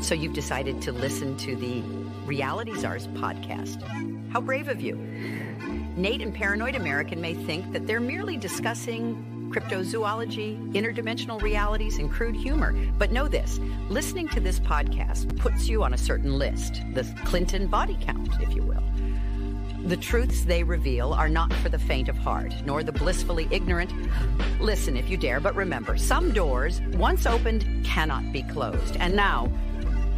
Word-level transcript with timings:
So 0.00 0.14
you've 0.14 0.34
decided 0.34 0.80
to 0.82 0.92
listen 0.92 1.36
to 1.38 1.56
the 1.56 1.80
Reality 2.26 2.74
Czars 2.74 3.08
podcast. 3.08 3.82
How 4.30 4.40
brave 4.40 4.68
of 4.68 4.80
you. 4.80 4.96
Nate 5.96 6.22
and 6.22 6.34
Paranoid 6.34 6.74
American 6.74 7.20
may 7.20 7.34
think 7.34 7.72
that 7.72 7.86
they're 7.86 8.00
merely 8.00 8.36
discussing 8.36 9.50
cryptozoology, 9.50 10.72
interdimensional 10.72 11.40
realities, 11.40 11.98
and 11.98 12.10
crude 12.10 12.36
humor. 12.36 12.74
But 12.98 13.12
know 13.12 13.28
this 13.28 13.58
listening 13.88 14.28
to 14.28 14.40
this 14.40 14.60
podcast 14.60 15.36
puts 15.38 15.68
you 15.68 15.82
on 15.82 15.94
a 15.94 15.98
certain 15.98 16.38
list, 16.38 16.82
the 16.94 17.04
Clinton 17.24 17.66
body 17.66 17.96
count, 18.00 18.28
if 18.40 18.54
you 18.54 18.62
will. 18.62 18.82
The 19.86 19.96
truths 19.96 20.42
they 20.42 20.64
reveal 20.64 21.12
are 21.12 21.28
not 21.28 21.52
for 21.54 21.68
the 21.68 21.78
faint 21.78 22.08
of 22.08 22.18
heart, 22.18 22.52
nor 22.64 22.82
the 22.82 22.90
blissfully 22.90 23.46
ignorant. 23.52 23.92
Listen 24.60 24.96
if 24.96 25.08
you 25.08 25.16
dare, 25.16 25.38
but 25.38 25.54
remember 25.54 25.96
some 25.96 26.32
doors, 26.32 26.80
once 26.94 27.24
opened, 27.24 27.84
cannot 27.84 28.32
be 28.32 28.42
closed. 28.42 28.96
And 28.96 29.14
now, 29.14 29.48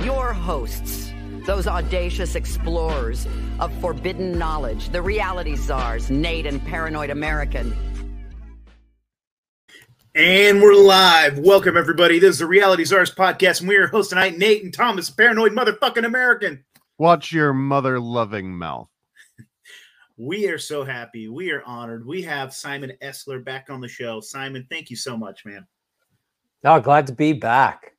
your 0.04 0.32
hosts, 0.32 1.12
those 1.46 1.66
audacious 1.66 2.34
explorers 2.34 3.26
of 3.58 3.72
forbidden 3.80 4.38
knowledge, 4.38 4.90
the 4.90 5.02
reality 5.02 5.56
czars, 5.56 6.10
Nate 6.10 6.46
and 6.46 6.64
Paranoid 6.64 7.10
American. 7.10 7.76
And 10.14 10.60
we're 10.60 10.74
live. 10.74 11.38
Welcome, 11.38 11.76
everybody. 11.76 12.18
This 12.18 12.30
is 12.30 12.38
the 12.38 12.46
Reality 12.46 12.84
Czars 12.84 13.14
podcast, 13.14 13.60
and 13.60 13.68
we're 13.68 13.80
your 13.80 13.88
host 13.88 14.10
tonight, 14.10 14.36
Nate 14.36 14.64
and 14.64 14.74
Thomas, 14.74 15.10
Paranoid 15.10 15.52
Motherfucking 15.52 16.04
American. 16.04 16.64
Watch 16.98 17.30
your 17.30 17.52
mother 17.52 18.00
loving 18.00 18.50
mouth. 18.50 18.88
We 20.16 20.48
are 20.48 20.58
so 20.58 20.82
happy. 20.82 21.28
We 21.28 21.52
are 21.52 21.62
honored. 21.64 22.04
We 22.04 22.22
have 22.22 22.52
Simon 22.52 22.94
Esler 23.00 23.44
back 23.44 23.70
on 23.70 23.80
the 23.80 23.86
show. 23.86 24.20
Simon, 24.20 24.66
thank 24.68 24.90
you 24.90 24.96
so 24.96 25.16
much, 25.16 25.44
man. 25.44 25.64
Oh, 26.64 26.80
glad 26.80 27.06
to 27.06 27.12
be 27.12 27.32
back. 27.32 27.94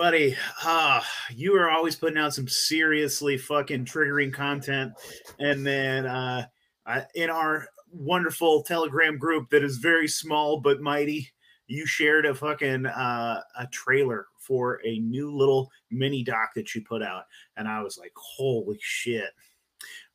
Buddy, 0.00 0.34
uh, 0.64 1.02
you 1.28 1.54
are 1.56 1.68
always 1.68 1.94
putting 1.94 2.16
out 2.16 2.32
some 2.32 2.48
seriously 2.48 3.36
fucking 3.36 3.84
triggering 3.84 4.32
content. 4.32 4.94
And 5.38 5.66
then 5.66 6.06
uh, 6.06 6.46
I, 6.86 7.04
in 7.14 7.28
our 7.28 7.68
wonderful 7.92 8.62
Telegram 8.62 9.18
group 9.18 9.50
that 9.50 9.62
is 9.62 9.76
very 9.76 10.08
small 10.08 10.58
but 10.58 10.80
mighty, 10.80 11.28
you 11.66 11.84
shared 11.84 12.24
a 12.24 12.34
fucking 12.34 12.86
uh, 12.86 13.42
a 13.58 13.66
trailer 13.66 14.28
for 14.38 14.80
a 14.86 15.00
new 15.00 15.36
little 15.36 15.70
mini 15.90 16.24
doc 16.24 16.54
that 16.54 16.74
you 16.74 16.80
put 16.80 17.02
out. 17.02 17.24
And 17.58 17.68
I 17.68 17.82
was 17.82 17.98
like, 17.98 18.12
holy 18.16 18.78
shit 18.80 19.28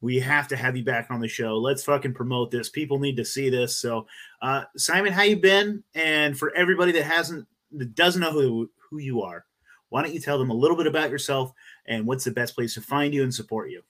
we 0.02 0.20
have 0.20 0.48
to 0.48 0.56
have 0.56 0.76
you 0.76 0.84
back 0.84 1.08
on 1.10 1.20
the 1.20 1.28
show. 1.28 1.58
Let's 1.58 1.84
fucking 1.84 2.14
promote 2.14 2.50
this. 2.50 2.70
People 2.70 3.00
need 3.00 3.18
to 3.18 3.26
see 3.26 3.50
this. 3.50 3.78
So, 3.78 4.06
uh, 4.42 4.64
Simon, 4.78 5.14
how 5.14 5.24
you 5.24 5.38
been? 5.38 5.84
And 5.96 6.38
for 6.38 6.56
everybody 6.56 6.92
that 6.92 7.04
hasn't, 7.04 7.48
that 7.72 7.96
doesn't 7.96 8.22
know 8.22 8.32
who 8.32 8.70
who 8.90 9.00
you 9.00 9.24
are, 9.24 9.46
why 9.90 10.02
don't 10.02 10.14
you 10.14 10.20
tell 10.20 10.38
them 10.38 10.50
a 10.50 10.54
little 10.54 10.78
bit 10.78 10.88
about 10.88 11.10
yourself 11.10 11.52
and 11.86 12.06
what's 12.06 12.24
the 12.24 12.32
best 12.32 12.56
place 12.56 12.74
to 12.74 12.82
find 12.82 13.14
you 13.14 13.24
and 13.24 13.34
support 13.34 13.70
you? 13.70 13.82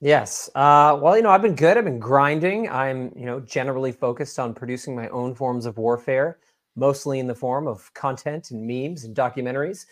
Yes. 0.00 0.48
Uh, 0.54 0.96
well, 1.00 1.16
you 1.16 1.22
know, 1.22 1.30
I've 1.30 1.42
been 1.42 1.56
good. 1.56 1.76
I've 1.76 1.84
been 1.84 1.98
grinding. 1.98 2.68
I'm, 2.68 3.12
you 3.16 3.26
know, 3.26 3.40
generally 3.40 3.90
focused 3.90 4.38
on 4.38 4.54
producing 4.54 4.94
my 4.94 5.08
own 5.08 5.34
forms 5.34 5.66
of 5.66 5.76
warfare, 5.76 6.38
mostly 6.76 7.18
in 7.18 7.26
the 7.26 7.34
form 7.34 7.66
of 7.66 7.92
content 7.94 8.52
and 8.52 8.64
memes 8.64 9.04
and 9.04 9.16
documentaries. 9.16 9.86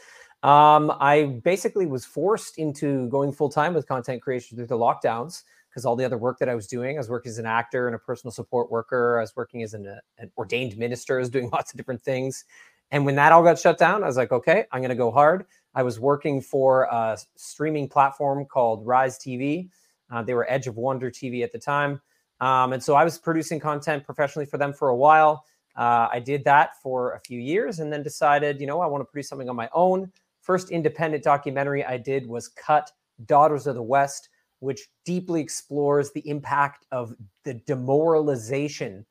Um, 0.45 0.93
I 1.01 1.41
basically 1.43 1.87
was 1.87 2.05
forced 2.05 2.59
into 2.59 3.09
going 3.09 3.33
full 3.33 3.49
time 3.49 3.75
with 3.75 3.89
content 3.89 4.23
creation 4.23 4.57
through 4.57 4.69
the 4.69 4.79
lockdowns 4.79 5.43
because 5.69 5.85
all 5.85 5.97
the 5.97 6.05
other 6.05 6.19
work 6.19 6.39
that 6.39 6.49
I 6.49 6.55
was 6.55 6.69
doing, 6.69 6.97
I 6.97 7.01
was 7.01 7.11
working 7.11 7.31
as 7.31 7.39
an 7.39 7.47
actor 7.47 7.89
and 7.89 7.97
a 7.97 7.99
personal 7.99 8.31
support 8.31 8.71
worker. 8.71 9.19
I 9.19 9.23
was 9.23 9.35
working 9.35 9.63
as 9.63 9.75
an, 9.75 9.89
uh, 9.89 9.99
an 10.19 10.31
ordained 10.39 10.79
minister. 10.79 11.17
I 11.17 11.21
was 11.21 11.31
doing 11.31 11.51
lots 11.53 11.73
of 11.73 11.77
different 11.77 12.01
things. 12.01 12.45
And 12.91 13.05
when 13.05 13.17
that 13.17 13.33
all 13.33 13.43
got 13.43 13.59
shut 13.59 13.79
down, 13.79 14.03
I 14.03 14.07
was 14.07 14.17
like, 14.17 14.33
okay, 14.33 14.65
I'm 14.71 14.81
going 14.81 14.91
to 14.91 14.95
go 14.97 15.11
hard. 15.11 15.47
I 15.75 15.83
was 15.83 16.01
working 16.01 16.41
for 16.41 16.85
a 16.85 17.19
streaming 17.37 17.89
platform 17.89 18.45
called 18.47 18.87
Rise 18.87 19.19
TV. 19.19 19.69
Uh, 20.11 20.23
they 20.23 20.35
were 20.35 20.51
Edge 20.51 20.67
of 20.67 20.77
Wonder 20.77 21.11
TV 21.11 21.43
at 21.43 21.53
the 21.53 21.59
time. 21.59 22.01
Um, 22.41 22.73
and 22.73 22.83
so 22.83 22.95
I 22.95 23.05
was 23.05 23.19
producing 23.19 23.59
content 23.59 24.05
professionally 24.05 24.47
for 24.47 24.59
them 24.59 24.73
for 24.73 24.89
a 24.89 24.97
while. 24.97 25.45
Uh, 25.77 26.09
I 26.11 26.21
did 26.21 26.45
that 26.45 26.81
for 26.83 27.13
a 27.13 27.21
few 27.21 27.39
years 27.39 27.81
and 27.81 27.93
then 27.93 28.03
decided, 28.03 28.61
you 28.61 28.67
know, 28.67 28.81
I 28.81 28.87
want 28.87 29.03
to 29.03 29.05
produce 29.05 29.29
something 29.29 29.49
on 29.49 29.57
my 29.57 29.69
own. 29.75 30.11
First 30.41 30.71
independent 30.71 31.25
documentary 31.25 31.85
I 31.85 31.99
did 31.99 32.27
was 32.27 32.49
Cut 32.49 32.91
Daughters 33.27 33.67
of 33.67 33.75
the 33.75 33.83
West, 33.83 34.29
which 34.61 34.89
deeply 35.05 35.41
explores 35.41 36.13
the 36.13 36.27
impact 36.29 36.87
of 36.93 37.15
the 37.45 37.55
demoralization 37.55 39.05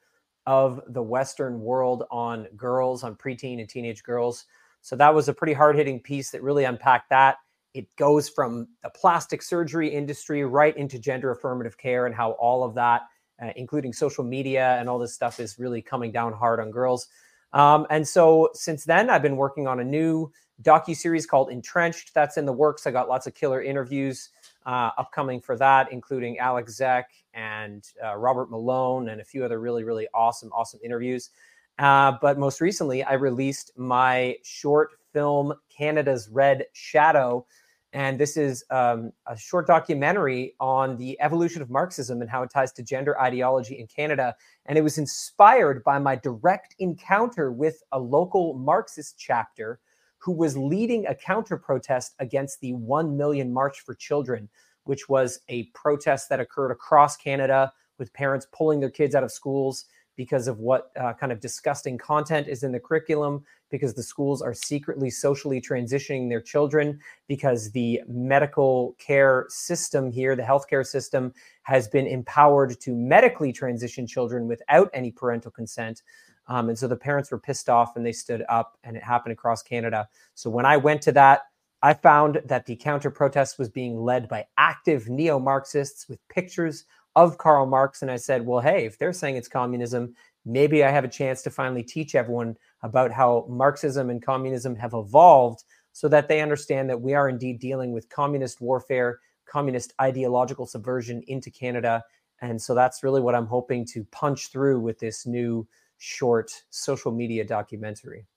of 0.45 0.81
the 0.87 1.01
Western 1.01 1.59
world 1.61 2.03
on 2.11 2.47
girls, 2.55 3.03
on 3.03 3.15
preteen 3.15 3.59
and 3.59 3.69
teenage 3.69 4.03
girls. 4.03 4.45
So 4.81 4.95
that 4.95 5.13
was 5.13 5.27
a 5.27 5.33
pretty 5.33 5.53
hard 5.53 5.75
hitting 5.75 5.99
piece 5.99 6.31
that 6.31 6.43
really 6.43 6.63
unpacked 6.63 7.09
that. 7.09 7.37
It 7.73 7.93
goes 7.95 8.29
from 8.29 8.67
the 8.83 8.89
plastic 8.89 9.41
surgery 9.41 9.89
industry 9.89 10.45
right 10.45 10.75
into 10.77 10.99
gender 10.99 11.31
affirmative 11.31 11.77
care 11.77 12.05
and 12.05 12.15
how 12.15 12.31
all 12.33 12.63
of 12.63 12.75
that, 12.75 13.01
uh, 13.41 13.51
including 13.55 13.93
social 13.93 14.23
media 14.23 14.77
and 14.79 14.87
all 14.87 14.99
this 14.99 15.13
stuff, 15.13 15.39
is 15.39 15.59
really 15.59 15.81
coming 15.81 16.11
down 16.11 16.33
hard 16.33 16.59
on 16.59 16.71
girls. 16.71 17.07
Um, 17.51 17.87
and 17.89 18.07
so 18.07 18.49
since 18.53 18.85
then, 18.85 19.09
I've 19.09 19.21
been 19.21 19.37
working 19.37 19.67
on 19.67 19.79
a 19.79 19.83
new 19.83 20.31
docu 20.61 20.95
series 20.95 21.25
called 21.25 21.49
Entrenched. 21.49 22.13
That's 22.13 22.37
in 22.37 22.45
the 22.45 22.53
works. 22.53 22.85
I 22.85 22.91
got 22.91 23.09
lots 23.09 23.27
of 23.27 23.33
killer 23.33 23.61
interviews 23.61 24.29
uh, 24.65 24.91
upcoming 24.97 25.39
for 25.39 25.55
that, 25.57 25.91
including 25.91 26.39
Alex 26.39 26.75
Zek 26.75 27.09
and 27.33 27.83
uh, 28.03 28.15
Robert 28.15 28.49
Malone 28.49 29.09
and 29.09 29.21
a 29.21 29.23
few 29.23 29.45
other 29.45 29.59
really, 29.59 29.83
really 29.83 30.07
awesome, 30.13 30.51
awesome 30.53 30.79
interviews. 30.83 31.29
Uh, 31.77 32.13
but 32.21 32.39
most 32.39 32.61
recently, 32.61 33.03
I 33.03 33.13
released 33.13 33.71
my 33.77 34.35
short 34.43 34.91
film, 35.13 35.53
Canada's 35.75 36.29
Red 36.29 36.65
Shadow. 36.73 37.45
And 37.93 38.19
this 38.19 38.35
is 38.35 38.65
um, 38.71 39.13
a 39.25 39.37
short 39.37 39.67
documentary 39.67 40.55
on 40.59 40.97
the 40.97 41.19
evolution 41.21 41.61
of 41.61 41.69
Marxism 41.69 42.21
and 42.21 42.29
how 42.29 42.43
it 42.43 42.49
ties 42.49 42.73
to 42.73 42.83
gender 42.83 43.19
ideology 43.21 43.79
in 43.79 43.87
Canada. 43.87 44.35
And 44.65 44.77
it 44.77 44.81
was 44.81 44.97
inspired 44.97 45.83
by 45.83 45.99
my 45.99 46.15
direct 46.15 46.75
encounter 46.79 47.51
with 47.53 47.81
a 47.93 47.99
local 47.99 48.53
Marxist 48.55 49.15
chapter 49.17 49.79
who 50.17 50.31
was 50.31 50.57
leading 50.57 51.05
a 51.07 51.15
counter 51.15 51.57
protest 51.57 52.15
against 52.19 52.59
the 52.59 52.73
1 52.73 53.15
million 53.15 53.51
March 53.53 53.81
for 53.81 53.93
Children, 53.93 54.49
which 54.85 55.07
was 55.09 55.39
a 55.49 55.63
protest 55.73 56.29
that 56.29 56.39
occurred 56.39 56.71
across 56.71 57.17
Canada 57.17 57.71
with 57.97 58.13
parents 58.13 58.47
pulling 58.51 58.79
their 58.79 58.89
kids 58.89 59.15
out 59.15 59.23
of 59.23 59.31
schools 59.31 59.85
because 60.15 60.47
of 60.47 60.59
what 60.59 60.91
uh, 60.99 61.13
kind 61.13 61.31
of 61.31 61.39
disgusting 61.39 61.97
content 61.97 62.47
is 62.47 62.63
in 62.63 62.71
the 62.71 62.79
curriculum, 62.79 63.43
because 63.69 63.93
the 63.93 64.03
schools 64.03 64.41
are 64.41 64.53
secretly 64.53 65.09
socially 65.09 65.59
transitioning 65.59 66.29
their 66.29 66.41
children, 66.41 66.99
because 67.27 67.71
the 67.71 68.01
medical 68.07 68.95
care 68.97 69.45
system 69.49 70.09
here, 70.09 70.35
the 70.35 70.43
healthcare 70.43 70.85
system, 70.85 71.33
has 71.63 71.87
been 71.87 72.07
empowered 72.07 72.79
to 72.79 72.95
medically 72.95 73.51
transition 73.51 74.07
children 74.07 74.47
without 74.47 74.89
any 74.93 75.11
parental 75.11 75.51
consent. 75.51 76.01
Um, 76.47 76.69
and 76.69 76.77
so 76.77 76.87
the 76.87 76.95
parents 76.95 77.31
were 77.31 77.39
pissed 77.39 77.69
off 77.69 77.95
and 77.95 78.05
they 78.05 78.11
stood 78.11 78.43
up, 78.49 78.77
and 78.83 78.95
it 78.95 79.03
happened 79.03 79.33
across 79.33 79.63
Canada. 79.63 80.07
So 80.35 80.49
when 80.49 80.65
I 80.65 80.77
went 80.77 81.01
to 81.03 81.11
that, 81.13 81.41
I 81.81 81.93
found 81.93 82.41
that 82.45 82.65
the 82.65 82.75
counter 82.75 83.11
protest 83.11 83.59
was 83.59 83.69
being 83.69 83.99
led 83.99 84.27
by 84.27 84.45
active 84.57 85.07
neo 85.07 85.39
Marxists 85.39 86.07
with 86.09 86.27
pictures 86.29 86.85
of 87.15 87.37
Karl 87.37 87.65
Marx. 87.65 88.01
And 88.01 88.09
I 88.09 88.17
said, 88.17 88.45
well, 88.45 88.59
hey, 88.59 88.85
if 88.85 88.97
they're 88.97 89.13
saying 89.13 89.35
it's 89.35 89.47
communism, 89.47 90.15
maybe 90.45 90.83
I 90.83 90.89
have 90.89 91.03
a 91.03 91.09
chance 91.09 91.41
to 91.43 91.49
finally 91.49 91.83
teach 91.83 92.15
everyone 92.15 92.57
about 92.81 93.11
how 93.11 93.45
Marxism 93.49 94.09
and 94.09 94.21
communism 94.21 94.75
have 94.75 94.93
evolved 94.93 95.63
so 95.91 96.07
that 96.09 96.27
they 96.27 96.41
understand 96.41 96.89
that 96.89 97.01
we 97.01 97.13
are 97.13 97.29
indeed 97.29 97.59
dealing 97.59 97.93
with 97.93 98.09
communist 98.09 98.61
warfare, 98.61 99.19
communist 99.45 99.93
ideological 100.01 100.65
subversion 100.65 101.23
into 101.27 101.49
Canada. 101.49 102.03
And 102.41 102.61
so 102.61 102.75
that's 102.75 103.03
really 103.03 103.21
what 103.21 103.35
I'm 103.35 103.47
hoping 103.47 103.85
to 103.93 104.03
punch 104.05 104.49
through 104.49 104.79
with 104.79 104.99
this 104.99 105.25
new 105.25 105.67
short 106.05 106.51
social 106.69 107.11
media 107.11 107.43
documentary. 107.43 108.27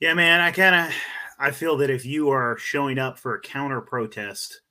Yeah, 0.00 0.14
man, 0.14 0.40
I 0.40 0.50
kind 0.50 0.74
of 0.74 0.94
I 1.38 1.52
feel 1.52 1.76
that 1.76 1.90
if 1.90 2.04
you 2.04 2.30
are 2.30 2.58
showing 2.58 2.98
up 2.98 3.18
for 3.18 3.34
a 3.34 3.40
counter 3.40 3.80
protest 3.80 4.62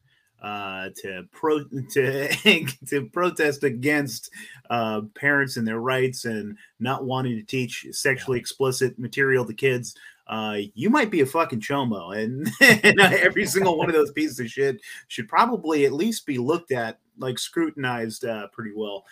uh, 0.43 0.89
to 0.97 1.23
pro 1.31 1.63
to 1.91 2.67
to 2.87 3.09
protest 3.11 3.63
against 3.63 4.29
uh, 4.69 5.01
parents 5.15 5.55
and 5.55 5.65
their 5.65 5.79
rights 5.79 6.25
and 6.25 6.57
not 6.79 7.05
wanting 7.05 7.37
to 7.37 7.43
teach 7.43 7.87
sexually 7.91 8.37
explicit 8.37 8.99
material 8.99 9.45
to 9.45 9.53
kids, 9.53 9.95
uh, 10.27 10.57
you 10.73 10.89
might 10.89 11.09
be 11.09 11.21
a 11.21 11.25
fucking 11.25 11.61
chomo, 11.61 12.17
and, 12.17 12.49
and 12.83 12.99
every 12.99 13.45
single 13.45 13.77
one 13.77 13.87
of 13.87 13.95
those 13.95 14.11
pieces 14.11 14.39
of 14.41 14.49
shit 14.49 14.81
should 15.07 15.29
probably 15.29 15.85
at 15.85 15.93
least 15.93 16.25
be 16.25 16.37
looked 16.37 16.73
at, 16.73 16.99
like 17.17 17.39
scrutinized, 17.39 18.25
uh, 18.25 18.47
pretty 18.47 18.71
well 18.75 19.05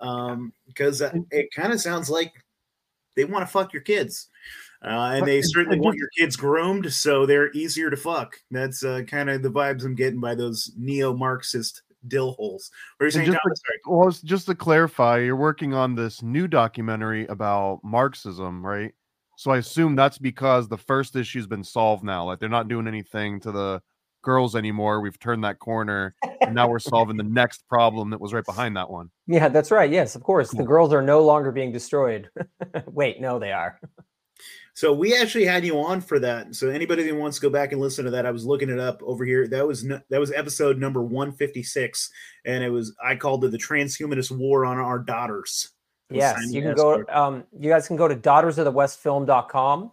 um, 0.00 0.52
because 0.66 1.02
uh, 1.02 1.12
it 1.30 1.48
kind 1.54 1.72
of 1.72 1.80
sounds 1.80 2.10
like 2.10 2.32
they 3.16 3.24
want 3.24 3.42
to 3.42 3.52
fuck 3.52 3.72
your 3.72 3.82
kids. 3.82 4.28
Uh, 4.82 5.12
and 5.14 5.26
they 5.26 5.42
certainly 5.42 5.78
want 5.78 5.98
your 5.98 6.08
kids 6.16 6.36
groomed, 6.36 6.90
so 6.90 7.26
they're 7.26 7.52
easier 7.52 7.90
to 7.90 7.96
fuck. 7.96 8.34
That's 8.50 8.82
uh, 8.82 9.02
kind 9.06 9.28
of 9.28 9.42
the 9.42 9.50
vibes 9.50 9.84
I'm 9.84 9.94
getting 9.94 10.20
by 10.20 10.34
those 10.34 10.72
neo-Marxist 10.78 11.82
dill 12.08 12.32
holes. 12.32 12.70
What 12.96 13.04
are 13.04 13.06
you 13.08 13.10
saying, 13.10 13.26
just, 13.26 13.38
to, 13.44 13.90
well, 13.90 14.10
just 14.10 14.46
to 14.46 14.54
clarify, 14.54 15.18
you're 15.18 15.36
working 15.36 15.74
on 15.74 15.94
this 15.94 16.22
new 16.22 16.48
documentary 16.48 17.26
about 17.26 17.80
Marxism, 17.84 18.64
right? 18.64 18.92
So 19.36 19.50
I 19.50 19.58
assume 19.58 19.96
that's 19.96 20.16
because 20.16 20.66
the 20.66 20.78
first 20.78 21.14
issue's 21.14 21.46
been 21.46 21.64
solved 21.64 22.02
now. 22.02 22.24
Like 22.24 22.40
they're 22.40 22.48
not 22.48 22.68
doing 22.68 22.88
anything 22.88 23.38
to 23.40 23.52
the 23.52 23.82
girls 24.22 24.56
anymore. 24.56 25.00
We've 25.00 25.18
turned 25.18 25.44
that 25.44 25.58
corner, 25.58 26.14
and 26.40 26.54
now 26.54 26.68
we're 26.68 26.78
solving 26.78 27.16
the 27.16 27.22
next 27.22 27.66
problem 27.68 28.10
that 28.10 28.20
was 28.20 28.32
right 28.32 28.44
behind 28.44 28.76
that 28.76 28.90
one. 28.90 29.10
Yeah, 29.26 29.48
that's 29.48 29.70
right. 29.70 29.90
Yes, 29.90 30.14
of 30.14 30.22
course. 30.22 30.50
The 30.50 30.64
girls 30.64 30.92
are 30.92 31.02
no 31.02 31.22
longer 31.22 31.52
being 31.52 31.72
destroyed. 31.72 32.30
Wait, 32.86 33.20
no, 33.20 33.38
they 33.38 33.52
are. 33.52 33.80
So 34.74 34.92
we 34.92 35.14
actually 35.14 35.44
had 35.44 35.64
you 35.64 35.78
on 35.80 36.00
for 36.00 36.18
that. 36.20 36.54
So 36.54 36.70
anybody 36.70 37.02
that 37.02 37.14
wants 37.14 37.38
to 37.38 37.42
go 37.42 37.50
back 37.50 37.72
and 37.72 37.80
listen 37.80 38.04
to 38.06 38.10
that, 38.12 38.24
I 38.24 38.30
was 38.30 38.46
looking 38.46 38.70
it 38.70 38.78
up 38.78 39.02
over 39.02 39.24
here. 39.24 39.46
That 39.46 39.66
was 39.66 39.84
n- 39.84 40.02
that 40.08 40.20
was 40.20 40.32
episode 40.32 40.78
number 40.78 41.02
one 41.02 41.32
fifty 41.32 41.62
six, 41.62 42.10
and 42.44 42.64
it 42.64 42.70
was 42.70 42.94
I 43.04 43.16
called 43.16 43.44
it 43.44 43.50
the 43.50 43.58
transhumanist 43.58 44.30
war 44.30 44.64
on 44.64 44.78
our 44.78 44.98
daughters. 44.98 45.70
Yes, 46.08 46.50
you 46.50 46.62
can 46.62 46.74
go. 46.74 47.04
Um, 47.08 47.44
you 47.58 47.70
guys 47.70 47.86
can 47.86 47.96
go 47.96 48.08
to 48.08 48.16
daughtersofthewestfilm.com, 48.16 49.92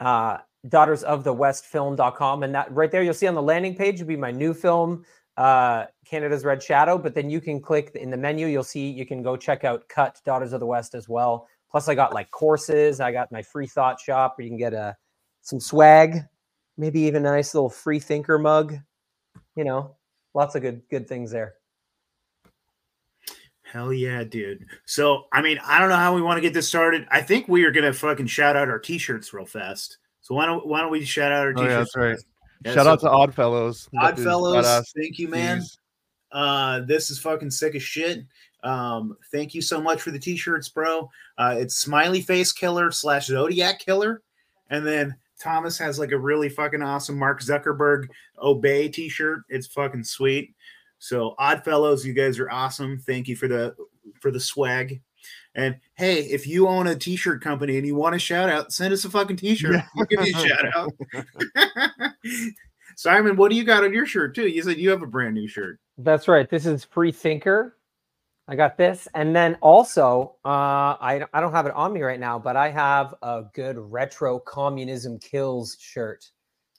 uh, 0.00 0.38
daughtersofthewestfilm.com, 0.68 2.42
and 2.42 2.54
that 2.54 2.72
right 2.72 2.90
there 2.90 3.02
you'll 3.02 3.14
see 3.14 3.26
on 3.26 3.34
the 3.34 3.42
landing 3.42 3.74
page 3.74 4.00
will 4.00 4.08
be 4.08 4.16
my 4.16 4.30
new 4.30 4.54
film, 4.54 5.04
uh, 5.36 5.86
Canada's 6.04 6.44
Red 6.44 6.62
Shadow. 6.62 6.98
But 6.98 7.14
then 7.14 7.30
you 7.30 7.40
can 7.40 7.60
click 7.60 7.92
in 7.94 8.10
the 8.10 8.16
menu. 8.16 8.46
You'll 8.46 8.64
see 8.64 8.90
you 8.90 9.06
can 9.06 9.22
go 9.22 9.36
check 9.36 9.64
out 9.64 9.88
Cut 9.88 10.20
Daughters 10.24 10.52
of 10.52 10.60
the 10.60 10.66
West 10.66 10.94
as 10.94 11.08
well. 11.08 11.48
Plus, 11.70 11.88
I 11.88 11.94
got 11.94 12.14
like 12.14 12.30
courses. 12.30 13.00
I 13.00 13.12
got 13.12 13.32
my 13.32 13.42
free 13.42 13.66
thought 13.66 14.00
shop 14.00 14.34
where 14.36 14.44
you 14.44 14.50
can 14.50 14.58
get 14.58 14.72
a 14.72 14.96
some 15.42 15.60
swag, 15.60 16.24
maybe 16.76 17.00
even 17.00 17.24
a 17.24 17.30
nice 17.30 17.54
little 17.54 17.70
free 17.70 18.00
thinker 18.00 18.38
mug. 18.38 18.76
You 19.54 19.64
know, 19.64 19.96
lots 20.34 20.54
of 20.54 20.62
good 20.62 20.82
good 20.90 21.08
things 21.08 21.30
there. 21.30 21.54
Hell 23.62 23.92
yeah, 23.92 24.22
dude. 24.22 24.64
So 24.86 25.24
I 25.32 25.42
mean, 25.42 25.58
I 25.64 25.78
don't 25.78 25.88
know 25.88 25.96
how 25.96 26.14
we 26.14 26.22
want 26.22 26.36
to 26.36 26.40
get 26.40 26.54
this 26.54 26.68
started. 26.68 27.06
I 27.10 27.20
think 27.20 27.48
we 27.48 27.64
are 27.64 27.72
gonna 27.72 27.92
fucking 27.92 28.26
shout 28.26 28.56
out 28.56 28.68
our 28.68 28.78
t-shirts 28.78 29.32
real 29.32 29.44
fast. 29.44 29.98
So 30.26 30.34
why 30.34 30.46
don't 30.46 30.66
why 30.66 30.80
don't 30.80 30.90
we 30.90 31.04
shout 31.04 31.30
out 31.30 31.46
our 31.46 31.54
Oh, 31.56 31.62
yeah, 31.62 31.78
that's 31.78 31.96
right. 31.96 32.18
Yeah, 32.64 32.74
Shout 32.74 32.86
so 32.86 32.90
out 32.90 33.00
to 33.00 33.10
Oddfellows. 33.10 33.88
We 33.92 34.00
got 34.00 34.16
these 34.16 34.26
Oddfellows. 34.26 34.92
Thank 35.00 35.20
you, 35.20 35.28
man. 35.28 35.62
Uh, 36.32 36.80
this 36.80 37.10
is 37.10 37.20
fucking 37.20 37.52
sick 37.52 37.76
as 37.76 37.84
shit. 37.84 38.24
Um, 38.64 39.16
thank 39.30 39.54
you 39.54 39.62
so 39.62 39.80
much 39.80 40.02
for 40.02 40.10
the 40.10 40.18
t-shirts, 40.18 40.68
bro. 40.68 41.08
Uh, 41.38 41.54
it's 41.58 41.76
smiley 41.76 42.22
face 42.22 42.52
killer 42.52 42.90
slash 42.90 43.26
zodiac 43.26 43.78
killer, 43.78 44.20
and 44.68 44.84
then 44.84 45.14
Thomas 45.40 45.78
has 45.78 45.96
like 45.96 46.10
a 46.10 46.18
really 46.18 46.48
fucking 46.48 46.82
awesome 46.82 47.16
Mark 47.16 47.40
Zuckerberg 47.40 48.08
obey 48.42 48.88
t-shirt. 48.88 49.42
It's 49.48 49.68
fucking 49.68 50.02
sweet. 50.02 50.56
So 50.98 51.36
Oddfellows, 51.38 52.04
you 52.04 52.14
guys 52.14 52.40
are 52.40 52.50
awesome. 52.50 52.98
Thank 52.98 53.28
you 53.28 53.36
for 53.36 53.46
the 53.46 53.76
for 54.20 54.32
the 54.32 54.40
swag. 54.40 55.00
And 55.56 55.76
hey, 55.94 56.20
if 56.20 56.46
you 56.46 56.68
own 56.68 56.86
a 56.86 56.94
t-shirt 56.94 57.42
company 57.42 57.78
and 57.78 57.86
you 57.86 57.96
want 57.96 58.14
a 58.14 58.18
shout 58.18 58.50
out, 58.50 58.72
send 58.72 58.92
us 58.92 59.06
a 59.06 59.10
fucking 59.10 59.38
t-shirt. 59.38 59.72
Yeah. 59.72 59.86
We'll 59.96 60.04
give 60.04 60.26
you 60.26 60.36
a 60.36 60.46
shout 60.46 60.66
out. 60.76 60.92
Simon, 62.96 63.36
what 63.36 63.50
do 63.50 63.56
you 63.56 63.64
got 63.64 63.82
on 63.82 63.92
your 63.92 64.06
shirt 64.06 64.34
too? 64.34 64.46
You 64.46 64.62
said 64.62 64.76
you 64.76 64.90
have 64.90 65.02
a 65.02 65.06
brand 65.06 65.34
new 65.34 65.48
shirt. 65.48 65.80
That's 65.98 66.28
right. 66.28 66.48
This 66.48 66.66
is 66.66 66.84
Free 66.84 67.10
Thinker. 67.10 67.76
I 68.48 68.54
got 68.54 68.76
this. 68.76 69.08
And 69.14 69.34
then 69.34 69.56
also, 69.60 70.36
uh, 70.44 70.96
I, 71.00 71.24
I 71.32 71.40
don't 71.40 71.52
have 71.52 71.66
it 71.66 71.74
on 71.74 71.92
me 71.92 72.02
right 72.02 72.20
now, 72.20 72.38
but 72.38 72.56
I 72.56 72.70
have 72.70 73.14
a 73.22 73.44
good 73.54 73.78
retro 73.78 74.38
communism 74.38 75.18
kills 75.18 75.76
shirt 75.80 76.30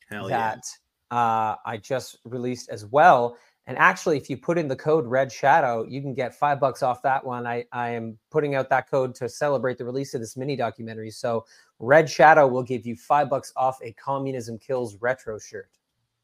Hell 0.10 0.30
yeah. 0.30 0.38
that 0.56 1.16
uh, 1.16 1.56
I 1.66 1.78
just 1.78 2.18
released 2.26 2.70
as 2.70 2.86
well. 2.86 3.38
And 3.68 3.78
actually, 3.78 4.16
if 4.16 4.30
you 4.30 4.38
put 4.38 4.58
in 4.58 4.70
the 4.70 4.78
code 4.78 5.06
Red 5.06 5.30
Shadow, 5.30 5.86
you 5.88 6.02
can 6.02 6.14
get 6.14 6.34
five 6.34 6.58
bucks 6.58 6.82
off 6.82 7.02
that 7.02 7.24
one. 7.24 7.46
I, 7.46 7.66
I 7.74 7.90
am 7.90 8.18
putting 8.32 8.56
out 8.56 8.70
that 8.70 8.90
code 8.90 9.14
to 9.16 9.28
celebrate 9.28 9.78
the 9.78 9.84
release 9.84 10.14
of 10.14 10.22
this 10.22 10.38
mini 10.38 10.56
documentary. 10.56 11.12
So 11.12 11.46
Red 11.80 12.10
Shadow 12.10 12.48
will 12.48 12.64
give 12.64 12.86
you 12.86 12.96
five 12.96 13.30
bucks 13.30 13.52
off 13.58 13.78
a 13.84 13.92
Communism 13.94 14.58
Kills 14.58 14.96
retro 15.02 15.38
shirt. 15.38 15.70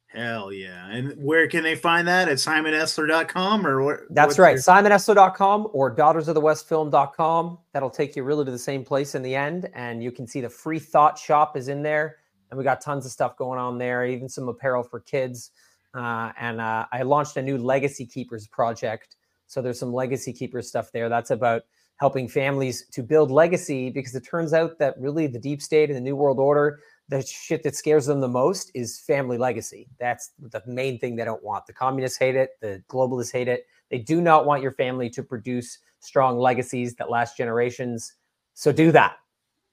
Hell 0.07 0.54
yeah. 0.54 0.90
And 0.90 1.12
where 1.22 1.48
can 1.48 1.63
they 1.63 1.75
find 1.75 2.07
that? 2.07 2.30
At 2.30 2.38
simonesler.com 2.38 3.68
or 3.68 3.84
what? 3.84 4.00
That's 4.12 4.39
right. 4.39 4.51
your- 4.51 4.60
SimonEsler.com 4.60 5.69
or 5.74 5.94
daughtersofthewestfilm.com. 5.94 7.57
That'll 7.74 7.89
take 7.89 8.16
you 8.16 8.24
really 8.24 8.46
to 8.46 8.51
the 8.51 8.60
same 8.60 8.86
place 8.86 9.16
in 9.16 9.22
the 9.22 9.36
end. 9.36 9.69
And 9.74 10.04
you 10.04 10.12
can 10.12 10.28
see 10.28 10.39
the 10.39 10.50
free 10.50 10.80
thought 10.80 11.18
shop 11.18 11.57
is 11.57 11.68
in 11.68 11.81
there. 11.81 12.18
And 12.51 12.57
we 12.57 12.63
got 12.63 12.80
tons 12.80 13.06
of 13.06 13.12
stuff 13.12 13.36
going 13.36 13.60
on 13.60 13.80
there, 13.80 14.06
even 14.06 14.30
some 14.30 14.48
apparel 14.48 14.84
for 14.84 15.00
kids. 15.00 15.51
Uh, 15.94 16.31
and 16.40 16.60
uh, 16.60 16.86
I 16.92 17.04
launched 17.04 17.38
a 17.38 17.42
new 17.42 17.57
Legacy 17.57 18.06
Keepers 18.06 18.48
project. 18.48 19.16
So 19.48 19.62
there's 19.62 19.80
some 19.80 19.94
Legacy 19.94 20.34
Keepers 20.34 20.68
stuff 20.68 20.92
there. 20.92 21.10
That's 21.10 21.31
about 21.31 21.63
helping 21.98 22.28
families 22.28 22.88
to 22.92 23.04
build 23.04 23.31
legacy 23.31 23.90
because 23.90 24.16
it 24.16 24.22
turns 24.22 24.54
out 24.54 24.78
that 24.80 24.95
really 25.00 25.28
the 25.28 25.40
deep 25.40 25.62
state 25.62 25.90
and 25.90 25.95
the 25.95 26.01
New 26.01 26.16
World 26.16 26.40
Order, 26.40 26.80
the 27.10 27.22
shit 27.22 27.63
that 27.63 27.75
scares 27.75 28.06
them 28.06 28.19
the 28.19 28.28
most 28.28 28.72
is 28.74 29.00
family 29.00 29.38
legacy. 29.38 29.88
That's 30.00 30.31
the 30.40 30.62
main 30.66 31.00
thing 31.00 31.16
they 31.16 31.25
don't 31.25 31.44
want. 31.44 31.68
The 31.68 31.74
communists 31.74 32.18
hate 32.18 32.36
it, 32.36 32.51
the 32.62 32.84
globalists 32.89 33.31
hate 33.31 33.48
it. 33.48 33.68
They 33.89 34.00
do 34.00 34.22
not 34.22 34.46
want 34.46 34.63
your 34.63 34.72
family 34.72 35.10
to 35.12 35.24
produce 35.24 35.80
strong 36.00 36.38
legacies 36.38 36.96
that 36.96 37.10
last 37.10 37.38
generations. 37.38 38.13
So 38.54 38.72
do 38.72 38.92
that, 38.92 39.18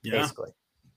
yeah. 0.03 0.13
basically. 0.13 0.51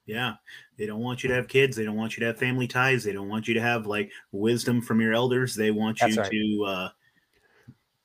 Yeah. 0.05 0.33
They 0.77 0.85
don't 0.85 0.99
want 0.99 1.23
you 1.23 1.29
to 1.29 1.35
have 1.35 1.47
kids. 1.47 1.75
They 1.77 1.85
don't 1.85 1.95
want 1.95 2.17
you 2.17 2.21
to 2.21 2.27
have 2.27 2.37
family 2.37 2.67
ties. 2.67 3.03
They 3.03 3.13
don't 3.13 3.29
want 3.29 3.47
you 3.47 3.53
to 3.53 3.61
have 3.61 3.85
like 3.85 4.11
wisdom 4.31 4.81
from 4.81 4.99
your 4.99 5.13
elders. 5.13 5.55
They 5.55 5.71
want 5.71 5.99
That's 5.99 6.15
you 6.15 6.21
right. 6.21 6.31
to 6.31 6.65
uh, 6.65 6.89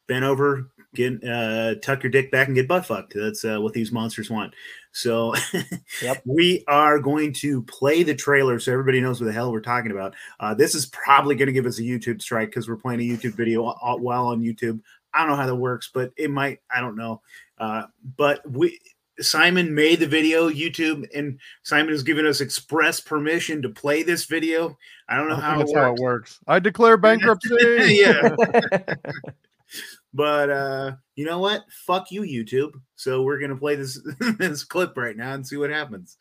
bend 0.06 0.24
over, 0.24 0.70
get 0.94 1.22
uh, 1.24 1.76
tuck 1.76 2.02
your 2.02 2.10
dick 2.10 2.30
back 2.30 2.46
and 2.48 2.54
get 2.54 2.68
butt 2.68 2.86
fucked. 2.86 3.14
That's 3.14 3.44
uh, 3.44 3.58
what 3.58 3.72
these 3.72 3.90
monsters 3.90 4.30
want. 4.30 4.54
So 4.92 5.34
Yep. 6.02 6.22
we 6.24 6.64
are 6.68 6.98
going 6.98 7.32
to 7.34 7.62
play 7.64 8.02
the 8.02 8.14
trailer 8.14 8.58
so 8.58 8.72
everybody 8.72 9.00
knows 9.00 9.20
what 9.20 9.26
the 9.26 9.32
hell 9.32 9.50
we're 9.52 9.60
talking 9.60 9.90
about. 9.90 10.14
Uh, 10.40 10.54
this 10.54 10.74
is 10.74 10.86
probably 10.86 11.34
going 11.34 11.46
to 11.46 11.52
give 11.52 11.66
us 11.66 11.78
a 11.78 11.82
YouTube 11.82 12.22
strike 12.22 12.50
because 12.50 12.68
we're 12.68 12.76
playing 12.76 13.00
a 13.00 13.04
YouTube 13.04 13.34
video 13.34 13.62
while 13.62 13.98
while 13.98 14.26
on 14.26 14.40
YouTube. 14.40 14.80
I 15.14 15.20
don't 15.20 15.30
know 15.30 15.36
how 15.36 15.46
that 15.46 15.56
works, 15.56 15.90
but 15.92 16.12
it 16.16 16.30
might. 16.30 16.60
I 16.70 16.80
don't 16.80 16.96
know. 16.96 17.22
Uh, 17.58 17.84
but 18.16 18.48
we 18.50 18.78
Simon 19.20 19.74
made 19.74 20.00
the 20.00 20.06
video 20.06 20.48
YouTube, 20.48 21.06
and 21.14 21.38
Simon 21.62 21.90
has 21.92 22.02
given 22.02 22.26
us 22.26 22.40
express 22.40 23.00
permission 23.00 23.62
to 23.62 23.68
play 23.68 24.02
this 24.02 24.24
video. 24.24 24.76
I 25.08 25.16
don't 25.16 25.28
know 25.28 25.36
I 25.36 25.40
how 25.40 25.60
it 25.60 25.74
how 25.74 25.90
works. 25.90 26.00
it 26.00 26.02
works. 26.02 26.40
I 26.46 26.58
declare 26.58 26.96
bankruptcy. 26.98 27.56
yeah, 27.88 28.34
but 30.14 30.50
uh, 30.50 30.92
you 31.16 31.24
know 31.24 31.38
what? 31.38 31.64
Fuck 31.86 32.10
you, 32.10 32.22
YouTube. 32.22 32.72
So 32.96 33.22
we're 33.22 33.40
gonna 33.40 33.56
play 33.56 33.74
this 33.74 34.00
this 34.38 34.64
clip 34.64 34.96
right 34.96 35.16
now 35.16 35.34
and 35.34 35.46
see 35.46 35.56
what 35.56 35.70
happens. 35.70 36.18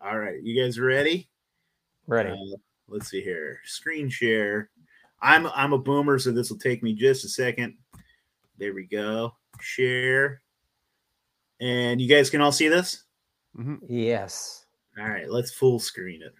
All 0.00 0.18
right, 0.18 0.42
you 0.42 0.62
guys 0.62 0.78
ready? 0.78 1.28
Ready. 2.06 2.30
Uh, 2.30 2.56
let's 2.88 3.08
see 3.08 3.22
here. 3.22 3.60
Screen 3.64 4.08
share. 4.08 4.70
I'm 5.22 5.46
I'm 5.46 5.72
a 5.72 5.78
boomer, 5.78 6.18
so 6.18 6.32
this 6.32 6.50
will 6.50 6.58
take 6.58 6.82
me 6.82 6.92
just 6.92 7.24
a 7.24 7.28
second. 7.28 7.74
There 8.58 8.74
we 8.74 8.84
go. 8.84 9.34
Share. 9.60 10.42
And 11.60 12.00
you 12.00 12.08
guys 12.08 12.30
can 12.30 12.40
all 12.40 12.52
see 12.52 12.68
this? 12.68 13.04
Mhm. 13.56 13.78
yes. 13.88 14.66
All 14.98 15.08
right, 15.08 15.28
let's 15.28 15.52
full 15.52 15.78
screen 15.78 16.22
it. 16.22 16.32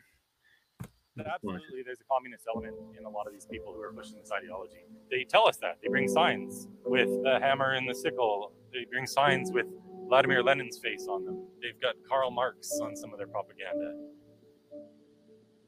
Absolutely, 1.18 1.82
there's 1.82 2.00
a 2.00 2.04
communist 2.12 2.44
element 2.54 2.76
in 2.99 3.06
a 3.06 3.08
lot 3.08 3.26
of 3.26 3.32
these 3.32 3.46
people 3.46 3.73
who 3.73 3.80
are 3.80 3.92
pushing 3.92 4.18
this 4.18 4.30
ideology. 4.30 4.85
They 5.11 5.25
tell 5.25 5.49
us 5.49 5.56
that. 5.58 5.78
They 5.82 5.88
bring 5.88 6.08
signs 6.08 6.68
with 6.85 7.08
the 7.23 7.38
hammer 7.40 7.73
and 7.73 7.88
the 7.88 7.94
sickle. 7.94 8.52
They 8.73 8.85
bring 8.90 9.06
signs 9.06 9.50
with 9.50 9.66
Vladimir 10.08 10.42
Lenin's 10.42 10.78
face 10.78 11.06
on 11.08 11.25
them. 11.25 11.46
They've 11.62 11.80
got 11.80 11.94
Karl 12.06 12.30
Marx 12.30 12.78
on 12.82 12.94
some 12.94 13.12
of 13.12 13.18
their 13.18 13.26
propaganda. 13.26 13.94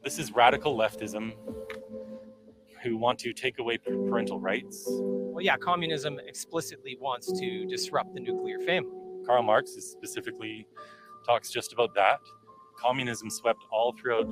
This 0.05 0.19
is 0.19 0.33
radical 0.33 0.76
leftism 0.76 1.33
who 2.83 2.99
want 2.99 3.19
to 3.21 3.33
take 3.33 3.59
away 3.59 3.78
parental 3.78 4.38
rights. 4.38 4.85
Well, 4.88 5.43
yeah, 5.43 5.57
communism 5.57 6.19
explicitly 6.26 6.99
wants 7.00 7.38
to 7.40 7.67
disrupt 7.67 8.12
the 8.14 8.21
nuclear 8.21 8.61
family. 8.61 8.93
Karl 9.28 9.42
Marx 9.42 9.73
specifically 9.73 10.66
talks 11.26 11.50
just 11.50 11.75
about 11.75 11.94
that. 11.94 12.18
Communism 12.78 13.28
swept 13.28 13.62
all 13.70 13.94
throughout 14.00 14.26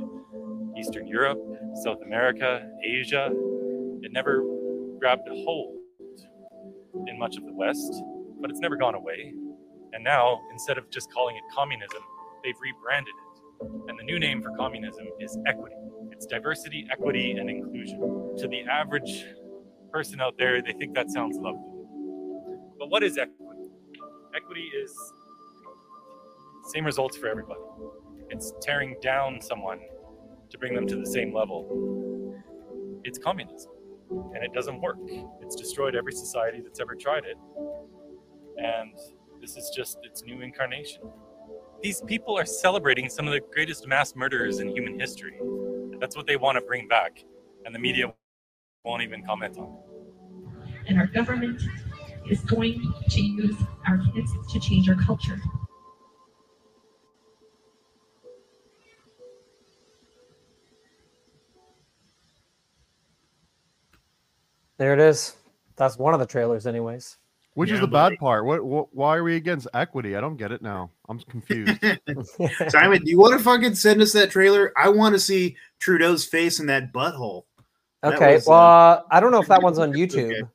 Eastern 0.78 1.06
Europe, 1.06 1.38
South 1.84 1.98
America, 2.02 2.66
Asia. 2.82 3.30
It 4.02 4.12
never 4.12 4.42
grabbed 4.98 5.28
a 5.28 5.34
hold 5.44 5.76
in 7.06 7.18
much 7.18 7.36
of 7.36 7.44
the 7.44 7.52
West, 7.52 8.02
but 8.40 8.50
it's 8.50 8.60
never 8.60 8.76
gone 8.76 8.94
away. 8.94 9.34
And 9.92 10.02
now, 10.02 10.40
instead 10.50 10.78
of 10.78 10.90
just 10.90 11.12
calling 11.12 11.36
it 11.36 11.42
communism, 11.54 12.00
they've 12.42 12.54
rebranded 12.62 13.12
it. 13.12 13.70
And 13.88 13.98
the 13.98 14.04
new 14.04 14.18
name 14.18 14.42
for 14.42 14.50
communism 14.56 15.06
is 15.20 15.36
equity. 15.46 15.76
It's 16.10 16.24
diversity, 16.24 16.86
equity, 16.90 17.32
and 17.32 17.50
inclusion. 17.50 18.34
To 18.38 18.48
the 18.48 18.62
average 18.62 19.26
person 19.92 20.22
out 20.22 20.38
there, 20.38 20.62
they 20.62 20.72
think 20.72 20.94
that 20.94 21.10
sounds 21.10 21.36
lovely. 21.36 21.70
But 22.78 22.88
what 22.88 23.02
is 23.02 23.18
equity? 23.18 23.45
Equity 24.37 24.71
is 24.85 24.95
same 26.69 26.85
results 26.85 27.16
for 27.16 27.28
everybody. 27.28 27.61
It's 28.31 28.52
tearing 28.61 28.97
down 29.02 29.40
someone 29.40 29.81
to 30.50 30.59
bring 30.59 30.75
them 30.75 30.87
to 30.88 30.97
the 30.97 31.07
same 31.07 31.35
level. 31.35 32.35
It's 33.05 33.19
communism, 33.19 33.73
and 34.35 34.45
it 34.45 34.52
doesn't 34.52 34.81
work. 34.83 34.99
It's 35.40 35.57
destroyed 35.57 35.97
every 35.97 36.12
society 36.12 36.61
that's 36.62 36.81
ever 36.81 36.95
tried 36.97 37.25
it. 37.25 37.38
And 38.59 38.93
this 39.40 39.57
is 39.57 39.71
just 39.75 39.99
its 40.05 40.25
new 40.25 40.43
incarnation. 40.43 41.02
these 41.83 42.00
people 42.02 42.37
are 42.38 42.47
celebrating 42.47 43.09
some 43.09 43.26
of 43.26 43.33
the 43.33 43.40
greatest 43.52 43.87
mass 43.87 44.14
murderers 44.16 44.61
in 44.61 44.69
human 44.69 44.99
history. 44.99 45.38
That's 46.00 46.16
what 46.16 46.26
they 46.26 46.37
want 46.37 46.57
to 46.57 46.62
bring 46.62 46.88
back, 46.88 47.25
and 47.64 47.75
the 47.75 47.78
media 47.78 48.12
won't 48.85 49.02
even 49.02 49.25
comment 49.25 49.59
on. 49.59 49.64
It. 49.66 50.90
And 50.90 50.99
our 50.99 51.07
government 51.07 51.62
is 52.30 52.40
going 52.40 52.92
to 53.11 53.21
use 53.21 53.56
our 53.88 53.99
kids 54.14 54.33
to 54.52 54.61
change 54.61 54.88
our 54.88 54.97
culture. 54.97 55.40
There 64.78 64.92
it 64.92 65.00
is. 65.00 65.35
That's 65.76 65.97
one 65.99 66.14
of 66.14 66.21
the 66.21 66.26
trailers, 66.26 66.66
anyways. 66.66 67.16
Which 67.54 67.71
Yeah, 67.71 67.76
is 67.76 67.80
the 67.80 67.87
buddy. 67.87 68.16
bad 68.16 68.21
part? 68.21 68.45
What, 68.45 68.62
what? 68.64 68.95
Why 68.95 69.16
are 69.16 69.25
we 69.25 69.37
against 69.37 69.66
equity? 69.73 70.14
I 70.14 70.21
don't 70.21 70.37
get 70.37 70.52
it 70.52 70.61
now. 70.61 70.90
I'm 71.09 71.18
confused. 71.21 71.83
Simon, 72.68 73.02
do 73.02 73.11
you 73.11 73.18
want 73.18 73.33
to 73.38 73.42
fucking 73.42 73.75
send 73.75 74.02
us 74.02 74.12
that 74.12 74.30
trailer? 74.30 74.73
I 74.76 74.90
want 74.90 75.14
to 75.14 75.18
see 75.18 75.56
Trudeau's 75.78 76.26
face 76.26 76.61
in 76.61 76.66
that 76.66 76.92
butthole. 76.92 77.45
That 78.02 78.16
okay. 78.16 78.35
was, 78.35 78.47
uh, 78.47 78.50
well, 78.50 78.61
uh, 78.61 79.02
I 79.11 79.21
don't 79.21 79.33
know 79.33 79.40
if 79.40 79.49
that 79.49 79.62
one's 79.62 79.78
on 79.78 79.90
Okay. 79.95 80.06
YouTube. 80.06 80.50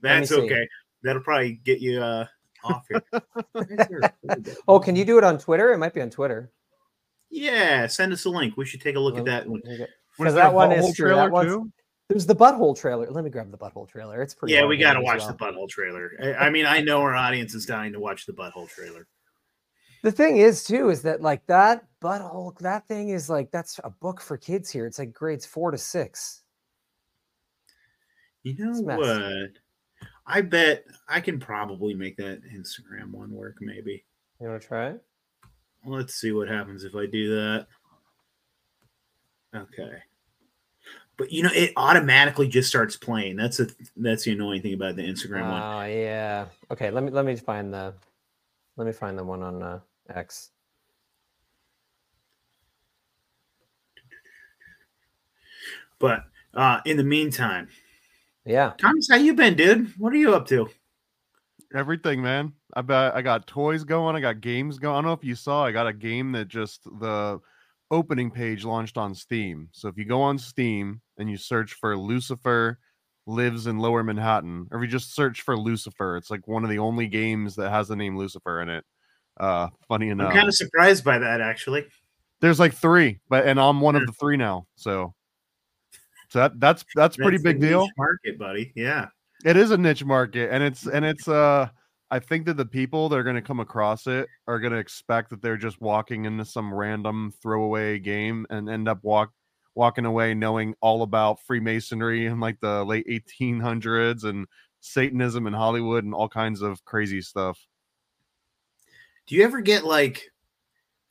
That's 0.00 0.30
okay. 0.30 0.68
That'll 1.04 1.22
probably 1.22 1.60
get 1.64 1.80
you 1.80 2.02
uh, 2.02 2.26
off 2.64 2.86
here. 2.88 3.02
Oh, 4.66 4.80
can 4.80 4.96
you 4.96 5.04
do 5.04 5.18
it 5.18 5.24
on 5.24 5.38
Twitter? 5.38 5.72
It 5.72 5.78
might 5.78 5.94
be 5.94 6.00
on 6.00 6.10
Twitter. 6.10 6.50
Yeah, 7.30 7.86
send 7.86 8.12
us 8.12 8.24
a 8.24 8.30
link. 8.30 8.56
We 8.56 8.64
should 8.64 8.80
take 8.80 8.96
a 8.96 9.00
look 9.00 9.18
at 9.18 9.26
that 9.26 9.46
one. 9.46 9.60
Because 9.60 9.88
is 10.18 10.34
there 10.34 10.46
a 10.46 10.48
that 10.48 10.54
one 10.54 10.72
is 10.72 10.94
true. 10.94 11.10
That 11.10 11.14
trailer 11.14 11.30
one's, 11.30 11.52
too? 11.52 11.72
there's 12.08 12.26
the 12.26 12.34
butthole 12.34 12.78
trailer. 12.78 13.10
Let 13.10 13.22
me 13.22 13.30
grab 13.30 13.50
the 13.50 13.58
butthole 13.58 13.88
trailer. 13.88 14.22
It's 14.22 14.34
pretty. 14.34 14.54
Yeah, 14.54 14.64
we 14.64 14.78
got 14.78 14.94
to 14.94 15.02
watch 15.02 15.18
well. 15.20 15.28
the 15.28 15.34
butthole 15.34 15.68
trailer. 15.68 16.12
I, 16.22 16.46
I 16.46 16.50
mean, 16.50 16.64
I 16.64 16.80
know 16.80 17.00
our 17.02 17.14
audience 17.14 17.54
is 17.54 17.66
dying 17.66 17.92
to 17.92 18.00
watch 18.00 18.24
the 18.24 18.32
butthole 18.32 18.68
trailer. 18.68 19.06
The 20.02 20.12
thing 20.12 20.38
is, 20.38 20.64
too, 20.64 20.90
is 20.90 21.02
that 21.02 21.20
like 21.20 21.46
that 21.46 21.84
butthole, 22.02 22.56
that 22.58 22.88
thing 22.88 23.10
is 23.10 23.28
like 23.28 23.50
that's 23.50 23.78
a 23.84 23.90
book 23.90 24.20
for 24.20 24.36
kids 24.36 24.70
here. 24.70 24.86
It's 24.86 24.98
like 24.98 25.12
grades 25.12 25.44
four 25.44 25.70
to 25.70 25.78
six. 25.78 26.42
You 28.42 28.56
know 28.58 28.70
It's 28.70 28.80
a 28.80 28.82
what? 28.82 29.63
I 30.26 30.40
bet 30.40 30.84
I 31.08 31.20
can 31.20 31.38
probably 31.38 31.94
make 31.94 32.16
that 32.16 32.42
Instagram 32.44 33.10
one 33.10 33.32
work. 33.32 33.56
Maybe. 33.60 34.04
You 34.40 34.48
want 34.48 34.62
to 34.62 34.68
try 34.68 34.88
it? 34.90 35.02
Let's 35.86 36.14
see 36.14 36.32
what 36.32 36.48
happens 36.48 36.84
if 36.84 36.94
I 36.94 37.06
do 37.06 37.34
that. 37.36 37.66
Okay. 39.54 40.02
But 41.16 41.30
you 41.30 41.42
know, 41.42 41.50
it 41.52 41.72
automatically 41.76 42.48
just 42.48 42.68
starts 42.68 42.96
playing. 42.96 43.36
That's 43.36 43.60
a 43.60 43.68
that's 43.96 44.24
the 44.24 44.32
annoying 44.32 44.62
thing 44.62 44.74
about 44.74 44.96
the 44.96 45.02
Instagram 45.02 45.50
one. 45.50 45.62
Oh 45.62 45.84
yeah. 45.84 46.46
Okay. 46.70 46.90
Let 46.90 47.04
me 47.04 47.10
let 47.10 47.24
me 47.24 47.36
find 47.36 47.72
the 47.72 47.94
let 48.76 48.86
me 48.86 48.92
find 48.92 49.16
the 49.16 49.24
one 49.24 49.42
on 49.42 49.62
uh, 49.62 49.80
X. 50.08 50.50
But 55.98 56.24
uh 56.54 56.80
in 56.84 56.96
the 56.96 57.04
meantime, 57.04 57.68
Yeah. 58.44 58.72
Thomas, 58.78 59.08
how 59.10 59.16
you 59.16 59.34
been, 59.34 59.54
dude? 59.54 59.92
What 59.98 60.12
are 60.12 60.16
you 60.16 60.34
up 60.34 60.46
to? 60.48 60.68
Everything, 61.74 62.22
man. 62.22 62.52
I 62.74 62.82
bet 62.82 63.14
I 63.14 63.22
got 63.22 63.46
toys 63.46 63.84
going. 63.84 64.16
I 64.16 64.20
got 64.20 64.40
games 64.40 64.78
going. 64.78 64.94
I 64.94 64.98
don't 64.98 65.06
know 65.06 65.12
if 65.12 65.24
you 65.24 65.34
saw. 65.34 65.64
I 65.64 65.72
got 65.72 65.86
a 65.86 65.92
game 65.92 66.32
that 66.32 66.48
just 66.48 66.84
the 66.84 67.40
opening 67.90 68.30
page 68.30 68.64
launched 68.64 68.96
on 68.96 69.14
Steam. 69.14 69.68
So 69.72 69.88
if 69.88 69.96
you 69.96 70.04
go 70.04 70.20
on 70.22 70.38
Steam 70.38 71.00
and 71.18 71.30
you 71.30 71.36
search 71.36 71.74
for 71.74 71.96
Lucifer 71.96 72.78
lives 73.26 73.66
in 73.66 73.78
Lower 73.78 74.04
Manhattan, 74.04 74.68
or 74.70 74.78
if 74.78 74.82
you 74.82 74.88
just 74.88 75.14
search 75.14 75.42
for 75.42 75.56
Lucifer, 75.56 76.16
it's 76.16 76.30
like 76.30 76.46
one 76.46 76.64
of 76.64 76.70
the 76.70 76.78
only 76.78 77.06
games 77.06 77.56
that 77.56 77.70
has 77.70 77.88
the 77.88 77.96
name 77.96 78.16
Lucifer 78.16 78.60
in 78.60 78.68
it. 78.68 78.84
Uh, 79.40 79.68
funny 79.88 80.10
enough, 80.10 80.28
I'm 80.28 80.36
kind 80.36 80.48
of 80.48 80.54
surprised 80.54 81.02
by 81.02 81.18
that 81.18 81.40
actually. 81.40 81.86
there's 82.40 82.60
like 82.60 82.74
three, 82.74 83.18
but 83.28 83.46
and 83.46 83.58
I'm 83.58 83.80
one 83.80 83.96
of 83.96 84.06
the 84.06 84.12
three 84.12 84.36
now. 84.36 84.66
So, 84.76 85.14
so 86.34 86.40
that 86.40 86.58
that's 86.58 86.84
that's 86.96 87.16
pretty 87.16 87.36
That's 87.36 87.42
a 87.42 87.52
big 87.52 87.60
deal. 87.60 87.88
market, 87.96 88.40
buddy. 88.40 88.72
Yeah. 88.74 89.06
It 89.44 89.56
is 89.56 89.70
a 89.70 89.76
niche 89.78 90.04
market, 90.04 90.50
and 90.52 90.64
it's 90.64 90.84
and 90.84 91.04
it's 91.04 91.28
uh 91.28 91.68
I 92.10 92.18
think 92.18 92.46
that 92.46 92.56
the 92.56 92.66
people 92.66 93.08
that 93.08 93.16
are 93.16 93.22
going 93.22 93.36
to 93.36 93.40
come 93.42 93.60
across 93.60 94.08
it 94.08 94.26
are 94.48 94.58
going 94.58 94.72
to 94.72 94.80
expect 94.80 95.30
that 95.30 95.40
they're 95.42 95.56
just 95.56 95.80
walking 95.80 96.24
into 96.24 96.44
some 96.44 96.74
random 96.74 97.32
throwaway 97.40 98.00
game 98.00 98.46
and 98.50 98.68
end 98.68 98.88
up 98.88 98.98
walk 99.04 99.30
walking 99.76 100.06
away 100.06 100.34
knowing 100.34 100.74
all 100.80 101.02
about 101.02 101.38
Freemasonry 101.46 102.26
in 102.26 102.40
like 102.40 102.58
the 102.58 102.82
late 102.84 103.06
1800s 103.06 104.24
and 104.24 104.46
Satanism 104.80 105.46
in 105.46 105.52
Hollywood 105.52 106.02
and 106.02 106.14
all 106.14 106.28
kinds 106.28 106.60
of 106.60 106.84
crazy 106.84 107.20
stuff. 107.20 107.64
Do 109.28 109.36
you 109.36 109.44
ever 109.44 109.60
get 109.60 109.84
like 109.84 110.32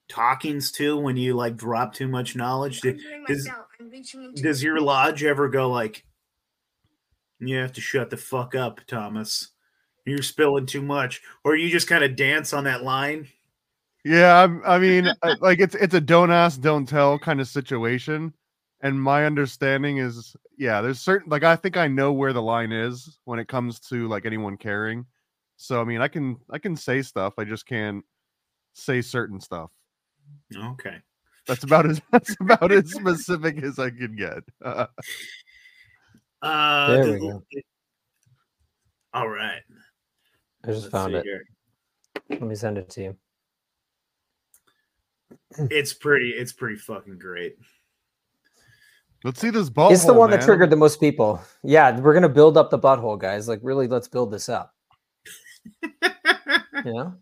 talkings 0.10 0.70
too 0.70 0.98
when 0.98 1.16
you 1.16 1.34
like 1.34 1.56
drop 1.56 1.94
too 1.94 2.10
much 2.10 2.36
knowledge? 2.36 2.82
Do- 2.82 3.00
Does, 3.26 3.50
does 4.36 4.64
your 4.64 4.80
lodge 4.80 5.24
ever 5.24 5.50
go 5.50 5.70
like, 5.70 6.06
you 7.40 7.58
have 7.58 7.74
to 7.74 7.82
shut 7.82 8.10
the 8.10 8.18
fuck 8.18 8.56
up, 8.56 8.82
Thomas? 8.88 9.50
You're 10.06 10.22
spilling 10.22 10.66
too 10.66 10.82
much, 10.82 11.22
or 11.44 11.56
you 11.56 11.70
just 11.70 11.88
kind 11.88 12.04
of 12.04 12.16
dance 12.16 12.54
on 12.54 12.66
that 12.66 12.84
line? 12.84 13.28
Yeah, 14.04 14.34
I'm- 14.36 14.62
I 14.66 14.80
mean, 14.80 15.08
uh, 15.22 15.36
like 15.42 15.60
it's 15.60 15.76
it's 15.76 15.94
a 15.94 16.02
don't 16.02 16.32
ask, 16.32 16.60
don't 16.62 16.86
tell 16.88 17.18
kind 17.20 17.40
of 17.40 17.48
situation. 17.48 18.34
And 18.82 19.02
my 19.02 19.26
understanding 19.26 19.98
is, 19.98 20.36
yeah, 20.58 20.82
there's 20.82 21.00
certain 21.00 21.30
like 21.30 21.44
I 21.44 21.56
think 21.56 21.78
I 21.78 21.88
know 21.88 22.12
where 22.12 22.34
the 22.34 22.42
line 22.42 22.74
is 22.74 23.18
when 23.24 23.40
it 23.40 23.48
comes 23.48 23.80
to 23.90 24.08
like 24.10 24.26
anyone 24.26 24.58
caring. 24.58 25.06
So 25.56 25.80
I 25.80 25.86
mean, 25.86 26.02
I 26.02 26.10
can 26.10 26.38
I 26.50 26.60
can 26.60 26.76
say 26.76 27.02
stuff, 27.02 27.36
I 27.38 27.46
just 27.46 27.66
can't 27.66 28.04
say 28.74 29.02
certain 29.02 29.40
stuff. 29.40 29.72
Okay. 30.56 30.98
That's 31.48 31.64
about 31.64 31.86
as 31.90 32.02
that's 32.12 32.36
about 32.40 32.72
as 32.72 32.92
specific 32.92 33.62
as 33.64 33.80
I 33.80 33.90
can 33.90 34.16
get. 34.16 34.44
Uh, 36.42 36.88
There 36.92 37.14
we 37.14 37.20
go. 37.20 37.42
All 39.14 39.30
right. 39.30 39.62
I 40.66 40.68
just 40.68 40.82
Let's 40.82 40.92
found 40.92 41.16
it. 41.16 41.24
here. 41.24 41.46
Let 42.30 42.42
me 42.42 42.54
send 42.56 42.78
it 42.78 42.90
to 42.90 43.02
you. 43.02 43.18
It's 45.72 45.94
pretty. 45.94 46.32
It's 46.32 46.52
pretty 46.52 46.76
fucking 46.76 47.18
great. 47.18 47.56
Let's 49.24 49.40
see 49.40 49.52
this 49.52 49.70
ball. 49.70 49.94
it's 49.94 50.04
the 50.04 50.14
one 50.14 50.32
that 50.32 50.42
triggered 50.42 50.70
the 50.70 50.76
most 50.76 51.00
people. 51.00 51.40
Yeah, 51.64 51.98
we're 51.98 52.14
gonna 52.14 52.28
build 52.28 52.58
up 52.58 52.70
the 52.72 52.80
butthole, 52.80 53.18
guys. 53.18 53.48
Like, 53.48 53.60
really, 53.64 53.88
let's 53.88 54.10
build 54.10 54.32
this 54.32 54.50
up. 54.50 54.74
You 56.86 56.94
know? 56.94 57.16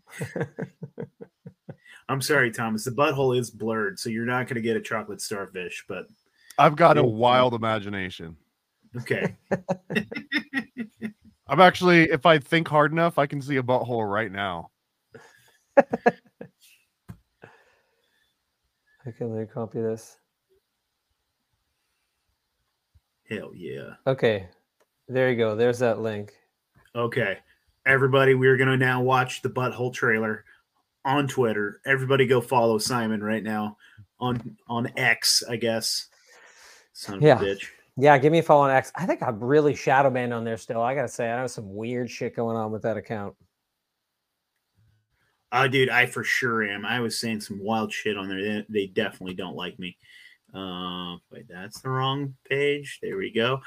I'm 2.08 2.20
sorry, 2.20 2.50
Thomas. 2.50 2.84
The 2.84 2.90
butthole 2.90 3.38
is 3.38 3.50
blurred, 3.50 3.98
so 3.98 4.10
you're 4.10 4.26
not 4.26 4.46
going 4.46 4.56
to 4.56 4.60
get 4.60 4.76
a 4.76 4.80
chocolate 4.80 5.20
starfish. 5.20 5.84
But 5.88 6.06
I've 6.58 6.76
got 6.76 6.98
a 6.98 7.00
Yeah. 7.00 7.06
wild 7.06 7.54
imagination. 7.54 8.36
okay, 9.00 9.36
I'm 11.48 11.60
actually, 11.60 12.10
if 12.10 12.26
I 12.26 12.38
think 12.38 12.68
hard 12.68 12.92
enough, 12.92 13.18
I 13.18 13.26
can 13.26 13.40
see 13.40 13.56
a 13.56 13.62
butthole 13.62 14.10
right 14.10 14.30
now. 14.30 14.70
Okay, 19.06 19.24
let 19.24 19.40
me 19.40 19.46
copy 19.46 19.80
this. 19.80 20.16
hell 23.28 23.52
yeah. 23.54 23.94
Okay, 24.06 24.46
there 25.08 25.30
you 25.30 25.36
go. 25.36 25.56
There's 25.56 25.78
that 25.80 26.00
link. 26.00 26.32
Okay, 26.94 27.38
everybody, 27.86 28.34
we're 28.34 28.56
going 28.58 28.68
to 28.68 28.76
now 28.76 29.00
watch 29.02 29.40
the 29.42 29.48
butthole 29.48 29.92
trailer 29.92 30.44
on 31.04 31.26
Twitter. 31.28 31.80
Everybody, 31.86 32.26
go 32.26 32.40
follow 32.40 32.78
Simon 32.78 33.22
right 33.22 33.42
now 33.42 33.76
on 34.20 34.56
on 34.68 34.88
X, 34.96 35.42
I 35.48 35.56
guess. 35.56 36.08
Son 36.92 37.16
of 37.16 37.22
Yeah. 37.22 37.40
a 37.40 37.44
bitch. 37.44 37.66
Yeah, 37.96 38.16
give 38.18 38.32
me 38.32 38.38
a 38.38 38.42
follow 38.42 38.62
on 38.62 38.70
X. 38.70 38.90
I 38.94 39.04
think 39.04 39.22
I'm 39.22 39.38
really 39.42 39.74
shadow 39.74 40.08
banned 40.10 40.32
on 40.32 40.44
there 40.44 40.56
still. 40.56 40.80
I 40.80 40.94
gotta 40.94 41.08
say, 41.08 41.30
I 41.30 41.40
know 41.40 41.46
some 41.46 41.74
weird 41.74 42.10
shit 42.10 42.34
going 42.34 42.56
on 42.56 42.72
with 42.72 42.82
that 42.82 42.96
account. 42.96 43.34
Oh, 45.54 45.68
dude, 45.68 45.90
I 45.90 46.06
for 46.06 46.24
sure 46.24 46.62
am. 46.64 46.86
I 46.86 47.00
was 47.00 47.18
saying 47.18 47.40
some 47.42 47.62
wild 47.62 47.92
shit 47.92 48.16
on 48.16 48.28
there. 48.28 48.40
They, 48.42 48.66
they 48.70 48.86
definitely 48.86 49.34
don't 49.34 49.56
like 49.56 49.78
me. 49.78 49.98
Uh, 50.54 51.16
wait, 51.30 51.46
that's 51.48 51.80
the 51.82 51.90
wrong 51.90 52.34
page. 52.48 52.98
There 53.02 53.18
we 53.18 53.30
go. 53.30 53.60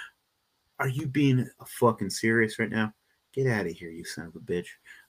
Are 0.80 0.88
you 0.88 1.08
being 1.08 1.48
fucking 1.68 2.10
serious 2.10 2.58
right 2.58 2.72
now? 2.72 2.92
Get 3.34 3.48
out 3.48 3.68
of 3.68 3.72
here, 3.74 3.92
you 3.92 4.04
son 4.04 4.25
of 4.27 4.36
a 4.36 4.39
bitch. 4.39 4.68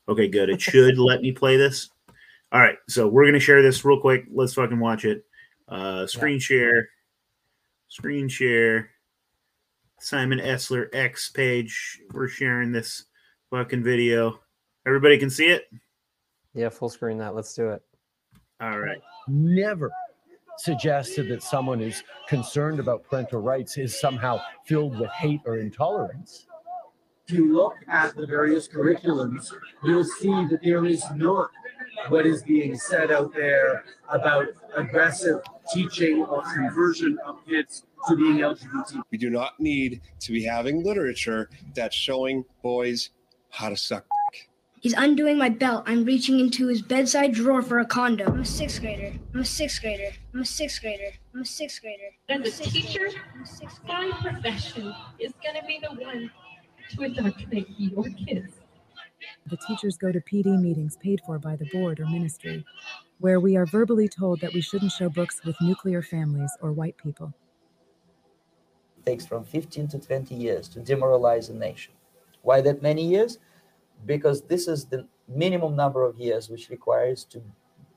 Okay, 0.09 0.29
good. 0.29 0.51
It 0.51 0.61
should 0.61 0.99
let 0.99 1.23
me 1.23 1.33
play 1.33 1.57
this. 1.57 1.91
All 2.53 2.61
right, 2.61 2.77
so 2.89 3.09
we're 3.09 3.27
gonna 3.27 3.41
share 3.41 3.63
this 3.63 3.85
real 3.85 4.01
quick. 4.01 4.25
Let's 4.33 4.55
fucking 4.55 4.79
watch 4.79 5.05
it. 5.05 5.25
Uh, 5.69 6.07
screen 6.07 6.39
share, 6.39 6.89
screen 7.89 8.29
share. 8.29 8.91
Simon 9.99 10.39
Esler 10.39 10.89
X 10.93 11.31
page. 11.31 12.01
We're 12.13 12.29
sharing 12.29 12.71
this 12.71 13.07
fucking 13.51 13.83
video. 13.83 14.41
Everybody 14.87 15.19
can 15.19 15.31
see 15.31 15.47
it. 15.47 15.65
Yeah, 16.55 16.69
full 16.69 16.89
screen 16.89 17.19
that. 17.19 17.35
Let's 17.35 17.55
do 17.55 17.71
it. 17.71 17.83
All 18.61 18.79
right. 18.79 19.01
never 19.29 19.91
suggested 20.59 21.29
that 21.29 21.43
someone 21.43 21.79
who's 21.79 22.03
concerned 22.29 22.81
about 22.81 23.05
parental 23.05 23.41
rights 23.41 23.77
is 23.77 23.99
somehow 24.01 24.41
filled 24.65 24.99
with 24.99 25.11
hate 25.11 25.41
or 25.45 25.59
intolerance. 25.59 26.47
If 27.29 27.35
you 27.35 27.55
look 27.55 27.75
at 27.89 28.17
the 28.17 28.27
various 28.27 28.69
curriculums, 28.69 29.53
you'll 29.85 30.05
see 30.05 30.47
that 30.47 30.61
there 30.63 30.87
is 30.87 31.05
not 31.15 31.51
what 32.09 32.27
is 32.27 32.43
being 32.43 32.77
said 32.77 33.11
out 33.11 33.33
there 33.35 33.85
about 34.09 34.47
aggressive 34.77 35.41
teaching 35.73 36.25
or 36.25 36.43
conversion 36.43 37.19
of 37.27 37.45
kids 37.47 37.85
to 38.09 38.17
being 38.17 38.39
LGBT. 38.39 39.03
We 39.11 39.19
do 39.19 39.31
not 39.31 39.59
need 39.59 40.01
to 40.21 40.33
be 40.33 40.45
having 40.45 40.85
literature 40.85 41.51
that's 41.75 41.97
showing 41.97 42.45
boys 42.63 43.11
how 43.51 43.69
to 43.69 43.77
suck. 43.77 44.07
He's 44.81 44.95
undoing 44.97 45.39
my 45.39 45.49
belt. 45.49 45.85
I'm 45.87 46.05
reaching 46.05 46.39
into 46.39 46.69
his 46.69 46.81
bedside 46.81 47.33
drawer 47.33 47.63
for 47.63 47.81
a 47.81 47.85
condom. 47.85 48.35
I'm 48.35 48.41
a 48.41 48.45
sixth 48.45 48.81
grader. 48.81 49.13
I'm 49.35 49.41
a 49.41 49.45
sixth 49.45 49.81
grader. 49.81 50.11
I'm 50.33 50.43
a 50.43 50.45
sixth 50.45 50.81
grader. 50.81 51.11
I'm 51.35 51.41
a 51.41 51.45
sixth 51.45 51.81
grader. 51.81 52.11
And 52.29 52.45
the 52.45 52.51
teacher, 52.51 53.09
by 53.89 54.11
profession, 54.23 54.95
is 55.19 55.33
going 55.43 55.61
to 55.61 55.67
be 55.67 55.81
the 55.83 56.01
one 56.01 56.31
to 56.91 57.03
indoctrinate 57.03 57.69
your 57.79 58.05
kids. 58.11 58.53
The 59.47 59.57
teachers 59.57 59.97
go 59.97 60.13
to 60.13 60.21
PD 60.21 60.61
meetings 60.61 60.97
paid 60.97 61.21
for 61.25 61.39
by 61.39 61.57
the 61.57 61.67
board 61.67 62.01
or 62.01 62.07
ministry, 62.07 62.65
where 63.19 63.41
we 63.41 63.57
are 63.57 63.67
verbally 63.67 64.09
told 64.09 64.41
that 64.41 64.53
we 64.53 64.61
shouldn't 64.61 64.93
show 64.93 65.09
books 65.09 65.41
with 65.45 65.61
nuclear 65.61 66.03
families 66.03 66.51
or 66.61 66.73
white 66.73 66.97
people. 66.97 67.33
It 68.99 69.07
takes 69.07 69.27
from 69.27 69.45
15 69.45 69.89
to 69.89 69.99
20 69.99 70.35
years 70.35 70.69
to 70.69 70.81
demoralize 70.81 71.49
a 71.49 71.55
nation. 71.55 71.95
Why 72.43 72.61
that 72.63 72.83
many 72.83 73.07
years? 73.07 73.39
Because 74.05 74.43
this 74.43 74.69
is 74.69 74.85
the 74.87 75.07
minimum 75.29 75.75
number 75.77 76.05
of 76.05 76.19
years 76.19 76.49
which 76.49 76.69
requires 76.69 77.25
to 77.25 77.43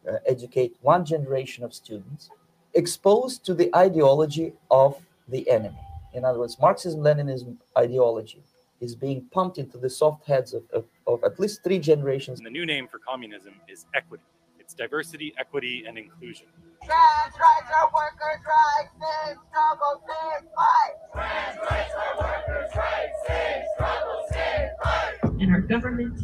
uh, 0.10 0.18
educate 0.26 0.76
one 0.82 1.06
generation 1.06 1.64
of 1.64 1.74
students 1.74 2.30
exposed 2.74 3.46
to 3.46 3.54
the 3.54 3.70
ideology 3.76 4.54
of 4.72 5.02
the 5.28 5.50
enemy. 5.50 5.80
In 6.14 6.26
other 6.26 6.40
words, 6.40 6.58
Marxism 6.60 7.02
Leninism 7.02 7.58
ideology 7.78 8.42
is 8.82 8.96
being 8.96 9.26
pumped 9.32 9.58
into 9.58 9.78
the 9.78 9.90
soft 9.90 10.26
heads 10.26 10.54
of, 10.54 10.64
of, 10.72 10.86
of 11.08 11.24
at 11.24 11.40
least 11.40 11.64
three 11.64 11.80
generations. 11.80 12.40
And 12.40 12.46
the 12.46 12.52
new 12.52 12.66
name 12.66 12.88
for 12.88 13.00
communism 13.00 13.54
is 13.68 13.86
equity. 13.94 14.24
It's 14.60 14.74
diversity, 14.74 15.34
equity, 15.38 15.84
and 15.88 15.98
inclusion. 15.98 16.48
Trans 16.86 17.34
rights 17.34 17.72
are 17.76 17.92
workers' 17.94 18.46
rights, 18.46 18.94
same 19.02 19.38
struggle, 19.50 20.04
same 20.08 20.50
fight. 20.56 20.94
Trans 21.14 21.58
rights 21.70 21.94
are 21.94 22.18
workers' 22.20 22.76
rights, 22.76 23.18
same 23.28 23.64
struggle, 23.76 24.26
same 24.32 24.70
fight. 24.84 25.42
And 25.42 25.52
our 25.52 25.62
government 25.62 26.22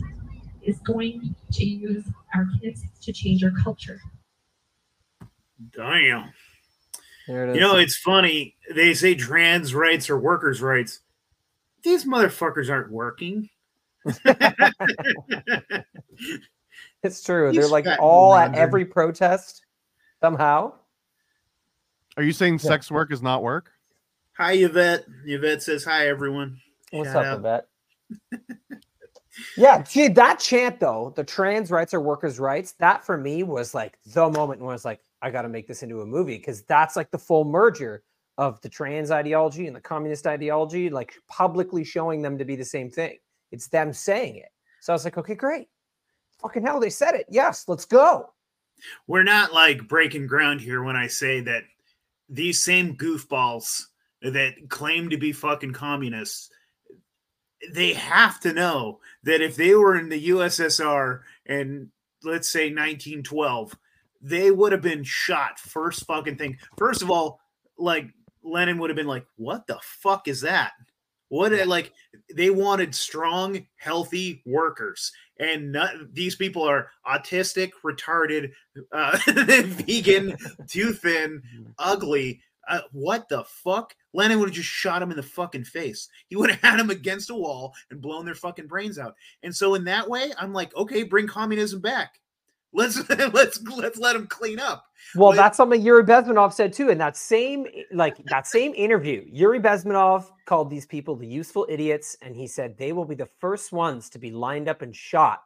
is 0.62 0.80
going 0.80 1.36
to 1.54 1.66
use 1.66 2.06
our 2.34 2.48
kids 2.62 2.84
to 3.02 3.12
change 3.12 3.44
our 3.44 3.54
culture. 3.64 4.00
Damn. 5.76 6.32
There 7.28 7.50
it 7.50 7.56
You 7.56 7.62
know, 7.62 7.78
it's 7.78 7.98
funny. 7.98 8.56
They 8.74 8.94
say 8.94 9.16
trans 9.16 9.74
rights 9.74 10.10
are 10.10 10.20
workers' 10.20 10.62
rights. 10.62 11.02
These 11.86 12.06
motherfuckers 12.06 12.70
aren't 12.70 12.92
working. 12.92 13.50
It's 17.04 17.24
true. 17.24 17.52
These 17.52 17.62
They're 17.62 17.70
like 17.70 17.86
fat 17.86 18.00
all 18.00 18.34
at 18.34 18.46
London. 18.46 18.62
every 18.62 18.86
protest 18.86 19.64
somehow. 20.22 20.74
Are 22.18 22.24
you 22.24 22.32
saying 22.32 22.60
sex 22.60 22.90
work 22.90 23.12
is 23.12 23.22
not 23.22 23.44
work? 23.44 23.72
Hi, 24.38 24.54
Yvette. 24.54 25.06
Yvette 25.26 25.62
says 25.62 25.84
hi, 25.84 26.08
everyone. 26.08 26.60
What's 26.92 27.12
Shout 27.12 27.26
up 27.26 27.46
out. 27.46 27.66
with 28.32 28.40
that? 28.60 28.68
yeah, 29.58 29.84
see 29.84 30.08
that 30.08 30.40
chant 30.40 30.80
though, 30.80 31.14
the 31.16 31.24
trans 31.24 31.70
rights 31.70 31.94
are 31.94 32.02
workers' 32.02 32.40
rights. 32.40 32.72
That 32.80 33.06
for 33.06 33.18
me 33.18 33.44
was 33.44 33.76
like 33.76 34.00
the 34.08 34.30
moment 34.30 34.60
when 34.62 34.70
I 34.70 34.74
was 34.74 34.86
like, 34.86 35.02
I 35.22 35.30
got 35.30 35.44
to 35.44 35.50
make 35.50 35.68
this 35.68 35.84
into 35.84 36.02
a 36.02 36.06
movie 36.06 36.38
because 36.38 36.64
that's 36.64 36.96
like 36.96 37.12
the 37.12 37.20
full 37.20 37.46
merger 37.46 38.02
of 38.38 38.60
the 38.62 38.70
trans 38.70 39.12
ideology 39.12 39.68
and 39.68 39.76
the 39.76 39.82
communist 39.82 40.28
ideology, 40.28 40.90
like 40.90 41.14
publicly 41.28 41.84
showing 41.84 42.22
them 42.22 42.38
to 42.38 42.46
be 42.46 42.56
the 42.56 42.66
same 42.66 42.90
thing. 42.90 43.18
It's 43.52 43.68
them 43.68 43.94
saying 43.94 44.38
it. 44.38 44.50
So 44.82 44.94
I 44.94 44.96
was 44.96 45.06
like, 45.06 45.18
okay, 45.18 45.36
great. 45.36 45.68
Fucking 46.42 46.64
hell, 46.64 46.80
they 46.80 46.90
said 46.90 47.16
it. 47.16 47.26
Yes, 47.30 47.66
let's 47.68 47.86
go. 47.86 48.34
We're 49.08 49.24
not 49.24 49.54
like 49.54 49.88
breaking 49.88 50.28
ground 50.28 50.62
here 50.62 50.84
when 50.84 50.96
I 50.96 51.08
say 51.08 51.40
that 51.42 51.64
these 52.28 52.64
same 52.64 52.96
goofballs 52.98 53.84
that 54.22 54.70
claim 54.70 55.10
to 55.10 55.18
be 55.18 55.32
fucking 55.32 55.74
communists, 55.74 56.50
they 57.72 57.94
have 57.94 58.40
to 58.42 58.54
know 58.54 59.00
that 59.24 59.42
if 59.42 59.56
they 59.56 59.76
were 59.76 59.98
in 59.98 60.10
the 60.10 60.30
USSR 60.30 61.22
and 61.46 61.90
let's 62.24 62.50
say 62.50 62.66
1912, 62.66 63.78
they 64.22 64.52
would 64.52 64.72
have 64.72 64.82
been 64.82 65.04
shot 65.04 65.60
first 65.60 66.06
fucking 66.06 66.38
thing. 66.38 66.58
First 66.78 67.02
of 67.02 67.10
all, 67.10 67.40
like 67.78 68.08
Lenin 68.46 68.78
would 68.78 68.90
have 68.90 68.98
been 68.98 69.08
like, 69.08 69.26
"What 69.36 69.68
the 69.68 69.80
fuck 69.82 70.28
is 70.28 70.42
that?" 70.42 70.74
What 71.30 71.68
like 71.68 71.92
they 72.34 72.50
wanted 72.52 72.94
strong, 72.94 73.66
healthy 73.78 74.44
workers, 74.46 75.12
and 75.40 75.72
not, 75.72 75.92
these 76.14 76.36
people 76.36 76.64
are 76.64 76.90
autistic, 77.06 77.72
retarded, 77.84 78.52
uh, 78.92 79.18
vegan, 79.28 80.38
too 80.68 80.94
thin, 80.94 81.42
ugly. 81.80 82.42
Uh, 82.68 82.82
what 82.92 83.30
the 83.30 83.44
fuck? 83.44 83.96
Lenin 84.14 84.40
would 84.40 84.50
have 84.50 84.56
just 84.56 84.70
shot 84.70 85.02
him 85.02 85.12
in 85.12 85.18
the 85.18 85.24
fucking 85.24 85.66
face. 85.66 86.10
He 86.30 86.36
would 86.36 86.50
have 86.50 86.62
had 86.62 86.80
him 86.80 86.90
against 86.90 87.30
a 87.30 87.36
wall 87.36 87.74
and 87.92 88.02
blown 88.02 88.26
their 88.26 88.34
fucking 88.34 88.68
brains 88.68 88.98
out. 88.98 89.16
And 89.44 89.56
so 89.56 89.76
in 89.76 89.84
that 89.84 90.10
way, 90.10 90.32
I'm 90.38 90.52
like, 90.52 90.76
okay, 90.76 91.04
bring 91.04 91.28
communism 91.28 91.80
back. 91.80 92.20
Let's 92.76 93.10
let's 93.34 93.62
let's 93.64 93.98
let 93.98 94.16
him 94.16 94.28
clean 94.28 94.60
up. 94.60 94.86
Well, 95.16 95.32
that's 95.32 95.56
something 95.56 95.82
Yuri 95.82 96.04
Bezmenov 96.04 96.54
said 96.54 96.74
too. 96.74 96.90
In 96.90 96.98
that 96.98 97.16
same 97.16 97.66
like 97.94 98.18
that 98.26 98.48
same 98.48 98.74
interview, 98.76 99.24
Yuri 99.32 99.60
Bezmenov 99.60 100.26
called 100.46 100.70
these 100.70 100.86
people 100.86 101.16
the 101.16 101.28
useful 101.28 101.66
idiots, 101.70 102.18
and 102.22 102.36
he 102.36 102.48
said 102.48 102.78
they 102.78 102.92
will 102.92 103.06
be 103.06 103.16
the 103.16 103.30
first 103.40 103.72
ones 103.72 104.10
to 104.10 104.20
be 104.20 104.30
lined 104.30 104.68
up 104.68 104.82
and 104.82 104.94
shot 104.96 105.42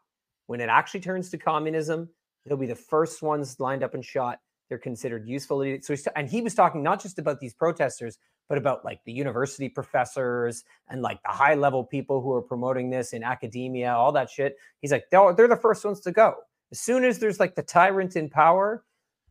when 0.47 0.59
it 0.59 0.69
actually 0.69 1.01
turns 1.01 1.29
to 1.29 1.37
communism. 1.37 2.09
They'll 2.45 2.57
be 2.57 2.65
the 2.65 2.75
first 2.75 3.21
ones 3.21 3.59
lined 3.59 3.83
up 3.83 3.93
and 3.93 4.03
shot. 4.03 4.39
They're 4.67 4.79
considered 4.79 5.27
useful 5.27 5.61
idiots. 5.61 5.87
So, 5.87 5.93
he's, 5.93 6.07
and 6.15 6.29
he 6.29 6.41
was 6.41 6.55
talking 6.55 6.81
not 6.81 7.01
just 7.01 7.19
about 7.19 7.39
these 7.39 7.53
protesters, 7.53 8.17
but 8.47 8.57
about 8.57 8.83
like 8.83 8.99
the 9.05 9.11
university 9.11 9.69
professors 9.69 10.63
and 10.89 11.01
like 11.01 11.21
the 11.23 11.29
high 11.29 11.55
level 11.55 11.83
people 11.83 12.21
who 12.21 12.33
are 12.33 12.41
promoting 12.41 12.89
this 12.89 13.13
in 13.13 13.23
academia, 13.23 13.93
all 13.93 14.11
that 14.11 14.29
shit. 14.29 14.55
He's 14.81 14.91
like, 14.91 15.05
they're, 15.11 15.33
they're 15.33 15.47
the 15.47 15.55
first 15.55 15.85
ones 15.85 15.99
to 16.01 16.11
go. 16.11 16.35
As 16.71 16.79
soon 16.79 17.03
as 17.03 17.19
there's 17.19 17.39
like 17.39 17.55
the 17.55 17.63
tyrant 17.63 18.15
in 18.15 18.29
power, 18.29 18.83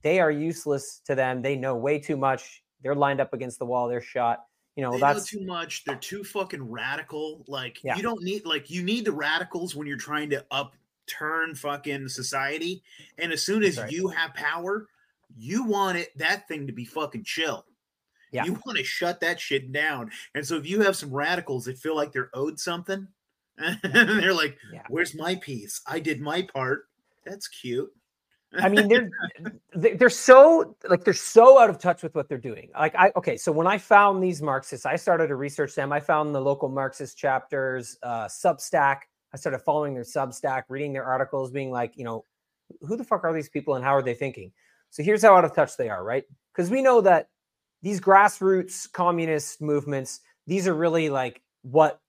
they 0.03 0.20
are 0.20 0.31
useless 0.31 1.01
to 1.07 1.14
them. 1.14 1.42
They 1.42 1.57
know 1.57 1.77
way 1.77 1.98
too 1.98 2.16
much. 2.16 2.62
They're 2.83 2.94
lined 2.94 3.20
up 3.20 3.33
against 3.33 3.59
the 3.59 3.66
wall. 3.66 3.88
They're 3.88 4.01
shot. 4.01 4.44
You 4.77 4.83
know, 4.83 4.92
they 4.92 5.01
that's 5.01 5.33
know 5.33 5.40
too 5.40 5.46
much. 5.46 5.85
They're 5.85 5.96
too 5.96 6.22
fucking 6.22 6.62
radical. 6.62 7.44
Like 7.48 7.83
Yeah. 7.83 7.96
you 7.96 8.03
don't 8.03 8.22
need 8.22 8.46
like 8.46 8.70
you 8.70 8.83
need 8.83 9.05
the 9.05 9.12
radicals 9.12 9.74
when 9.74 9.87
you're 9.87 9.96
trying 9.96 10.31
to 10.31 10.44
upturn 10.51 11.55
fucking 11.55 12.09
society. 12.09 12.83
And 13.18 13.33
as 13.33 13.42
soon 13.42 13.64
as 13.64 13.79
right. 13.79 13.90
you 13.90 14.09
have 14.09 14.35
power, 14.35 14.87
you 15.37 15.64
want 15.64 15.98
it 15.98 16.16
that 16.18 16.46
thing 16.46 16.66
to 16.66 16.72
be 16.72 16.85
fucking 16.85 17.24
chill. 17.24 17.64
Yeah. 18.31 18.44
You 18.44 18.53
want 18.66 18.79
to 18.79 18.85
shut 18.85 19.20
that 19.20 19.40
shit 19.40 19.72
down. 19.72 20.11
And 20.35 20.46
so 20.46 20.57
if 20.57 20.66
you 20.66 20.83
have 20.83 20.96
some 20.96 21.11
radicals 21.11 21.64
that 21.64 21.79
feel 21.79 21.96
like 21.96 22.12
they're 22.12 22.31
owed 22.35 22.61
something, 22.61 23.09
they're 23.83 24.35
like, 24.35 24.57
"Where's 24.88 25.14
my 25.14 25.35
piece? 25.37 25.81
I 25.87 25.98
did 25.98 26.20
my 26.20 26.42
part. 26.42 26.88
That's 27.29 27.49
cute." 27.49 27.91
I 28.55 28.69
mean, 28.69 28.88
they're 28.88 29.11
they- 29.77 29.95
they're 29.95 30.09
so 30.11 30.77
like 30.88 31.05
they're 31.05 31.12
so 31.14 31.59
out 31.61 31.71
of 31.71 31.79
touch 31.79 32.03
with 32.03 32.14
what 32.14 32.29
they're 32.29 32.38
doing. 32.38 32.71
Like 32.75 32.95
I 32.97 33.12
okay, 33.17 33.37
so 33.37 33.53
when 33.53 33.67
I 33.67 33.79
found 33.79 34.23
these 34.23 34.41
Marxists, 34.43 34.87
I 34.87 34.97
started 34.97 35.29
to 35.29 35.37
research 35.37 35.75
them. 35.75 35.93
I 35.93 36.01
found 36.01 36.35
the 36.35 36.41
local 36.41 36.69
Marxist 36.69 37.17
chapters, 37.19 37.99
uh, 38.03 38.27
Substack. 38.27 38.99
I 39.33 39.37
started 39.37 39.59
following 39.59 39.95
their 39.95 40.05
Substack, 40.05 40.64
reading 40.69 40.93
their 40.93 41.05
articles, 41.05 41.51
being 41.51 41.71
like, 41.71 41.97
you 41.97 42.05
know, 42.05 42.25
who 42.83 42.97
the 42.97 43.05
fuck 43.05 43.25
are 43.25 43.33
these 43.33 43.49
people 43.51 43.75
and 43.75 43.85
how 43.85 43.95
are 43.95 44.03
they 44.03 44.14
thinking? 44.14 44.53
So 44.91 45.03
here's 45.03 45.23
how 45.23 45.37
out 45.37 45.45
of 45.45 45.55
touch 45.55 45.77
they 45.77 45.91
are, 45.91 46.03
right? 46.03 46.25
Because 46.55 46.71
we 46.71 46.81
know 46.81 47.03
that 47.03 47.29
these 47.83 48.01
grassroots 48.01 48.91
communist 48.91 49.61
movements, 49.61 50.21
these 50.47 50.67
are 50.67 50.75
really 50.75 51.11
like 51.11 51.43
what 51.62 52.01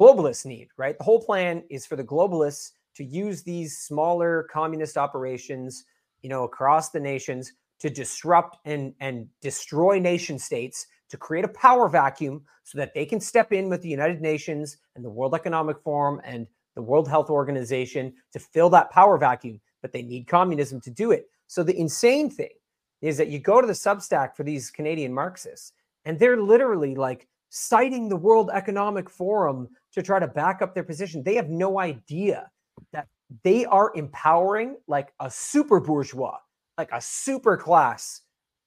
globalists 0.00 0.46
need, 0.46 0.68
right? 0.76 0.96
The 0.96 1.04
whole 1.04 1.20
plan 1.20 1.64
is 1.70 1.86
for 1.86 1.96
the 1.96 2.04
globalists 2.04 2.70
to 3.00 3.06
use 3.06 3.42
these 3.42 3.78
smaller 3.78 4.46
communist 4.52 4.98
operations, 4.98 5.86
you 6.20 6.28
know, 6.28 6.44
across 6.44 6.90
the 6.90 7.00
nations 7.00 7.54
to 7.78 7.88
disrupt 7.88 8.58
and 8.66 8.92
and 9.00 9.26
destroy 9.40 9.98
nation 9.98 10.38
states 10.38 10.86
to 11.08 11.16
create 11.16 11.46
a 11.46 11.48
power 11.48 11.88
vacuum 11.88 12.42
so 12.62 12.76
that 12.76 12.92
they 12.92 13.06
can 13.06 13.18
step 13.18 13.52
in 13.52 13.70
with 13.70 13.80
the 13.80 13.88
United 13.88 14.20
Nations 14.20 14.76
and 14.94 15.04
the 15.04 15.08
World 15.08 15.34
Economic 15.34 15.80
Forum 15.80 16.20
and 16.24 16.46
the 16.74 16.82
World 16.82 17.08
Health 17.08 17.30
Organization 17.30 18.12
to 18.34 18.38
fill 18.38 18.68
that 18.68 18.90
power 18.90 19.16
vacuum, 19.16 19.58
but 19.80 19.92
they 19.92 20.02
need 20.02 20.26
communism 20.26 20.78
to 20.82 20.90
do 20.90 21.10
it. 21.10 21.30
So 21.46 21.62
the 21.62 21.80
insane 21.80 22.28
thing 22.28 22.52
is 23.00 23.16
that 23.16 23.28
you 23.28 23.38
go 23.38 23.62
to 23.62 23.66
the 23.66 23.72
Substack 23.72 24.36
for 24.36 24.44
these 24.44 24.70
Canadian 24.70 25.12
Marxists, 25.12 25.72
and 26.04 26.18
they're 26.18 26.40
literally 26.40 26.94
like 26.94 27.26
citing 27.48 28.10
the 28.10 28.16
World 28.16 28.50
Economic 28.52 29.08
Forum 29.08 29.70
to 29.92 30.02
try 30.02 30.18
to 30.18 30.28
back 30.28 30.60
up 30.60 30.74
their 30.74 30.84
position. 30.84 31.22
They 31.22 31.34
have 31.36 31.48
no 31.48 31.80
idea 31.80 32.50
that 32.92 33.08
they 33.44 33.64
are 33.66 33.92
empowering 33.94 34.76
like 34.86 35.12
a 35.20 35.30
super 35.30 35.80
bourgeois, 35.80 36.38
like 36.78 36.90
a 36.92 37.00
super 37.00 37.56
class 37.56 38.22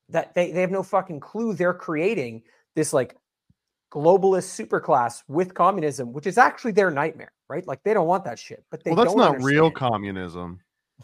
that 0.09 0.33
they, 0.33 0.51
they 0.51 0.61
have 0.61 0.71
no 0.71 0.83
fucking 0.83 1.19
clue 1.19 1.53
they're 1.53 1.73
creating 1.73 2.43
this 2.75 2.93
like 2.93 3.15
globalist 3.91 4.45
super 4.45 4.79
class 4.79 5.23
with 5.27 5.53
communism, 5.53 6.11
which 6.13 6.27
is 6.27 6.37
actually 6.37 6.71
their 6.71 6.89
nightmare, 6.89 7.31
right? 7.49 7.65
Like 7.67 7.83
they 7.83 7.93
don't 7.93 8.07
want 8.07 8.23
that 8.25 8.39
shit, 8.39 8.63
but 8.71 8.83
they 8.83 8.91
well, 8.91 8.97
that's 8.97 9.09
don't 9.09 9.17
not 9.17 9.35
understand. 9.35 9.45
real 9.45 9.71
communism. 9.71 10.59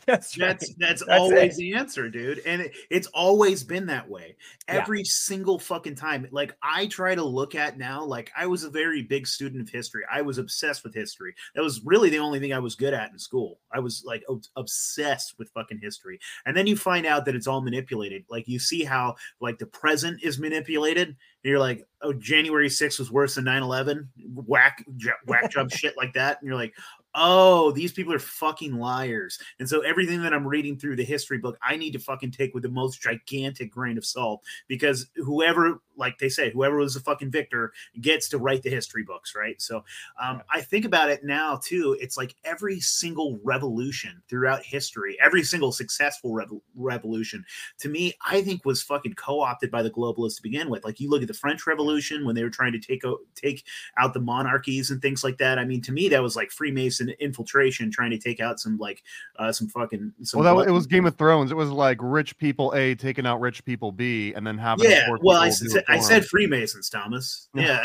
That's 0.05 0.31
that's 0.35 0.69
right. 0.69 0.75
that's, 0.77 1.03
That's 1.05 1.19
always 1.19 1.55
it. 1.55 1.61
the 1.61 1.73
answer, 1.73 2.09
dude. 2.09 2.39
And 2.45 2.61
it, 2.61 2.75
it's 2.89 3.07
always 3.07 3.63
been 3.63 3.85
that 3.87 4.09
way. 4.09 4.35
Yeah. 4.67 4.75
Every 4.75 5.03
single 5.03 5.59
fucking 5.59 5.95
time. 5.95 6.27
Like 6.31 6.55
I 6.63 6.87
try 6.87 7.15
to 7.15 7.23
look 7.23 7.55
at 7.55 7.77
now, 7.77 8.03
like 8.03 8.31
I 8.37 8.45
was 8.47 8.63
a 8.63 8.69
very 8.69 9.01
big 9.03 9.27
student 9.27 9.61
of 9.61 9.69
history. 9.69 10.03
I 10.11 10.21
was 10.21 10.37
obsessed 10.37 10.83
with 10.83 10.93
history. 10.93 11.33
That 11.55 11.63
was 11.63 11.81
really 11.83 12.09
the 12.09 12.19
only 12.19 12.39
thing 12.39 12.53
I 12.53 12.59
was 12.59 12.75
good 12.75 12.93
at 12.93 13.11
in 13.11 13.19
school. 13.19 13.59
I 13.73 13.79
was 13.79 14.03
like 14.05 14.23
ob- 14.29 14.43
obsessed 14.55 15.35
with 15.37 15.49
fucking 15.49 15.79
history. 15.81 16.19
And 16.45 16.55
then 16.55 16.67
you 16.67 16.77
find 16.77 17.05
out 17.05 17.25
that 17.25 17.35
it's 17.35 17.47
all 17.47 17.61
manipulated. 17.61 18.25
Like 18.29 18.47
you 18.47 18.59
see 18.59 18.83
how 18.83 19.15
like 19.41 19.57
the 19.57 19.65
present 19.67 20.23
is 20.23 20.39
manipulated. 20.39 21.07
And 21.09 21.49
you're 21.49 21.59
like, 21.59 21.85
oh, 22.01 22.11
January 22.13 22.67
6th 22.67 22.99
was 22.99 23.11
worse 23.11 23.35
than 23.35 23.45
9-11. 23.45 24.07
Whack, 24.33 24.83
j- 24.97 25.11
whack 25.25 25.51
job 25.51 25.71
shit 25.73 25.95
like 25.97 26.13
that. 26.13 26.39
And 26.39 26.47
you're 26.47 26.57
like, 26.57 26.73
oh, 27.15 27.71
these 27.71 27.91
people 27.91 28.13
are 28.13 28.19
fucking 28.19 28.77
liars. 28.77 29.39
And 29.59 29.67
so 29.67 29.81
everything 29.81 30.21
that 30.21 30.33
I'm 30.33 30.47
reading 30.47 30.77
through 30.77 30.95
the 30.95 31.03
history 31.03 31.37
book, 31.37 31.57
I 31.61 31.75
need 31.75 31.91
to 31.91 31.99
fucking 31.99 32.31
take 32.31 32.53
with 32.53 32.63
the 32.63 32.69
most 32.69 33.01
gigantic 33.01 33.71
grain 33.71 33.97
of 33.97 34.05
salt 34.05 34.43
because 34.67 35.09
whoever, 35.15 35.81
like 35.99 36.17
they 36.17 36.29
say, 36.29 36.51
whoever 36.51 36.77
was 36.77 36.93
the 36.93 36.99
fucking 37.01 37.31
victor 37.31 37.73
gets 38.01 38.29
to 38.29 38.37
write 38.37 38.63
the 38.63 38.69
history 38.69 39.03
books, 39.03 39.35
right? 39.35 39.61
So 39.61 39.83
um, 40.21 40.41
I 40.49 40.61
think 40.61 40.85
about 40.85 41.09
it 41.09 41.23
now 41.23 41.59
too. 41.63 41.97
It's 41.99 42.17
like 42.17 42.35
every 42.43 42.79
single 42.79 43.39
revolution 43.43 44.21
throughout 44.29 44.63
history, 44.63 45.17
every 45.21 45.43
single 45.43 45.71
successful 45.71 46.33
rev- 46.33 46.51
revolution, 46.75 47.45
to 47.79 47.89
me, 47.89 48.13
I 48.25 48.41
think 48.41 48.65
was 48.65 48.81
fucking 48.81 49.13
co-opted 49.13 49.69
by 49.69 49.83
the 49.83 49.91
globalists 49.91 50.37
to 50.37 50.43
begin 50.43 50.69
with. 50.69 50.83
Like 50.83 50.99
you 50.99 51.09
look 51.09 51.21
at 51.21 51.27
the 51.27 51.33
French 51.33 51.67
Revolution 51.67 52.25
when 52.25 52.35
they 52.35 52.43
were 52.43 52.49
trying 52.49 52.71
to 52.71 52.79
take 52.79 53.05
o- 53.05 53.19
take 53.35 53.65
out 53.97 54.13
the 54.13 54.19
monarchies 54.19 54.91
and 54.91 55.01
things 55.01 55.23
like 55.23 55.37
that. 55.37 55.59
I 55.59 55.65
mean, 55.65 55.81
to 55.81 55.91
me, 55.91 56.09
that 56.09 56.23
was 56.23 56.35
like 56.35 56.51
Freemason 56.51 57.09
infiltration 57.19 57.91
trying 57.91 58.11
to 58.11 58.17
take 58.17 58.39
out 58.39 58.59
some 58.59 58.77
like 58.77 59.03
uh, 59.37 59.51
some 59.51 59.67
fucking 59.67 60.13
some. 60.23 60.41
Well, 60.41 60.57
that, 60.57 60.67
it 60.67 60.71
was 60.71 60.87
Game 60.87 61.05
of 61.05 61.15
Thrones. 61.15 61.51
It 61.51 61.57
was 61.57 61.69
like 61.69 61.97
rich 62.01 62.37
people 62.37 62.73
A 62.73 62.95
taking 62.95 63.25
out 63.25 63.39
rich 63.39 63.63
people 63.65 63.91
B, 63.91 64.33
and 64.33 64.45
then 64.45 64.57
having 64.57 64.89
yeah. 64.89 65.09
Well, 65.21 65.37
I, 65.37 65.49
people 65.89 66.07
do 66.07 66.07
said 66.07 66.17
it 66.17 66.17
I 66.17 66.23
for 66.23 66.23
said 66.23 66.23
'em. 66.23 66.27
Freemasons, 66.29 66.89
Thomas. 66.89 67.49
Yeah. 67.53 67.83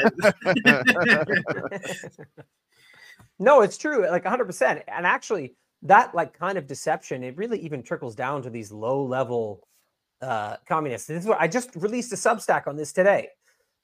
no, 3.39 3.61
it's 3.63 3.79
true, 3.79 4.09
like 4.09 4.25
100%. 4.25 4.83
And 4.89 5.07
actually, 5.07 5.55
that 5.83 6.15
like 6.15 6.39
kind 6.39 6.59
of 6.59 6.67
deception, 6.67 7.23
it 7.23 7.37
really 7.37 7.59
even 7.61 7.83
trickles 7.83 8.15
down 8.15 8.43
to 8.43 8.51
these 8.51 8.73
low 8.73 9.05
level 9.05 9.67
uh, 10.23 10.57
communists. 10.67 11.09
This 11.09 11.23
is 11.23 11.29
what 11.29 11.41
I 11.41 11.49
just 11.49 11.71
released 11.77 12.13
a 12.13 12.17
Substack 12.17 12.67
on 12.67 12.77
this 12.77 12.93
today. 12.93 13.29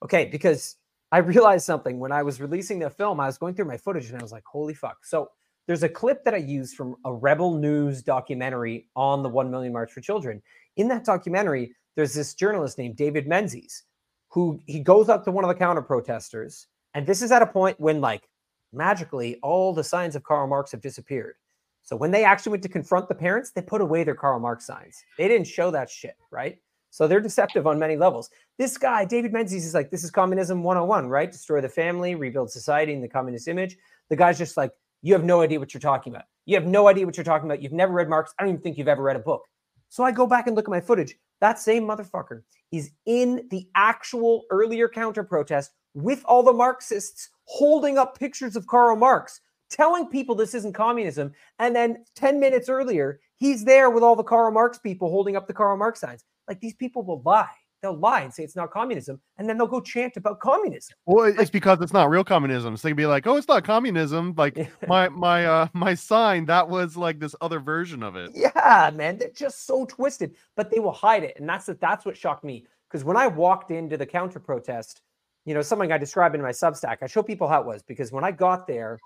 Okay, 0.02 0.24
because 0.26 0.76
I 1.12 1.18
realized 1.18 1.66
something 1.66 1.98
when 1.98 2.12
I 2.12 2.22
was 2.22 2.40
releasing 2.40 2.78
the 2.78 2.88
film. 2.88 3.20
I 3.20 3.26
was 3.26 3.36
going 3.36 3.54
through 3.54 3.66
my 3.66 3.76
footage 3.76 4.08
and 4.10 4.18
I 4.18 4.22
was 4.22 4.32
like, 4.32 4.44
"Holy 4.50 4.74
fuck!" 4.74 5.04
So 5.04 5.28
there's 5.66 5.82
a 5.82 5.88
clip 5.88 6.24
that 6.24 6.34
I 6.34 6.38
used 6.38 6.74
from 6.74 6.96
a 7.04 7.12
Rebel 7.12 7.58
News 7.58 8.02
documentary 8.02 8.88
on 8.96 9.22
the 9.22 9.28
One 9.28 9.50
Million 9.50 9.72
March 9.72 9.92
for 9.92 10.00
Children. 10.00 10.42
In 10.76 10.88
that 10.88 11.04
documentary, 11.04 11.74
there's 11.96 12.14
this 12.14 12.34
journalist 12.34 12.78
named 12.78 12.96
David 12.96 13.26
Menzies 13.26 13.84
who 14.30 14.60
he 14.66 14.80
goes 14.80 15.08
up 15.08 15.24
to 15.24 15.30
one 15.30 15.44
of 15.44 15.48
the 15.48 15.54
counter 15.54 15.82
protesters, 15.82 16.66
and 16.94 17.06
this 17.06 17.22
is 17.22 17.30
at 17.30 17.42
a 17.42 17.46
point 17.46 17.78
when 17.78 18.00
like 18.00 18.28
magically 18.72 19.36
all 19.42 19.72
the 19.74 19.84
signs 19.84 20.16
of 20.16 20.22
Karl 20.22 20.46
Marx 20.46 20.72
have 20.72 20.80
disappeared. 20.80 21.34
So 21.82 21.96
when 21.96 22.10
they 22.10 22.24
actually 22.24 22.50
went 22.50 22.62
to 22.62 22.68
confront 22.68 23.08
the 23.08 23.14
parents, 23.14 23.50
they 23.50 23.62
put 23.62 23.80
away 23.80 24.04
their 24.04 24.14
Karl 24.14 24.38
Marx 24.38 24.66
signs. 24.66 25.02
They 25.18 25.28
didn't 25.28 25.46
show 25.46 25.70
that 25.70 25.90
shit, 25.90 26.16
right? 26.30 26.58
So 26.90 27.06
they're 27.06 27.20
deceptive 27.20 27.66
on 27.66 27.78
many 27.78 27.96
levels. 27.96 28.30
This 28.58 28.76
guy, 28.76 29.04
David 29.04 29.32
Menzies, 29.32 29.64
is 29.64 29.74
like, 29.74 29.90
this 29.90 30.04
is 30.04 30.10
communism 30.10 30.62
101, 30.62 31.08
right? 31.08 31.30
Destroy 31.30 31.60
the 31.60 31.68
family, 31.68 32.14
rebuild 32.14 32.50
society 32.50 32.92
in 32.92 33.00
the 33.00 33.08
communist 33.08 33.48
image. 33.48 33.76
The 34.08 34.16
guy's 34.16 34.38
just 34.38 34.56
like, 34.56 34.72
you 35.02 35.14
have 35.14 35.24
no 35.24 35.40
idea 35.40 35.58
what 35.58 35.72
you're 35.72 35.80
talking 35.80 36.12
about. 36.12 36.24
You 36.46 36.56
have 36.56 36.66
no 36.66 36.88
idea 36.88 37.06
what 37.06 37.16
you're 37.16 37.24
talking 37.24 37.48
about. 37.48 37.62
You've 37.62 37.72
never 37.72 37.92
read 37.92 38.08
Marx. 38.08 38.34
I 38.38 38.42
don't 38.42 38.50
even 38.50 38.62
think 38.62 38.76
you've 38.76 38.88
ever 38.88 39.02
read 39.02 39.16
a 39.16 39.20
book. 39.20 39.44
So 39.88 40.04
I 40.04 40.12
go 40.12 40.26
back 40.26 40.46
and 40.46 40.56
look 40.56 40.66
at 40.66 40.70
my 40.70 40.80
footage. 40.80 41.16
That 41.40 41.58
same 41.58 41.84
motherfucker 41.84 42.42
is 42.70 42.90
in 43.06 43.48
the 43.50 43.68
actual 43.74 44.44
earlier 44.50 44.88
counter 44.88 45.24
protest 45.24 45.72
with 45.94 46.22
all 46.24 46.42
the 46.42 46.52
Marxists 46.52 47.30
holding 47.44 47.98
up 47.98 48.18
pictures 48.18 48.56
of 48.56 48.66
Karl 48.66 48.96
Marx, 48.96 49.40
telling 49.70 50.06
people 50.06 50.34
this 50.34 50.54
isn't 50.54 50.74
communism. 50.74 51.32
And 51.58 51.74
then 51.74 52.04
10 52.14 52.38
minutes 52.38 52.68
earlier, 52.68 53.20
he's 53.36 53.64
there 53.64 53.90
with 53.90 54.02
all 54.02 54.16
the 54.16 54.22
Karl 54.22 54.52
Marx 54.52 54.78
people 54.78 55.10
holding 55.10 55.36
up 55.36 55.46
the 55.46 55.54
Karl 55.54 55.76
Marx 55.76 56.00
signs. 56.00 56.24
Like 56.46 56.60
these 56.60 56.74
people 56.74 57.02
will 57.02 57.22
lie. 57.24 57.48
They'll 57.82 57.96
lie 57.96 58.20
and 58.20 58.32
say 58.32 58.44
it's 58.44 58.56
not 58.56 58.70
communism, 58.70 59.20
and 59.38 59.48
then 59.48 59.56
they'll 59.56 59.66
go 59.66 59.80
chant 59.80 60.16
about 60.16 60.38
communism. 60.40 60.94
Well, 61.06 61.24
it- 61.26 61.40
it's 61.40 61.50
because 61.50 61.80
it's 61.80 61.92
not 61.94 62.10
real 62.10 62.24
communism. 62.24 62.76
So 62.76 62.82
they 62.86 62.90
can 62.90 62.96
be 62.96 63.06
like, 63.06 63.26
"Oh, 63.26 63.36
it's 63.36 63.48
not 63.48 63.64
communism." 63.64 64.34
Like 64.36 64.70
my 64.86 65.08
my 65.08 65.46
uh 65.46 65.68
my 65.74 65.94
sign 65.94 66.44
that 66.46 66.68
was 66.68 66.96
like 66.96 67.18
this 67.18 67.34
other 67.40 67.58
version 67.58 68.02
of 68.02 68.16
it. 68.16 68.32
Yeah, 68.34 68.90
man, 68.94 69.16
they're 69.16 69.30
just 69.30 69.66
so 69.66 69.86
twisted, 69.86 70.36
but 70.56 70.70
they 70.70 70.78
will 70.78 70.92
hide 70.92 71.24
it, 71.24 71.38
and 71.38 71.48
that's 71.48 71.66
that's 71.80 72.04
what 72.04 72.16
shocked 72.16 72.44
me. 72.44 72.66
Because 72.88 73.04
when 73.04 73.16
I 73.16 73.26
walked 73.28 73.70
into 73.70 73.96
the 73.96 74.04
counter 74.06 74.40
protest, 74.40 75.00
you 75.46 75.54
know, 75.54 75.62
something 75.62 75.90
I 75.92 75.96
described 75.98 76.34
in 76.34 76.42
my 76.42 76.50
Substack, 76.50 76.98
I 77.02 77.06
show 77.06 77.22
people 77.22 77.48
how 77.48 77.60
it 77.60 77.66
was. 77.66 77.82
Because 77.82 78.12
when 78.12 78.24
I 78.24 78.30
got 78.32 78.66
there, 78.66 78.98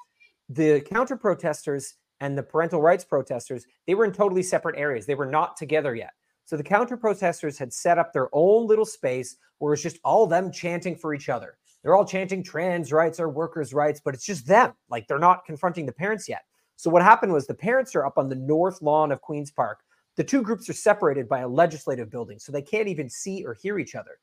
the 0.49 0.81
counter 0.81 1.17
protesters 1.17 1.95
and 2.21 2.37
the 2.37 2.43
parental 2.43 2.81
rights 2.81 3.05
protesters, 3.05 3.67
they 3.87 3.95
were 3.95 4.05
in 4.05 4.13
totally 4.13 4.43
separate 4.43 4.77
areas. 4.79 5.07
They 5.07 5.15
were 5.15 5.27
not 5.31 5.57
together 5.57 5.95
yet. 5.95 6.11
So 6.45 6.57
the 6.57 6.63
counter 6.63 6.97
protesters 6.97 7.59
had 7.59 7.73
set 7.73 7.99
up 7.99 8.13
their 8.13 8.29
own 8.33 8.67
little 8.67 8.85
space 8.85 9.37
where 9.59 9.73
it's 9.73 9.83
just 9.83 9.99
all 10.05 10.27
them 10.27 10.53
chanting 10.53 10.97
for 10.97 11.15
each 11.15 11.29
other. 11.29 11.57
They're 11.83 11.97
all 11.97 12.07
chanting 12.07 12.43
trans 12.43 12.93
rights 12.93 13.21
or 13.21 13.29
workers' 13.29 13.75
rights, 13.75 14.01
but 14.03 14.15
it's 14.15 14.27
just 14.27 14.47
them. 14.47 14.73
Like 14.89 15.07
they're 15.07 15.19
not 15.19 15.45
confronting 15.45 15.87
the 15.87 15.93
parents 15.93 16.29
yet. 16.29 16.43
So 16.77 16.91
what 16.91 17.03
happened 17.03 17.33
was 17.33 17.47
the 17.47 17.55
parents 17.55 17.95
are 17.95 18.07
up 18.07 18.19
on 18.19 18.29
the 18.29 18.35
north 18.35 18.83
lawn 18.83 19.13
of 19.13 19.21
Queen's 19.21 19.51
Park. 19.51 19.81
The 20.17 20.25
two 20.25 20.43
groups 20.43 20.69
are 20.69 20.75
separated 20.75 21.29
by 21.29 21.41
a 21.41 21.49
legislative 21.49 22.11
building, 22.11 22.39
so 22.39 22.53
they 22.53 22.63
can't 22.63 22.89
even 22.89 23.09
see 23.09 23.45
or 23.45 23.55
hear 23.55 23.79
each 23.79 23.95
other. 23.95 24.19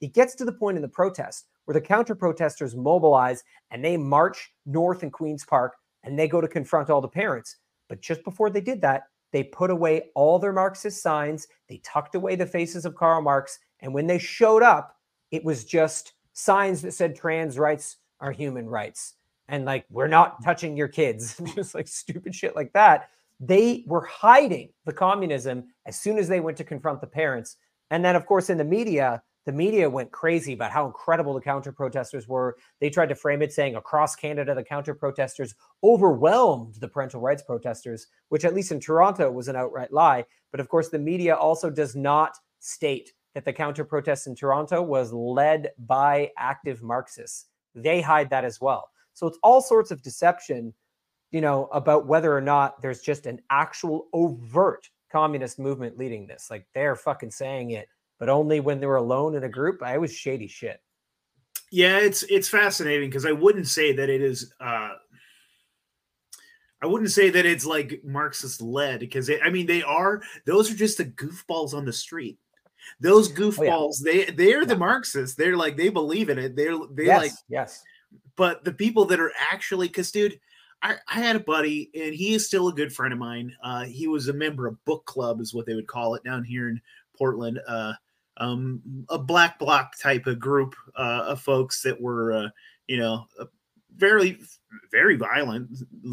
It 0.00 0.12
gets 0.12 0.34
to 0.36 0.44
the 0.44 0.52
point 0.52 0.76
in 0.76 0.82
the 0.82 0.88
protest 0.88 1.46
where 1.64 1.74
the 1.74 1.80
counter 1.80 2.14
protesters 2.14 2.76
mobilize 2.76 3.42
and 3.70 3.84
they 3.84 3.96
march 3.96 4.52
north 4.66 5.02
in 5.02 5.10
Queen's 5.10 5.44
Park 5.44 5.76
and 6.04 6.18
they 6.18 6.28
go 6.28 6.40
to 6.40 6.48
confront 6.48 6.90
all 6.90 7.00
the 7.00 7.08
parents. 7.08 7.56
But 7.88 8.00
just 8.00 8.24
before 8.24 8.50
they 8.50 8.60
did 8.60 8.80
that, 8.82 9.04
they 9.36 9.44
put 9.44 9.70
away 9.70 10.04
all 10.14 10.38
their 10.38 10.54
Marxist 10.54 11.02
signs. 11.02 11.46
They 11.68 11.76
tucked 11.84 12.14
away 12.14 12.36
the 12.36 12.46
faces 12.46 12.86
of 12.86 12.94
Karl 12.94 13.20
Marx. 13.20 13.58
And 13.80 13.92
when 13.92 14.06
they 14.06 14.18
showed 14.18 14.62
up, 14.62 14.96
it 15.30 15.44
was 15.44 15.66
just 15.66 16.14
signs 16.32 16.80
that 16.80 16.94
said 16.94 17.14
trans 17.14 17.58
rights 17.58 17.98
are 18.18 18.32
human 18.32 18.66
rights. 18.66 19.16
And 19.48 19.66
like, 19.66 19.84
we're 19.90 20.08
not 20.08 20.42
touching 20.42 20.74
your 20.74 20.88
kids, 20.88 21.38
just 21.54 21.74
like 21.74 21.86
stupid 21.86 22.34
shit 22.34 22.56
like 22.56 22.72
that. 22.72 23.10
They 23.38 23.84
were 23.86 24.06
hiding 24.06 24.70
the 24.86 24.94
communism 24.94 25.64
as 25.84 26.00
soon 26.00 26.16
as 26.16 26.28
they 26.28 26.40
went 26.40 26.56
to 26.56 26.64
confront 26.64 27.02
the 27.02 27.06
parents. 27.06 27.58
And 27.90 28.02
then, 28.02 28.16
of 28.16 28.24
course, 28.24 28.48
in 28.48 28.56
the 28.56 28.64
media, 28.64 29.22
the 29.46 29.52
media 29.52 29.88
went 29.88 30.10
crazy 30.10 30.52
about 30.52 30.72
how 30.72 30.86
incredible 30.86 31.32
the 31.32 31.40
counter 31.40 31.70
protesters 31.70 32.26
were. 32.26 32.56
They 32.80 32.90
tried 32.90 33.08
to 33.10 33.14
frame 33.14 33.42
it 33.42 33.52
saying 33.52 33.76
across 33.76 34.16
Canada, 34.16 34.54
the 34.54 34.64
counter 34.64 34.92
protesters 34.92 35.54
overwhelmed 35.84 36.74
the 36.74 36.88
parental 36.88 37.20
rights 37.20 37.42
protesters, 37.42 38.08
which 38.28 38.44
at 38.44 38.54
least 38.54 38.72
in 38.72 38.80
Toronto 38.80 39.30
was 39.30 39.46
an 39.46 39.56
outright 39.56 39.92
lie. 39.92 40.24
But 40.50 40.58
of 40.58 40.68
course, 40.68 40.88
the 40.88 40.98
media 40.98 41.36
also 41.36 41.70
does 41.70 41.94
not 41.94 42.36
state 42.58 43.12
that 43.34 43.44
the 43.44 43.52
counter 43.52 43.84
protest 43.84 44.26
in 44.26 44.34
Toronto 44.34 44.82
was 44.82 45.12
led 45.12 45.70
by 45.78 46.32
active 46.36 46.82
Marxists. 46.82 47.46
They 47.74 48.00
hide 48.00 48.30
that 48.30 48.44
as 48.44 48.60
well. 48.60 48.90
So 49.12 49.28
it's 49.28 49.38
all 49.42 49.60
sorts 49.60 49.92
of 49.92 50.02
deception, 50.02 50.74
you 51.30 51.40
know, 51.40 51.66
about 51.72 52.06
whether 52.06 52.36
or 52.36 52.40
not 52.40 52.82
there's 52.82 53.00
just 53.00 53.26
an 53.26 53.40
actual 53.50 54.08
overt 54.12 54.90
communist 55.12 55.58
movement 55.58 55.96
leading 55.96 56.26
this. 56.26 56.48
Like 56.50 56.66
they're 56.74 56.96
fucking 56.96 57.30
saying 57.30 57.70
it, 57.70 57.88
but 58.18 58.28
only 58.28 58.60
when 58.60 58.80
they 58.80 58.86
were 58.86 58.96
alone 58.96 59.34
in 59.34 59.44
a 59.44 59.48
group. 59.48 59.82
I 59.82 59.98
was 59.98 60.14
shady 60.14 60.46
shit. 60.46 60.80
Yeah, 61.70 61.98
it's 61.98 62.22
it's 62.24 62.48
fascinating 62.48 63.10
because 63.10 63.26
I 63.26 63.32
wouldn't 63.32 63.68
say 63.68 63.92
that 63.92 64.08
it 64.08 64.22
is. 64.22 64.52
uh 64.60 64.90
I 66.82 66.86
wouldn't 66.86 67.10
say 67.10 67.30
that 67.30 67.46
it's 67.46 67.64
like 67.64 68.02
Marxist 68.04 68.60
led 68.60 69.00
because 69.00 69.30
I 69.30 69.50
mean 69.50 69.66
they 69.66 69.82
are. 69.82 70.22
Those 70.44 70.70
are 70.70 70.76
just 70.76 70.98
the 70.98 71.06
goofballs 71.06 71.74
on 71.74 71.84
the 71.84 71.92
street. 71.92 72.38
Those 73.00 73.32
goofballs, 73.32 74.00
they 74.02 74.26
they're 74.26 74.64
the 74.64 74.76
Marxists. 74.76 75.36
They're 75.36 75.56
like 75.56 75.76
they 75.76 75.88
believe 75.88 76.28
in 76.28 76.38
it. 76.38 76.54
They're 76.54 76.76
they 76.92 77.06
yes, 77.06 77.22
like 77.22 77.32
yes. 77.48 77.82
but 78.36 78.64
the 78.64 78.72
people 78.72 79.06
that 79.06 79.20
are 79.20 79.32
actually 79.50 79.88
because 79.88 80.10
dude 80.12 80.38
I, 80.82 80.96
I 81.08 81.20
had 81.20 81.36
a 81.36 81.40
buddy 81.40 81.90
and 81.94 82.14
he 82.14 82.34
is 82.34 82.46
still 82.46 82.68
a 82.68 82.74
good 82.74 82.92
friend 82.92 83.12
of 83.12 83.18
mine 83.18 83.52
uh 83.62 83.84
he 83.84 84.08
was 84.08 84.28
a 84.28 84.32
member 84.32 84.66
of 84.66 84.82
book 84.84 85.04
club 85.06 85.40
is 85.40 85.54
what 85.54 85.66
they 85.66 85.74
would 85.74 85.86
call 85.86 86.14
it 86.14 86.24
down 86.24 86.44
here 86.44 86.68
in 86.68 86.80
portland 87.16 87.58
uh 87.66 87.94
um 88.38 88.82
a 89.08 89.18
black 89.18 89.58
bloc 89.58 89.98
type 89.98 90.26
of 90.26 90.38
group 90.38 90.74
uh 90.96 91.24
of 91.26 91.40
folks 91.40 91.82
that 91.82 92.00
were 92.00 92.32
uh 92.32 92.48
you 92.86 92.98
know 92.98 93.26
uh, 93.40 93.44
very 93.96 94.38
very 94.90 95.16
violent 95.16 95.70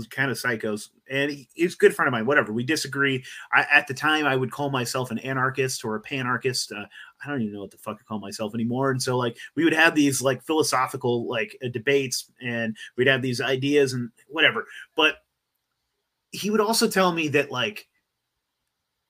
kind 0.10 0.32
of 0.32 0.38
psychos. 0.38 0.90
And 1.10 1.30
he, 1.30 1.50
he's 1.54 1.74
a 1.74 1.78
good 1.78 1.94
friend 1.94 2.08
of 2.08 2.14
mine 2.14 2.26
whatever 2.26 2.54
we 2.54 2.64
disagree. 2.64 3.24
I, 3.52 3.66
at 3.72 3.88
the 3.88 3.94
time 3.94 4.26
i 4.26 4.36
would 4.36 4.52
call 4.52 4.70
myself 4.70 5.12
an 5.12 5.20
anarchist 5.20 5.84
or 5.84 5.96
a 5.96 6.02
panarchist 6.02 6.72
uh, 6.72 6.86
i 7.24 7.30
don't 7.30 7.42
even 7.42 7.54
know 7.54 7.62
what 7.62 7.72
the 7.72 7.78
fuck 7.78 7.98
i 8.00 8.04
call 8.04 8.20
myself 8.20 8.54
anymore. 8.56 8.92
And 8.92 9.02
so 9.02 9.18
like 9.18 9.38
we 9.56 9.64
would 9.64 9.74
have 9.74 9.96
these 9.96 10.22
like 10.22 10.44
philosophical 10.44 11.28
like 11.28 11.58
uh, 11.64 11.70
debates 11.70 12.32
and 12.42 12.76
we'd 12.98 13.08
have 13.08 13.22
these 13.22 13.42
ideas 13.42 13.94
and 13.94 14.10
whatever. 14.28 14.66
But 14.96 15.18
he 16.32 16.50
would 16.50 16.62
also 16.62 16.88
tell 16.88 17.12
me 17.12 17.28
that 17.30 17.52
like 17.52 17.88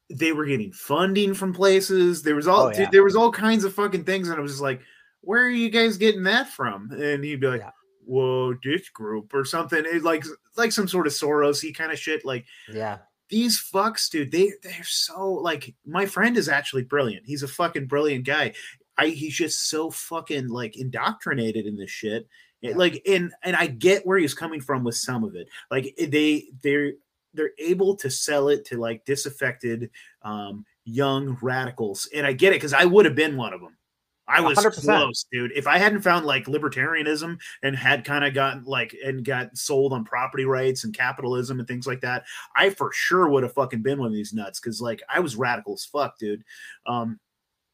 they 0.09 0.31
were 0.31 0.45
getting 0.45 0.71
funding 0.73 1.33
from 1.33 1.53
places. 1.53 2.21
There 2.23 2.35
was 2.35 2.47
all 2.47 2.67
Oh, 2.67 2.71
yeah. 2.71 2.89
there 2.91 3.03
was 3.03 3.15
all 3.15 3.31
kinds 3.31 3.63
of 3.63 3.73
fucking 3.73 4.03
things, 4.03 4.27
and 4.29 4.37
I 4.37 4.41
was 4.41 4.51
just 4.51 4.61
like, 4.61 4.81
"Where 5.21 5.43
are 5.43 5.49
you 5.49 5.69
guys 5.69 5.97
getting 5.97 6.23
that 6.23 6.49
from?" 6.49 6.91
And 6.91 7.23
he'd 7.23 7.39
be 7.39 7.47
like, 7.47 7.63
"Whoa, 8.05 8.53
this 8.63 8.89
group 8.89 9.33
or 9.33 9.45
something." 9.45 9.83
It 9.85 10.03
like 10.03 10.23
like 10.57 10.71
some 10.71 10.87
sort 10.87 11.07
of 11.07 11.13
Sorosy 11.13 11.73
kind 11.73 11.91
of 11.91 11.97
shit. 11.99 12.25
Like 12.25 12.45
Yeah. 12.71 12.99
these 13.29 13.59
fucks, 13.73 14.09
dude, 14.09 14.31
they 14.31 14.51
they're 14.61 14.83
so 14.83 15.31
like 15.31 15.73
my 15.85 16.05
friend 16.05 16.37
is 16.37 16.49
actually 16.49 16.83
brilliant. 16.83 17.25
He's 17.25 17.43
a 17.43 17.47
fucking 17.47 17.87
brilliant 17.87 18.25
guy. 18.25 18.53
I 18.97 19.07
he's 19.07 19.33
just 19.35 19.69
so 19.69 19.89
fucking 19.89 20.49
like 20.49 20.77
indoctrinated 20.77 21.65
in 21.65 21.77
this 21.77 21.89
shit. 21.89 22.27
It, 22.61 22.77
Like 22.77 23.01
and 23.07 23.31
and 23.41 23.55
I 23.55 23.67
get 23.67 24.05
where 24.05 24.17
he's 24.19 24.33
coming 24.35 24.61
from 24.61 24.83
with 24.83 24.95
some 24.95 25.23
of 25.23 25.35
it. 25.35 25.47
Like 25.71 25.95
they 25.97 26.49
they're 26.61 26.93
they're 27.33 27.51
able 27.59 27.95
to 27.97 28.09
sell 28.09 28.49
it 28.49 28.65
to 28.65 28.77
like 28.77 29.05
disaffected 29.05 29.89
um 30.21 30.65
young 30.85 31.37
radicals. 31.41 32.09
And 32.13 32.27
I 32.27 32.33
get 32.33 32.53
it 32.53 32.57
because 32.57 32.73
I 32.73 32.85
would 32.85 33.05
have 33.05 33.15
been 33.15 33.37
one 33.37 33.53
of 33.53 33.61
them. 33.61 33.77
I 34.25 34.39
was 34.39 34.57
100%. 34.57 34.83
close, 34.83 35.25
dude. 35.33 35.51
If 35.53 35.67
I 35.67 35.77
hadn't 35.77 36.01
found 36.01 36.25
like 36.25 36.45
libertarianism 36.45 37.37
and 37.61 37.75
had 37.75 38.05
kind 38.05 38.23
of 38.23 38.33
gotten 38.33 38.63
like 38.63 38.95
and 39.03 39.23
got 39.25 39.57
sold 39.57 39.91
on 39.91 40.05
property 40.05 40.45
rights 40.45 40.85
and 40.85 40.93
capitalism 40.93 41.59
and 41.59 41.67
things 41.67 41.85
like 41.85 41.99
that, 42.01 42.23
I 42.55 42.69
for 42.69 42.91
sure 42.93 43.27
would 43.27 43.43
have 43.43 43.53
fucking 43.53 43.81
been 43.81 43.99
one 43.99 44.07
of 44.07 44.13
these 44.13 44.33
nuts 44.33 44.59
because 44.61 44.79
like 44.81 45.01
I 45.13 45.19
was 45.19 45.35
radical 45.35 45.73
as 45.73 45.83
fuck, 45.85 46.17
dude. 46.19 46.43
Um, 46.85 47.19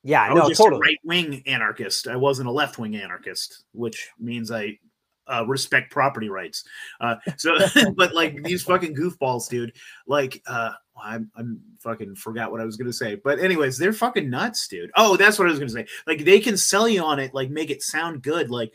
Yeah, 0.03 0.23
I 0.23 0.33
was 0.33 0.47
just 0.47 0.59
totally. 0.61 0.79
a 0.79 0.81
right 0.81 0.97
wing 1.03 1.43
anarchist. 1.45 2.07
I 2.07 2.15
wasn't 2.15 2.49
a 2.49 2.51
left 2.51 2.79
wing 2.79 2.95
anarchist, 2.95 3.65
which 3.73 4.09
means 4.17 4.49
I 4.51 4.79
uh, 5.29 5.45
respect 5.47 5.91
property 5.91 6.29
rights. 6.29 6.63
Uh, 6.99 7.15
so, 7.37 7.57
but 7.95 8.13
like 8.13 8.43
these 8.43 8.63
fucking 8.63 8.95
goofballs, 8.95 9.49
dude. 9.49 9.73
Like, 10.07 10.41
uh, 10.47 10.71
I'm, 11.01 11.31
I'm 11.35 11.61
fucking 11.79 12.15
forgot 12.15 12.51
what 12.51 12.61
I 12.61 12.65
was 12.65 12.75
gonna 12.75 12.91
say. 12.91 13.15
But 13.15 13.39
anyways, 13.39 13.77
they're 13.77 13.93
fucking 13.93 14.29
nuts, 14.29 14.67
dude. 14.67 14.91
Oh, 14.95 15.15
that's 15.15 15.39
what 15.39 15.47
I 15.47 15.51
was 15.51 15.59
gonna 15.59 15.71
say. 15.71 15.87
Like, 16.05 16.25
they 16.25 16.39
can 16.39 16.57
sell 16.57 16.89
you 16.89 17.03
on 17.03 17.19
it, 17.19 17.33
like 17.33 17.49
make 17.49 17.69
it 17.69 17.81
sound 17.81 18.21
good, 18.21 18.49
like 18.49 18.73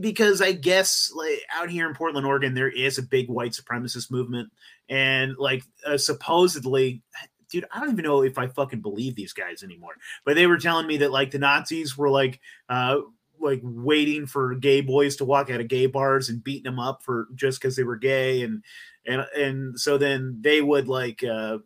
because 0.00 0.40
I 0.40 0.52
guess 0.52 1.12
like 1.14 1.42
out 1.54 1.70
here 1.70 1.88
in 1.88 1.94
Portland, 1.94 2.26
Oregon, 2.26 2.54
there 2.54 2.70
is 2.70 2.98
a 2.98 3.02
big 3.02 3.28
white 3.28 3.52
supremacist 3.52 4.10
movement, 4.10 4.50
and 4.88 5.36
like 5.38 5.62
uh, 5.86 5.98
supposedly, 5.98 7.02
dude, 7.50 7.66
I 7.72 7.80
don't 7.80 7.92
even 7.92 8.04
know 8.04 8.22
if 8.22 8.38
I 8.38 8.46
fucking 8.46 8.80
believe 8.80 9.14
these 9.14 9.32
guys 9.32 9.62
anymore. 9.62 9.94
But 10.24 10.36
they 10.36 10.46
were 10.46 10.58
telling 10.58 10.86
me 10.86 10.98
that 10.98 11.12
like 11.12 11.30
the 11.30 11.38
Nazis 11.38 11.96
were 11.96 12.10
like 12.10 12.40
uh 12.68 13.00
like 13.42 13.60
waiting 13.62 14.26
for 14.26 14.54
gay 14.54 14.80
boys 14.80 15.16
to 15.16 15.24
walk 15.24 15.50
out 15.50 15.60
of 15.60 15.68
gay 15.68 15.86
bars 15.86 16.28
and 16.28 16.42
beating 16.42 16.64
them 16.70 16.78
up 16.78 17.02
for 17.02 17.28
just 17.34 17.60
because 17.60 17.76
they 17.76 17.84
were 17.84 17.96
gay, 17.96 18.42
and 18.42 18.62
and 19.06 19.26
and 19.36 19.78
so 19.78 19.98
then 19.98 20.38
they 20.40 20.62
would 20.62 20.88
like 20.88 21.22
uh 21.24 21.58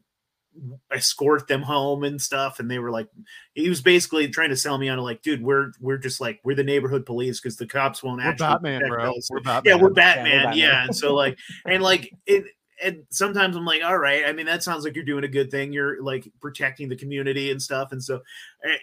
escort 0.91 1.47
them 1.49 1.63
home 1.63 2.05
and 2.05 2.21
stuff 2.21 2.61
and 2.61 2.71
they 2.71 2.79
were 2.79 2.91
like 2.91 3.09
he 3.55 3.69
was 3.69 3.83
basically 3.83 4.29
trying 4.29 4.49
to 4.49 4.57
sell 4.57 4.79
me 4.79 4.89
on 4.89 4.99
like 4.99 5.21
dude 5.23 5.43
we're 5.43 5.73
we're 5.81 5.99
just 5.99 6.21
like 6.21 6.41
we're 6.45 6.55
the 6.55 6.65
neighborhood 6.65 7.05
police 7.05 7.41
because 7.41 7.57
the 7.57 7.67
cops 7.67 8.03
won't 8.03 8.23
We're 8.23 8.31
actually 8.31 8.47
Batman, 8.47 8.81
protect 8.81 8.95
bro. 8.95 9.13
We're 9.31 9.63
yeah 9.65 9.75
we're 9.75 9.91
Yeah, 9.91 9.93
batman 9.93 10.45
we're 10.47 10.53
yeah, 10.53 10.85
and 10.85 10.97
so 10.97 11.15
like 11.15 11.39
and 11.67 11.83
like 11.83 12.13
it 12.27 12.45
and 12.83 13.05
sometimes 13.11 13.57
i'm 13.57 13.65
like 13.65 13.83
all 13.83 13.99
right 13.99 14.25
i 14.27 14.33
mean 14.33 14.47
that 14.47 14.63
sounds 14.63 14.85
like 14.85 14.95
you're 14.95 15.05
doing 15.05 15.25
a 15.25 15.29
good 15.29 15.51
thing. 15.51 15.73
You're 15.73 16.03
like 16.03 16.27
protecting 16.41 16.89
the 16.89 16.97
community 16.97 17.51
and 17.51 17.61
stuff 17.61 17.93
and 17.93 18.03
so 18.03 18.21
eh, 18.65 18.79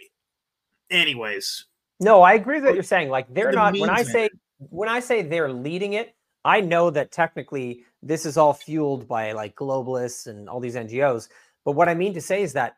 anyways 0.91 1.65
No, 1.99 2.21
I 2.21 2.33
agree 2.33 2.55
with 2.55 2.65
what 2.65 2.73
you're 2.73 2.83
saying. 2.83 3.09
Like 3.09 3.33
they're 3.33 3.51
the 3.51 3.57
not 3.57 3.77
when 3.77 3.89
I 3.89 4.03
say 4.03 4.29
when 4.57 4.89
I 4.89 4.99
say 4.99 5.21
they're 5.21 5.51
leading 5.51 5.93
it, 5.93 6.15
I 6.45 6.61
know 6.61 6.89
that 6.89 7.11
technically 7.11 7.83
this 8.01 8.25
is 8.25 8.37
all 8.37 8.53
fueled 8.53 9.07
by 9.07 9.31
like 9.31 9.55
globalists 9.55 10.27
and 10.27 10.49
all 10.49 10.59
these 10.59 10.75
NGOs. 10.75 11.29
But 11.65 11.73
what 11.73 11.89
I 11.89 11.93
mean 11.93 12.13
to 12.13 12.21
say 12.21 12.41
is 12.41 12.53
that 12.53 12.75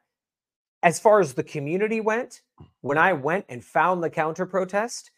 as 0.84 1.00
far 1.00 1.20
as 1.20 1.34
the 1.34 1.44
community 1.44 2.00
went, 2.00 2.42
when 2.82 2.98
I 2.98 3.14
went 3.14 3.46
and 3.50 3.64
found 3.64 4.04
the 4.04 4.10
counter 4.10 4.46
protest, 4.46 5.10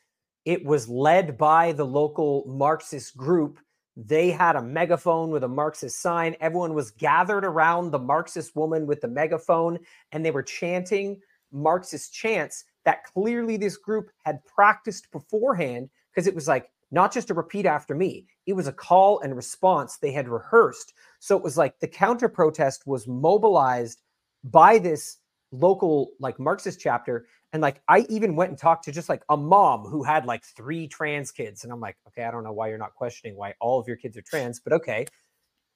it 0.45 0.63
was 0.63 0.87
led 0.87 1.37
by 1.37 1.73
the 1.73 1.85
local 1.85 2.45
Marxist 2.47 3.17
group. 3.17 3.59
They 3.97 4.31
had 4.31 4.55
a 4.55 4.61
megaphone 4.61 5.29
with 5.29 5.43
a 5.43 5.49
Marxist 5.49 6.01
sign. 6.01 6.37
Everyone 6.39 6.73
was 6.73 6.91
gathered 6.91 7.43
around 7.43 7.91
the 7.91 7.99
Marxist 7.99 8.55
woman 8.55 8.87
with 8.87 9.01
the 9.01 9.09
megaphone, 9.09 9.79
and 10.13 10.23
they 10.23 10.31
were 10.31 10.43
chanting 10.43 11.19
Marxist 11.51 12.13
chants 12.13 12.63
that 12.87 13.03
clearly 13.03 13.57
this 13.57 13.75
group 13.75 14.11
had 14.23 14.39
practiced 14.45 15.11
beforehand 15.11 15.89
because 16.09 16.25
it 16.25 16.33
was 16.33 16.47
like 16.47 16.69
not 16.89 17.11
just 17.11 17.29
a 17.29 17.33
repeat 17.33 17.65
after 17.65 17.93
me, 17.93 18.25
it 18.45 18.53
was 18.53 18.65
a 18.65 18.71
call 18.71 19.19
and 19.19 19.35
response 19.35 19.97
they 19.97 20.13
had 20.13 20.29
rehearsed. 20.29 20.93
So 21.19 21.35
it 21.35 21.43
was 21.43 21.57
like 21.57 21.77
the 21.81 21.87
counter 21.89 22.29
protest 22.29 22.87
was 22.87 23.05
mobilized 23.05 24.03
by 24.45 24.79
this 24.79 25.17
local 25.51 26.11
like 26.21 26.39
Marxist 26.39 26.79
chapter. 26.79 27.27
And 27.51 27.61
like 27.61 27.81
I 27.89 28.05
even 28.07 28.37
went 28.37 28.51
and 28.51 28.57
talked 28.57 28.85
to 28.85 28.93
just 28.93 29.09
like 29.09 29.23
a 29.27 29.35
mom 29.35 29.81
who 29.81 30.01
had 30.01 30.25
like 30.25 30.45
three 30.45 30.87
trans 30.87 31.29
kids. 31.29 31.65
And 31.65 31.73
I'm 31.73 31.81
like, 31.81 31.97
okay, 32.07 32.23
I 32.23 32.31
don't 32.31 32.45
know 32.45 32.53
why 32.53 32.69
you're 32.69 32.77
not 32.77 32.95
questioning 32.95 33.35
why 33.35 33.53
all 33.59 33.81
of 33.81 33.87
your 33.89 33.97
kids 33.97 34.15
are 34.15 34.21
trans, 34.21 34.61
but 34.61 34.71
okay. 34.71 35.05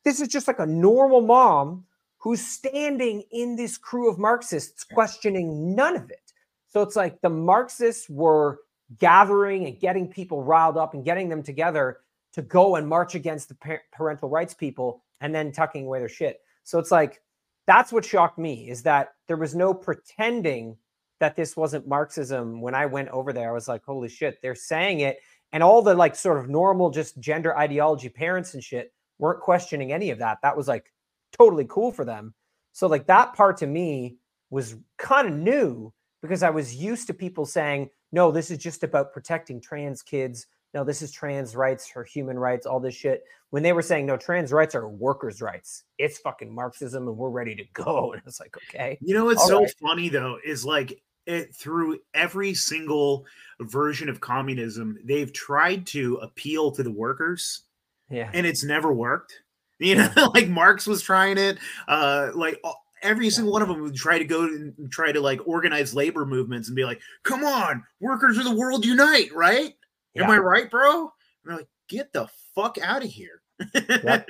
This 0.06 0.22
is 0.22 0.30
just 0.30 0.48
like 0.48 0.60
a 0.60 0.66
normal 0.66 1.20
mom 1.20 1.84
who's 2.20 2.40
standing 2.40 3.24
in 3.32 3.58
this 3.58 3.78
crew 3.78 4.10
of 4.10 4.18
Marxists 4.18 4.86
questioning 4.86 5.76
none 5.76 5.98
of 5.98 6.10
it. 6.10 6.31
So 6.72 6.82
it's 6.82 6.96
like 6.96 7.20
the 7.22 7.30
Marxists 7.30 8.10
were 8.10 8.60
gathering 8.98 9.68
and 9.68 9.80
getting 9.80 10.08
people 10.08 10.44
riled 10.44 10.78
up 10.78 10.94
and 10.94 11.06
getting 11.06 11.30
them 11.30 11.44
together 11.44 12.00
to 12.34 12.42
go 12.42 12.76
and 12.76 12.88
march 12.88 13.14
against 13.14 13.50
the 13.50 13.56
par- 13.56 13.84
parental 13.92 14.30
rights 14.30 14.54
people 14.54 15.04
and 15.20 15.36
then 15.36 15.52
tucking 15.52 15.86
away 15.86 16.00
their 16.00 16.10
shit. 16.10 16.40
So 16.64 16.80
it's 16.80 16.92
like 16.92 17.22
that's 17.68 17.92
what 17.92 18.06
shocked 18.06 18.38
me 18.38 18.70
is 18.70 18.84
that 18.84 19.14
there 19.28 19.38
was 19.38 19.54
no 19.54 19.74
pretending 19.74 20.78
that 21.20 21.36
this 21.36 21.56
wasn't 21.56 21.88
Marxism. 21.88 22.62
When 22.62 22.74
I 22.74 22.86
went 22.86 23.10
over 23.10 23.32
there, 23.32 23.50
I 23.50 23.54
was 23.54 23.68
like, 23.68 23.84
holy 23.84 24.10
shit, 24.10 24.42
they're 24.42 24.56
saying 24.56 25.02
it. 25.02 25.20
And 25.52 25.62
all 25.62 25.82
the 25.82 25.94
like 25.94 26.16
sort 26.16 26.40
of 26.40 26.50
normal, 26.50 26.90
just 26.90 27.20
gender 27.20 27.56
ideology 27.58 28.10
parents 28.10 28.54
and 28.54 28.64
shit 28.64 28.94
weren't 29.20 29.42
questioning 29.42 29.92
any 29.94 30.10
of 30.10 30.20
that. 30.20 30.40
That 30.42 30.58
was 30.58 30.68
like 30.68 30.92
totally 31.32 31.66
cool 31.70 31.92
for 31.92 32.06
them. 32.06 32.34
So, 32.74 32.88
like, 32.88 33.08
that 33.08 33.34
part 33.34 33.58
to 33.58 33.68
me 33.68 34.18
was 34.50 34.76
kind 34.98 35.28
of 35.28 35.34
new 35.34 35.94
because 36.22 36.44
I 36.44 36.50
was 36.50 36.76
used 36.76 37.08
to 37.08 37.14
people 37.14 37.46
saying, 37.46 37.90
no, 38.12 38.32
this 38.32 38.52
is 38.52 38.58
just 38.58 38.84
about 38.84 39.14
protecting 39.14 39.60
trans 39.62 40.02
kids. 40.02 40.48
No, 40.74 40.84
this 40.84 41.02
is 41.02 41.12
trans 41.12 41.56
rights 41.56 41.92
or 41.96 42.04
human 42.04 42.40
rights, 42.40 42.66
all 42.66 42.80
this 42.80 42.96
shit. 42.96 43.24
When 43.50 43.64
they 43.64 43.74
were 43.74 43.82
saying, 43.82 44.06
no, 44.06 44.16
trans 44.16 44.54
rights 44.54 44.74
are 44.76 44.88
workers' 44.88 45.42
rights, 45.42 45.84
it's 45.98 46.18
fucking 46.20 46.54
Marxism 46.54 47.08
and 47.08 47.18
we're 47.18 47.30
ready 47.30 47.56
to 47.56 47.66
go. 47.74 48.14
And 48.18 48.22
it's 48.26 48.40
like, 48.40 48.56
okay. 48.70 48.98
You 49.02 49.14
know 49.14 49.26
what's 49.26 49.46
so 49.48 49.62
right. 49.62 49.74
funny 49.82 50.10
though 50.10 50.38
is 50.46 50.64
like 50.64 51.02
it 51.26 51.54
through 51.54 52.00
every 52.14 52.54
single 52.54 53.26
version 53.60 54.10
of 54.10 54.22
communism, 54.22 54.98
they've 55.04 55.32
tried 55.34 55.86
to 55.88 56.16
appeal 56.16 56.72
to 56.72 56.84
the 56.84 56.92
workers, 56.92 57.62
Yeah. 58.10 58.30
and 58.34 58.46
it's 58.46 58.64
never 58.64 58.92
worked. 58.94 59.34
You 59.82 59.96
know, 59.96 60.32
like 60.36 60.48
Marx 60.48 60.86
was 60.86 61.02
trying 61.02 61.40
it. 61.40 61.58
Uh, 61.88 62.30
like 62.36 62.62
every 63.02 63.30
single 63.30 63.54
one 63.54 63.62
of 63.62 63.68
them 63.68 63.82
would 63.82 63.96
try 63.96 64.18
to 64.18 64.26
go 64.26 64.44
and 64.44 64.74
try 64.92 65.12
to 65.12 65.20
like 65.20 65.40
organize 65.48 65.94
labor 65.94 66.26
movements 66.26 66.68
and 66.70 66.76
be 66.76 66.86
like, 66.86 67.02
"Come 67.24 67.44
on, 67.44 67.84
workers 68.00 68.38
of 68.38 68.44
the 68.46 68.56
world, 68.56 68.86
unite!" 68.86 69.34
Right? 69.34 69.74
Am 70.18 70.30
I 70.30 70.38
right, 70.38 70.70
bro? 70.70 71.02
And 71.02 71.10
they're 71.46 71.58
like, 71.58 71.70
"Get 71.90 72.12
the 72.14 72.28
fuck 72.56 72.78
out 72.82 73.04
of 73.04 73.10
here." 73.10 73.42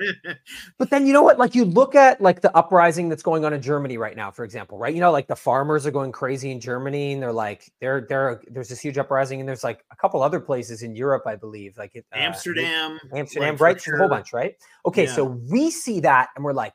But 0.78 0.90
then 0.90 1.06
you 1.06 1.12
know 1.12 1.22
what? 1.22 1.38
Like 1.38 1.54
you 1.54 1.64
look 1.64 1.94
at 1.94 2.20
like 2.20 2.40
the 2.40 2.54
uprising 2.56 3.08
that's 3.08 3.22
going 3.22 3.44
on 3.44 3.52
in 3.52 3.62
Germany 3.62 3.96
right 3.96 4.16
now, 4.16 4.30
for 4.30 4.44
example, 4.44 4.78
right? 4.78 4.94
You 4.94 5.00
know, 5.00 5.10
like 5.10 5.26
the 5.26 5.36
farmers 5.36 5.86
are 5.86 5.90
going 5.90 6.12
crazy 6.12 6.50
in 6.50 6.60
Germany, 6.60 7.12
and 7.12 7.22
they're 7.22 7.32
like, 7.32 7.70
they're 7.80 8.04
there. 8.08 8.42
There's 8.48 8.68
this 8.68 8.80
huge 8.80 8.98
uprising, 8.98 9.40
and 9.40 9.48
there's 9.48 9.64
like 9.64 9.84
a 9.90 9.96
couple 9.96 10.22
other 10.22 10.40
places 10.40 10.82
in 10.82 10.94
Europe, 10.94 11.22
I 11.26 11.36
believe, 11.36 11.78
like 11.78 11.92
uh, 11.96 12.00
Amsterdam, 12.12 12.98
Amsterdam, 13.14 13.56
right? 13.56 13.76
There's 13.82 13.96
a 13.96 13.98
whole 13.98 14.08
bunch, 14.08 14.32
right? 14.32 14.54
Okay, 14.86 15.04
Yeah. 15.04 15.14
so 15.14 15.24
we 15.24 15.70
see 15.70 16.00
that, 16.00 16.28
and 16.36 16.44
we're 16.44 16.52
like, 16.52 16.74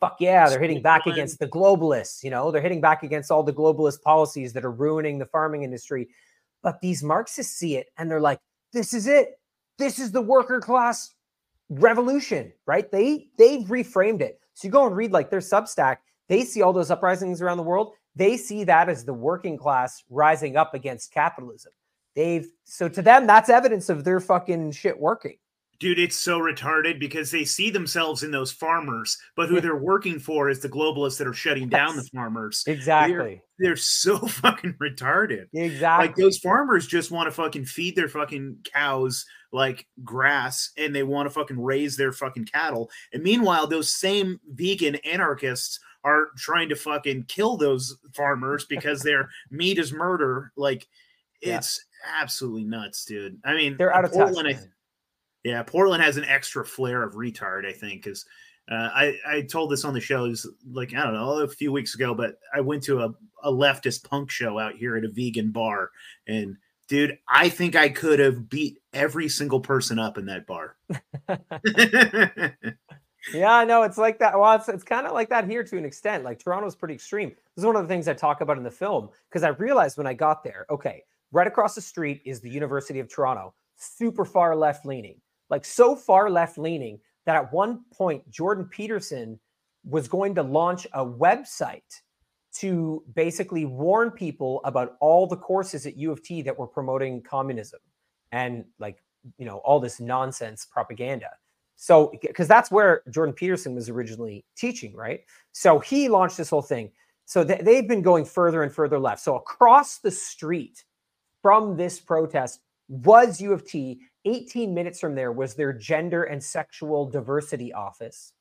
fuck 0.00 0.16
yeah, 0.20 0.48
they're 0.48 0.60
hitting 0.60 0.82
back 0.82 1.06
against 1.06 1.38
the 1.38 1.46
globalists. 1.46 2.22
You 2.22 2.30
know, 2.30 2.50
they're 2.50 2.62
hitting 2.62 2.80
back 2.80 3.02
against 3.02 3.30
all 3.30 3.42
the 3.42 3.52
globalist 3.52 4.02
policies 4.02 4.52
that 4.52 4.64
are 4.64 4.70
ruining 4.70 5.18
the 5.18 5.26
farming 5.26 5.62
industry. 5.62 6.08
But 6.62 6.80
these 6.80 7.02
Marxists 7.02 7.54
see 7.54 7.76
it, 7.76 7.88
and 7.96 8.10
they're 8.10 8.20
like, 8.20 8.40
this 8.72 8.92
is 8.92 9.06
it. 9.06 9.38
This 9.78 9.98
is 9.98 10.10
the 10.10 10.20
worker 10.20 10.60
class 10.60 11.14
revolution, 11.70 12.52
right? 12.66 12.90
They 12.90 13.28
they've 13.36 13.66
reframed 13.66 14.20
it. 14.20 14.40
So 14.54 14.66
you 14.66 14.72
go 14.72 14.86
and 14.86 14.96
read 14.96 15.12
like 15.12 15.30
their 15.30 15.40
Substack, 15.40 15.98
they 16.28 16.44
see 16.44 16.62
all 16.62 16.72
those 16.72 16.90
uprisings 16.90 17.40
around 17.40 17.58
the 17.58 17.62
world. 17.62 17.94
They 18.16 18.36
see 18.36 18.64
that 18.64 18.88
as 18.88 19.04
the 19.04 19.14
working 19.14 19.56
class 19.56 20.02
rising 20.10 20.56
up 20.56 20.74
against 20.74 21.12
capitalism. 21.12 21.72
They've 22.16 22.48
so 22.64 22.88
to 22.88 23.02
them 23.02 23.26
that's 23.26 23.48
evidence 23.48 23.88
of 23.88 24.04
their 24.04 24.20
fucking 24.20 24.72
shit 24.72 24.98
working. 24.98 25.36
Dude, 25.80 25.98
it's 26.00 26.16
so 26.18 26.40
retarded 26.40 26.98
because 26.98 27.30
they 27.30 27.44
see 27.44 27.70
themselves 27.70 28.24
in 28.24 28.32
those 28.32 28.50
farmers, 28.50 29.16
but 29.36 29.48
who 29.48 29.60
they're 29.60 29.76
working 29.76 30.18
for 30.18 30.48
is 30.48 30.60
the 30.60 30.68
globalists 30.68 31.18
that 31.18 31.26
are 31.28 31.32
shutting 31.32 31.68
down 31.68 31.96
the 31.96 32.02
farmers. 32.12 32.64
Exactly. 32.66 33.40
They're, 33.58 33.68
they're 33.70 33.76
so 33.76 34.18
fucking 34.26 34.74
retarded. 34.82 35.46
Exactly. 35.54 36.06
Like 36.08 36.16
those 36.16 36.38
farmers 36.38 36.86
just 36.86 37.10
want 37.10 37.28
to 37.28 37.30
fucking 37.30 37.64
feed 37.66 37.94
their 37.94 38.08
fucking 38.08 38.58
cows 38.72 39.24
like 39.52 39.86
grass 40.04 40.72
and 40.76 40.94
they 40.94 41.04
want 41.04 41.26
to 41.26 41.30
fucking 41.30 41.60
raise 41.60 41.96
their 41.96 42.12
fucking 42.12 42.44
cattle. 42.46 42.90
And 43.12 43.22
meanwhile, 43.22 43.66
those 43.66 43.88
same 43.88 44.40
vegan 44.48 44.96
anarchists 44.96 45.78
are 46.04 46.28
trying 46.36 46.68
to 46.70 46.76
fucking 46.76 47.24
kill 47.28 47.56
those 47.56 47.96
farmers 48.14 48.64
because 48.66 49.02
their 49.02 49.28
meat 49.50 49.78
is 49.78 49.92
murder. 49.92 50.52
Like 50.56 50.86
Yeah. 51.40 51.58
it's 51.58 51.82
absolutely 52.16 52.64
nuts, 52.64 53.04
dude. 53.04 53.38
I 53.44 53.54
mean, 53.54 53.76
They're 53.78 53.94
out 53.94 54.04
of 54.04 54.10
touch, 54.10 54.18
Portland. 54.32 54.48
Man. 54.48 54.72
Yeah, 55.48 55.62
Portland 55.62 56.02
has 56.02 56.16
an 56.16 56.24
extra 56.24 56.64
flair 56.64 57.02
of 57.02 57.14
retard, 57.14 57.66
I 57.66 57.72
think, 57.72 58.04
because 58.04 58.26
uh, 58.70 58.90
I 58.94 59.14
I 59.26 59.42
told 59.42 59.70
this 59.70 59.84
on 59.84 59.94
the 59.94 60.00
show 60.00 60.26
is 60.26 60.46
like 60.70 60.94
I 60.94 61.04
don't 61.04 61.14
know 61.14 61.40
a 61.40 61.48
few 61.48 61.72
weeks 61.72 61.94
ago, 61.94 62.14
but 62.14 62.38
I 62.54 62.60
went 62.60 62.82
to 62.84 63.00
a, 63.00 63.14
a 63.42 63.52
leftist 63.52 64.04
punk 64.04 64.30
show 64.30 64.58
out 64.58 64.76
here 64.76 64.96
at 64.96 65.04
a 65.04 65.08
vegan 65.08 65.50
bar, 65.50 65.90
and 66.26 66.56
dude, 66.88 67.18
I 67.28 67.48
think 67.48 67.76
I 67.76 67.88
could 67.88 68.18
have 68.18 68.48
beat 68.48 68.78
every 68.92 69.28
single 69.28 69.60
person 69.60 69.98
up 69.98 70.18
in 70.18 70.26
that 70.26 70.46
bar. 70.46 70.76
Yeah, 73.32 73.64
no, 73.64 73.82
it's 73.82 73.98
like 73.98 74.18
that. 74.20 74.38
Well, 74.38 74.54
it's, 74.54 74.68
it's 74.68 74.84
kind 74.84 75.06
of 75.06 75.12
like 75.12 75.28
that 75.30 75.48
here 75.48 75.62
to 75.62 75.76
an 75.76 75.84
extent. 75.84 76.24
Like 76.24 76.38
Toronto's 76.38 76.76
pretty 76.76 76.94
extreme. 76.94 77.30
This 77.30 77.62
is 77.62 77.66
one 77.66 77.76
of 77.76 77.82
the 77.82 77.88
things 77.88 78.08
I 78.08 78.14
talk 78.14 78.40
about 78.40 78.56
in 78.56 78.62
the 78.62 78.70
film 78.70 79.10
because 79.28 79.42
I 79.42 79.48
realized 79.48 79.98
when 79.98 80.06
I 80.06 80.14
got 80.14 80.42
there, 80.42 80.66
okay, 80.70 81.02
right 81.32 81.46
across 81.46 81.74
the 81.74 81.80
street 81.80 82.22
is 82.24 82.40
the 82.40 82.50
University 82.50 83.00
of 83.00 83.08
Toronto, 83.08 83.54
super 83.76 84.24
far 84.24 84.56
left 84.56 84.86
leaning, 84.86 85.20
like 85.50 85.64
so 85.64 85.96
far 85.96 86.30
left 86.30 86.58
leaning 86.58 86.98
that 87.26 87.36
at 87.36 87.52
one 87.52 87.84
point 87.92 88.28
Jordan 88.30 88.64
Peterson 88.64 89.38
was 89.84 90.08
going 90.08 90.34
to 90.34 90.42
launch 90.42 90.86
a 90.92 91.04
website 91.04 92.00
to 92.54 93.04
basically 93.14 93.64
warn 93.64 94.10
people 94.10 94.60
about 94.64 94.96
all 95.00 95.26
the 95.26 95.36
courses 95.36 95.86
at 95.86 95.96
U 95.96 96.10
of 96.10 96.22
T 96.22 96.42
that 96.42 96.58
were 96.58 96.66
promoting 96.66 97.22
communism 97.22 97.80
and 98.32 98.64
like 98.78 99.02
you 99.36 99.44
know 99.44 99.58
all 99.58 99.80
this 99.80 100.00
nonsense 100.00 100.66
propaganda. 100.66 101.30
So 101.76 102.12
because 102.22 102.48
that's 102.48 102.70
where 102.70 103.02
Jordan 103.10 103.34
Peterson 103.34 103.74
was 103.74 103.88
originally 103.88 104.44
teaching, 104.56 104.94
right? 104.96 105.20
So 105.52 105.78
he 105.78 106.08
launched 106.08 106.36
this 106.36 106.50
whole 106.50 106.62
thing. 106.62 106.90
So 107.24 107.44
th- 107.44 107.60
they've 107.60 107.86
been 107.86 108.02
going 108.02 108.24
further 108.24 108.62
and 108.62 108.72
further 108.72 108.98
left. 108.98 109.20
So 109.22 109.36
across 109.36 109.98
the 109.98 110.10
street 110.10 110.84
from 111.42 111.76
this 111.76 112.00
protest 112.00 112.60
was 112.88 113.40
U 113.40 113.52
of 113.52 113.66
T. 113.66 114.00
18 114.24 114.74
minutes 114.74 115.00
from 115.00 115.14
there 115.14 115.32
was 115.32 115.54
their 115.54 115.72
gender 115.72 116.24
and 116.24 116.42
sexual 116.42 117.08
diversity 117.08 117.72
office. 117.72 118.32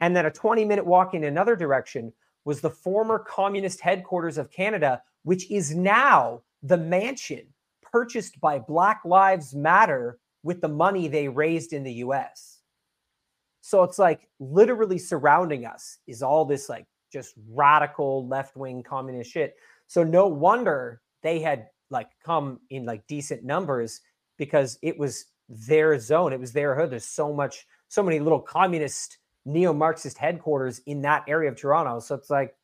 And 0.00 0.14
then 0.14 0.26
a 0.26 0.30
20 0.30 0.64
minute 0.64 0.86
walk 0.86 1.14
in 1.14 1.24
another 1.24 1.56
direction 1.56 2.12
was 2.44 2.60
the 2.60 2.70
former 2.70 3.18
communist 3.18 3.80
headquarters 3.80 4.38
of 4.38 4.50
Canada, 4.50 5.02
which 5.24 5.50
is 5.50 5.74
now 5.74 6.42
the 6.62 6.76
mansion 6.76 7.46
purchased 7.82 8.40
by 8.40 8.58
Black 8.58 9.00
Lives 9.04 9.54
Matter 9.54 10.18
with 10.42 10.60
the 10.60 10.68
money 10.68 11.08
they 11.08 11.28
raised 11.28 11.72
in 11.72 11.82
the 11.82 11.94
US. 11.94 12.60
So 13.62 13.82
it's 13.82 13.98
like 13.98 14.28
literally 14.38 14.98
surrounding 14.98 15.66
us 15.66 15.98
is 16.06 16.22
all 16.22 16.44
this 16.44 16.68
like 16.68 16.86
just 17.12 17.34
radical 17.48 18.28
left 18.28 18.56
wing 18.56 18.82
communist 18.82 19.32
shit. 19.32 19.56
So 19.88 20.04
no 20.04 20.28
wonder 20.28 21.00
they 21.22 21.40
had 21.40 21.66
like 21.90 22.08
come 22.24 22.60
in 22.70 22.84
like 22.84 23.06
decent 23.06 23.44
numbers 23.44 24.00
because 24.36 24.78
it 24.82 24.98
was 24.98 25.26
their 25.48 25.98
zone. 25.98 26.32
It 26.32 26.40
was 26.40 26.52
their 26.52 26.74
hood. 26.74 26.90
There's 26.90 27.04
so 27.04 27.32
much, 27.32 27.66
so 27.88 28.02
many 28.02 28.20
little 28.20 28.40
communist 28.40 29.18
neo 29.44 29.72
Marxist 29.72 30.18
headquarters 30.18 30.80
in 30.86 31.02
that 31.02 31.24
area 31.28 31.50
of 31.50 31.56
Toronto. 31.56 32.00
So 32.00 32.14
it's 32.14 32.30
like, 32.30 32.54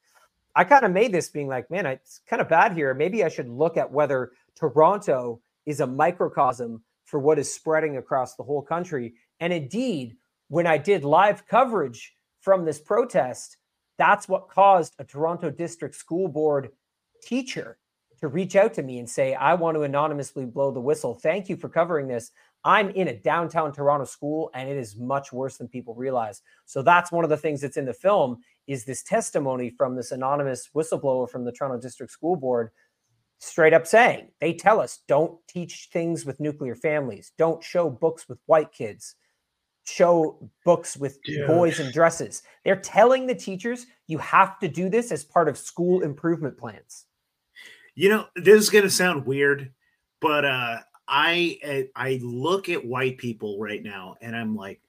I 0.55 0.65
kind 0.65 0.85
of 0.85 0.93
made 0.93 1.13
this 1.13 1.29
being 1.29 1.49
like, 1.49 1.71
man, 1.71 1.87
it's 1.87 2.21
kind 2.27 2.43
of 2.43 2.49
bad 2.49 2.73
here. 2.73 2.93
Maybe 2.93 3.25
I 3.25 3.29
should 3.29 3.49
look 3.49 3.77
at 3.77 3.91
whether 3.91 4.33
Toronto 4.55 5.41
is 5.65 5.81
a 5.81 5.87
microcosm 5.87 6.83
for 7.05 7.21
what 7.21 7.39
is 7.39 7.53
spreading 7.53 7.97
across 7.97 8.35
the 8.35 8.43
whole 8.43 8.63
country. 8.63 9.15
And 9.41 9.53
indeed, 9.53 10.17
when 10.49 10.67
I 10.67 10.77
did 10.77 11.05
live 11.05 11.47
coverage 11.47 12.15
from 12.41 12.65
this 12.65 12.81
protest, 12.81 13.57
that's 13.97 14.29
what 14.29 14.49
caused 14.49 14.95
a 14.99 15.05
Toronto 15.05 15.51
District 15.51 15.95
School 15.95 16.29
Board 16.29 16.71
teacher 17.23 17.79
to 18.23 18.29
reach 18.29 18.55
out 18.55 18.73
to 18.73 18.85
me 18.85 19.01
and 19.01 19.11
say, 19.11 19.35
I 19.35 19.55
want 19.55 19.77
to 19.77 19.83
anonymously 19.83 20.47
blow 20.47 20.71
the 20.71 20.81
whistle. 20.81 21.13
Thank 21.13 21.49
you 21.49 21.57
for 21.57 21.69
covering 21.69 22.07
this. 22.07 22.31
I'm 22.63 22.91
in 22.91 23.09
a 23.09 23.19
downtown 23.19 23.73
Toronto 23.73 24.05
school 24.05 24.49
and 24.55 24.69
it 24.69 24.77
is 24.77 24.97
much 24.97 25.33
worse 25.33 25.57
than 25.57 25.67
people 25.67 25.97
realize. 25.97 26.41
So 26.65 26.83
that's 26.83 27.11
one 27.11 27.25
of 27.25 27.31
the 27.31 27.37
things 27.37 27.61
that's 27.61 27.77
in 27.77 27.85
the 27.85 27.93
film 27.93 28.39
is 28.69 28.85
this 28.85 29.03
testimony 29.03 29.71
from 29.71 29.97
this 29.97 30.13
anonymous 30.13 30.71
whistleblower 30.73 31.29
from 31.29 31.45
the 31.45 31.51
Toronto 31.51 31.81
District 31.81 32.13
School 32.13 32.37
Board 32.37 32.71
straight 33.41 33.75
up 33.75 33.89
saying, 33.89 34.29
they 34.41 34.55
tell 34.55 34.79
us 34.79 35.01
don't 35.09 35.37
teach 35.49 35.89
things 35.93 36.25
with 36.25 36.39
nuclear 36.39 36.77
families, 36.77 37.33
don't 37.37 37.61
show 37.61 37.91
books 37.91 38.29
with 38.29 38.39
white 38.47 38.71
kids, 38.71 39.17
show 39.83 40.49
books 40.65 40.97
with 40.97 41.19
boys 41.49 41.81
in 41.81 41.91
dresses. 41.91 42.45
They're 42.65 42.77
telling 42.77 43.27
the 43.27 43.35
teachers 43.35 43.87
you 44.07 44.19
have 44.19 44.61
to 44.61 44.69
do 44.69 44.89
this 44.89 45.11
as 45.11 45.25
part 45.25 45.49
of 45.49 45.59
school 45.59 46.03
improvement 46.03 46.57
plans. 46.57 47.07
You 47.94 48.09
know, 48.09 48.26
this 48.37 48.61
is 48.61 48.70
gonna 48.70 48.90
sound 48.90 49.26
weird, 49.26 49.72
but 50.20 50.44
uh 50.44 50.78
I 51.09 51.59
uh, 51.66 51.83
I 51.94 52.20
look 52.22 52.68
at 52.68 52.85
white 52.85 53.18
people 53.18 53.59
right 53.59 53.83
now 53.83 54.16
and 54.20 54.35
I'm 54.35 54.57
like, 54.57 54.81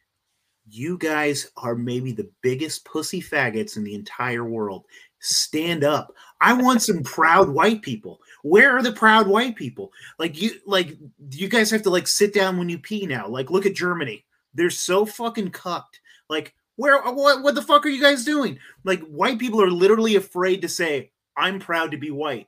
you 0.70 0.98
guys 0.98 1.52
are 1.58 1.76
maybe 1.76 2.12
the 2.12 2.30
biggest 2.42 2.86
pussy 2.86 3.22
faggots 3.22 3.76
in 3.76 3.84
the 3.84 3.96
entire 3.96 4.46
world. 4.46 4.86
Stand 5.20 5.84
up. 5.84 6.14
I 6.42 6.54
want 6.54 6.82
some 6.82 7.04
proud 7.04 7.50
white 7.50 7.82
people. 7.82 8.22
Where 8.44 8.76
are 8.76 8.84
the 8.84 8.92
proud 8.92 9.28
white 9.28 9.56
people? 9.56 9.92
Like 10.20 10.42
you 10.42 10.52
like 10.66 10.98
you 11.32 11.48
guys 11.48 11.72
have 11.72 11.82
to 11.84 11.90
like 11.90 12.08
sit 12.08 12.34
down 12.34 12.58
when 12.58 12.70
you 12.70 12.78
pee 12.78 13.06
now. 13.06 13.28
Like 13.28 13.50
look 13.50 13.66
at 13.66 13.76
Germany. 13.76 14.26
They're 14.54 14.70
so 14.70 15.06
fucking 15.06 15.52
cucked. 15.52 16.00
Like 16.30 16.54
where 16.76 17.02
what 17.02 17.44
what 17.44 17.56
the 17.56 17.62
fuck 17.62 17.86
are 17.86 17.90
you 17.90 18.02
guys 18.02 18.26
doing? 18.26 18.60
Like 18.84 19.02
white 19.02 19.40
people 19.40 19.62
are 19.62 19.72
literally 19.72 20.16
afraid 20.16 20.62
to 20.62 20.70
say 20.70 21.12
I'm 21.36 21.60
proud 21.60 21.92
to 21.92 21.98
be 21.98 22.12
white. 22.12 22.48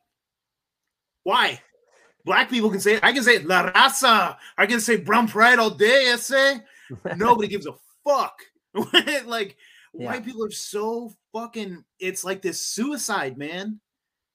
Why? 1.25 1.59
Black 2.23 2.49
people 2.49 2.69
can 2.69 2.79
say 2.79 2.99
I 3.03 3.11
can 3.11 3.23
say 3.23 3.39
la 3.39 3.71
raza. 3.71 4.37
I 4.57 4.65
can 4.67 4.79
say 4.79 4.95
brown 4.97 5.27
pride 5.27 5.59
all 5.59 5.71
day. 5.71 6.11
I 6.13 6.15
say 6.15 6.61
nobody 7.17 7.47
gives 7.49 7.65
a 7.65 7.73
fuck. 8.07 8.39
like 9.25 9.57
Yeah. 9.93 10.05
white 10.07 10.23
people 10.23 10.45
are 10.45 10.51
so 10.51 11.11
fucking. 11.33 11.83
It's 11.99 12.23
like 12.23 12.41
this 12.41 12.61
suicide, 12.61 13.37
man. 13.37 13.79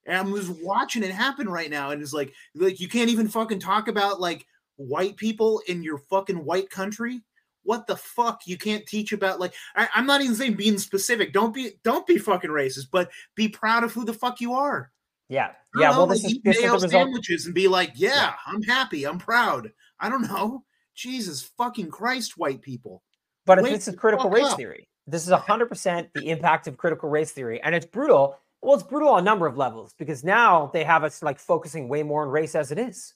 And 0.07 0.17
I'm 0.19 0.35
just 0.35 0.51
watching 0.63 1.03
it 1.05 1.13
happen 1.13 1.49
right 1.49 1.71
now, 1.71 1.91
and 1.91 2.03
it's 2.03 2.13
like 2.13 2.33
like 2.57 2.81
you 2.81 2.89
can't 2.89 3.11
even 3.11 3.29
fucking 3.29 3.61
talk 3.61 3.87
about 3.89 4.21
like 4.21 4.47
white 4.77 5.17
people 5.17 5.63
in 5.69 5.83
your 5.83 5.99
fucking 5.99 6.45
white 6.45 6.71
country. 6.71 7.23
What 7.63 7.87
the 7.87 7.97
fuck? 7.97 8.41
You 8.47 8.57
can't 8.57 8.87
teach 8.87 9.13
about 9.13 9.39
like 9.39 9.55
I, 9.77 9.89
I'm 9.95 10.07
not 10.07 10.23
even 10.23 10.35
saying 10.35 10.55
being 10.55 10.79
specific. 10.79 11.33
Don't 11.33 11.55
be 11.55 11.73
don't 11.85 12.07
be 12.07 12.19
fucking 12.19 12.51
racist, 12.51 12.89
but 12.91 13.11
be 13.37 13.49
proud 13.49 13.85
of 13.85 13.93
who 13.93 14.05
the 14.05 14.15
fuck 14.15 14.41
you 14.41 14.55
are. 14.55 14.91
Yeah. 15.31 15.53
Yeah. 15.79 15.91
Well, 15.91 16.07
this 16.09 16.25
is, 16.25 16.35
eat 16.35 16.45
this 16.45 16.57
is 16.57 16.63
mayo 16.65 16.77
sandwiches 16.79 17.47
and 17.47 17.55
be 17.55 17.69
like, 17.69 17.93
yeah, 17.95 18.35
I'm 18.47 18.63
happy, 18.63 19.05
I'm 19.05 19.19
proud. 19.19 19.71
I 20.01 20.11
don't 20.11 20.23
know. 20.23 20.65
Jesus 20.95 21.41
fucking 21.57 21.89
Christ, 21.89 22.37
white 22.37 22.61
people. 22.61 23.03
But 23.47 23.63
this 23.63 23.89
is 23.89 23.95
critical 23.95 24.29
race 24.29 24.45
up. 24.45 24.57
theory. 24.59 24.89
This 25.07 25.27
is 25.27 25.33
100% 25.33 26.09
the 26.15 26.29
impact 26.29 26.67
of 26.67 26.77
critical 26.77 27.09
race 27.09 27.31
theory. 27.31 27.61
And 27.63 27.75
it's 27.75 27.87
brutal. 27.87 28.39
Well, 28.61 28.75
it's 28.75 28.83
brutal 28.83 29.11
on 29.11 29.21
a 29.21 29.23
number 29.23 29.47
of 29.47 29.57
levels 29.57 29.95
because 29.99 30.23
now 30.25 30.71
they 30.75 30.85
have 30.85 31.05
us 31.05 31.23
like 31.23 31.39
focusing 31.39 31.89
way 31.89 32.03
more 32.03 32.23
on 32.25 32.29
race 32.29 32.55
as 32.55 32.73
it 32.73 32.79
is. 32.79 33.15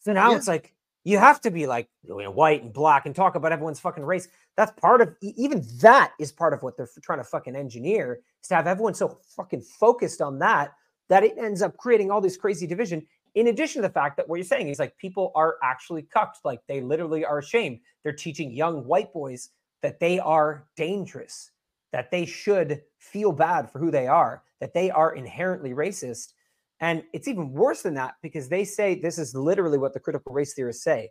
So 0.00 0.12
now 0.12 0.30
Yeah. 0.30 0.38
it's 0.38 0.48
like 0.48 0.74
you 1.04 1.18
have 1.18 1.40
to 1.42 1.50
be 1.50 1.66
like 1.66 1.88
you 2.08 2.22
know, 2.22 2.30
white 2.30 2.62
and 2.62 2.72
black 2.72 3.06
and 3.06 3.14
talk 3.14 3.34
about 3.34 3.52
everyone's 3.52 3.78
fucking 3.78 4.04
race. 4.04 4.28
That's 4.56 4.72
part 4.80 5.00
of 5.00 5.14
even 5.20 5.64
that 5.80 6.12
is 6.18 6.32
part 6.32 6.54
of 6.54 6.62
what 6.62 6.76
they're 6.76 6.88
trying 7.02 7.18
to 7.18 7.24
fucking 7.24 7.54
engineer 7.56 8.20
is 8.42 8.48
to 8.48 8.54
have 8.54 8.66
everyone 8.66 8.94
so 8.94 9.18
fucking 9.36 9.62
focused 9.62 10.20
on 10.20 10.38
that 10.40 10.72
that 11.12 11.24
it 11.24 11.36
ends 11.36 11.60
up 11.60 11.76
creating 11.76 12.10
all 12.10 12.22
this 12.22 12.38
crazy 12.38 12.66
division. 12.66 13.06
In 13.34 13.48
addition 13.48 13.82
to 13.82 13.86
the 13.86 13.92
fact 13.92 14.16
that 14.16 14.26
what 14.26 14.36
you're 14.36 14.46
saying 14.46 14.68
is 14.68 14.78
like 14.78 14.96
people 14.96 15.30
are 15.34 15.56
actually 15.62 16.00
cucked, 16.00 16.38
like 16.42 16.60
they 16.66 16.80
literally 16.80 17.22
are 17.22 17.36
ashamed. 17.36 17.80
They're 18.02 18.14
teaching 18.14 18.50
young 18.50 18.86
white 18.86 19.12
boys 19.12 19.50
that 19.82 20.00
they 20.00 20.18
are 20.18 20.68
dangerous, 20.74 21.50
that 21.92 22.10
they 22.10 22.24
should 22.24 22.80
feel 22.98 23.30
bad 23.30 23.70
for 23.70 23.78
who 23.78 23.90
they 23.90 24.06
are, 24.06 24.42
that 24.60 24.72
they 24.72 24.90
are 24.90 25.14
inherently 25.14 25.74
racist. 25.74 26.32
And 26.80 27.02
it's 27.12 27.28
even 27.28 27.52
worse 27.52 27.82
than 27.82 27.92
that 27.96 28.14
because 28.22 28.48
they 28.48 28.64
say 28.64 28.94
this 28.94 29.18
is 29.18 29.34
literally 29.34 29.76
what 29.76 29.92
the 29.92 30.00
critical 30.00 30.32
race 30.32 30.54
theorists 30.54 30.82
say 30.82 31.10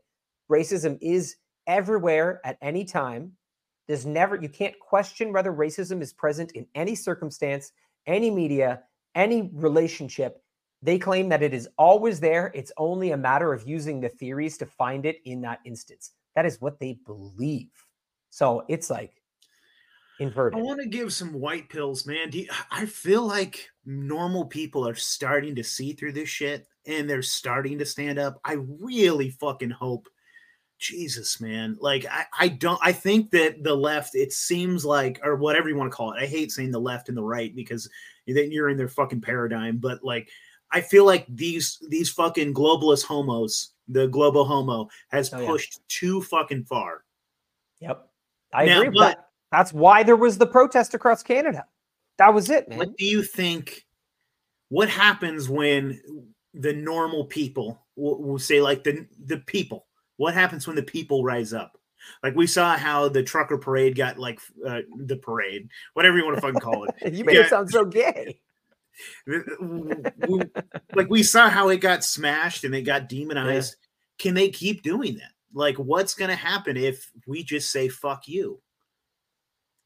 racism 0.52 0.98
is 1.00 1.36
everywhere 1.68 2.42
at 2.44 2.58
any 2.64 2.86
time. 2.86 3.34
There's 3.88 4.08
never, 4.08 4.36
you 4.36 4.50
can't 4.50 4.80
question 4.80 5.32
whether 5.32 5.54
racism 5.54 6.02
is 6.02 6.12
present 6.12 6.54
in 6.54 6.66
any 6.74 6.96
circumstance, 6.96 7.72
any 8.08 8.32
media, 8.32 8.82
any 9.16 9.50
relationship. 9.54 10.42
They 10.82 10.98
claim 10.98 11.30
that 11.30 11.44
it 11.44 11.54
is 11.54 11.70
always 11.78 12.20
there. 12.20 12.52
It's 12.56 12.72
only 12.78 13.12
a 13.12 13.18
matter 13.18 13.54
of 13.54 13.68
using 13.68 14.02
the 14.02 14.10
theories 14.10 14.58
to 14.58 14.66
find 14.66 15.06
it 15.06 15.18
in 15.26 15.42
that 15.42 15.60
instance. 15.66 16.12
That 16.36 16.46
is 16.46 16.60
what 16.60 16.80
they 16.80 16.98
believe. 17.06 17.70
So 18.32 18.64
it's 18.68 18.90
like 18.90 19.22
inverted. 20.20 20.60
I 20.60 20.62
want 20.62 20.82
to 20.82 20.88
give 20.88 21.14
some 21.14 21.34
white 21.34 21.70
pills, 21.70 22.08
man. 22.08 22.30
Do 22.30 22.40
you, 22.40 22.48
I 22.72 22.86
feel 22.86 23.24
like 23.28 23.70
normal 23.86 24.46
people 24.46 24.88
are 24.88 24.96
starting 24.96 25.56
to 25.56 25.64
see 25.64 25.94
through 25.94 26.14
this 26.14 26.30
shit 26.30 26.68
and 26.88 27.10
they're 27.10 27.22
starting 27.22 27.78
to 27.80 27.86
stand 27.86 28.18
up. 28.18 28.40
I 28.44 28.54
really 28.80 29.30
fucking 29.30 29.72
hope 29.72 30.08
Jesus, 30.82 31.40
man. 31.40 31.78
Like 31.80 32.06
I, 32.12 32.26
I 32.38 32.48
don't 32.50 32.80
I 32.84 32.92
think 32.92 33.32
that 33.32 33.64
the 33.64 33.74
left, 33.76 34.16
it 34.16 34.34
seems 34.34 34.84
like, 34.84 35.20
or 35.24 35.36
whatever 35.38 35.70
you 35.70 35.78
want 35.78 35.92
to 35.92 35.96
call 35.96 36.12
it. 36.14 36.22
I 36.22 36.26
hate 36.26 36.52
saying 36.52 36.72
the 36.72 36.80
left 36.80 37.08
and 37.08 37.18
the 37.18 37.24
right 37.24 37.56
because 37.56 37.90
then 38.28 38.52
you're 38.52 38.70
in 38.70 38.78
their 38.78 38.88
fucking 38.90 39.22
paradigm, 39.22 39.78
but 39.78 40.04
like 40.04 40.30
I 40.72 40.82
feel 40.82 41.06
like 41.06 41.26
these 41.30 41.82
these 41.90 42.10
fucking 42.10 42.54
globalist 42.54 43.06
homos, 43.06 43.72
the 43.88 44.08
global 44.08 44.44
homo, 44.44 44.90
has 45.10 45.34
Oh, 45.34 45.40
yeah. 45.40 45.48
pushed 45.48 45.80
too 45.88 46.22
fucking 46.24 46.66
far. 46.66 47.04
Yep. 47.80 48.10
I 48.54 48.66
Now, 48.66 48.82
agree 48.82 48.98
but- 48.98 49.08
that. 49.16 49.28
That's 49.52 49.74
why 49.74 50.04
there 50.04 50.16
was 50.16 50.38
the 50.38 50.48
protest 50.48 50.94
across 50.94 51.22
Canada. 51.24 51.66
That 52.18 52.34
was 52.34 52.50
it, 52.50 52.70
man. 52.70 52.78
What 52.78 52.96
do 52.96 53.06
you 53.06 53.22
think? 53.22 53.86
What 54.70 54.88
happens 54.88 55.50
when 55.50 56.02
the 56.54 56.72
normal 56.72 57.26
people, 57.26 57.86
we'll, 57.98 58.18
we'll 58.22 58.40
say 58.40 58.62
like 58.62 58.86
the 58.86 59.06
the 59.26 59.40
people, 59.40 59.88
what 60.18 60.34
happens 60.34 60.68
when 60.68 60.76
the 60.76 60.84
people 60.84 61.24
rise 61.24 61.54
up? 61.54 61.78
Like 62.24 62.36
we 62.36 62.48
saw 62.48 62.78
how 62.78 63.10
the 63.10 63.24
trucker 63.24 63.58
parade 63.58 63.96
got 63.96 64.18
like 64.18 64.40
uh, 64.68 64.82
the 65.06 65.18
parade, 65.18 65.70
whatever 65.94 66.18
you 66.18 66.26
want 66.26 66.36
to 66.38 66.42
fucking 66.42 66.60
call 66.60 66.86
it. 66.86 67.14
you 67.14 67.24
made 67.24 67.36
Yeah. 67.36 67.42
it 67.42 67.50
sound 67.50 67.70
so 67.70 67.86
gay. 67.86 68.40
like 70.96 71.10
we 71.10 71.24
saw 71.24 71.50
how 71.50 71.70
it 71.70 71.78
got 71.78 72.04
smashed 72.04 72.64
and 72.64 72.76
it 72.76 72.82
got 72.84 73.10
demonized. 73.10 73.76
Can 74.18 74.34
they 74.34 74.50
keep 74.50 74.84
doing 74.84 75.16
that? 75.16 75.32
Like, 75.54 75.78
what's 75.78 76.14
going 76.14 76.30
to 76.30 76.36
happen 76.36 76.78
if 76.78 77.10
we 77.28 77.44
just 77.44 77.72
say 77.72 77.88
"fuck 77.90 78.28
you"? 78.28 78.62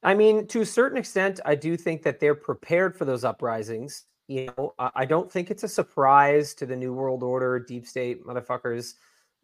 I 0.04 0.14
mean, 0.14 0.48
to 0.48 0.62
a 0.62 0.66
certain 0.66 0.98
extent, 0.98 1.40
I 1.46 1.56
do 1.56 1.76
think 1.78 2.04
that 2.04 2.20
they're 2.20 2.36
prepared 2.36 2.96
for 2.96 3.06
those 3.06 3.24
uprisings. 3.24 4.04
You 4.28 4.48
know, 4.58 4.74
I 4.80 5.06
don't 5.06 5.32
think 5.32 5.50
it's 5.52 5.64
a 5.64 5.68
surprise 5.68 6.54
to 6.56 6.66
the 6.66 6.76
New 6.76 6.94
World 6.94 7.24
Order, 7.24 7.60
deep 7.60 7.88
state 7.88 8.26
motherfuckers 8.26 8.94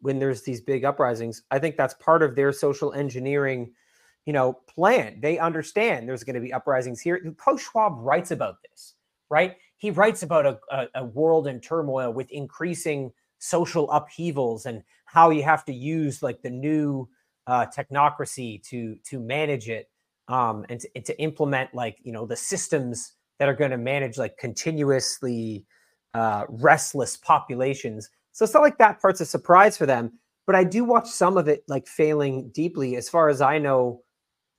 when 0.02 0.18
there's 0.18 0.42
these 0.42 0.60
big 0.60 0.84
uprisings. 0.84 1.42
I 1.50 1.58
think 1.58 1.76
that's 1.76 1.94
part 1.94 2.22
of 2.22 2.36
their 2.36 2.52
social 2.52 2.92
engineering, 2.92 3.72
you 4.26 4.32
know, 4.32 4.58
plan. 4.68 5.20
They 5.20 5.38
understand 5.38 6.08
there's 6.08 6.24
going 6.24 6.34
to 6.34 6.40
be 6.40 6.52
uprisings 6.52 7.00
here. 7.00 7.20
Klaus 7.38 7.62
Schwab 7.62 7.94
writes 7.96 8.30
about 8.30 8.56
this, 8.62 8.94
right? 9.30 9.56
He 9.78 9.90
writes 9.90 10.22
about 10.22 10.46
a, 10.46 10.58
a, 10.70 10.86
a 10.96 11.04
world 11.04 11.46
in 11.46 11.60
turmoil 11.60 12.12
with 12.12 12.30
increasing 12.30 13.12
social 13.38 13.90
upheavals 13.90 14.66
and 14.66 14.82
how 15.06 15.30
you 15.30 15.42
have 15.42 15.64
to 15.64 15.72
use 15.72 16.22
like 16.22 16.42
the 16.42 16.50
new 16.50 17.08
uh, 17.46 17.66
technocracy 17.66 18.62
to 18.62 18.96
to 19.04 19.18
manage 19.18 19.68
it 19.68 19.90
um, 20.28 20.64
and, 20.68 20.80
to, 20.80 20.88
and 20.94 21.04
to 21.04 21.20
implement 21.20 21.74
like 21.74 21.98
you 22.02 22.12
know 22.12 22.26
the 22.26 22.36
systems 22.36 23.14
that 23.38 23.48
are 23.48 23.54
going 23.54 23.72
to 23.72 23.78
manage 23.78 24.18
like 24.18 24.36
continuously 24.38 25.64
uh, 26.14 26.44
restless 26.48 27.16
populations. 27.16 28.10
So 28.32 28.44
it's 28.44 28.54
not 28.54 28.62
like 28.62 28.78
that 28.78 29.00
part's 29.00 29.20
a 29.20 29.26
surprise 29.26 29.76
for 29.76 29.86
them, 29.86 30.12
but 30.46 30.56
I 30.56 30.64
do 30.64 30.84
watch 30.84 31.08
some 31.08 31.36
of 31.36 31.48
it 31.48 31.64
like 31.68 31.86
failing 31.86 32.50
deeply, 32.50 32.96
as 32.96 33.08
far 33.08 33.28
as 33.28 33.40
I 33.40 33.58
know, 33.58 34.02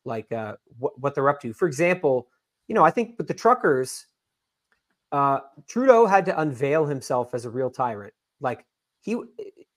like 0.06 0.32
uh, 0.32 0.56
what 0.78 1.00
what 1.00 1.16
they're 1.16 1.30
up 1.30 1.42
to. 1.42 1.54
For 1.54 1.68
example, 1.68 2.28
you 2.68 2.76
know, 2.76 2.84
I 2.84 2.92
think 2.92 3.16
with 3.18 3.28
the 3.28 3.34
truckers, 3.34 4.06
uh, 5.12 5.40
Trudeau 5.68 6.06
had 6.06 6.26
to 6.26 6.40
unveil 6.40 6.86
himself 6.86 7.34
as 7.34 7.46
a 7.46 7.50
real 7.50 7.70
tyrant. 7.70 8.14
Like 8.42 8.66
he 9.02 9.18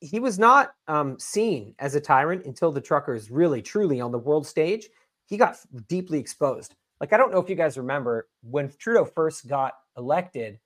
he 0.00 0.20
was 0.20 0.38
not 0.38 0.74
um, 0.88 1.18
seen 1.18 1.74
as 1.78 1.94
a 1.94 2.00
tyrant 2.00 2.44
until 2.46 2.70
the 2.72 2.80
truckers 2.80 3.30
really 3.30 3.62
truly 3.62 4.00
on 4.00 4.12
the 4.12 4.18
world 4.18 4.46
stage. 4.46 4.88
He 5.26 5.36
got 5.36 5.56
deeply 5.88 6.18
exposed. 6.18 6.74
Like 7.00 7.12
I 7.12 7.16
don't 7.16 7.32
know 7.32 7.40
if 7.40 7.50
you 7.50 7.56
guys 7.56 7.76
remember 7.76 8.28
when 8.42 8.72
Trudeau 8.78 9.04
first 9.04 9.48
got 9.48 9.74
elected, 9.96 10.58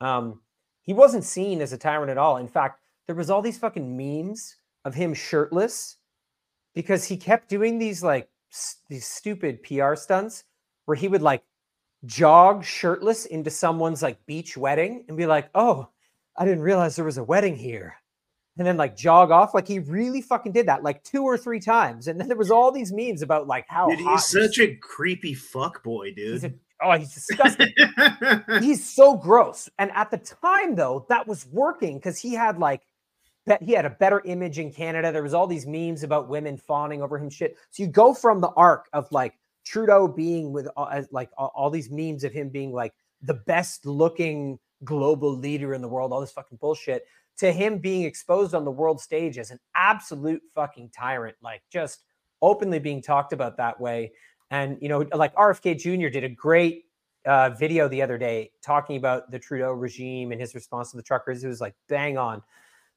um, 0.00 0.40
he 0.88 0.94
wasn't 0.94 1.22
seen 1.22 1.60
as 1.60 1.74
a 1.74 1.76
tyrant 1.76 2.10
at 2.10 2.16
all. 2.16 2.38
In 2.38 2.48
fact, 2.48 2.80
there 3.06 3.14
was 3.14 3.28
all 3.28 3.42
these 3.42 3.58
fucking 3.58 3.94
memes 3.94 4.56
of 4.86 4.94
him 4.94 5.12
shirtless 5.12 5.98
because 6.74 7.04
he 7.04 7.18
kept 7.18 7.50
doing 7.50 7.78
these 7.78 8.02
like 8.02 8.30
s- 8.50 8.76
these 8.88 9.06
stupid 9.06 9.62
PR 9.62 9.96
stunts 9.96 10.44
where 10.86 10.96
he 10.96 11.06
would 11.06 11.20
like 11.20 11.42
jog 12.06 12.64
shirtless 12.64 13.26
into 13.26 13.50
someone's 13.50 14.02
like 14.02 14.24
beach 14.24 14.56
wedding 14.56 15.04
and 15.08 15.18
be 15.18 15.26
like, 15.26 15.50
"Oh, 15.54 15.90
I 16.38 16.46
didn't 16.46 16.62
realize 16.62 16.96
there 16.96 17.04
was 17.04 17.18
a 17.18 17.22
wedding 17.22 17.56
here." 17.56 17.96
And 18.56 18.66
then 18.66 18.78
like 18.78 18.96
jog 18.96 19.30
off 19.30 19.52
like 19.52 19.68
he 19.68 19.80
really 19.80 20.22
fucking 20.22 20.52
did 20.52 20.68
that 20.68 20.82
like 20.82 21.04
two 21.04 21.22
or 21.22 21.36
three 21.36 21.60
times. 21.60 22.08
And 22.08 22.18
then 22.18 22.28
there 22.28 22.36
was 22.38 22.50
all 22.50 22.72
these 22.72 22.94
memes 22.94 23.20
about 23.20 23.46
like 23.46 23.66
how 23.68 23.90
Dude, 23.90 23.98
he's 23.98 24.24
such 24.24 24.58
a 24.58 24.74
creepy 24.76 25.34
fuck 25.34 25.82
boy, 25.82 26.14
dude. 26.14 26.58
Oh, 26.82 26.92
he's 26.96 27.14
disgusting. 27.14 27.72
he's 28.60 28.84
so 28.88 29.16
gross. 29.16 29.68
And 29.78 29.90
at 29.92 30.10
the 30.10 30.18
time, 30.18 30.76
though, 30.76 31.06
that 31.08 31.26
was 31.26 31.46
working 31.46 31.98
because 31.98 32.18
he 32.18 32.34
had 32.34 32.58
like 32.58 32.82
that 33.46 33.62
he 33.62 33.72
had 33.72 33.84
a 33.84 33.90
better 33.90 34.22
image 34.24 34.58
in 34.58 34.72
Canada. 34.72 35.10
There 35.10 35.22
was 35.22 35.34
all 35.34 35.46
these 35.46 35.66
memes 35.66 36.02
about 36.02 36.28
women 36.28 36.56
fawning 36.56 37.02
over 37.02 37.18
him 37.18 37.30
shit. 37.30 37.56
So 37.70 37.82
you 37.82 37.88
go 37.88 38.14
from 38.14 38.40
the 38.40 38.50
arc 38.50 38.88
of 38.92 39.10
like 39.10 39.34
Trudeau 39.64 40.06
being 40.06 40.52
with 40.52 40.68
uh, 40.76 40.84
as, 40.84 41.08
like 41.10 41.30
all, 41.36 41.52
all 41.54 41.70
these 41.70 41.90
memes 41.90 42.24
of 42.24 42.32
him 42.32 42.48
being 42.48 42.72
like 42.72 42.94
the 43.22 43.34
best 43.34 43.84
looking 43.84 44.58
global 44.84 45.36
leader 45.36 45.74
in 45.74 45.82
the 45.82 45.88
world, 45.88 46.12
all 46.12 46.20
this 46.20 46.30
fucking 46.30 46.58
bullshit, 46.58 47.04
to 47.38 47.52
him 47.52 47.78
being 47.78 48.02
exposed 48.02 48.54
on 48.54 48.64
the 48.64 48.70
world 48.70 49.00
stage 49.00 49.38
as 49.38 49.50
an 49.50 49.58
absolute 49.74 50.42
fucking 50.54 50.90
tyrant, 50.90 51.36
like 51.42 51.62
just 51.72 52.02
openly 52.42 52.78
being 52.78 53.02
talked 53.02 53.32
about 53.32 53.56
that 53.56 53.80
way. 53.80 54.12
And 54.50 54.78
you 54.80 54.88
know, 54.88 55.06
like 55.14 55.34
RFK 55.34 55.78
Jr. 55.78 56.08
did 56.08 56.24
a 56.24 56.28
great 56.28 56.86
uh, 57.26 57.50
video 57.50 57.88
the 57.88 58.00
other 58.00 58.16
day 58.18 58.50
talking 58.62 58.96
about 58.96 59.30
the 59.30 59.38
Trudeau 59.38 59.72
regime 59.72 60.32
and 60.32 60.40
his 60.40 60.54
response 60.54 60.90
to 60.90 60.96
the 60.96 61.02
truckers. 61.02 61.44
It 61.44 61.48
was 61.48 61.60
like 61.60 61.74
bang 61.88 62.16
on. 62.16 62.42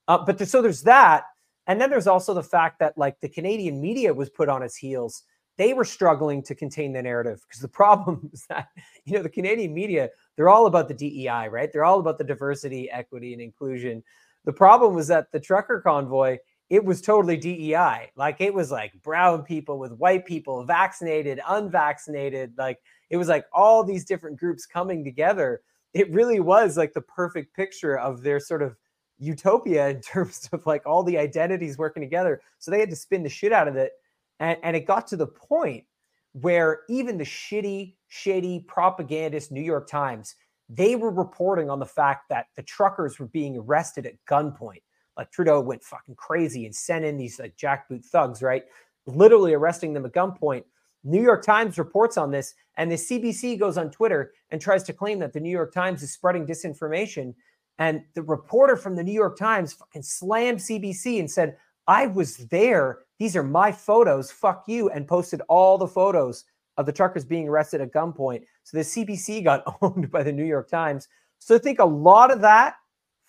Uh, 0.08 0.20
but 0.26 0.38
there, 0.38 0.47
so 0.47 0.62
there's 0.62 0.82
that, 0.84 1.26
and 1.68 1.80
then 1.80 1.89
there's 1.89 2.08
also 2.08 2.34
the 2.34 2.43
fact 2.43 2.80
that 2.80 2.97
like 2.97 3.20
the 3.20 3.30
Canadian 3.30 3.80
media 3.82 4.14
was 4.14 4.30
put 4.30 4.49
on 4.49 4.64
its 4.64 4.76
heels. 4.76 5.24
They 5.58 5.74
were 5.74 5.86
struggling 5.86 6.41
to 6.43 6.56
contain 6.56 6.93
the 6.93 7.02
narrative 7.02 7.41
because 7.47 7.62
the 7.62 7.68
problem 7.82 8.30
is 8.34 8.45
that 8.49 8.70
you 9.06 9.14
know 9.14 9.24
the 9.24 9.30
Canadian 9.30 9.74
media 9.74 10.10
they're 10.36 10.49
all 10.49 10.66
about 10.66 10.88
the 10.88 10.93
DEI, 10.93 11.49
right? 11.49 11.72
They're 11.72 11.86
all 11.86 11.99
about 11.99 12.18
the 12.18 12.24
diversity, 12.24 12.89
equity, 12.89 13.34
and 13.34 13.41
inclusion. 13.41 14.04
The 14.45 14.54
problem 14.54 14.95
was 14.95 15.08
that 15.08 15.32
the 15.32 15.39
trucker 15.39 15.82
convoy 15.82 16.38
it 16.72 16.86
was 16.86 17.01
totally 17.01 17.36
DEI. 17.36 18.11
Like 18.15 18.39
it 18.39 18.53
was 18.53 18.72
like 18.72 18.93
brown 19.03 19.43
people 19.43 19.78
with 19.78 19.91
white 19.91 20.26
people, 20.26 20.63
vaccinated, 20.63 21.41
unvaccinated. 21.45 22.53
Like 22.57 22.80
it 23.09 23.17
was 23.17 23.28
like 23.28 23.45
all 23.51 23.84
these 23.84 24.05
different 24.05 24.39
groups 24.39 24.65
coming 24.65 25.03
together. 25.03 25.63
It 25.93 26.09
really 26.13 26.39
was 26.39 26.78
like 26.78 26.93
the 26.93 27.01
perfect 27.01 27.53
picture 27.57 27.99
of 27.99 28.22
their 28.24 28.39
sort 28.39 28.61
of 28.61 28.78
utopia 29.19 29.89
in 29.89 29.99
terms 30.01 30.47
of 30.53 30.65
like 30.65 30.84
all 30.86 31.03
the 31.03 31.17
identities 31.17 31.78
working 31.78 32.01
together. 32.01 32.41
So 32.59 32.72
they 32.72 32.80
had 32.80 32.89
to 32.89 32.95
spin 32.95 33.22
the 33.22 33.30
shit 33.30 33.51
out 33.51 33.67
of 33.67 33.76
it. 33.76 33.91
And, 34.39 34.57
and 34.63 34.74
it 34.74 34.88
got 34.88 35.07
to 35.07 35.17
the 35.17 35.28
point 35.28 35.84
where 36.32 36.84
even 36.88 37.17
the 37.17 37.26
shitty, 37.26 37.95
shady 38.07 38.63
propagandist 38.65 39.51
New 39.51 39.59
York 39.59 39.89
Times, 39.89 40.36
they 40.69 40.95
were 40.95 41.11
reporting 41.11 41.69
on 41.69 41.80
the 41.80 41.86
fact 41.86 42.30
that 42.30 42.45
the 42.55 42.63
truckers 42.63 43.19
were 43.19 43.28
being 43.28 43.57
arrested 43.57 44.05
at 44.05 44.13
gunpoint. 44.26 44.84
Like 45.22 45.32
Trudeau 45.32 45.61
went 45.61 45.84
fucking 45.84 46.15
crazy 46.15 46.65
and 46.65 46.76
sent 46.76 47.05
in 47.05 47.15
these 47.15 47.39
like 47.39 47.55
jackboot 47.55 48.03
thugs, 48.03 48.41
right? 48.41 48.63
Literally 49.05 49.53
arresting 49.53 49.93
them 49.93 50.03
at 50.03 50.13
gunpoint. 50.13 50.63
New 51.03 51.22
York 51.22 51.45
Times 51.45 51.78
reports 51.78 52.17
on 52.17 52.32
this, 52.32 52.55
and 52.78 52.91
the 52.91 52.95
CBC 52.95 53.59
goes 53.59 53.78
on 53.78 53.91
Twitter 53.91 54.34
and 54.49 54.59
tries 54.59 54.82
to 54.84 54.93
claim 54.93 55.19
that 55.19 55.32
the 55.32 55.39
New 55.39 55.51
York 55.51 55.72
Times 55.72 56.01
is 56.01 56.11
spreading 56.11 56.47
disinformation. 56.47 57.36
And 57.78 58.01
the 58.15 58.24
reporter 58.24 58.76
from 58.76 58.95
the 58.95 59.03
New 59.03 59.11
York 59.11 59.38
Times 59.38 59.74
fucking 59.74 60.01
slammed 60.01 60.57
CBC 60.57 61.19
and 61.19 61.30
said, 61.30 61.55
I 61.86 62.07
was 62.07 62.38
there. 62.38 63.01
These 63.19 63.36
are 63.36 63.43
my 63.43 63.72
photos. 63.72 64.32
Fuck 64.32 64.63
you. 64.67 64.89
And 64.89 65.07
posted 65.07 65.41
all 65.49 65.78
the 65.78 65.88
photos 65.88 66.45
of 66.78 66.88
the 66.88 66.91
truckers 66.91 67.26
being 67.26 67.47
arrested 67.47 67.80
at 67.80 67.93
gunpoint. 67.93 68.41
So 68.63 68.78
the 68.78 68.84
CBC 68.84 69.43
got 69.43 69.78
owned 69.84 70.09
by 70.09 70.24
the 70.24 70.32
New 70.32 70.45
York 70.45 70.67
Times. 70.67 71.07
So 71.38 71.55
I 71.55 71.59
think 71.59 71.78
a 71.78 71.86
lot 71.86 72.32
of 72.32 72.41
that 72.41 72.76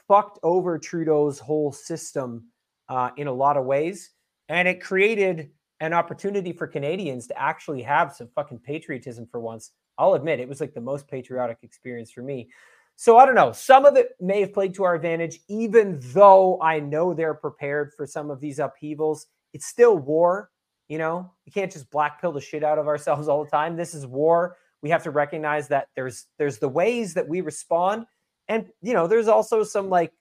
fucked 0.08 0.38
over 0.42 0.78
Trudeau's 0.78 1.38
whole 1.38 1.72
system 1.72 2.48
uh, 2.88 3.10
in 3.16 3.26
a 3.26 3.32
lot 3.32 3.56
of 3.56 3.64
ways. 3.64 4.10
And 4.48 4.68
it 4.68 4.82
created 4.82 5.50
an 5.80 5.92
opportunity 5.92 6.52
for 6.52 6.66
Canadians 6.66 7.26
to 7.26 7.40
actually 7.40 7.82
have 7.82 8.14
some 8.14 8.28
fucking 8.34 8.60
patriotism 8.60 9.26
for 9.30 9.40
once. 9.40 9.72
I'll 9.98 10.14
admit 10.14 10.40
it 10.40 10.48
was 10.48 10.60
like 10.60 10.74
the 10.74 10.80
most 10.80 11.08
patriotic 11.08 11.58
experience 11.62 12.10
for 12.10 12.22
me. 12.22 12.50
So 12.96 13.18
I 13.18 13.26
don't 13.26 13.34
know. 13.34 13.52
Some 13.52 13.84
of 13.84 13.96
it 13.96 14.10
may 14.20 14.40
have 14.40 14.52
played 14.52 14.74
to 14.74 14.84
our 14.84 14.94
advantage, 14.94 15.40
even 15.48 15.98
though 16.12 16.60
I 16.60 16.80
know 16.80 17.14
they're 17.14 17.34
prepared 17.34 17.92
for 17.96 18.06
some 18.06 18.30
of 18.30 18.40
these 18.40 18.58
upheavals. 18.58 19.26
It's 19.52 19.66
still 19.66 19.98
war. 19.98 20.50
You 20.88 20.98
know, 20.98 21.32
we 21.46 21.52
can't 21.52 21.72
just 21.72 21.90
black 21.90 22.20
pill 22.20 22.32
the 22.32 22.40
shit 22.40 22.62
out 22.62 22.78
of 22.78 22.86
ourselves 22.86 23.26
all 23.26 23.44
the 23.44 23.50
time. 23.50 23.76
This 23.76 23.94
is 23.94 24.06
war. 24.06 24.56
We 24.82 24.90
have 24.90 25.02
to 25.04 25.10
recognize 25.10 25.68
that 25.68 25.88
there's 25.96 26.26
there's 26.38 26.58
the 26.58 26.68
ways 26.68 27.14
that 27.14 27.26
we 27.26 27.40
respond, 27.40 28.04
and 28.48 28.66
you 28.80 28.92
know, 28.92 29.06
there's 29.06 29.28
also 29.28 29.62
some 29.62 29.88
like 29.88 30.12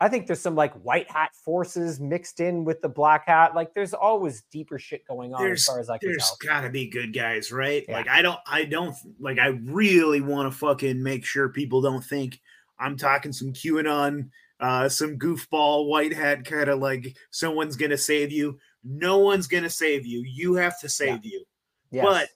I 0.00 0.08
think 0.08 0.28
there's 0.28 0.40
some 0.40 0.54
like 0.54 0.74
white 0.74 1.10
hat 1.10 1.30
forces 1.44 1.98
mixed 1.98 2.38
in 2.38 2.64
with 2.64 2.80
the 2.82 2.88
black 2.88 3.26
hat. 3.26 3.56
Like 3.56 3.74
there's 3.74 3.94
always 3.94 4.44
deeper 4.52 4.78
shit 4.78 5.06
going 5.08 5.34
on 5.34 5.42
there's 5.42 5.62
as 5.62 5.66
far 5.66 5.80
as 5.80 5.90
I 5.90 5.98
can 5.98 6.10
there's 6.10 6.24
tell. 6.24 6.36
There's 6.40 6.54
gotta 6.54 6.70
be 6.70 6.88
good 6.88 7.12
guys, 7.12 7.50
right? 7.50 7.84
Yeah. 7.88 7.96
Like 7.96 8.08
I 8.08 8.22
don't 8.22 8.38
I 8.46 8.64
don't 8.64 8.94
like 9.18 9.38
I 9.38 9.48
really 9.64 10.20
want 10.20 10.52
to 10.52 10.56
fucking 10.56 11.02
make 11.02 11.24
sure 11.24 11.48
people 11.48 11.80
don't 11.80 12.04
think 12.04 12.40
I'm 12.78 12.96
talking 12.96 13.32
some 13.32 13.52
QAnon, 13.52 14.30
uh, 14.60 14.88
some 14.88 15.18
goofball 15.18 15.88
white 15.88 16.14
hat 16.14 16.44
kind 16.44 16.68
of 16.68 16.78
like 16.78 17.16
someone's 17.30 17.76
gonna 17.76 17.98
save 17.98 18.30
you. 18.30 18.58
No 18.84 19.18
one's 19.18 19.48
gonna 19.48 19.70
save 19.70 20.06
you. 20.06 20.22
You 20.24 20.54
have 20.54 20.78
to 20.80 20.88
save 20.88 21.24
you. 21.24 21.44
Yes. 21.90 22.04
But 22.04 22.28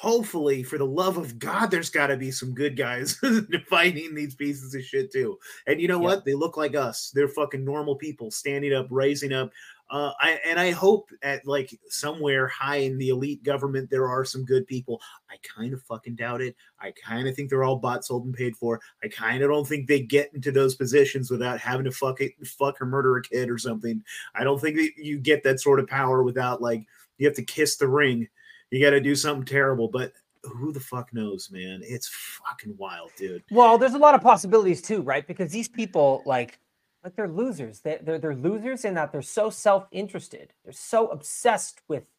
hopefully, 0.00 0.62
for 0.62 0.78
the 0.78 0.86
love 0.86 1.18
of 1.18 1.38
God, 1.38 1.70
there's 1.70 1.90
got 1.90 2.06
to 2.06 2.16
be 2.16 2.30
some 2.30 2.54
good 2.54 2.74
guys 2.74 3.20
fighting 3.68 4.14
these 4.14 4.34
pieces 4.34 4.74
of 4.74 4.82
shit 4.82 5.12
too. 5.12 5.38
And 5.66 5.78
you 5.78 5.88
know 5.88 5.98
what? 5.98 6.24
They 6.24 6.32
look 6.32 6.56
like 6.56 6.74
us. 6.74 7.12
They're 7.14 7.28
fucking 7.28 7.62
normal 7.62 7.96
people 7.96 8.30
standing 8.30 8.72
up, 8.72 8.86
raising 8.88 9.34
up. 9.34 9.50
Uh, 9.90 10.12
I 10.18 10.40
and 10.46 10.58
I 10.58 10.70
hope 10.70 11.10
at 11.22 11.46
like 11.46 11.78
somewhere 11.88 12.48
high 12.48 12.76
in 12.76 12.96
the 12.96 13.10
elite 13.10 13.42
government 13.42 13.90
there 13.90 14.08
are 14.08 14.24
some 14.24 14.46
good 14.46 14.66
people. 14.66 15.02
I 15.30 15.34
kind 15.42 15.74
of 15.74 15.82
fucking 15.82 16.14
doubt 16.14 16.40
it. 16.40 16.56
I 16.80 16.94
kind 17.04 17.28
of 17.28 17.36
think 17.36 17.50
they're 17.50 17.64
all 17.64 17.76
bought, 17.76 18.06
sold, 18.06 18.24
and 18.24 18.32
paid 18.32 18.56
for. 18.56 18.80
I 19.04 19.08
kind 19.08 19.42
of 19.42 19.50
don't 19.50 19.68
think 19.68 19.86
they 19.86 20.00
get 20.00 20.32
into 20.32 20.50
those 20.50 20.76
positions 20.76 21.30
without 21.30 21.60
having 21.60 21.84
to 21.84 21.90
fuck 21.90 22.22
it, 22.22 22.32
fuck 22.46 22.80
or 22.80 22.86
murder 22.86 23.18
a 23.18 23.22
kid 23.22 23.50
or 23.50 23.58
something. 23.58 24.02
I 24.34 24.44
don't 24.44 24.60
think 24.60 24.76
that 24.76 24.92
you 24.96 25.18
get 25.18 25.42
that 25.42 25.60
sort 25.60 25.80
of 25.80 25.88
power 25.88 26.22
without 26.22 26.62
like 26.62 26.86
you 27.18 27.26
have 27.26 27.36
to 27.36 27.44
kiss 27.44 27.76
the 27.76 27.88
ring. 27.88 28.28
You 28.70 28.84
got 28.84 28.90
to 28.90 29.00
do 29.00 29.14
something 29.14 29.44
terrible, 29.44 29.88
but 29.88 30.12
who 30.44 30.72
the 30.72 30.80
fuck 30.80 31.12
knows, 31.12 31.50
man? 31.50 31.80
It's 31.82 32.08
fucking 32.08 32.76
wild, 32.76 33.10
dude. 33.16 33.42
Well, 33.50 33.78
there's 33.78 33.94
a 33.94 33.98
lot 33.98 34.14
of 34.14 34.22
possibilities 34.22 34.80
too, 34.80 35.02
right? 35.02 35.26
Because 35.26 35.52
these 35.52 35.68
people, 35.68 36.22
like, 36.24 36.58
like 37.04 37.16
they're 37.16 37.28
losers. 37.28 37.80
They, 37.80 37.98
they're 38.02 38.18
they're 38.18 38.34
losers 38.34 38.84
in 38.84 38.94
that 38.94 39.10
they're 39.12 39.22
so 39.22 39.50
self-interested. 39.50 40.52
They're 40.64 40.72
so 40.72 41.08
obsessed 41.08 41.80
with 41.88 42.10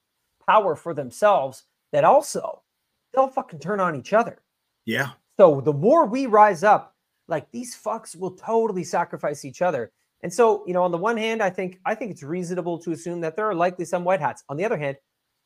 power 0.47 0.75
for 0.75 0.93
themselves 0.93 1.63
that 1.91 2.03
also 2.03 2.63
they'll 3.13 3.27
fucking 3.27 3.59
turn 3.59 3.79
on 3.79 3.95
each 3.95 4.13
other. 4.13 4.39
Yeah. 4.85 5.11
So 5.39 5.61
the 5.61 5.73
more 5.73 6.05
we 6.05 6.25
rise 6.25 6.63
up, 6.63 6.95
like 7.27 7.49
these 7.51 7.75
fucks 7.75 8.15
will 8.15 8.31
totally 8.31 8.83
sacrifice 8.83 9.45
each 9.45 9.61
other. 9.61 9.91
And 10.23 10.33
so, 10.33 10.63
you 10.67 10.73
know, 10.73 10.83
on 10.83 10.91
the 10.91 10.97
one 10.97 11.17
hand, 11.17 11.41
I 11.41 11.49
think 11.49 11.79
I 11.85 11.95
think 11.95 12.11
it's 12.11 12.23
reasonable 12.23 12.77
to 12.79 12.91
assume 12.91 13.21
that 13.21 13.35
there 13.35 13.49
are 13.49 13.55
likely 13.55 13.85
some 13.85 14.03
white 14.03 14.19
hats. 14.19 14.43
On 14.49 14.57
the 14.57 14.65
other 14.65 14.77
hand, 14.77 14.97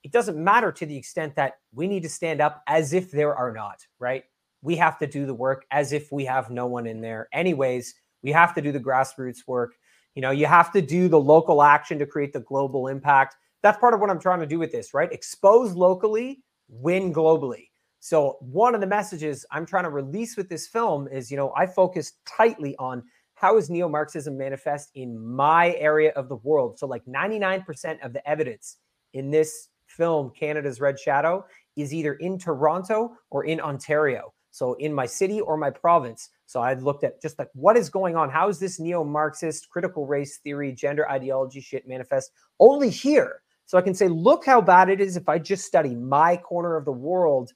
it 0.05 0.11
doesn't 0.11 0.37
matter 0.37 0.71
to 0.71 0.85
the 0.85 0.95
extent 0.95 1.35
that 1.35 1.55
we 1.73 1.87
need 1.87 2.03
to 2.03 2.09
stand 2.09 2.39
up 2.39 2.61
as 2.67 2.93
if 2.93 3.09
there 3.09 3.35
are 3.35 3.51
not, 3.51 3.83
right? 3.97 4.23
We 4.61 4.75
have 4.75 4.99
to 4.99 5.07
do 5.07 5.25
the 5.25 5.33
work 5.33 5.65
as 5.71 5.93
if 5.93 6.11
we 6.11 6.23
have 6.25 6.51
no 6.51 6.67
one 6.67 6.85
in 6.85 7.01
there. 7.01 7.27
Anyways, 7.33 7.95
we 8.21 8.31
have 8.31 8.53
to 8.53 8.61
do 8.61 8.71
the 8.71 8.79
grassroots 8.79 9.47
work. 9.47 9.73
You 10.13 10.21
know, 10.21 10.29
you 10.29 10.45
have 10.45 10.71
to 10.73 10.81
do 10.81 11.07
the 11.07 11.19
local 11.19 11.63
action 11.63 11.97
to 11.97 12.05
create 12.05 12.33
the 12.33 12.41
global 12.41 12.87
impact. 12.87 13.35
That's 13.63 13.79
part 13.79 13.95
of 13.95 13.99
what 13.99 14.11
I'm 14.11 14.19
trying 14.19 14.41
to 14.41 14.45
do 14.45 14.59
with 14.59 14.71
this, 14.71 14.93
right? 14.93 15.11
Expose 15.11 15.73
locally, 15.73 16.43
win 16.69 17.11
globally. 17.11 17.69
So, 17.99 18.37
one 18.41 18.75
of 18.75 18.81
the 18.81 18.87
messages 18.87 19.43
I'm 19.49 19.65
trying 19.65 19.85
to 19.85 19.89
release 19.89 20.37
with 20.37 20.49
this 20.49 20.67
film 20.67 21.07
is, 21.07 21.31
you 21.31 21.37
know, 21.37 21.51
I 21.57 21.65
focus 21.65 22.13
tightly 22.27 22.75
on 22.77 23.01
how 23.33 23.57
is 23.57 23.71
neo-Marxism 23.71 24.37
manifest 24.37 24.91
in 24.93 25.19
my 25.19 25.73
area 25.77 26.11
of 26.11 26.29
the 26.29 26.35
world. 26.35 26.77
So, 26.77 26.85
like 26.85 27.03
99% 27.05 28.05
of 28.05 28.13
the 28.13 28.29
evidence 28.29 28.77
in 29.15 29.31
this 29.31 29.69
film, 29.95 30.31
Canada's 30.37 30.79
Red 30.79 30.99
Shadow, 30.99 31.45
is 31.75 31.93
either 31.93 32.13
in 32.15 32.37
Toronto 32.37 33.15
or 33.29 33.45
in 33.45 33.59
Ontario. 33.59 34.33
So 34.51 34.75
in 34.75 34.93
my 34.93 35.05
city 35.05 35.41
or 35.41 35.57
my 35.57 35.69
province. 35.69 36.29
So 36.45 36.61
I 36.61 36.75
looked 36.75 37.03
at 37.03 37.21
just 37.21 37.37
like 37.37 37.49
what 37.53 37.75
is 37.75 37.89
going 37.89 38.15
on? 38.15 38.29
How 38.29 38.47
is 38.47 38.57
this 38.57 38.79
neo-Marxist 38.79 39.69
critical 39.69 40.07
race 40.07 40.37
theory, 40.37 40.71
gender 40.71 41.09
ideology 41.09 41.59
shit 41.59 41.87
manifest 41.87 42.31
only 42.59 42.89
here? 42.89 43.41
So 43.65 43.77
I 43.77 43.81
can 43.81 43.93
say, 43.93 44.07
look 44.07 44.45
how 44.45 44.61
bad 44.61 44.89
it 44.89 45.01
is 45.01 45.17
if 45.17 45.27
I 45.27 45.39
just 45.39 45.65
study 45.65 45.95
my 45.95 46.37
corner 46.37 46.77
of 46.77 46.85
the 46.85 46.91
world. 46.91 47.51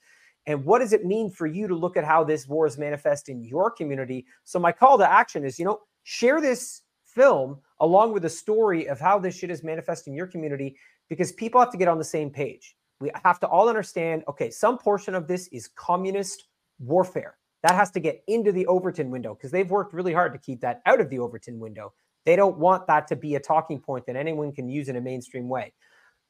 And 0.46 0.66
what 0.66 0.80
does 0.80 0.92
it 0.92 1.06
mean 1.06 1.30
for 1.30 1.46
you 1.46 1.68
to 1.68 1.76
look 1.76 1.96
at 1.96 2.04
how 2.04 2.24
this 2.24 2.48
war 2.48 2.66
is 2.66 2.78
manifest 2.78 3.30
in 3.30 3.44
your 3.44 3.70
community? 3.72 4.26
So 4.44 4.60
my 4.60 4.72
call 4.72 4.98
to 4.98 5.10
action 5.10 5.46
is, 5.46 5.60
you 5.60 5.66
know, 5.66 5.80
share 6.04 6.42
this 6.42 6.82
film 7.06 7.60
along 7.80 8.12
with 8.12 8.26
a 8.26 8.30
story 8.30 8.88
of 8.88 9.00
how 9.00 9.20
this 9.20 9.38
shit 9.38 9.52
is 9.52 9.64
manifesting 9.64 10.14
in 10.14 10.18
your 10.18 10.28
community 10.28 10.76
because 11.10 11.32
people 11.32 11.60
have 11.60 11.72
to 11.72 11.78
get 11.78 11.88
on 11.88 11.98
the 11.98 12.04
same 12.04 12.30
page. 12.30 12.76
We 13.02 13.12
have 13.24 13.40
to 13.42 13.48
all 13.48 13.70
understand 13.70 14.24
okay, 14.28 14.50
some 14.50 14.78
portion 14.78 15.16
of 15.16 15.28
this 15.28 15.48
is 15.48 15.68
communist 15.68 16.46
warfare. 16.80 17.36
That 17.64 17.76
has 17.76 17.92
to 17.92 18.00
get 18.00 18.24
into 18.28 18.52
the 18.52 18.66
Overton 18.68 19.10
window 19.10 19.34
because 19.34 19.52
they've 19.52 19.70
worked 19.70 19.94
really 19.94 20.14
hard 20.14 20.34
to 20.34 20.40
keep 20.40 20.62
that 20.62 20.82
out 20.86 21.02
of 21.02 21.10
the 21.10 21.20
Overton 21.20 21.60
window. 21.60 21.94
They 22.26 22.36
don't 22.36 22.58
want 22.58 22.88
that 22.88 23.08
to 23.08 23.16
be 23.16 23.36
a 23.36 23.40
talking 23.40 23.80
point 23.80 24.06
that 24.06 24.16
anyone 24.16 24.52
can 24.52 24.70
use 24.70 24.88
in 24.88 24.96
a 24.96 25.02
mainstream 25.02 25.50
way. 25.50 25.74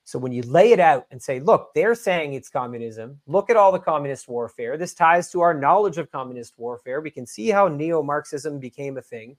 So 0.05 0.17
when 0.17 0.31
you 0.31 0.41
lay 0.43 0.71
it 0.71 0.79
out 0.79 1.05
and 1.11 1.21
say, 1.21 1.39
look, 1.39 1.69
they're 1.75 1.93
saying 1.93 2.33
it's 2.33 2.49
communism. 2.49 3.19
Look 3.27 3.51
at 3.51 3.57
all 3.57 3.71
the 3.71 3.77
communist 3.77 4.27
warfare. 4.27 4.75
This 4.75 4.95
ties 4.95 5.29
to 5.31 5.41
our 5.41 5.53
knowledge 5.53 5.99
of 5.99 6.11
communist 6.11 6.57
warfare. 6.57 6.99
We 6.99 7.11
can 7.11 7.27
see 7.27 7.49
how 7.49 7.67
neo 7.67 8.01
Marxism 8.01 8.59
became 8.59 8.97
a 8.97 9.03
thing 9.03 9.37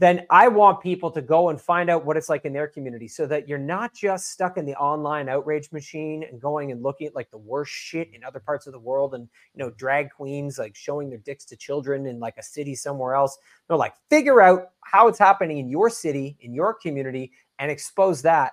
then 0.00 0.24
I 0.30 0.48
want 0.48 0.80
people 0.80 1.10
to 1.10 1.20
go 1.20 1.50
and 1.50 1.60
find 1.60 1.90
out 1.90 2.06
what 2.06 2.16
it's 2.16 2.30
like 2.30 2.46
in 2.46 2.54
their 2.54 2.66
community 2.66 3.06
so 3.06 3.26
that 3.26 3.46
you're 3.46 3.58
not 3.58 3.92
just 3.92 4.32
stuck 4.32 4.56
in 4.56 4.64
the 4.64 4.74
online 4.76 5.28
outrage 5.28 5.70
machine 5.72 6.24
and 6.24 6.40
going 6.40 6.72
and 6.72 6.82
looking 6.82 7.06
at 7.06 7.14
like 7.14 7.30
the 7.30 7.36
worst 7.36 7.70
shit 7.70 8.08
in 8.14 8.24
other 8.24 8.40
parts 8.40 8.66
of 8.66 8.72
the 8.72 8.78
world 8.78 9.14
and 9.14 9.28
you 9.54 9.62
know 9.62 9.68
drag 9.72 10.10
queens 10.10 10.58
like 10.58 10.74
showing 10.74 11.10
their 11.10 11.18
dicks 11.18 11.44
to 11.44 11.54
children 11.54 12.06
in 12.06 12.18
like 12.18 12.38
a 12.38 12.42
city 12.42 12.74
somewhere 12.74 13.14
else. 13.14 13.36
No, 13.68 13.76
like 13.76 13.92
figure 14.08 14.40
out 14.40 14.70
how 14.84 15.06
it's 15.06 15.18
happening 15.18 15.58
in 15.58 15.68
your 15.68 15.90
city, 15.90 16.38
in 16.40 16.54
your 16.54 16.72
community 16.72 17.32
and 17.58 17.70
expose 17.70 18.22
that. 18.22 18.52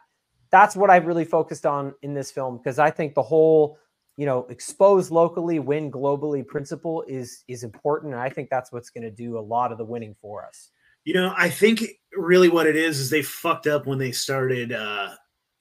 That's 0.50 0.76
what 0.76 0.90
I've 0.90 1.06
really 1.06 1.24
focused 1.24 1.66
on 1.66 1.96
in 2.02 2.14
this 2.14 2.30
film 2.30 2.58
because 2.58 2.78
I 2.78 2.92
think 2.92 3.16
the 3.16 3.24
whole 3.24 3.80
you 4.18 4.26
know 4.26 4.46
expose 4.50 5.12
locally 5.12 5.60
win 5.60 5.90
globally 5.90 6.46
principle 6.46 7.06
is 7.08 7.44
is 7.48 7.64
important 7.64 8.14
and 8.14 8.20
i 8.20 8.28
think 8.28 8.50
that's 8.50 8.72
what's 8.72 8.90
going 8.90 9.04
to 9.04 9.12
do 9.12 9.38
a 9.38 9.40
lot 9.40 9.72
of 9.72 9.78
the 9.78 9.86
winning 9.86 10.16
for 10.20 10.44
us 10.44 10.72
You 11.08 11.14
know, 11.14 11.34
I 11.38 11.50
think 11.50 11.86
really 12.12 12.50
what 12.50 12.68
it 12.68 12.76
is 12.76 13.00
is 13.00 13.10
they 13.10 13.22
fucked 13.22 13.66
up 13.66 13.86
when 13.86 13.98
they 13.98 14.12
started 14.12 14.74
uh 14.74 15.12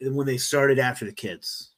when 0.01 0.27
they 0.27 0.39
started 0.39 0.81
after 0.81 1.05
the 1.05 1.13
kids. 1.13 1.71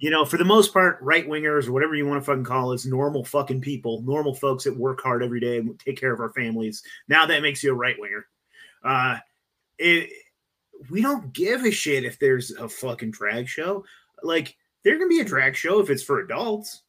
You 0.00 0.10
know, 0.10 0.24
for 0.24 0.38
the 0.38 0.44
most 0.44 0.72
part, 0.72 0.98
right 1.00 1.24
wingers 1.24 1.68
or 1.68 1.72
whatever 1.72 1.94
you 1.94 2.04
want 2.04 2.20
to 2.20 2.26
fucking 2.26 2.42
call 2.42 2.72
us, 2.72 2.86
normal 2.86 3.24
fucking 3.24 3.60
people, 3.60 4.02
normal 4.02 4.34
folks 4.34 4.64
that 4.64 4.76
work 4.76 5.00
hard 5.00 5.22
every 5.22 5.38
day 5.38 5.58
and 5.58 5.78
take 5.78 6.00
care 6.00 6.12
of 6.12 6.18
our 6.18 6.32
families. 6.32 6.82
Now 7.06 7.26
that 7.26 7.42
makes 7.42 7.62
you 7.62 7.70
a 7.70 7.76
right 7.76 7.94
winger. 7.96 8.26
Uh, 8.82 9.18
it, 9.78 10.10
we 10.90 11.00
don't 11.00 11.32
give 11.32 11.64
a 11.64 11.70
shit 11.70 12.04
if 12.04 12.18
there's 12.18 12.50
a 12.50 12.68
fucking 12.68 13.12
drag 13.12 13.46
show. 13.46 13.84
Like, 14.24 14.56
there 14.82 14.98
can 14.98 15.08
be 15.08 15.20
a 15.20 15.24
drag 15.24 15.54
show 15.54 15.78
if 15.78 15.90
it's 15.90 16.02
for 16.02 16.18
adults. 16.18 16.82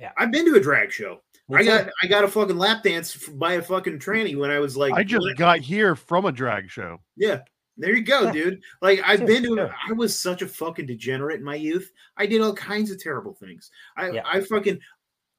Yeah, 0.00 0.10
I've 0.18 0.32
been 0.32 0.46
to 0.46 0.58
a 0.58 0.60
drag 0.60 0.90
show. 0.90 1.22
Me 1.48 1.58
I 1.58 1.64
got 1.64 1.84
too. 1.84 1.90
I 2.02 2.06
got 2.06 2.24
a 2.24 2.28
fucking 2.28 2.56
lap 2.58 2.82
dance 2.82 3.16
by 3.28 3.54
a 3.54 3.62
fucking 3.62 3.98
tranny 4.00 4.36
when 4.36 4.50
I 4.50 4.58
was 4.58 4.76
like 4.76 4.92
I 4.94 5.04
just 5.04 5.26
got 5.36 5.60
here 5.60 5.94
from 5.94 6.24
a 6.24 6.32
drag 6.32 6.70
show. 6.70 6.98
yeah. 7.16 7.40
There 7.78 7.94
you 7.94 8.02
go, 8.02 8.32
dude. 8.32 8.62
Like 8.80 9.02
I've 9.04 9.26
been 9.26 9.42
to 9.42 9.48
sure. 9.54 9.74
I 9.88 9.92
was 9.92 10.18
such 10.18 10.40
a 10.40 10.46
fucking 10.48 10.86
degenerate 10.86 11.40
in 11.40 11.44
my 11.44 11.56
youth. 11.56 11.92
I 12.16 12.24
did 12.24 12.40
all 12.40 12.54
kinds 12.54 12.90
of 12.90 12.98
terrible 12.98 13.34
things. 13.34 13.70
I 13.98 14.18
I 14.24 14.40
fucking 14.40 14.80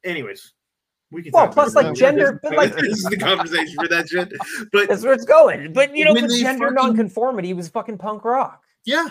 anyways. 0.03 0.53
We 1.09 1.23
can 1.23 1.31
Well, 1.31 1.45
talk 1.45 1.53
plus, 1.53 1.73
like, 1.73 1.95
gender- 1.95 2.39
but, 2.43 2.55
like- 2.55 2.75
this 2.75 2.97
is 2.99 3.03
the 3.05 3.17
conversation 3.17 3.73
for 3.79 3.87
that 3.87 4.09
shit. 4.09 4.31
But 4.73 4.87
that's 4.89 5.03
where 5.03 5.13
it's 5.13 5.25
going. 5.25 5.73
But 5.73 5.95
you 5.95 6.05
know, 6.05 6.13
when 6.13 6.27
but 6.27 6.35
gender 6.35 6.65
fucking- 6.67 6.75
nonconformity 6.75 7.53
was 7.53 7.69
fucking 7.69 7.97
punk 7.97 8.23
rock. 8.23 8.61
Yeah. 8.85 9.07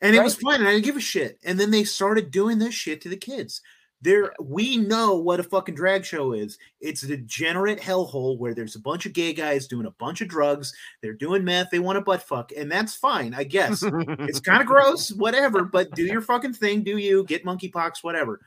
And 0.00 0.16
it 0.16 0.22
was 0.22 0.36
Right? 0.36 0.52
fine, 0.52 0.60
and 0.60 0.68
I 0.68 0.72
didn't 0.72 0.84
give 0.86 0.96
a 0.96 1.00
shit. 1.00 1.38
And 1.44 1.60
then 1.60 1.70
they 1.72 1.84
started 1.84 2.30
doing 2.30 2.58
this 2.58 2.72
shit 2.72 3.00
to 3.02 3.08
the 3.10 3.16
kids. 3.16 3.60
There, 4.02 4.32
we 4.40 4.78
know 4.78 5.16
what 5.16 5.40
a 5.40 5.42
fucking 5.42 5.74
drag 5.74 6.04
show 6.04 6.32
is. 6.32 6.58
It's 6.80 7.02
a 7.02 7.08
degenerate 7.08 7.80
hellhole 7.80 8.38
where 8.38 8.54
there's 8.54 8.76
a 8.76 8.80
bunch 8.80 9.04
of 9.04 9.12
gay 9.12 9.34
guys 9.34 9.66
doing 9.66 9.86
a 9.86 9.90
bunch 9.92 10.22
of 10.22 10.28
drugs. 10.28 10.72
They're 11.02 11.12
doing 11.12 11.44
meth. 11.44 11.70
They 11.70 11.80
want 11.80 11.96
to 11.96 12.00
butt 12.00 12.22
fuck, 12.22 12.50
and 12.56 12.72
that's 12.72 12.94
fine, 12.94 13.34
I 13.34 13.44
guess. 13.44 13.82
it's 13.84 14.40
kind 14.40 14.62
of 14.62 14.66
gross, 14.66 15.12
whatever. 15.12 15.64
But 15.64 15.90
do 15.92 16.04
your 16.04 16.22
fucking 16.22 16.54
thing. 16.54 16.82
Do 16.82 16.96
you 16.96 17.24
get 17.24 17.44
monkeypox, 17.44 18.02
whatever. 18.02 18.40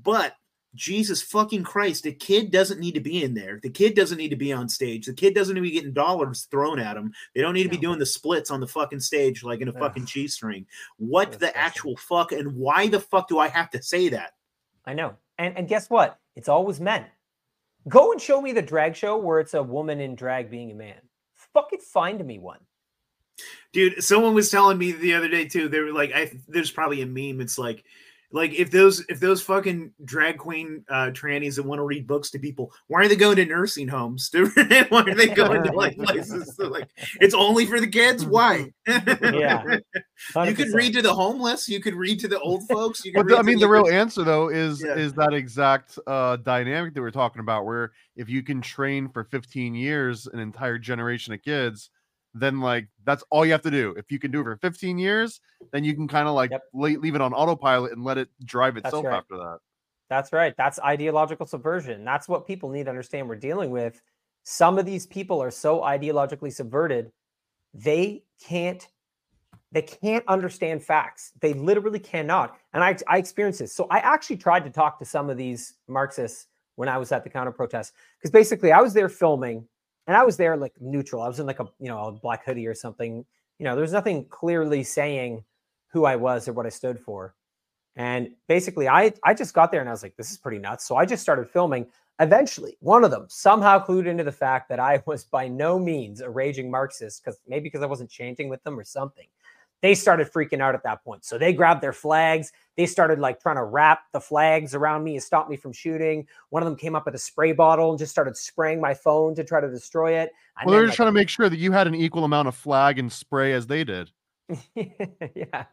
But 0.00 0.34
Jesus 0.74 1.20
fucking 1.20 1.64
Christ, 1.64 2.04
the 2.04 2.12
kid 2.12 2.52
doesn't 2.52 2.78
need 2.78 2.94
to 2.94 3.00
be 3.00 3.24
in 3.24 3.34
there. 3.34 3.58
The 3.60 3.70
kid 3.70 3.96
doesn't 3.96 4.18
need 4.18 4.28
to 4.28 4.36
be 4.36 4.52
on 4.52 4.68
stage. 4.68 5.06
The 5.06 5.12
kid 5.12 5.34
doesn't 5.34 5.54
need 5.54 5.60
to 5.60 5.66
be 5.66 5.72
getting 5.72 5.92
dollars 5.92 6.46
thrown 6.50 6.78
at 6.78 6.96
him. 6.96 7.12
They 7.34 7.40
don't 7.40 7.54
need 7.54 7.64
to 7.64 7.68
be 7.68 7.76
doing 7.76 7.98
the 7.98 8.06
splits 8.06 8.50
on 8.50 8.60
the 8.60 8.68
fucking 8.68 9.00
stage 9.00 9.42
like 9.42 9.60
in 9.60 9.68
a 9.68 9.72
fucking 9.72 10.06
cheese 10.06 10.34
string. 10.34 10.66
What 10.96 11.40
the 11.40 11.56
actual 11.56 11.96
fuck 11.96 12.30
and 12.30 12.54
why 12.54 12.86
the 12.86 13.00
fuck 13.00 13.28
do 13.28 13.40
I 13.40 13.48
have 13.48 13.70
to 13.70 13.82
say 13.82 14.10
that? 14.10 14.34
I 14.84 14.94
know. 14.94 15.14
And 15.38 15.56
and 15.56 15.68
guess 15.68 15.90
what? 15.90 16.18
It's 16.36 16.48
always 16.48 16.80
men. 16.80 17.06
Go 17.88 18.12
and 18.12 18.20
show 18.20 18.40
me 18.40 18.52
the 18.52 18.62
drag 18.62 18.94
show 18.94 19.16
where 19.16 19.40
it's 19.40 19.54
a 19.54 19.62
woman 19.62 20.00
in 20.00 20.14
drag 20.14 20.50
being 20.50 20.70
a 20.70 20.74
man. 20.74 21.00
Fucking 21.54 21.80
find 21.80 22.24
me 22.24 22.38
one. 22.38 22.60
Dude, 23.72 24.02
someone 24.02 24.34
was 24.34 24.50
telling 24.50 24.76
me 24.76 24.92
the 24.92 25.14
other 25.14 25.28
day 25.28 25.46
too. 25.46 25.68
They 25.68 25.80
were 25.80 25.92
like, 25.92 26.12
I 26.14 26.32
there's 26.48 26.70
probably 26.70 27.02
a 27.02 27.06
meme. 27.06 27.40
It's 27.40 27.58
like, 27.58 27.84
like 28.32 28.54
if 28.54 28.70
those 28.70 29.04
if 29.08 29.18
those 29.18 29.42
fucking 29.42 29.92
drag 30.04 30.38
queen 30.38 30.84
uh 30.88 31.10
trannies 31.12 31.56
that 31.56 31.64
want 31.64 31.78
to 31.78 31.84
read 31.84 32.06
books 32.06 32.30
to 32.30 32.38
people, 32.38 32.72
why 32.86 33.00
are 33.00 33.08
they 33.08 33.16
going 33.16 33.36
to 33.36 33.44
nursing 33.44 33.88
homes? 33.88 34.30
why 34.88 35.02
are 35.02 35.14
they 35.14 35.28
going 35.28 35.62
to 35.64 35.72
like 35.72 35.96
places? 35.98 36.54
So, 36.56 36.68
like 36.68 36.88
it's 37.20 37.34
only 37.34 37.66
for 37.66 37.80
the 37.80 37.88
kids? 37.88 38.24
Why? 38.24 38.72
Yeah. 38.86 39.64
you 40.44 40.54
could 40.54 40.72
read 40.72 40.92
to 40.94 41.02
the 41.02 41.12
homeless. 41.12 41.68
You 41.68 41.80
could 41.80 41.94
read 41.94 42.20
to 42.20 42.28
the 42.28 42.38
old 42.40 42.62
folks. 42.68 43.04
You 43.04 43.12
could 43.12 43.32
I 43.32 43.42
mean, 43.42 43.58
the 43.58 43.68
real 43.68 43.88
answer 43.88 44.22
though 44.22 44.48
is 44.48 44.82
Yeah. 44.82 44.94
is 44.94 45.12
that 45.14 45.32
exact 45.32 45.98
uh, 46.06 46.36
dynamic 46.36 46.94
that 46.94 47.00
we're 47.00 47.10
talking 47.10 47.40
about, 47.40 47.64
where 47.64 47.92
if 48.16 48.28
you 48.28 48.42
can 48.42 48.60
train 48.60 49.08
for 49.08 49.24
15 49.24 49.74
years 49.74 50.26
an 50.26 50.38
entire 50.38 50.78
generation 50.78 51.34
of 51.34 51.42
kids, 51.42 51.90
then 52.34 52.60
like 52.60 52.88
that's 53.04 53.24
all 53.30 53.44
you 53.44 53.52
have 53.52 53.62
to 53.62 53.70
do. 53.70 53.94
If 53.96 54.10
you 54.10 54.18
can 54.18 54.30
do 54.30 54.40
it 54.40 54.44
for 54.44 54.56
15 54.56 54.98
years, 54.98 55.40
then 55.72 55.84
you 55.84 55.94
can 55.94 56.08
kind 56.08 56.28
of 56.28 56.34
like 56.34 56.52
le- 56.72 56.98
leave 56.98 57.14
it 57.14 57.20
on 57.20 57.32
autopilot 57.32 57.92
and 57.92 58.04
let 58.04 58.18
it 58.18 58.28
drive 58.44 58.76
itself 58.76 59.04
right. 59.04 59.16
after 59.16 59.36
that. 59.36 59.58
That's 60.08 60.32
right. 60.32 60.54
That's 60.56 60.78
ideological 60.80 61.46
subversion. 61.46 62.04
That's 62.04 62.28
what 62.28 62.46
people 62.46 62.68
need 62.68 62.84
to 62.84 62.90
understand 62.90 63.28
we're 63.28 63.36
dealing 63.36 63.70
with. 63.70 64.00
Some 64.42 64.78
of 64.78 64.86
these 64.86 65.06
people 65.06 65.42
are 65.42 65.50
so 65.50 65.80
ideologically 65.80 66.52
subverted, 66.52 67.12
they 67.74 68.22
can't 68.42 68.86
they 69.72 69.82
can't 69.82 70.24
understand 70.26 70.82
facts. 70.82 71.30
They 71.40 71.52
literally 71.52 72.00
cannot. 72.00 72.56
And 72.72 72.82
I 72.82 72.96
I 73.08 73.18
experienced 73.18 73.60
this. 73.60 73.72
So 73.72 73.86
I 73.90 73.98
actually 73.98 74.36
tried 74.36 74.64
to 74.64 74.70
talk 74.70 74.98
to 74.98 75.04
some 75.04 75.30
of 75.30 75.36
these 75.36 75.74
Marxists 75.88 76.46
when 76.76 76.88
I 76.88 76.98
was 76.98 77.12
at 77.12 77.24
the 77.24 77.30
counter 77.30 77.52
protest 77.52 77.92
because 78.18 78.30
basically 78.30 78.72
I 78.72 78.80
was 78.80 78.94
there 78.94 79.08
filming 79.08 79.66
and 80.06 80.16
I 80.16 80.24
was 80.24 80.36
there 80.36 80.56
like 80.56 80.72
neutral. 80.80 81.22
I 81.22 81.28
was 81.28 81.40
in 81.40 81.46
like 81.46 81.60
a 81.60 81.68
you 81.78 81.88
know 81.88 82.06
a 82.06 82.12
black 82.12 82.44
hoodie 82.44 82.66
or 82.66 82.74
something. 82.74 83.24
You 83.58 83.64
know, 83.64 83.76
there's 83.76 83.92
nothing 83.92 84.24
clearly 84.26 84.82
saying 84.82 85.44
who 85.88 86.04
I 86.04 86.16
was 86.16 86.48
or 86.48 86.52
what 86.52 86.66
I 86.66 86.70
stood 86.70 86.98
for. 86.98 87.34
And 87.96 88.30
basically, 88.48 88.88
I 88.88 89.12
I 89.24 89.34
just 89.34 89.54
got 89.54 89.70
there 89.70 89.80
and 89.80 89.88
I 89.88 89.92
was 89.92 90.02
like, 90.02 90.16
this 90.16 90.30
is 90.30 90.38
pretty 90.38 90.58
nuts. 90.58 90.86
So 90.86 90.96
I 90.96 91.04
just 91.04 91.22
started 91.22 91.48
filming. 91.48 91.86
Eventually, 92.18 92.76
one 92.80 93.02
of 93.02 93.10
them 93.10 93.26
somehow 93.28 93.82
clued 93.84 94.06
into 94.06 94.24
the 94.24 94.32
fact 94.32 94.68
that 94.68 94.78
I 94.78 95.02
was 95.06 95.24
by 95.24 95.48
no 95.48 95.78
means 95.78 96.20
a 96.20 96.28
raging 96.28 96.70
Marxist, 96.70 97.24
because 97.24 97.40
maybe 97.48 97.64
because 97.64 97.82
I 97.82 97.86
wasn't 97.86 98.10
chanting 98.10 98.48
with 98.48 98.62
them 98.62 98.78
or 98.78 98.84
something. 98.84 99.26
They 99.82 99.94
started 99.94 100.30
freaking 100.30 100.60
out 100.60 100.74
at 100.74 100.82
that 100.82 101.02
point. 101.02 101.24
So 101.24 101.38
they 101.38 101.52
grabbed 101.52 101.82
their 101.82 101.92
flags. 101.92 102.52
They 102.76 102.86
started 102.86 103.18
like 103.18 103.40
trying 103.40 103.56
to 103.56 103.64
wrap 103.64 104.02
the 104.12 104.20
flags 104.20 104.74
around 104.74 105.04
me 105.04 105.14
and 105.14 105.22
stop 105.22 105.48
me 105.48 105.56
from 105.56 105.72
shooting. 105.72 106.26
One 106.50 106.62
of 106.62 106.66
them 106.66 106.76
came 106.76 106.94
up 106.94 107.06
with 107.06 107.14
a 107.14 107.18
spray 107.18 107.52
bottle 107.52 107.90
and 107.90 107.98
just 107.98 108.10
started 108.10 108.36
spraying 108.36 108.80
my 108.80 108.92
phone 108.92 109.34
to 109.36 109.44
try 109.44 109.60
to 109.60 109.70
destroy 109.70 110.18
it. 110.18 110.32
And 110.58 110.66
Well, 110.66 110.76
they're 110.76 110.86
just 110.86 110.96
trying 110.96 111.08
to 111.08 111.12
make 111.12 111.30
sure 111.30 111.48
that 111.48 111.58
you 111.58 111.72
had 111.72 111.86
an 111.86 111.94
equal 111.94 112.24
amount 112.24 112.48
of 112.48 112.54
flag 112.54 112.98
and 112.98 113.10
spray 113.10 113.54
as 113.54 113.66
they 113.66 113.84
did. 113.84 114.10
yeah. 114.74 115.64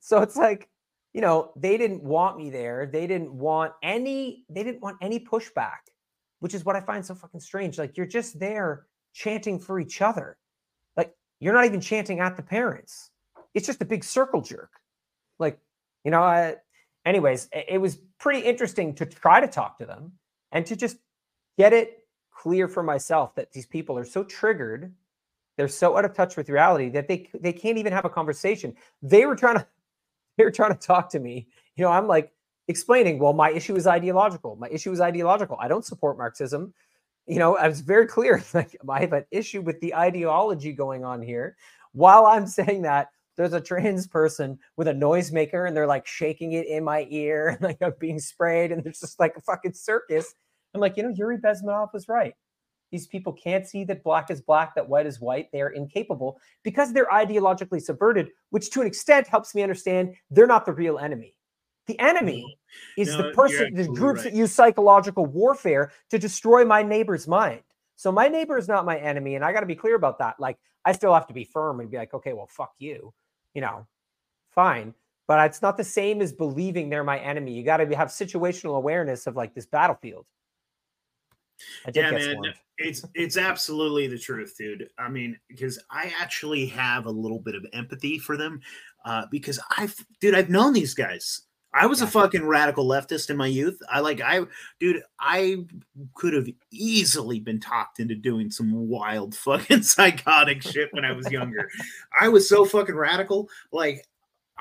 So 0.00 0.20
it's 0.20 0.36
like, 0.36 0.68
you 1.14 1.20
know, 1.20 1.52
they 1.56 1.76
didn't 1.76 2.02
want 2.02 2.36
me 2.36 2.50
there. 2.50 2.86
They 2.86 3.06
didn't 3.06 3.32
want 3.32 3.72
any, 3.82 4.44
they 4.48 4.64
didn't 4.64 4.80
want 4.80 4.96
any 5.00 5.20
pushback, 5.20 5.78
which 6.40 6.54
is 6.54 6.64
what 6.64 6.76
I 6.76 6.80
find 6.80 7.04
so 7.04 7.14
fucking 7.14 7.40
strange. 7.40 7.78
Like 7.78 7.96
you're 7.96 8.06
just 8.06 8.38
there 8.40 8.86
chanting 9.12 9.58
for 9.58 9.78
each 9.78 10.02
other. 10.02 10.38
Like 10.96 11.14
you're 11.40 11.54
not 11.54 11.66
even 11.66 11.80
chanting 11.80 12.20
at 12.20 12.36
the 12.36 12.42
parents. 12.42 13.10
It's 13.54 13.66
just 13.66 13.82
a 13.82 13.86
big 13.86 14.04
circle 14.04 14.40
jerk. 14.40 14.70
Like, 15.38 15.58
you 16.04 16.10
know, 16.10 16.22
I, 16.22 16.56
anyways, 17.04 17.48
it, 17.52 17.80
was 17.80 17.98
pretty 18.18 18.40
interesting 18.40 18.94
to 18.96 19.06
try 19.06 19.40
to 19.40 19.46
talk 19.46 19.78
to 19.78 19.86
them 19.86 20.12
and 20.52 20.66
to 20.66 20.76
just 20.76 20.98
get 21.56 21.72
it 21.72 22.06
clear 22.30 22.68
for 22.68 22.82
myself 22.82 23.34
that 23.34 23.52
these 23.52 23.66
people 23.66 23.98
are 23.98 24.04
so 24.04 24.22
triggered 24.24 24.92
they're 25.58 25.68
so 25.68 25.98
out 25.98 26.04
of 26.04 26.14
touch 26.14 26.36
with 26.36 26.48
reality 26.48 26.88
that 26.90 27.08
they 27.08 27.28
they 27.38 27.52
can't 27.52 27.76
even 27.76 27.92
have 27.92 28.04
a 28.04 28.08
conversation. 28.08 28.74
They 29.02 29.26
were 29.26 29.36
trying 29.36 29.56
to 29.58 29.66
they 30.38 30.44
were 30.44 30.52
trying 30.52 30.72
to 30.72 30.78
talk 30.78 31.10
to 31.10 31.18
me. 31.18 31.48
You 31.76 31.84
know 31.84 31.90
i'm 31.90 32.06
like 32.06 32.32
explaining 32.68 33.18
well 33.18 33.34
my 33.34 33.50
issue 33.50 33.76
is 33.76 33.86
ideological. 33.86 34.56
My 34.56 34.68
issue 34.68 34.92
is 34.92 35.00
ideological. 35.00 35.58
I 35.60 35.68
don't 35.68 35.84
support 35.84 36.16
marxism. 36.16 36.72
You 37.26 37.40
know 37.40 37.58
i 37.58 37.68
was 37.68 37.80
very 37.80 38.06
clear 38.06 38.42
like 38.54 38.76
i 38.88 39.00
have 39.00 39.12
an 39.12 39.26
issue 39.30 39.60
with 39.60 39.80
the 39.80 39.94
ideology 39.94 40.72
going 40.72 41.04
on 41.04 41.20
here. 41.20 41.56
While 41.92 42.24
i'm 42.26 42.46
saying 42.46 42.82
that 42.82 43.08
there's 43.38 43.54
a 43.54 43.60
trans 43.60 44.06
person 44.06 44.58
with 44.76 44.88
a 44.88 44.92
noisemaker 44.92 45.66
and 45.66 45.74
they're 45.74 45.86
like 45.86 46.06
shaking 46.06 46.52
it 46.52 46.66
in 46.66 46.84
my 46.84 47.06
ear 47.08 47.48
and 47.48 47.62
like 47.62 47.78
i'm 47.80 47.94
being 47.98 48.18
sprayed 48.20 48.70
and 48.70 48.84
there's 48.84 49.00
just 49.00 49.18
like 49.18 49.34
a 49.36 49.40
fucking 49.40 49.72
circus 49.72 50.34
i'm 50.74 50.80
like 50.82 50.98
you 50.98 51.02
know 51.02 51.14
yuri 51.16 51.38
bezmenov 51.38 51.90
was 51.94 52.06
right 52.08 52.34
these 52.90 53.06
people 53.06 53.32
can't 53.32 53.66
see 53.66 53.84
that 53.84 54.02
black 54.02 54.30
is 54.30 54.40
black, 54.40 54.74
that 54.74 54.88
white 54.88 55.06
is 55.06 55.20
white. 55.20 55.48
They're 55.52 55.68
incapable 55.68 56.40
because 56.62 56.92
they're 56.92 57.06
ideologically 57.06 57.82
subverted, 57.82 58.30
which 58.50 58.70
to 58.70 58.80
an 58.80 58.86
extent 58.86 59.26
helps 59.26 59.54
me 59.54 59.62
understand 59.62 60.14
they're 60.30 60.46
not 60.46 60.64
the 60.64 60.72
real 60.72 60.98
enemy. 60.98 61.34
The 61.86 61.98
enemy 62.00 62.58
is 62.96 63.08
No, 63.08 63.16
the 63.18 63.32
person, 63.32 63.74
the 63.74 63.88
groups 63.88 64.24
right. 64.24 64.32
that 64.32 64.36
use 64.36 64.52
psychological 64.52 65.26
warfare 65.26 65.90
to 66.10 66.18
destroy 66.18 66.64
my 66.64 66.82
neighbor's 66.82 67.26
mind. 67.26 67.62
So 67.96 68.12
my 68.12 68.28
neighbor 68.28 68.58
is 68.58 68.68
not 68.68 68.84
my 68.84 68.98
enemy, 68.98 69.34
and 69.34 69.44
I 69.44 69.52
got 69.52 69.60
to 69.60 69.66
be 69.66 69.74
clear 69.74 69.96
about 69.96 70.18
that. 70.18 70.38
Like 70.38 70.58
I 70.84 70.92
still 70.92 71.12
have 71.14 71.26
to 71.28 71.34
be 71.34 71.44
firm 71.44 71.80
and 71.80 71.90
be 71.90 71.96
like, 71.96 72.14
okay, 72.14 72.32
well, 72.32 72.46
fuck 72.46 72.72
you, 72.78 73.12
you 73.54 73.60
know, 73.60 73.86
fine. 74.50 74.94
But 75.26 75.44
it's 75.46 75.60
not 75.60 75.76
the 75.76 75.84
same 75.84 76.22
as 76.22 76.32
believing 76.32 76.88
they're 76.88 77.04
my 77.04 77.18
enemy. 77.18 77.52
You 77.52 77.62
got 77.62 77.78
to 77.78 77.96
have 77.96 78.08
situational 78.08 78.76
awareness 78.76 79.26
of 79.26 79.36
like 79.36 79.54
this 79.54 79.66
battlefield. 79.66 80.24
Yeah, 81.92 82.12
man, 82.12 82.36
it's 82.78 83.04
it's 83.14 83.36
absolutely 83.36 84.06
the 84.06 84.18
truth, 84.18 84.54
dude. 84.56 84.88
I 84.98 85.08
mean, 85.08 85.38
because 85.48 85.78
I 85.90 86.12
actually 86.18 86.66
have 86.66 87.06
a 87.06 87.10
little 87.10 87.40
bit 87.40 87.54
of 87.54 87.66
empathy 87.72 88.18
for 88.18 88.36
them, 88.36 88.60
uh, 89.04 89.26
because 89.30 89.58
I've, 89.76 89.94
dude, 90.20 90.34
I've 90.34 90.50
known 90.50 90.72
these 90.72 90.94
guys. 90.94 91.42
I 91.74 91.86
was 91.86 92.00
a 92.00 92.06
fucking 92.06 92.46
radical 92.46 92.86
leftist 92.86 93.30
in 93.30 93.36
my 93.36 93.46
youth. 93.46 93.80
I 93.90 94.00
like, 94.00 94.20
I, 94.20 94.42
dude, 94.80 95.02
I 95.20 95.64
could 96.14 96.32
have 96.32 96.48
easily 96.70 97.40
been 97.40 97.60
talked 97.60 98.00
into 98.00 98.14
doing 98.14 98.50
some 98.50 98.88
wild 98.88 99.34
fucking 99.36 99.82
psychotic 99.82 100.62
shit 100.62 100.92
when 100.92 101.04
I 101.04 101.12
was 101.12 101.30
younger. 101.30 101.68
I 102.18 102.28
was 102.28 102.48
so 102.48 102.64
fucking 102.64 102.96
radical. 102.96 103.48
Like, 103.70 104.06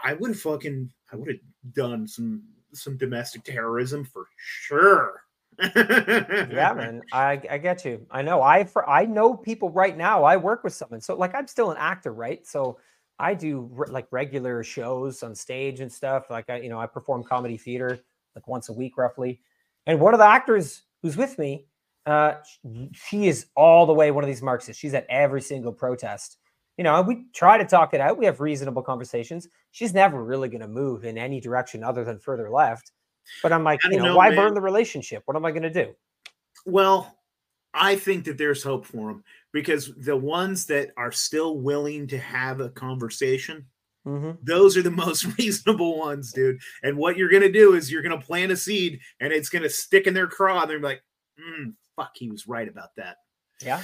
I 0.01 0.14
would 0.14 0.32
have 0.32 0.39
fucking, 0.39 0.91
I 1.12 1.16
would 1.16 1.30
have 1.30 1.74
done 1.74 2.08
some 2.08 2.43
some 2.74 2.97
domestic 2.97 3.43
terrorism 3.43 4.05
for 4.05 4.28
sure. 4.38 5.24
yeah, 5.60 6.74
man, 6.76 7.01
I 7.12 7.41
I 7.49 7.58
get 7.58 7.84
you. 7.84 8.05
I 8.12 8.22
know. 8.22 8.43
I 8.43 8.64
for 8.64 8.88
I 8.88 9.05
know 9.05 9.34
people 9.34 9.72
right 9.72 9.97
now. 9.97 10.24
I 10.24 10.38
work 10.38 10.64
with 10.64 10.74
someone, 10.74 11.01
so 11.01 11.16
like 11.16 11.34
I'm 11.34 11.47
still 11.47 11.72
an 11.72 11.78
actor, 11.80 12.14
right? 12.14 12.45
So 12.45 12.78
I 13.20 13.34
do 13.34 13.70
re- 13.72 13.88
like 13.89 14.07
regular 14.11 14.63
shows 14.63 15.24
on 15.24 15.34
stage 15.36 15.80
and 15.80 15.91
stuff. 15.91 16.30
Like 16.30 16.49
I, 16.49 16.57
you 16.59 16.70
know, 16.70 16.80
I 16.80 16.86
perform 16.86 17.24
comedy 17.24 17.57
theater 17.57 17.99
like 18.36 18.47
once 18.47 18.70
a 18.70 18.74
week, 18.74 18.97
roughly. 18.97 19.41
And 19.86 19.99
one 19.99 20.13
of 20.13 20.20
the 20.20 20.26
actors 20.26 20.84
who's 21.01 21.18
with 21.18 21.39
me, 21.39 21.65
uh, 22.05 22.36
she 22.93 23.28
is 23.28 23.47
all 23.55 23.86
the 23.86 23.93
way 23.93 24.11
one 24.11 24.24
of 24.24 24.28
these 24.28 24.41
Marxists. 24.41 24.80
She's 24.80 24.93
at 24.93 25.05
every 25.09 25.41
single 25.41 25.74
protest. 25.74 26.38
You 26.78 26.84
know, 26.84 26.95
and 26.95 27.07
we 27.07 27.26
try 27.34 27.57
to 27.57 27.65
talk 27.65 27.95
it 27.95 28.01
out. 28.01 28.20
We 28.20 28.26
have 28.26 28.39
reasonable 28.39 28.84
conversations. 28.84 29.47
She's 29.72 29.95
never 29.95 30.24
really 30.24 30.47
going 30.47 30.61
to 30.61 30.68
move 30.68 31.05
in 31.05 31.18
any 31.18 31.41
direction 31.41 31.84
other 31.84 32.03
than 32.03 32.20
further 32.20 32.51
left. 32.51 32.91
But 33.41 33.51
I'm 33.51 33.63
like, 33.63 33.84
you 33.86 33.97
know, 33.97 34.05
know, 34.05 34.15
why 34.18 34.30
man. 34.30 34.38
burn 34.38 34.53
the 34.53 34.61
relationship? 34.61 35.24
What 35.26 35.36
am 35.36 35.43
I 35.43 35.49
going 35.51 35.63
to 35.63 35.72
do? 35.72 35.95
Well, 36.65 37.16
I 37.80 37.95
think 37.95 38.25
that 38.25 38.38
there's 38.38 38.63
hope 38.63 38.86
for 38.86 39.07
them 39.11 39.23
because 39.53 39.93
the 39.97 40.15
ones 40.17 40.65
that 40.65 40.91
are 40.97 41.11
still 41.11 41.59
willing 41.59 42.07
to 42.07 42.17
have 42.17 42.59
a 42.59 42.69
conversation, 42.69 43.65
Mhm. 44.05 44.38
those 44.43 44.75
are 44.78 44.82
the 44.82 44.91
most 45.05 45.25
reasonable 45.38 45.97
ones, 45.99 46.32
dude. 46.34 46.59
And 46.84 46.97
what 46.97 47.17
you're 47.17 47.30
gonna 47.30 47.51
do 47.51 47.73
is 47.75 47.91
you're 47.91 48.01
gonna 48.01 48.19
plant 48.21 48.51
a 48.51 48.57
seed, 48.57 48.99
and 49.19 49.32
it's 49.34 49.49
gonna 49.49 49.69
stick 49.69 50.07
in 50.07 50.13
their 50.13 50.28
craw. 50.28 50.61
And 50.61 50.69
they're 50.69 50.80
like, 50.80 51.03
mm, 51.39 51.73
"Fuck, 51.95 52.11
he 52.15 52.30
was 52.32 52.47
right 52.47 52.67
about 52.67 52.95
that." 52.97 53.17
Yeah. 53.61 53.82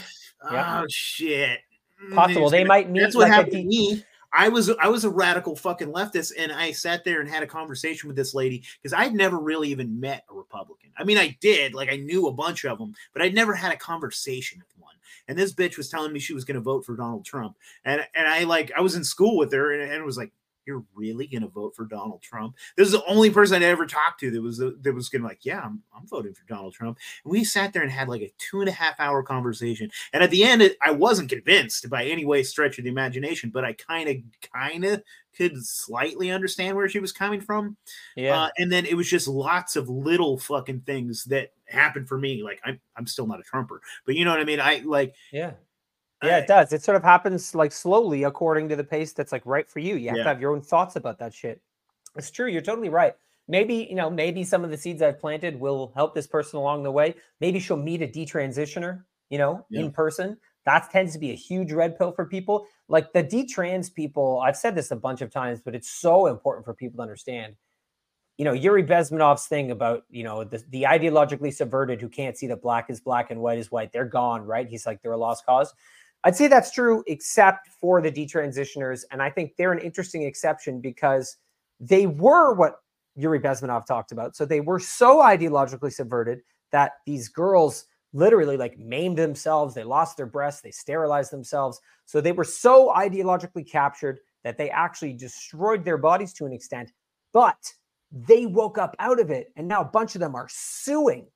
Yeah. 0.51 0.81
Oh 0.81 0.85
shit. 0.89 1.59
Mm, 2.03 2.15
Possible. 2.15 2.49
They 2.49 2.59
gonna- 2.59 2.67
might 2.67 2.89
meet 2.89 3.01
That's 3.01 3.15
what 3.15 3.23
like 3.23 3.31
a 3.31 3.35
happened 3.35 3.53
to 3.53 3.63
me. 3.63 4.03
I 4.34 4.49
was 4.49 4.71
I 4.81 4.88
was 4.88 5.03
a 5.05 5.09
radical 5.09 5.55
fucking 5.55 5.89
leftist, 5.89 6.31
and 6.38 6.51
I 6.51 6.71
sat 6.71 7.03
there 7.03 7.21
and 7.21 7.29
had 7.29 7.43
a 7.43 7.47
conversation 7.47 8.07
with 8.07 8.17
this 8.17 8.34
lady 8.34 8.63
because 8.81 8.93
I'd 8.93 9.13
never 9.13 9.38
really 9.38 9.69
even 9.69 9.99
met 9.99 10.25
a 10.29 10.34
Republican. 10.34 10.91
I 10.97 11.03
mean, 11.03 11.19
I 11.19 11.38
did, 11.39 11.75
like 11.75 11.91
I 11.91 11.97
knew 11.97 12.27
a 12.27 12.34
bunch 12.34 12.65
of 12.65 12.79
them, 12.79 12.95
but 13.13 13.21
I'd 13.21 13.36
never 13.36 13.53
had 13.53 13.73
a 13.73 13.77
conversation 13.77 14.59
with 14.59 14.84
one. 14.84 14.95
And 15.27 15.38
this 15.38 15.53
bitch 15.53 15.77
was 15.77 15.89
telling 15.89 16.11
me 16.11 16.19
she 16.19 16.34
was 16.34 16.45
going 16.45 16.55
to 16.55 16.61
vote 16.61 16.84
for 16.84 16.95
Donald 16.95 17.25
Trump, 17.25 17.57
and 17.86 18.05
and 18.15 18.27
I 18.27 18.43
like 18.43 18.71
I 18.75 18.81
was 18.81 18.95
in 18.95 19.03
school 19.03 19.38
with 19.38 19.53
her, 19.53 19.73
and, 19.73 19.84
and 19.84 19.93
it 19.93 20.05
was 20.05 20.17
like, 20.17 20.31
"You're 20.66 20.84
really 20.95 21.28
going 21.28 21.41
to 21.41 21.47
vote 21.47 21.76
for 21.76 21.86
Donald 21.86 22.22
Trump?" 22.22 22.55
This 22.78 22.88
is 22.88 22.93
the 22.93 23.05
only 23.05 23.30
person 23.30 23.57
I'd 23.57 23.64
ever 23.64 23.86
talked 23.86 24.20
to 24.22 24.32
that 24.32 24.41
was 24.41 24.57
that 24.57 24.93
was 24.93 25.09
going 25.09 25.22
to 25.22 25.28
like, 25.28 25.45
"Yeah, 25.45 25.61
I'm 25.61 25.82
I'm 25.95 26.07
voting 26.07 26.34
for 26.34 26.45
Donald 26.45 26.74
Trump." 26.74 26.97
And 27.24 27.32
we 27.32 27.43
sat 27.43 27.74
there 27.74 27.84
and 27.84 27.91
had 27.91 28.09
like 28.09 28.22
a 28.22 28.34
two 28.38 28.61
and 28.61 28.70
a 28.70 28.74
half 28.74 28.99
hour 28.99 29.24
conversation, 29.24 29.89
and 30.14 30.24
at 30.24 30.32
the 30.32 30.43
end, 30.43 30.61
it, 30.61 30.78
I 30.82 30.91
wasn't 30.91 31.30
convinced 31.30 31.89
by 31.89 32.05
any 32.05 32.26
way 32.26 32.43
stretch 32.43 32.78
of 32.78 32.84
the 32.84 32.89
imagination, 32.89 33.49
but 33.49 33.66
I 33.66 33.74
kind 33.74 34.09
of 34.09 34.18
kind 34.53 34.86
of 34.86 35.03
could 35.36 35.66
slightly 35.66 36.32
understand 36.32 36.78
where 36.78 36.88
she 36.88 36.99
was 36.99 37.11
coming 37.11 37.41
from. 37.41 37.76
Yeah. 38.16 38.43
Uh, 38.43 38.49
and 38.57 38.72
then 38.72 38.86
it 38.86 38.95
was 38.95 39.09
just 39.09 39.28
lots 39.28 39.76
of 39.76 39.89
little 39.89 40.38
fucking 40.38 40.82
things 40.82 41.26
that 41.26 41.53
happened 41.66 42.07
for 42.07 42.18
me. 42.18 42.43
Like 42.43 42.61
I'm 42.64 42.80
I'm 42.95 43.07
still 43.07 43.28
not 43.28 43.39
a 43.39 43.43
Trumper, 43.43 43.82
but 44.05 44.16
you 44.16 44.26
know 44.26 44.32
what 44.32 44.39
I 44.39 44.45
mean. 44.45 44.59
I 44.59 44.82
like 44.86 45.16
Yeah. 45.32 45.53
Yeah, 46.24 46.38
it 46.38 46.47
does. 46.47 46.74
It 46.74 46.84
sort 46.84 46.95
of 46.95 47.03
happens 47.03 47.53
like 47.53 47.71
slowly 47.71 48.24
according 48.24 48.69
to 48.69 48.76
the 48.76 48.84
pace 48.84 49.13
that's 49.13 49.32
like 49.32 49.45
right 49.45 49.69
for 49.69 49.80
you. 49.80 49.95
You 49.95 50.09
have 50.09 50.17
Yeah. 50.17 50.24
to 50.24 50.30
have 50.30 50.41
your 50.41 50.51
own 50.53 50.61
thoughts 50.61 50.95
about 50.95 51.19
that 51.19 51.34
shit. 51.34 51.61
It's 52.15 52.32
true. 52.32 52.47
You're 52.47 52.61
totally 52.61 52.89
right. 52.89 53.15
Maybe, 53.47 53.88
you 53.89 53.95
know, 53.95 54.09
maybe 54.09 54.43
some 54.43 54.63
of 54.63 54.69
the 54.71 54.78
seeds 54.78 55.01
I've 55.01 55.19
planted 55.19 55.59
will 55.59 55.91
help 55.95 56.15
this 56.15 56.28
person 56.28 56.57
along 56.59 56.84
the 56.84 56.91
way. 56.91 57.15
Maybe 57.41 57.59
she'll 57.59 57.76
meet 57.78 58.01
a 58.01 58.07
detransitioner, 58.07 59.03
you 59.30 59.38
know, 59.38 59.65
Yeah. 59.69 59.82
in 59.82 59.91
person. 59.91 60.38
That 60.65 60.89
tends 60.91 61.11
to 61.13 61.19
be 61.19 61.32
a 61.32 61.36
huge 61.36 61.74
red 61.74 61.97
pill 61.97 62.13
for 62.13 62.26
people. 62.26 62.67
Like 62.88 63.11
the 63.11 63.24
detrans 63.24 63.93
people, 63.93 64.39
I've 64.39 64.55
said 64.55 64.76
this 64.76 64.91
a 64.91 64.95
bunch 64.95 65.21
of 65.21 65.30
times, 65.30 65.59
but 65.59 65.76
it's 65.76 65.89
so 65.89 66.28
important 66.28 66.63
for 66.65 66.74
people 66.74 66.97
to 66.97 67.01
understand. 67.01 67.55
You 68.38 68.45
know, 68.45 68.53
Yuri 68.53 68.84
Bezmenov's 68.84 69.45
thing 69.45 69.71
about, 69.71 70.05
you 70.09 70.24
know, 70.24 70.43
the, 70.43 70.63
the 70.69 70.84
ideologically 70.84 71.53
subverted 71.53 71.99
who 72.01 72.09
can't 72.09 72.38
see 72.38 72.47
that 72.47 72.61
black 72.61 72.89
is 72.89 72.99
black 73.01 73.30
and 73.30 73.41
white 73.41 73.59
is 73.59 73.71
white, 73.71 73.91
they're 73.91 74.05
gone, 74.05 74.45
right? 74.45 74.67
He's 74.67 74.86
like, 74.86 75.01
they're 75.01 75.11
a 75.11 75.17
lost 75.17 75.45
cause 75.45 75.74
I'd 76.24 76.36
say 76.36 76.47
that's 76.47 76.71
true, 76.71 77.03
except 77.07 77.67
for 77.67 78.01
the 78.01 78.11
detransitioners. 78.11 79.03
And 79.11 79.21
I 79.21 79.30
think 79.30 79.55
they're 79.57 79.74
an 79.74 79.80
interesting 79.80 80.24
exception 80.24 80.80
because 80.80 81.38
they 81.80 82.07
were 82.07 82.53
what 82.53 82.76
Yuri 83.15 83.39
Bezmenov 83.39 83.86
talked 83.86 84.11
about. 84.11 84.36
So 84.36 84.45
they 84.45 84.61
were 84.61 84.80
so 84.80 85.17
ideologically 85.17 85.91
subverted 85.91 86.41
that 86.71 86.93
these 87.05 87.30
girls 87.30 87.86
literally 88.13 88.57
like 88.57 88.78
maimed 88.78 89.17
themselves, 89.17 89.74
they 89.74 89.84
lost 89.84 90.17
their 90.17 90.26
breasts, 90.26 90.61
they 90.61 90.71
sterilized 90.71 91.32
themselves. 91.32 91.80
So 92.05 92.21
they 92.21 92.32
were 92.32 92.43
so 92.43 92.93
ideologically 92.95 93.69
captured 93.69 94.19
that 94.43 94.57
they 94.57 94.69
actually 94.69 95.13
destroyed 95.13 95.84
their 95.84 95.97
bodies 95.97 96.34
to 96.34 96.45
an 96.45 96.53
extent. 96.53 96.91
But 97.34 97.57
they 98.11 98.45
woke 98.45 98.78
up 98.78 98.95
out 98.99 99.19
of 99.19 99.32
it 99.32 99.51
and 99.55 99.67
now 99.67 99.82
a 99.82 99.86
bunch 99.86 100.15
of 100.15 100.21
them 100.21 100.36
are 100.36 100.47
suing 100.49 101.28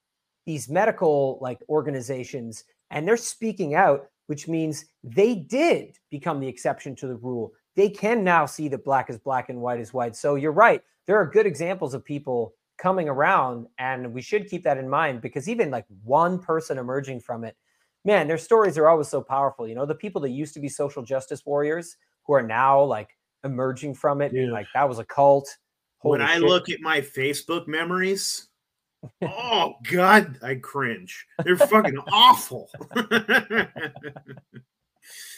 these 0.45 0.69
medical 0.69 1.39
like 1.41 1.59
organizations 1.69 2.63
and 2.91 3.07
they're 3.07 3.17
speaking 3.17 3.73
out 3.73 4.07
which 4.27 4.47
means 4.47 4.85
they 5.03 5.35
did 5.35 5.97
become 6.09 6.39
the 6.39 6.47
exception 6.47 6.95
to 6.95 7.07
the 7.07 7.15
rule. 7.15 7.51
They 7.75 7.89
can 7.89 8.23
now 8.23 8.45
see 8.45 8.67
that 8.69 8.85
black 8.85 9.09
is 9.09 9.17
black 9.17 9.49
and 9.49 9.59
white 9.59 9.79
is 9.79 9.93
white. 9.93 10.15
So 10.15 10.35
you're 10.35 10.51
right. 10.51 10.81
There 11.05 11.17
are 11.17 11.25
good 11.25 11.45
examples 11.45 11.93
of 11.93 12.03
people 12.03 12.53
coming 12.77 13.09
around 13.09 13.67
and 13.79 14.13
we 14.13 14.21
should 14.21 14.49
keep 14.49 14.63
that 14.63 14.77
in 14.77 14.87
mind 14.87 15.21
because 15.21 15.49
even 15.49 15.71
like 15.71 15.85
one 16.03 16.37
person 16.37 16.77
emerging 16.77 17.19
from 17.19 17.43
it 17.43 17.55
man 18.05 18.27
their 18.27 18.37
stories 18.37 18.77
are 18.77 18.87
always 18.87 19.07
so 19.07 19.19
powerful 19.19 19.67
you 19.67 19.73
know? 19.73 19.85
The 19.85 19.95
people 19.95 20.21
that 20.21 20.29
used 20.29 20.53
to 20.53 20.59
be 20.59 20.69
social 20.69 21.01
justice 21.01 21.43
warriors 21.43 21.97
who 22.27 22.33
are 22.33 22.43
now 22.43 22.83
like 22.83 23.17
emerging 23.43 23.95
from 23.95 24.21
it 24.21 24.31
being 24.31 24.51
like 24.51 24.67
that 24.73 24.87
was 24.87 24.99
a 24.99 25.05
cult. 25.05 25.49
When 26.01 26.19
Holy 26.19 26.31
I 26.31 26.35
shit. 26.35 26.43
look 26.43 26.69
at 26.69 26.81
my 26.81 27.01
Facebook 27.01 27.67
memories, 27.67 28.49
oh 29.23 29.75
god, 29.89 30.39
I 30.41 30.55
cringe. 30.55 31.25
They're 31.43 31.57
fucking 31.57 31.97
awful. 32.11 32.69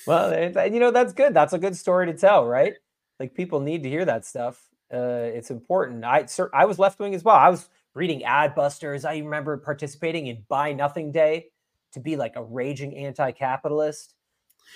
Well, 0.08 0.68
you 0.72 0.80
know 0.80 0.90
that's 0.90 1.14
good. 1.14 1.36
That's 1.36 1.54
a 1.54 1.60
good 1.60 1.76
story 1.76 2.08
to 2.08 2.14
tell, 2.14 2.46
right? 2.46 2.74
Like 3.20 3.36
people 3.36 3.60
need 3.60 3.84
to 3.84 3.90
hear 3.90 4.06
that 4.06 4.26
stuff. 4.26 4.60
Uh, 4.92 5.30
it's 5.34 5.52
important. 5.52 6.04
I 6.04 6.26
cer- 6.26 6.50
I 6.54 6.66
was 6.66 6.80
left 6.80 7.00
wing 7.00 7.14
as 7.14 7.24
well. 7.24 7.36
I 7.36 7.50
was 7.50 7.70
reading 7.94 8.22
Adbusters. 8.22 9.08
I 9.08 9.18
remember 9.20 9.58
participating 9.58 10.28
in 10.28 10.44
Buy 10.48 10.74
Nothing 10.74 11.12
Day 11.12 11.48
to 11.94 12.00
be 12.00 12.16
like 12.16 12.36
a 12.36 12.44
raging 12.44 12.98
anti-capitalist. 12.98 14.16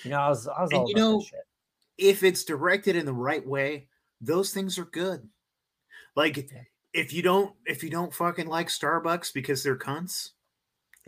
You 0.04 0.10
know, 0.10 0.20
I 0.20 0.28
was 0.28 0.46
I 0.46 0.62
was 0.62 0.72
all 0.72 0.80
and 0.80 0.88
you 0.88 0.94
know, 0.94 1.24
if 1.98 2.22
it's 2.22 2.44
directed 2.44 2.94
in 2.96 3.06
the 3.06 3.12
right 3.12 3.44
way, 3.44 3.88
those 4.20 4.52
things 4.52 4.78
are 4.78 4.84
good. 4.84 5.28
Like 6.14 6.48
if 6.94 7.12
you 7.12 7.20
don't 7.22 7.54
if 7.66 7.82
you 7.84 7.90
don't 7.90 8.14
fucking 8.14 8.46
like 8.46 8.68
Starbucks 8.68 9.34
because 9.34 9.62
they're 9.62 9.76
cunts, 9.76 10.30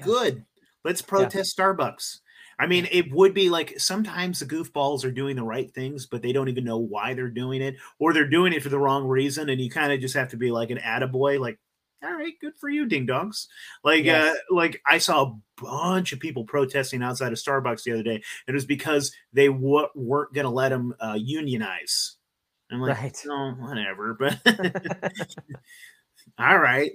good. 0.02 0.44
Let's 0.84 1.00
protest 1.02 1.56
Starbucks. 1.56 2.18
I 2.58 2.66
mean, 2.66 2.88
it 2.90 3.12
would 3.12 3.34
be 3.34 3.50
like 3.50 3.78
sometimes 3.78 4.38
the 4.40 4.46
goofballs 4.46 5.04
are 5.04 5.10
doing 5.10 5.36
the 5.36 5.42
right 5.42 5.70
things, 5.72 6.06
but 6.06 6.22
they 6.22 6.32
don't 6.32 6.48
even 6.48 6.64
know 6.64 6.78
why 6.78 7.12
they're 7.14 7.28
doing 7.28 7.60
it, 7.62 7.76
or 7.98 8.12
they're 8.12 8.28
doing 8.28 8.52
it 8.52 8.62
for 8.62 8.68
the 8.70 8.78
wrong 8.78 9.06
reason, 9.06 9.48
and 9.50 9.60
you 9.60 9.70
kind 9.70 9.92
of 9.92 10.00
just 10.00 10.14
have 10.14 10.28
to 10.30 10.36
be 10.36 10.50
like 10.50 10.70
an 10.70 10.78
attaboy, 10.78 11.38
like, 11.38 11.58
all 12.02 12.12
right, 12.14 12.32
good 12.40 12.54
for 12.58 12.70
you, 12.70 12.86
ding 12.86 13.06
dongs. 13.06 13.46
Like, 13.84 14.04
Yes. 14.04 14.36
uh, 14.36 14.54
like 14.54 14.80
I 14.86 14.98
saw 14.98 15.24
a 15.26 15.38
bunch 15.62 16.12
of 16.12 16.20
people 16.20 16.44
protesting 16.44 17.02
outside 17.02 17.32
of 17.32 17.38
Starbucks 17.38 17.82
the 17.82 17.92
other 17.92 18.02
day, 18.02 18.14
and 18.14 18.22
it 18.48 18.54
was 18.54 18.64
because 18.66 19.12
they 19.34 19.48
w- 19.48 19.88
weren't 19.94 20.32
going 20.32 20.46
to 20.46 20.50
let 20.50 20.70
them 20.70 20.94
uh, 20.98 21.18
unionize. 21.20 22.16
I'm 22.70 22.80
like, 22.80 22.96
Right. 22.98 23.16
no, 23.24 23.52
whatever, 23.58 24.14
but 24.14 24.38
all 26.38 26.58
right. 26.58 26.92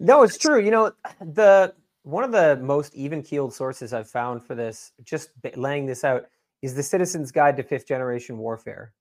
No, 0.00 0.22
it's 0.22 0.38
true. 0.38 0.60
You 0.60 0.70
know, 0.70 0.92
the 1.20 1.74
one 2.04 2.24
of 2.24 2.32
the 2.32 2.56
most 2.62 2.94
even-keeled 2.94 3.52
sources 3.54 3.92
I've 3.92 4.10
found 4.10 4.44
for 4.46 4.54
this, 4.54 4.92
just 5.04 5.30
laying 5.56 5.86
this 5.86 6.04
out, 6.04 6.26
is 6.62 6.74
the 6.74 6.82
Citizen's 6.82 7.32
Guide 7.32 7.56
to 7.58 7.62
Fifth 7.62 7.86
Generation 7.88 8.38
Warfare. 8.38 8.92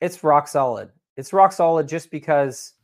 It's 0.00 0.22
rock 0.24 0.48
solid. 0.48 0.90
It's 1.16 1.32
rock 1.32 1.52
solid 1.52 1.88
just 1.88 2.10
because 2.10 2.74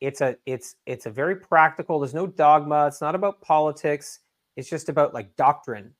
it's 0.00 0.20
a 0.20 0.36
it's 0.46 0.76
it's 0.86 1.06
a 1.06 1.10
very 1.10 1.36
practical. 1.36 2.00
There's 2.00 2.14
no 2.14 2.26
dogma. 2.26 2.86
It's 2.88 3.00
not 3.00 3.14
about 3.14 3.40
politics. 3.42 4.20
It's 4.56 4.68
just 4.70 4.88
about 4.88 5.14
like 5.14 5.36
doctrine. 5.36 5.94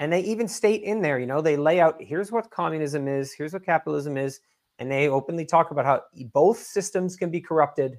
And 0.00 0.12
they 0.12 0.20
even 0.20 0.48
state 0.48 0.82
in 0.82 1.00
there, 1.02 1.18
you 1.18 1.26
know, 1.26 1.40
they 1.40 1.56
lay 1.56 1.80
out 1.80 2.02
here's 2.02 2.32
what 2.32 2.50
communism 2.50 3.08
is, 3.08 3.32
here's 3.32 3.52
what 3.54 3.64
capitalism 3.64 4.16
is, 4.18 4.40
and 4.78 4.90
they 4.90 5.08
openly 5.08 5.44
talk 5.44 5.70
about 5.70 5.84
how 5.84 6.02
both 6.32 6.58
systems 6.58 7.16
can 7.16 7.30
be 7.30 7.40
corrupted 7.40 7.98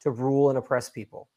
to 0.00 0.10
rule 0.10 0.48
and 0.48 0.58
oppress 0.58 0.88
people. 0.88 1.28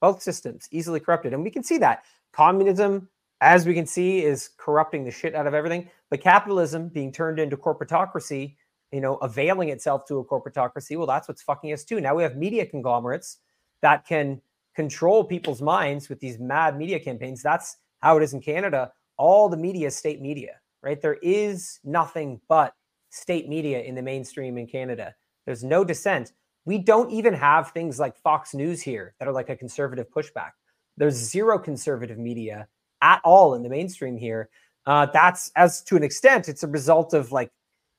Both 0.00 0.22
systems 0.22 0.68
easily 0.70 1.00
corrupted 1.00 1.32
and 1.32 1.42
we 1.42 1.50
can 1.50 1.62
see 1.62 1.78
that. 1.78 2.04
Communism 2.32 3.08
as 3.40 3.66
we 3.66 3.74
can 3.74 3.86
see 3.86 4.24
is 4.24 4.50
corrupting 4.56 5.04
the 5.04 5.10
shit 5.10 5.34
out 5.34 5.46
of 5.46 5.54
everything 5.54 5.88
but 6.10 6.20
capitalism 6.20 6.88
being 6.88 7.12
turned 7.12 7.38
into 7.38 7.56
corporatocracy 7.56 8.54
you 8.92 9.00
know 9.00 9.16
availing 9.16 9.70
itself 9.70 10.06
to 10.06 10.18
a 10.18 10.24
corporatocracy 10.24 10.96
well 10.96 11.06
that's 11.06 11.28
what's 11.28 11.42
fucking 11.42 11.72
us 11.72 11.84
too. 11.84 12.00
Now 12.00 12.14
we 12.14 12.22
have 12.22 12.36
media 12.36 12.64
conglomerates 12.64 13.38
that 13.82 14.06
can 14.06 14.40
control 14.74 15.24
people's 15.24 15.62
minds 15.62 16.08
with 16.08 16.20
these 16.20 16.38
mad 16.38 16.76
media 16.76 16.98
campaigns. 16.98 17.42
That's 17.42 17.76
how 18.00 18.16
it 18.16 18.22
is 18.22 18.34
in 18.34 18.40
canada. 18.40 18.92
All 19.16 19.48
the 19.48 19.56
media 19.56 19.88
is 19.88 19.96
state 19.96 20.20
media 20.20 20.60
right? 20.84 21.00
There 21.00 21.18
is 21.22 21.80
nothing 21.82 22.40
but 22.46 22.74
state 23.14 23.48
media 23.48 23.80
in 23.82 23.94
the 23.94 24.02
mainstream 24.02 24.58
in 24.58 24.66
canada 24.66 25.14
there's 25.46 25.64
no 25.64 25.84
dissent 25.84 26.32
we 26.64 26.78
don't 26.78 27.10
even 27.10 27.34
have 27.34 27.70
things 27.70 27.98
like 27.98 28.16
Fox 28.16 28.54
News 28.54 28.80
here 28.80 29.14
that 29.18 29.28
are 29.28 29.32
like 29.32 29.50
a 29.50 29.56
conservative 29.56 30.06
pushback. 30.10 30.52
There's 30.96 31.14
zero 31.14 31.58
conservative 31.58 32.18
media 32.18 32.68
at 33.02 33.20
all 33.24 33.54
in 33.54 33.62
the 33.62 33.68
mainstream 33.68 34.16
here. 34.16 34.48
Uh, 34.86 35.06
that's 35.06 35.50
as 35.56 35.82
to 35.82 35.96
an 35.96 36.02
extent, 36.02 36.48
it's 36.48 36.62
a 36.62 36.68
result 36.68 37.14
of 37.14 37.32
like 37.32 37.50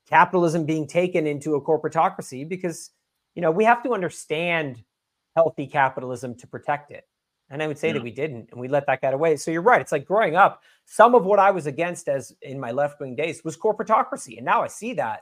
capitalism 0.10 0.66
being 0.66 0.88
taken 0.88 1.28
into 1.28 1.56
a 1.56 1.62
corporatocracy 1.62 2.48
because 2.48 2.92
you 3.36 3.42
know 3.42 3.52
we 3.52 3.64
have 3.64 3.84
to 3.84 3.94
understand 3.94 4.84
healthy 5.36 5.68
capitalism 5.68 6.36
to 6.36 6.48
protect 6.48 6.92
it. 6.92 7.06
And 7.50 7.62
I 7.62 7.68
would 7.68 7.78
say 7.78 7.88
Yeah. 7.90 7.94
that 7.96 8.04
we 8.04 8.12
didn't, 8.12 8.50
and 8.52 8.60
we 8.60 8.68
let 8.68 8.88
that 8.88 9.02
get 9.02 9.14
away. 9.14 9.36
So 9.38 9.52
you're 9.52 9.62
right. 9.62 9.80
It's 9.82 9.92
like 9.92 10.06
growing 10.06 10.36
up. 10.36 10.64
Some 10.86 11.14
of 11.16 11.26
what 11.26 11.40
I 11.40 11.52
was 11.52 11.68
against 11.68 12.08
as 12.10 12.34
in 12.42 12.60
my 12.60 12.72
left 12.72 13.00
wing 13.00 13.16
days 13.16 13.44
was 13.44 13.56
corporatocracy, 13.58 14.38
and 14.38 14.46
now 14.46 14.64
I 14.64 14.68
see 14.68 14.94
that. 14.94 15.22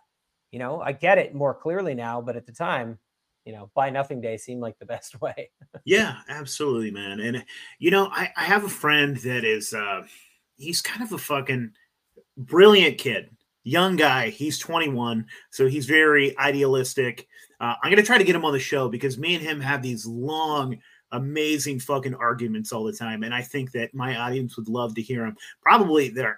You 0.51 0.59
know, 0.59 0.81
I 0.81 0.91
get 0.91 1.17
it 1.17 1.33
more 1.33 1.53
clearly 1.53 1.95
now, 1.95 2.21
but 2.21 2.35
at 2.35 2.45
the 2.45 2.51
time, 2.53 2.99
you 3.43 3.51
know, 3.53 3.71
buy 3.75 3.89
nothing 3.89 4.21
day 4.21 4.37
seemed 4.37 4.61
like 4.61 4.77
the 4.79 4.85
best 4.95 5.19
way. 5.21 5.49
Yeah, 5.83 6.17
absolutely, 6.29 6.91
man. 6.91 7.19
And 7.19 7.43
you 7.79 7.91
know, 7.91 8.07
I, 8.11 8.31
I 8.37 8.43
have 8.43 8.63
a 8.63 8.69
friend 8.69 9.17
that 9.17 9.43
is 9.43 9.73
uh 9.73 10.03
he's 10.55 10.81
kind 10.81 11.01
of 11.03 11.11
a 11.11 11.17
fucking 11.17 11.71
brilliant 12.37 12.97
kid, 12.97 13.35
young 13.63 13.95
guy. 13.95 14.29
He's 14.29 14.59
21, 14.59 15.25
so 15.49 15.67
he's 15.67 15.85
very 15.85 16.37
idealistic. 16.37 17.27
Uh, 17.59 17.75
I'm 17.81 17.91
gonna 17.91 18.03
try 18.03 18.17
to 18.17 18.23
get 18.23 18.35
him 18.35 18.45
on 18.45 18.53
the 18.53 18.59
show 18.59 18.89
because 18.89 19.17
me 19.17 19.35
and 19.35 19.43
him 19.43 19.59
have 19.59 19.81
these 19.81 20.05
long, 20.05 20.77
amazing 21.13 21.79
fucking 21.79 22.15
arguments 22.15 22.71
all 22.73 22.83
the 22.83 22.91
time, 22.93 23.23
and 23.23 23.33
I 23.33 23.41
think 23.41 23.71
that 23.71 23.93
my 23.93 24.17
audience 24.17 24.57
would 24.57 24.67
love 24.67 24.93
to 24.95 25.01
hear 25.01 25.21
them. 25.23 25.37
Probably 25.61 26.09
there. 26.09 26.37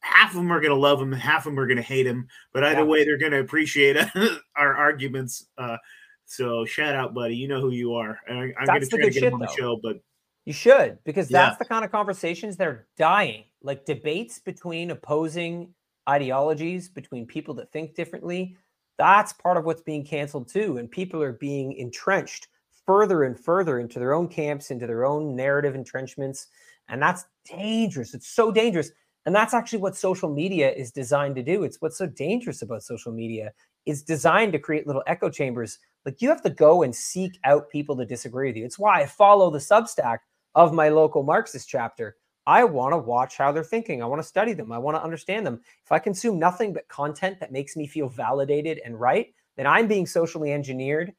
Half 0.00 0.30
of 0.30 0.36
them 0.36 0.50
are 0.52 0.60
going 0.60 0.72
to 0.72 0.78
love 0.80 1.00
him, 1.02 1.12
half 1.12 1.46
of 1.46 1.52
them 1.52 1.58
are 1.60 1.66
going 1.66 1.76
to 1.76 1.82
hate 1.82 2.06
him, 2.06 2.28
but 2.52 2.64
either 2.64 2.80
Yeah. 2.80 2.86
way, 2.86 3.04
they're 3.04 3.18
going 3.18 3.32
to 3.32 3.40
appreciate 3.40 3.96
our 4.56 4.74
arguments. 4.74 5.46
Uh, 5.58 5.76
so 6.24 6.64
shout 6.64 6.94
out, 6.94 7.12
buddy. 7.14 7.36
You 7.36 7.48
know 7.48 7.60
who 7.60 7.70
you 7.70 7.94
are. 7.94 8.18
And 8.28 8.38
I, 8.38 8.42
I'm 8.58 8.66
going 8.66 8.80
to 8.80 8.86
try 8.86 8.98
to 9.00 9.04
get 9.10 9.14
shit, 9.14 9.22
him 9.24 9.34
on 9.34 9.40
the 9.40 9.52
show, 9.56 9.78
but 9.82 10.00
You 10.44 10.52
should, 10.52 10.98
because 11.04 11.30
Yeah. 11.30 11.46
that's 11.46 11.58
the 11.58 11.64
kind 11.64 11.84
of 11.84 11.90
conversations 11.92 12.56
that 12.56 12.66
are 12.68 12.86
dying. 12.96 13.44
Like 13.62 13.84
debates 13.84 14.38
between 14.38 14.90
opposing 14.92 15.74
ideologies, 16.08 16.88
between 16.88 17.26
people 17.26 17.54
that 17.54 17.72
think 17.72 17.94
differently. 17.96 18.56
That's 18.98 19.32
part 19.32 19.56
of 19.56 19.64
what's 19.64 19.82
being 19.82 20.04
canceled 20.04 20.48
too. 20.48 20.78
And 20.78 20.88
people 20.90 21.20
are 21.22 21.32
being 21.32 21.72
entrenched 21.74 22.46
further 22.86 23.24
and 23.24 23.38
further 23.38 23.80
into 23.80 23.98
their 23.98 24.14
own 24.14 24.28
camps, 24.28 24.70
into 24.70 24.86
their 24.86 25.04
own 25.04 25.34
narrative 25.36 25.74
entrenchments. 25.74 26.46
And 26.88 27.02
that's 27.02 27.24
dangerous. 27.44 28.14
It's 28.14 28.28
so 28.28 28.50
dangerous. 28.50 28.90
And 29.26 29.34
that's 29.34 29.54
actually 29.54 29.80
what 29.80 29.96
social 29.96 30.32
media 30.32 30.70
is 30.72 30.92
designed 30.92 31.34
to 31.34 31.42
do. 31.42 31.64
It's 31.64 31.80
what's 31.80 31.98
so 31.98 32.06
dangerous 32.06 32.62
about 32.62 32.84
social 32.84 33.12
media. 33.12 33.52
It's 33.84 34.02
designed 34.02 34.52
to 34.52 34.58
create 34.60 34.86
little 34.86 35.02
echo 35.06 35.28
chambers. 35.28 35.78
Like 36.04 36.22
you 36.22 36.28
have 36.28 36.42
to 36.42 36.50
go 36.50 36.84
and 36.84 36.94
seek 36.94 37.38
out 37.42 37.68
people 37.68 37.96
that 37.96 38.08
disagree 38.08 38.48
with 38.48 38.56
you. 38.56 38.64
It's 38.64 38.78
why 38.78 39.02
I 39.02 39.06
follow 39.06 39.50
the 39.50 39.58
Substack 39.58 40.18
of 40.54 40.72
my 40.72 40.88
local 40.88 41.24
Marxist 41.24 41.68
chapter. 41.68 42.16
I 42.46 42.62
want 42.62 42.92
to 42.92 42.98
watch 42.98 43.36
how 43.36 43.50
they're 43.50 43.64
thinking. 43.64 44.00
I 44.00 44.06
want 44.06 44.22
to 44.22 44.28
study 44.28 44.52
them. 44.52 44.70
I 44.70 44.78
want 44.78 44.96
to 44.96 45.02
understand 45.02 45.44
them. 45.44 45.60
If 45.84 45.90
I 45.90 45.98
consume 45.98 46.38
nothing 46.38 46.72
but 46.72 46.86
content 46.86 47.40
that 47.40 47.50
makes 47.50 47.76
me 47.76 47.88
feel 47.88 48.08
validated 48.08 48.80
and 48.84 49.00
right, 49.00 49.34
then 49.56 49.66
I'm 49.66 49.88
being 49.88 50.06
socially 50.06 50.52
engineered 50.52 51.12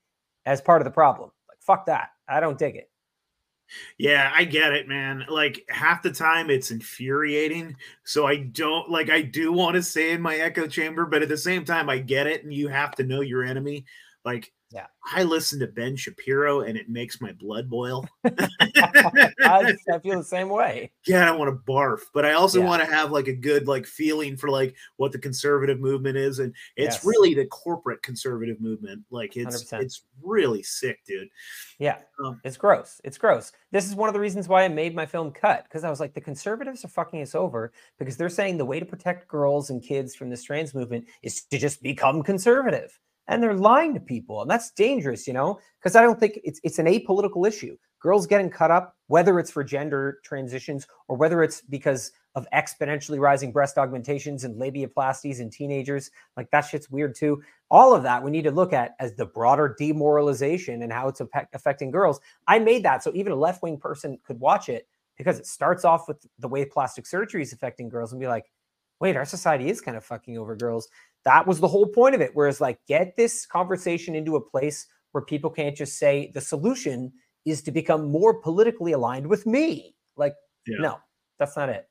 as 0.45 0.61
part 0.61 0.81
of 0.81 0.85
the 0.85 0.91
problem. 0.91 1.31
Fuck 1.67 1.85
that. 1.87 2.09
I 2.27 2.39
don't 2.39 2.57
dig 2.57 2.77
it. 2.77 2.89
Yeah, 3.97 4.31
I 4.33 4.45
get 4.45 4.71
it, 4.71 4.87
man. 4.87 5.25
Like 5.27 5.65
half 5.69 6.01
the 6.01 6.11
time 6.11 6.49
it's 6.49 6.71
infuriating. 6.71 7.75
So 8.05 8.25
I 8.25 8.37
don't 8.37 8.89
like 8.89 9.09
I 9.09 9.21
do 9.21 9.51
want 9.51 9.75
to 9.75 9.83
stay 9.83 10.11
in 10.11 10.21
my 10.21 10.37
echo 10.37 10.67
chamber, 10.67 11.05
but 11.05 11.21
at 11.21 11.27
the 11.27 11.37
same 11.37 11.65
time 11.65 11.89
I 11.89 11.97
get 11.97 12.27
it 12.27 12.43
and 12.43 12.53
you 12.53 12.69
have 12.69 12.95
to 12.95 13.03
know 13.03 13.19
your 13.19 13.43
enemy. 13.43 13.85
Like 14.23 14.53
Yeah. 14.69 14.87
I 15.13 15.23
listen 15.23 15.59
to 15.61 15.67
Ben 15.67 15.95
Shapiro 15.95 16.61
and 16.61 16.77
it 16.77 16.89
makes 16.89 17.21
my 17.21 17.31
blood 17.31 17.69
boil. 17.69 18.05
I, 18.25 19.75
I 19.91 19.99
feel 19.99 20.17
the 20.17 20.23
same 20.23 20.49
way. 20.49 20.91
yeah, 21.05 21.21
I 21.21 21.25
don't 21.25 21.39
want 21.39 21.49
to 21.53 21.71
barf, 21.71 22.01
but 22.13 22.25
I 22.25 22.33
also 22.33 22.59
Yeah. 22.59 22.65
want 22.65 22.81
to 22.83 22.89
have 22.93 23.11
like 23.11 23.27
a 23.27 23.33
good 23.33 23.67
like 23.67 23.85
feeling 23.85 24.35
for 24.35 24.49
like 24.49 24.75
what 24.97 25.11
the 25.11 25.19
conservative 25.19 25.79
movement 25.79 26.17
is, 26.17 26.39
and 26.39 26.53
it's 26.75 26.97
Yes. 26.97 27.05
really 27.05 27.33
the 27.33 27.45
corporate 27.45 28.01
conservative 28.03 28.59
movement. 28.59 29.03
Like 29.09 29.37
it's 29.37 29.63
100%. 29.63 29.81
it's 29.81 30.01
really 30.21 30.63
sick, 30.63 30.99
dude. 31.05 31.29
Yeah, 31.79 31.99
Um, 32.23 32.41
it's 32.43 32.57
gross. 32.57 32.99
It's 33.03 33.17
gross. 33.17 33.51
This 33.71 33.85
is 33.87 33.95
one 33.95 34.09
of 34.09 34.13
the 34.13 34.19
reasons 34.19 34.47
why 34.47 34.63
I 34.63 34.67
made 34.67 34.95
my 34.95 35.05
film 35.05 35.31
cut 35.31 35.63
because 35.63 35.83
I 35.83 35.89
was 35.89 35.99
like, 35.99 36.13
the 36.13 36.21
conservatives 36.21 36.83
are 36.83 36.89
fucking 36.89 37.21
us 37.21 37.35
over 37.35 37.71
because 37.99 38.17
they're 38.17 38.29
saying 38.29 38.57
the 38.57 38.65
way 38.65 38.79
to 38.79 38.85
protect 38.85 39.27
girls 39.27 39.69
and 39.69 39.81
kids 39.81 40.15
from 40.15 40.29
this 40.29 40.43
trans 40.43 40.73
movement 40.73 41.05
is 41.23 41.43
to 41.45 41.57
just 41.57 41.81
become 41.81 42.23
conservative, 42.23 42.97
and 43.27 43.41
they're 43.41 43.53
lying 43.53 43.93
to 43.93 43.99
people, 43.99 44.41
and 44.41 44.49
that's 44.49 44.71
dangerous, 44.71 45.27
you 45.27 45.33
know, 45.33 45.59
because 45.79 45.95
I 45.95 46.01
don't 46.01 46.19
think 46.19 46.39
it's 46.43 46.59
it's 46.63 46.79
an 46.79 46.85
apolitical 46.85 47.47
issue. 47.47 47.77
Girls 47.99 48.27
getting 48.27 48.49
cut 48.49 48.69
up, 48.69 48.95
whether 49.07 49.39
it's 49.39 49.51
for 49.51 49.63
gender 49.63 50.19
transitions 50.23 50.87
or 51.07 51.17
whether 51.17 51.41
it's 51.41 51.61
because 51.61 52.11
of 52.35 52.45
exponentially 52.53 53.19
rising 53.19 53.51
breast 53.51 53.77
augmentations 53.77 54.43
and 54.43 54.61
labiaplasties 54.61 55.39
in 55.39 55.49
teenagers, 55.49 56.11
like 56.35 56.49
that 56.51 56.61
shit's 56.61 56.91
weird 56.91 57.15
too 57.15 57.41
all 57.69 57.93
of 57.93 58.03
that 58.03 58.23
we 58.23 58.31
need 58.31 58.43
to 58.43 58.51
look 58.51 58.73
at 58.73 58.95
as 58.99 59.13
the 59.15 59.25
broader 59.25 59.75
demoralization 59.77 60.83
and 60.83 60.91
how 60.91 61.07
it's 61.07 61.21
affecting 61.53 61.91
girls. 61.91 62.19
I 62.47 62.59
made 62.59 62.83
that 62.83 63.03
so 63.03 63.11
even 63.13 63.31
a 63.31 63.35
left 63.35 63.61
wing 63.61 63.77
person 63.77 64.19
could 64.23 64.39
watch 64.39 64.69
it 64.69 64.87
because 65.17 65.39
it 65.39 65.45
starts 65.45 65.83
off 65.83 66.07
with 66.07 66.25
the 66.39 66.47
way 66.47 66.63
plastic 66.63 67.05
surgery 67.05 67.41
is 67.41 67.51
affecting 67.53 67.89
girls 67.89 68.13
and 68.13 68.21
be 68.21 68.27
like, 68.27 68.45
wait, 68.99 69.15
our 69.15 69.25
society 69.25 69.69
is 69.69 69.81
kind 69.81 69.97
of 69.97 70.05
fucking 70.05 70.37
over 70.37 70.55
girls. 70.55 70.87
That 71.27 71.45
was 71.45 71.59
the 71.59 71.67
whole 71.67 71.87
point 71.87 72.15
of 72.15 72.21
it. 72.21 72.31
Whereas, 72.33 72.61
like, 72.61 72.79
get 72.87 73.17
this 73.17 73.45
conversation 73.45 74.15
into 74.15 74.37
a 74.37 74.41
place 74.41 74.87
where 75.11 75.25
people 75.25 75.49
can't 75.49 75.75
just 75.75 75.99
say 75.99 76.31
the 76.33 76.39
solution 76.39 77.11
is 77.45 77.61
to 77.63 77.71
become 77.71 78.09
more 78.09 78.35
politically 78.35 78.93
aligned 78.93 79.27
with 79.27 79.45
me. 79.45 79.93
Like, 80.15 80.35
Yeah. 80.65 80.77
no, 80.79 80.99
that's 81.37 81.57
not 81.57 81.67
it. 81.67 81.85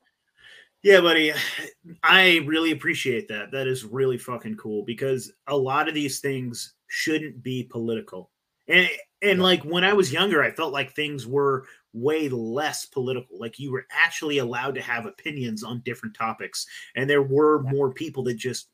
Yeah, 0.82 1.02
buddy. 1.02 1.34
I 2.02 2.38
really 2.46 2.70
appreciate 2.70 3.28
that. 3.28 3.50
That 3.50 3.66
is 3.66 3.84
really 3.84 4.16
fucking 4.16 4.56
cool 4.56 4.84
because 4.86 5.30
a 5.48 5.56
lot 5.56 5.86
of 5.86 5.92
these 5.94 6.20
things 6.20 6.72
shouldn't 6.86 7.42
be 7.42 7.64
political. 7.64 8.30
And 8.68 8.88
and 9.20 9.42
like 9.42 9.62
when 9.64 9.84
I 9.84 9.92
was 9.92 10.12
younger, 10.12 10.42
I 10.42 10.50
felt 10.50 10.72
like 10.72 10.94
things 10.94 11.26
were 11.26 11.66
way 11.92 12.28
less 12.30 12.86
political. 12.86 13.38
Like 13.38 13.58
you 13.58 13.70
were 13.70 13.86
actually 13.90 14.38
allowed 14.38 14.74
to 14.76 14.82
have 14.82 15.04
opinions 15.06 15.62
on 15.62 15.82
different 15.84 16.14
topics 16.16 16.66
and 16.94 17.08
there 17.08 17.22
were 17.22 17.62
more 17.62 17.92
people 17.92 18.22
that 18.24 18.36
just 18.38 18.68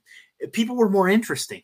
people 0.53 0.77
were 0.77 0.89
more 0.91 1.09
interesting. 1.09 1.63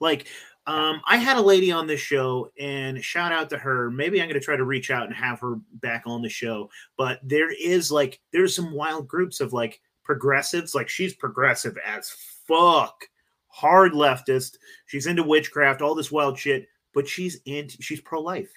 Like 0.00 0.26
um, 0.66 1.02
I 1.06 1.18
had 1.18 1.36
a 1.36 1.42
lady 1.42 1.70
on 1.70 1.86
this 1.86 2.00
show, 2.00 2.50
and 2.58 3.02
shout 3.04 3.32
out 3.32 3.50
to 3.50 3.58
her. 3.58 3.90
Maybe 3.90 4.20
I'm 4.20 4.28
going 4.28 4.40
to 4.40 4.44
try 4.44 4.56
to 4.56 4.64
reach 4.64 4.90
out 4.90 5.06
and 5.06 5.14
have 5.14 5.40
her 5.40 5.56
back 5.74 6.04
on 6.06 6.22
the 6.22 6.28
show. 6.30 6.70
But 6.96 7.20
there 7.22 7.52
is 7.52 7.92
like, 7.92 8.20
there's 8.32 8.56
some 8.56 8.72
wild 8.72 9.06
groups 9.06 9.40
of 9.40 9.52
like 9.52 9.80
progressives. 10.04 10.74
Like 10.74 10.88
she's 10.88 11.14
progressive 11.14 11.76
as 11.84 12.10
fuck, 12.48 13.04
hard 13.48 13.92
leftist. 13.92 14.56
She's 14.86 15.06
into 15.06 15.22
witchcraft, 15.22 15.82
all 15.82 15.94
this 15.94 16.10
wild 16.10 16.38
shit. 16.38 16.66
But 16.94 17.08
she's 17.08 17.40
into, 17.44 17.76
she's 17.82 18.00
pro 18.00 18.20
life. 18.22 18.50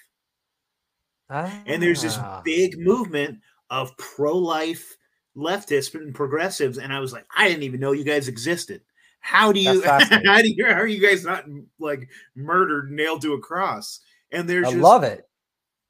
And 1.66 1.82
there's 1.82 2.00
this 2.02 2.16
Ah. 2.16 2.40
big 2.42 2.78
movement 2.78 3.40
of 3.68 3.94
pro 3.98 4.36
life 4.36 4.96
leftists 5.36 5.94
and 5.94 6.14
progressives. 6.14 6.78
And 6.78 6.90
I 6.92 7.00
was 7.00 7.12
like, 7.12 7.26
I 7.36 7.48
didn't 7.48 7.64
even 7.64 7.80
know 7.80 7.92
you 7.92 8.04
guys 8.04 8.28
existed. 8.28 8.80
How 9.20 9.52
do 9.52 9.60
you, 9.60 9.82
how 9.86 9.98
do 10.42 10.48
you, 10.48 10.64
how 10.66 10.72
are 10.72 10.86
you 10.86 11.00
guys 11.00 11.24
not 11.24 11.44
like 11.78 12.08
murdered, 12.34 12.90
nailed 12.90 13.22
to 13.22 13.34
a 13.34 13.40
cross? 13.40 14.00
And 14.32 14.48
there's 14.48 14.68
I 14.68 14.70
just, 14.72 14.82
love 14.82 15.04
it. 15.04 15.28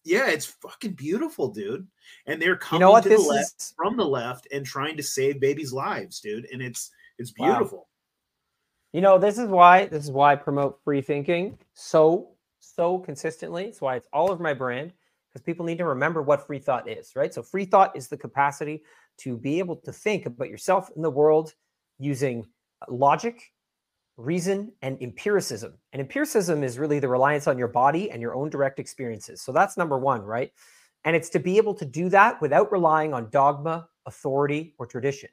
Yeah, 0.04 0.28
it's 0.28 0.46
fucking 0.46 0.92
beautiful, 0.92 1.48
dude. 1.48 1.86
And 2.26 2.40
they're 2.40 2.56
coming 2.56 2.80
You 2.80 2.86
know 2.86 2.92
what? 2.92 3.02
to 3.04 3.10
the 3.10 3.18
left 3.18 3.60
is- 3.60 3.74
from 3.76 3.96
the 3.96 4.06
left 4.06 4.48
and 4.52 4.64
trying 4.64 4.96
to 4.96 5.02
save 5.02 5.40
babies' 5.40 5.72
lives, 5.72 6.20
dude. 6.20 6.46
And 6.52 6.62
it's 6.62 6.90
it's 7.18 7.32
Wow. 7.38 7.46
beautiful. 7.46 7.88
You 8.92 9.02
know, 9.02 9.18
this 9.18 9.38
is 9.38 9.48
why 9.48 9.86
this 9.86 10.04
is 10.04 10.10
why 10.10 10.32
I 10.32 10.36
promote 10.36 10.80
free 10.82 11.02
thinking 11.02 11.58
so 11.74 12.30
so 12.60 12.98
consistently. 12.98 13.64
It's 13.66 13.80
why 13.80 13.96
it's 13.96 14.08
all 14.12 14.30
over 14.30 14.42
my 14.42 14.54
brand 14.54 14.92
because 15.28 15.42
people 15.42 15.66
need 15.66 15.78
to 15.78 15.84
remember 15.84 16.22
what 16.22 16.46
free 16.46 16.58
thought 16.58 16.88
is, 16.88 17.14
right? 17.14 17.34
So 17.34 17.42
free 17.42 17.66
thought 17.66 17.94
is 17.96 18.08
the 18.08 18.16
capacity 18.16 18.82
to 19.18 19.36
be 19.36 19.58
able 19.58 19.76
to 19.76 19.92
think 19.92 20.24
about 20.26 20.48
yourself 20.48 20.90
and 20.94 21.04
the 21.04 21.10
world 21.10 21.54
using 21.98 22.46
logic, 22.88 23.52
reason, 24.16 24.72
and 24.82 25.00
empiricism. 25.02 25.74
And 25.92 26.00
empiricism 26.00 26.62
is 26.62 26.78
really 26.78 26.98
the 26.98 27.08
reliance 27.08 27.46
on 27.46 27.58
your 27.58 27.68
body 27.68 28.10
and 28.10 28.20
your 28.20 28.34
own 28.34 28.50
direct 28.50 28.78
experiences. 28.78 29.40
So 29.40 29.52
that's 29.52 29.76
number 29.76 29.98
1, 29.98 30.22
right? 30.22 30.52
And 31.04 31.14
it's 31.14 31.30
to 31.30 31.38
be 31.38 31.56
able 31.56 31.74
to 31.74 31.84
do 31.84 32.08
that 32.10 32.40
without 32.40 32.72
relying 32.72 33.14
on 33.14 33.30
dogma, 33.30 33.88
authority, 34.06 34.74
or 34.78 34.86
tradition. 34.86 35.30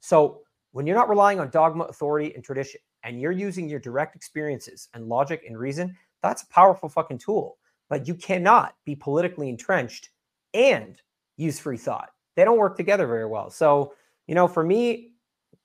So 0.00 0.42
when 0.70 0.86
you're 0.86 0.96
not 0.96 1.08
relying 1.08 1.40
on 1.40 1.50
dogma, 1.50 1.84
authority, 1.84 2.34
and 2.34 2.44
tradition, 2.44 2.80
and 3.02 3.20
you're 3.20 3.32
using 3.32 3.68
your 3.68 3.80
direct 3.80 4.14
experiences 4.14 4.88
and 4.94 5.08
logic 5.08 5.44
and 5.46 5.58
reason, 5.58 5.96
that's 6.22 6.44
a 6.44 6.48
powerful 6.48 6.88
fucking 6.88 7.18
tool. 7.18 7.58
But 7.88 8.06
you 8.06 8.14
cannot 8.14 8.76
be 8.84 8.94
politically 8.94 9.48
entrenched 9.48 10.10
and 10.54 11.00
use 11.36 11.58
free 11.58 11.76
thought. 11.76 12.10
They 12.36 12.44
don't 12.44 12.58
work 12.58 12.76
together 12.76 13.06
very 13.06 13.26
well. 13.26 13.50
So, 13.50 13.94
you 14.26 14.34
know, 14.34 14.46
for 14.46 14.64
me, 14.64 15.11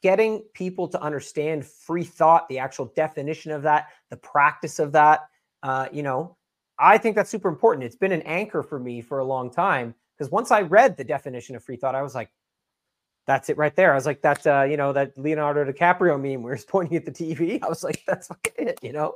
getting 0.02 0.43
people 0.54 0.88
to 0.88 1.02
understand 1.02 1.66
free 1.66 2.04
thought, 2.04 2.48
the 2.50 2.60
actual 2.60 2.86
definition 2.95 3.52
of 3.52 3.64
that, 3.64 3.88
the 4.10 4.18
practice 4.18 4.80
of 4.80 4.91
that, 4.91 5.30
uh, 5.64 5.88
you 5.91 6.04
know, 6.04 6.38
I 6.80 6.98
think 6.98 7.16
that's 7.16 7.30
super 7.30 7.50
important. 7.50 7.84
It's 7.84 7.95
been 7.95 8.12
an 8.12 8.22
anchor 8.22 8.62
for 8.62 8.80
me 8.80 9.02
for 9.02 9.20
a 9.20 9.26
long 9.26 9.50
time 9.50 9.95
because 10.16 10.32
once 10.32 10.52
I 10.52 10.62
read 10.62 10.98
the 10.98 11.04
definition 11.04 11.56
of 11.56 11.64
free 11.64 11.76
thought, 11.76 11.95
I 11.95 12.04
was 12.04 12.14
like, 12.14 12.30
that's 13.26 13.50
it 13.50 13.58
right 13.58 13.76
there. 13.76 13.91
I 13.91 13.95
was 13.95 14.06
like, 14.06 14.22
that, 14.22 14.48
uh, 14.48 14.64
you 14.64 14.78
know, 14.78 14.93
that 14.93 15.18
Leonardo 15.18 15.70
DiCaprio 15.70 16.20
meme 16.20 16.43
where 16.43 16.56
he's 16.56 16.66
pointing 16.66 16.98
at 16.98 17.06
the 17.06 17.12
TV. 17.12 17.62
I 17.64 17.68
was 17.68 17.84
like, 17.84 18.04
that's 18.08 18.28
fucking 18.28 18.68
it, 18.68 18.80
you 18.82 18.93
know, 18.93 19.16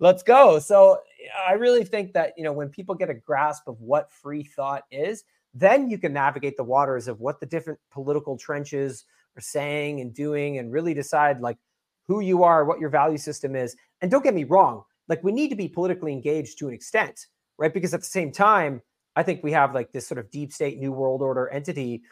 let's 0.00 0.22
go. 0.22 0.58
So 0.58 1.00
I 1.46 1.52
really 1.52 1.84
think 1.84 2.12
that, 2.14 2.32
you 2.36 2.44
know, 2.44 2.52
when 2.52 2.70
people 2.70 2.94
get 2.94 3.10
a 3.10 3.14
grasp 3.14 3.68
of 3.68 3.80
what 3.80 4.10
free 4.10 4.42
thought 4.42 4.84
is, 4.90 5.24
then 5.54 5.88
you 5.90 5.98
can 5.98 6.12
navigate 6.12 6.56
the 6.56 6.64
waters 6.64 7.08
of 7.08 7.20
what 7.20 7.38
the 7.38 7.46
different 7.46 7.78
political 7.90 8.36
trenches 8.36 9.04
are 9.36 9.40
saying 9.40 10.00
and 10.00 10.14
doing 10.14 10.58
and 10.58 10.72
really 10.72 10.94
decide 10.94 11.40
like 11.40 11.58
who 12.06 12.20
you 12.20 12.42
are, 12.42 12.64
what 12.64 12.80
your 12.80 12.90
value 12.90 13.18
system 13.18 13.54
is. 13.54 13.76
And 14.00 14.10
don't 14.10 14.24
get 14.24 14.34
me 14.34 14.44
wrong, 14.44 14.82
like 15.08 15.22
we 15.22 15.32
need 15.32 15.48
to 15.48 15.56
be 15.56 15.68
politically 15.68 16.12
engaged 16.12 16.58
to 16.58 16.68
an 16.68 16.74
extent, 16.74 17.26
right? 17.58 17.72
Because 17.72 17.94
at 17.94 18.00
the 18.00 18.06
same 18.06 18.32
time, 18.32 18.82
I 19.16 19.22
think 19.22 19.42
we 19.42 19.52
have 19.52 19.74
like 19.74 19.92
this 19.92 20.06
sort 20.06 20.18
of 20.18 20.30
deep 20.30 20.52
state, 20.52 20.78
new 20.78 20.92
world 20.92 21.22
order 21.22 21.48
entity. 21.48 22.02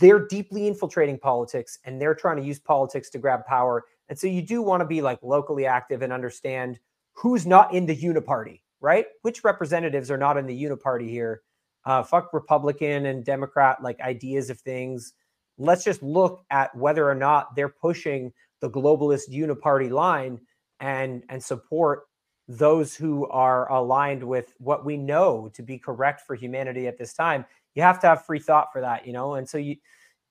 They're 0.00 0.26
deeply 0.26 0.66
infiltrating 0.66 1.18
politics 1.18 1.78
and 1.84 2.00
they're 2.00 2.14
trying 2.14 2.36
to 2.38 2.44
use 2.44 2.58
politics 2.58 3.10
to 3.10 3.18
grab 3.18 3.44
power. 3.46 3.84
And 4.08 4.18
so 4.18 4.26
you 4.26 4.42
do 4.42 4.62
want 4.62 4.80
to 4.80 4.86
be 4.86 5.02
like 5.02 5.18
locally 5.22 5.66
active 5.66 6.02
and 6.02 6.12
understand 6.12 6.78
who's 7.12 7.46
not 7.46 7.74
in 7.74 7.86
the 7.86 7.96
uniparty, 7.96 8.60
right? 8.80 9.06
Which 9.22 9.44
representatives 9.44 10.10
are 10.10 10.18
not 10.18 10.36
in 10.36 10.46
the 10.46 10.62
uniparty 10.62 11.08
here? 11.08 11.42
Uh, 11.84 12.02
fuck 12.02 12.32
Republican 12.32 13.06
and 13.06 13.24
Democrat 13.24 13.82
like 13.82 14.00
ideas 14.00 14.48
of 14.48 14.58
things. 14.60 15.12
Let's 15.58 15.84
just 15.84 16.02
look 16.02 16.44
at 16.50 16.74
whether 16.76 17.08
or 17.08 17.14
not 17.14 17.54
they're 17.54 17.68
pushing 17.68 18.32
the 18.60 18.70
globalist 18.70 19.30
uniparty 19.30 19.90
line 19.90 20.40
and 20.80 21.22
and 21.28 21.42
support 21.42 22.04
those 22.48 22.94
who 22.94 23.26
are 23.28 23.70
aligned 23.70 24.22
with 24.22 24.52
what 24.58 24.84
we 24.84 24.96
know 24.96 25.50
to 25.54 25.62
be 25.62 25.78
correct 25.78 26.22
for 26.26 26.34
humanity 26.34 26.86
at 26.86 26.98
this 26.98 27.14
time. 27.14 27.44
You 27.74 27.82
have 27.82 28.00
to 28.00 28.06
have 28.06 28.26
free 28.26 28.38
thought 28.38 28.68
for 28.72 28.80
that, 28.80 29.06
you 29.06 29.12
know. 29.12 29.34
And 29.34 29.48
so 29.48 29.58
you 29.58 29.76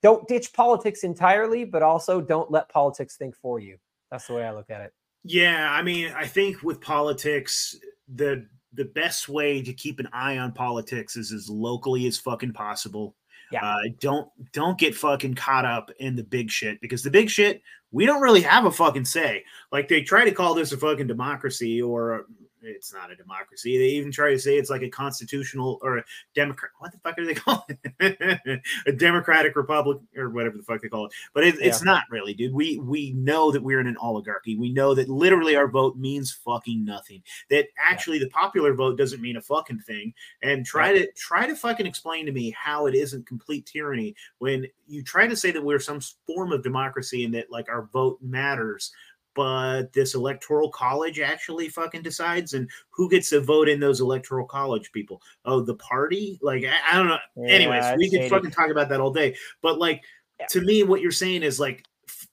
don't 0.02 0.26
ditch 0.28 0.52
politics 0.52 1.02
entirely, 1.02 1.64
but 1.64 1.82
also 1.82 2.20
don't 2.20 2.50
let 2.50 2.68
politics 2.68 3.16
think 3.16 3.34
for 3.34 3.58
you. 3.58 3.78
That's 4.10 4.26
the 4.26 4.34
way 4.34 4.44
I 4.44 4.52
look 4.52 4.70
at 4.70 4.80
it. 4.80 4.92
Yeah, 5.24 5.70
I 5.70 5.82
mean, 5.82 6.12
I 6.14 6.26
think 6.26 6.62
with 6.62 6.80
politics, 6.80 7.76
the 8.14 8.46
the 8.74 8.84
best 8.84 9.28
way 9.28 9.62
to 9.62 9.72
keep 9.72 10.00
an 10.00 10.08
eye 10.12 10.36
on 10.38 10.52
politics 10.52 11.16
is 11.16 11.32
as 11.32 11.48
locally 11.48 12.06
as 12.06 12.18
fucking 12.18 12.52
possible. 12.52 13.14
Yeah. 13.54 13.64
Uh, 13.64 13.78
don't 14.00 14.28
don't 14.52 14.78
get 14.78 14.94
fucking 14.94 15.34
caught 15.34 15.64
up 15.64 15.90
in 15.98 16.16
the 16.16 16.24
big 16.24 16.50
shit 16.50 16.80
because 16.80 17.02
the 17.02 17.10
big 17.10 17.30
shit 17.30 17.62
we 17.92 18.06
don't 18.06 18.20
really 18.20 18.40
have 18.40 18.64
a 18.64 18.72
fucking 18.72 19.04
say. 19.04 19.44
Like 19.70 19.86
they 19.86 20.02
try 20.02 20.24
to 20.24 20.32
call 20.32 20.54
this 20.54 20.72
a 20.72 20.76
fucking 20.76 21.06
democracy 21.06 21.80
or 21.80 22.26
it's 22.66 22.92
not 22.92 23.10
a 23.10 23.16
democracy. 23.16 23.78
They 23.78 23.88
even 23.94 24.10
try 24.10 24.30
to 24.30 24.38
say 24.38 24.56
it's 24.56 24.70
like 24.70 24.82
a 24.82 24.88
constitutional 24.88 25.78
or 25.82 25.98
a 25.98 26.04
democrat. 26.34 26.72
What 26.78 26.92
the 26.92 26.98
fuck 26.98 27.18
are 27.18 27.24
they 27.26 27.34
calling 27.34 27.78
it? 28.00 28.62
a 28.86 28.92
democratic 28.92 29.56
republic 29.56 29.98
or 30.16 30.30
whatever 30.30 30.56
the 30.56 30.62
fuck 30.62 30.82
they 30.82 30.88
call 30.88 31.06
it. 31.06 31.12
But 31.32 31.44
it, 31.44 31.56
it's 31.60 31.82
not 31.82 32.04
really, 32.10 32.34
dude. 32.34 32.54
We 32.54 32.78
we 32.78 33.12
know 33.12 33.50
that 33.50 33.62
we're 33.62 33.80
in 33.80 33.86
an 33.86 33.96
oligarchy. 34.00 34.56
We 34.56 34.72
know 34.72 34.94
that 34.94 35.08
literally 35.08 35.56
our 35.56 35.68
vote 35.68 35.96
means 35.96 36.32
fucking 36.32 36.84
nothing. 36.84 37.22
That 37.50 37.66
actually 37.78 38.18
the 38.18 38.28
popular 38.30 38.74
vote 38.74 38.98
doesn't 38.98 39.20
mean 39.20 39.36
a 39.36 39.42
fucking 39.42 39.80
thing. 39.80 40.14
And 40.42 40.64
try 40.64 40.92
to 40.92 41.10
try 41.12 41.46
to 41.46 41.56
fucking 41.56 41.86
explain 41.86 42.26
to 42.26 42.32
me 42.32 42.54
how 42.58 42.86
it 42.86 42.94
isn't 42.94 43.26
complete 43.26 43.66
tyranny 43.66 44.14
when 44.38 44.66
you 44.86 45.02
try 45.02 45.26
to 45.26 45.36
say 45.36 45.50
that 45.50 45.64
we're 45.64 45.78
some 45.78 46.00
form 46.26 46.52
of 46.52 46.62
democracy 46.62 47.24
and 47.24 47.34
that 47.34 47.50
like 47.50 47.68
our 47.68 47.88
vote 47.92 48.18
matters 48.22 48.92
but 49.34 49.92
this 49.92 50.14
electoral 50.14 50.70
college 50.70 51.20
actually 51.20 51.68
fucking 51.68 52.02
decides 52.02 52.54
and 52.54 52.68
who 52.90 53.08
gets 53.08 53.32
a 53.32 53.40
vote 53.40 53.68
in 53.68 53.80
those 53.80 54.00
electoral 54.00 54.46
college 54.46 54.90
people? 54.92 55.20
Oh 55.44 55.60
the 55.60 55.74
party? 55.76 56.38
Like 56.42 56.64
i, 56.64 56.92
I 56.92 56.96
don't 56.96 57.08
know. 57.08 57.18
Yeah, 57.36 57.52
anyways 57.52 57.96
we 57.96 58.10
could 58.10 58.30
fucking 58.30 58.50
talk 58.50 58.70
about 58.70 58.88
that 58.88 59.00
all 59.00 59.12
day 59.12 59.36
but 59.62 59.78
like 59.78 60.02
to 60.50 60.60
me 60.60 60.82
what 60.82 61.00
you're 61.00 61.12
saying 61.12 61.42
is 61.42 61.60
like 61.60 61.84
f- 62.08 62.28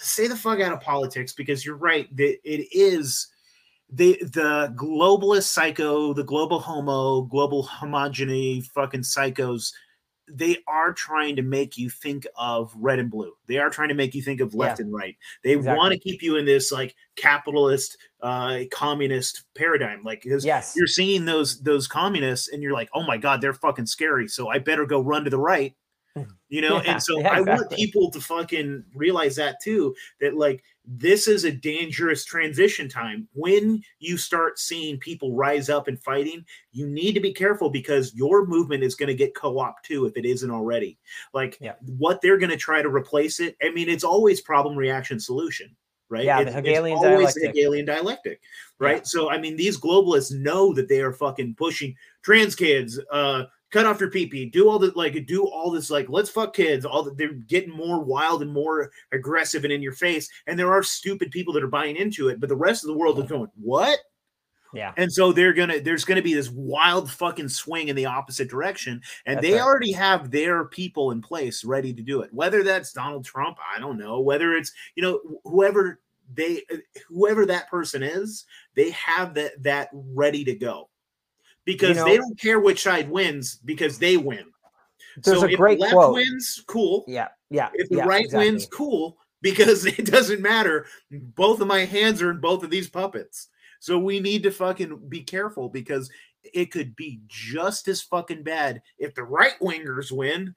say 0.00 0.26
the 0.26 0.36
fuck 0.36 0.60
out 0.60 0.72
of 0.72 0.80
politics 0.80 1.32
because 1.32 1.64
you're 1.64 1.76
right 1.76 2.14
that 2.16 2.38
it 2.44 2.68
is 2.72 3.28
the 3.92 4.18
the 4.32 4.72
globalist 4.76 5.44
psycho 5.44 6.12
the 6.12 6.22
global 6.22 6.60
homo 6.60 7.22
global 7.22 7.64
homogeny 7.64 8.64
fucking 8.66 9.00
psychos 9.00 9.72
they 10.32 10.58
are 10.66 10.92
trying 10.92 11.36
to 11.36 11.42
make 11.42 11.76
you 11.76 11.90
think 11.90 12.26
of 12.36 12.72
red 12.76 12.98
and 12.98 13.10
blue. 13.10 13.32
They 13.46 13.58
are 13.58 13.70
trying 13.70 13.88
to 13.88 13.94
make 13.94 14.14
you 14.14 14.22
think 14.22 14.40
of 14.40 14.54
left 14.54 14.78
Yeah. 14.78 14.84
and 14.86 14.94
right. 14.94 15.16
They 15.42 15.52
Exactly. 15.52 15.78
want 15.78 15.92
to 15.92 15.98
keep 15.98 16.22
you 16.22 16.36
in 16.36 16.44
this 16.44 16.70
like 16.72 16.94
capitalist, 17.16 17.96
uh, 18.22 18.60
communist 18.72 19.44
paradigm. 19.54 20.02
Like, 20.02 20.24
Yes. 20.24 20.74
you're 20.76 20.86
seeing 20.86 21.24
those 21.24 21.60
those 21.62 21.86
communists, 21.86 22.48
and 22.48 22.62
you're 22.62 22.72
like, 22.72 22.88
oh 22.94 23.02
my 23.02 23.16
god, 23.16 23.40
they're 23.40 23.54
fucking 23.54 23.86
scary. 23.86 24.28
So 24.28 24.48
I 24.48 24.58
better 24.58 24.86
go 24.86 25.00
run 25.00 25.24
to 25.24 25.30
the 25.30 25.38
right. 25.38 25.74
You 26.48 26.60
know, 26.60 26.82
Yeah, 26.82 26.92
and 26.94 27.02
so 27.02 27.20
yeah, 27.20 27.28
I 27.30 27.40
want 27.40 27.70
people 27.70 28.10
to 28.10 28.20
fucking 28.20 28.84
realize 28.94 29.36
that 29.36 29.56
too. 29.62 29.94
That 30.20 30.34
like 30.34 30.62
this 30.86 31.28
is 31.28 31.44
a 31.44 31.52
dangerous 31.52 32.24
transition 32.24 32.88
time. 32.88 33.28
When 33.32 33.82
you 33.98 34.16
start 34.16 34.58
seeing 34.58 34.98
people 34.98 35.34
rise 35.34 35.68
up 35.68 35.88
and 35.88 36.02
fighting, 36.02 36.44
you 36.72 36.86
need 36.86 37.12
to 37.12 37.20
be 37.20 37.32
careful 37.32 37.70
because 37.70 38.14
your 38.14 38.46
movement 38.46 38.82
is 38.82 38.94
going 38.94 39.08
to 39.08 39.14
get 39.14 39.34
co-op 39.34 39.82
too 39.82 40.06
if 40.06 40.16
it 40.16 40.24
isn't 40.24 40.50
already. 40.50 40.98
Like 41.34 41.58
what 41.98 42.20
they're 42.20 42.38
going 42.38 42.50
to 42.50 42.56
try 42.56 42.82
to 42.82 42.88
replace 42.88 43.40
it. 43.40 43.56
I 43.62 43.70
mean, 43.70 43.88
it's 43.88 44.04
always 44.04 44.40
problem 44.40 44.76
reaction 44.76 45.20
solution, 45.20 45.74
right? 46.08 46.24
Yeah, 46.24 46.42
the 46.42 46.48
it's, 46.48 46.56
Hegelian 46.56 46.96
it's 46.96 47.06
always 47.06 47.34
dialectic. 47.34 47.42
the 47.42 47.48
Hegelian 47.48 47.86
dialectic, 47.86 48.40
right? 48.78 49.06
So 49.06 49.30
I 49.30 49.38
mean, 49.38 49.56
these 49.56 49.78
globalists 49.78 50.32
know 50.32 50.72
that 50.74 50.88
they 50.88 51.00
are 51.00 51.12
fucking 51.12 51.54
pushing 51.56 51.94
trans 52.22 52.54
kids, 52.54 52.98
uh, 53.12 53.44
cut 53.70 53.86
off 53.86 54.00
your 54.00 54.10
pee 54.10 54.46
do 54.46 54.68
all 54.68 54.78
the 54.78 54.92
like, 54.96 55.26
do 55.26 55.44
all 55.46 55.70
this 55.70 55.90
like, 55.90 56.08
let's 56.08 56.30
fuck 56.30 56.54
kids. 56.54 56.84
All 56.84 57.02
that 57.02 57.16
they're 57.16 57.32
getting 57.32 57.74
more 57.74 58.00
wild 58.00 58.42
and 58.42 58.52
more 58.52 58.90
aggressive 59.12 59.64
and 59.64 59.72
in 59.72 59.82
your 59.82 59.92
face. 59.92 60.28
And 60.46 60.58
there 60.58 60.72
are 60.72 60.82
stupid 60.82 61.30
people 61.30 61.52
that 61.54 61.62
are 61.62 61.68
buying 61.68 61.96
into 61.96 62.28
it, 62.28 62.40
but 62.40 62.48
the 62.48 62.56
rest 62.56 62.84
of 62.84 62.88
the 62.88 62.96
world 62.96 63.18
is 63.18 63.28
going, 63.28 63.50
what? 63.60 63.98
Yeah. 64.72 64.92
And 64.96 65.12
so 65.12 65.32
they're 65.32 65.52
gonna 65.52 65.80
there's 65.80 66.04
gonna 66.04 66.22
be 66.22 66.34
this 66.34 66.50
wild 66.50 67.10
fucking 67.10 67.48
swing 67.48 67.88
in 67.88 67.96
the 67.96 68.06
opposite 68.06 68.48
direction. 68.48 69.02
And 69.26 69.36
That's 69.36 69.46
they 69.46 69.54
right. 69.54 69.62
already 69.62 69.92
have 69.92 70.30
their 70.30 70.66
people 70.66 71.10
in 71.10 71.20
place 71.20 71.64
ready 71.64 71.92
to 71.92 72.02
do 72.02 72.20
it. 72.22 72.32
Whether 72.32 72.62
that's 72.62 72.92
Donald 72.92 73.24
Trump, 73.24 73.58
I 73.74 73.80
don't 73.80 73.98
know. 73.98 74.20
Whether 74.20 74.54
it's, 74.54 74.72
you 74.94 75.02
know, 75.02 75.20
whoever 75.44 76.00
they 76.32 76.62
whoever 77.08 77.46
that 77.46 77.68
person 77.68 78.02
is, 78.02 78.44
they 78.76 78.90
have 78.90 79.34
that 79.34 79.60
that 79.62 79.88
ready 79.92 80.44
to 80.44 80.54
go. 80.54 80.88
Because 81.72 81.96
know- 81.96 82.04
they 82.04 82.16
don't 82.16 82.38
care 82.38 82.58
which 82.58 82.82
side 82.82 83.08
wins 83.08 83.60
because 83.64 83.98
they 83.98 84.16
win. 84.16 84.46
There's 85.22 85.40
so 85.40 85.46
a 85.46 85.50
if 85.50 85.56
great 85.56 85.78
the 85.78 85.84
left 85.84 85.94
quote. 85.94 86.14
wins, 86.14 86.64
cool. 86.66 87.04
Yeah, 87.06 87.28
yeah. 87.50 87.68
If 87.74 87.88
the 87.88 87.98
yeah, 87.98 88.04
right 88.04 88.24
exactly. 88.24 88.50
wins, 88.50 88.66
cool. 88.66 89.18
Because 89.42 89.86
it 89.98 90.06
doesn't 90.06 90.40
matter. 90.40 90.86
Both 91.10 91.60
of 91.60 91.68
my 91.68 91.84
hands 91.84 92.22
are 92.22 92.30
in 92.30 92.40
both 92.40 92.62
of 92.62 92.70
these 92.70 92.88
puppets. 92.88 93.48
So 93.80 93.98
we 93.98 94.20
need 94.20 94.42
to 94.42 94.50
fucking 94.50 95.08
be 95.08 95.22
careful 95.22 95.68
because 95.68 96.10
it 96.42 96.70
could 96.70 96.96
be 96.96 97.20
just 97.28 97.88
as 97.88 98.02
fucking 98.02 98.42
bad 98.42 98.82
if 98.98 99.14
the 99.14 99.22
right 99.22 99.58
wingers 99.60 100.12
win. 100.12 100.54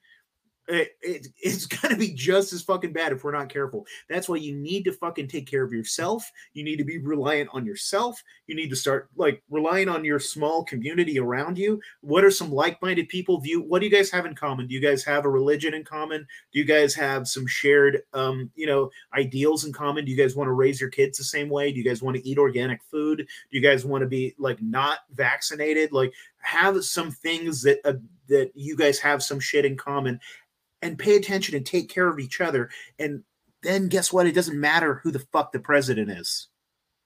It, 0.67 0.91
it, 1.01 1.27
it's 1.41 1.65
gonna 1.65 1.97
be 1.97 2.13
just 2.13 2.53
as 2.53 2.61
fucking 2.61 2.93
bad 2.93 3.11
if 3.11 3.23
we're 3.23 3.31
not 3.31 3.49
careful. 3.49 3.85
That's 4.09 4.29
why 4.29 4.37
you 4.37 4.55
need 4.55 4.83
to 4.85 4.93
fucking 4.93 5.27
take 5.27 5.47
care 5.47 5.63
of 5.63 5.73
yourself. 5.73 6.29
You 6.53 6.63
need 6.63 6.77
to 6.77 6.83
be 6.83 6.97
reliant 6.97 7.49
on 7.53 7.65
yourself. 7.65 8.21
You 8.47 8.55
need 8.55 8.69
to 8.69 8.75
start 8.75 9.09
like 9.15 9.43
relying 9.49 9.89
on 9.89 10.03
your 10.03 10.19
small 10.19 10.63
community 10.63 11.19
around 11.19 11.57
you. 11.57 11.81
What 12.01 12.23
are 12.23 12.31
some 12.31 12.51
like-minded 12.51 13.09
people? 13.09 13.33
view? 13.43 13.61
what 13.61 13.79
do 13.79 13.85
you 13.85 13.91
guys 13.91 14.11
have 14.11 14.25
in 14.25 14.35
common? 14.35 14.67
Do 14.67 14.73
you 14.73 14.81
guys 14.81 15.03
have 15.03 15.25
a 15.25 15.29
religion 15.29 15.73
in 15.73 15.83
common? 15.83 16.25
Do 16.51 16.59
you 16.59 16.65
guys 16.65 16.93
have 16.95 17.27
some 17.27 17.45
shared 17.45 18.01
um, 18.13 18.51
you 18.55 18.65
know, 18.65 18.89
ideals 19.13 19.65
in 19.65 19.73
common? 19.73 20.05
Do 20.05 20.11
you 20.11 20.17
guys 20.17 20.35
want 20.35 20.47
to 20.47 20.53
raise 20.53 20.79
your 20.79 20.89
kids 20.89 21.17
the 21.17 21.23
same 21.23 21.49
way? 21.49 21.71
Do 21.71 21.77
you 21.77 21.83
guys 21.83 22.01
want 22.01 22.17
to 22.17 22.27
eat 22.27 22.37
organic 22.37 22.81
food? 22.83 23.17
Do 23.17 23.57
you 23.57 23.61
guys 23.61 23.85
want 23.85 24.01
to 24.01 24.07
be 24.07 24.33
like 24.37 24.61
not 24.61 24.99
vaccinated? 25.13 25.91
Like 25.91 26.13
have 26.39 26.83
some 26.83 27.11
things 27.11 27.61
that 27.63 27.79
uh, 27.85 27.93
that 28.27 28.51
you 28.55 28.75
guys 28.75 28.99
have 28.99 29.21
some 29.21 29.39
shit 29.39 29.65
in 29.65 29.75
common 29.75 30.19
and 30.83 30.99
pay 30.99 31.15
attention 31.15 31.55
and 31.55 31.65
take 31.65 31.89
care 31.89 32.07
of 32.07 32.19
each 32.19 32.41
other 32.41 32.69
and 32.99 33.23
then 33.63 33.87
guess 33.87 34.13
what 34.13 34.27
it 34.27 34.33
doesn't 34.33 34.59
matter 34.59 34.95
who 34.95 35.09
the 35.09 35.19
fuck 35.31 35.51
the 35.51 35.59
president 35.59 36.11
is 36.11 36.49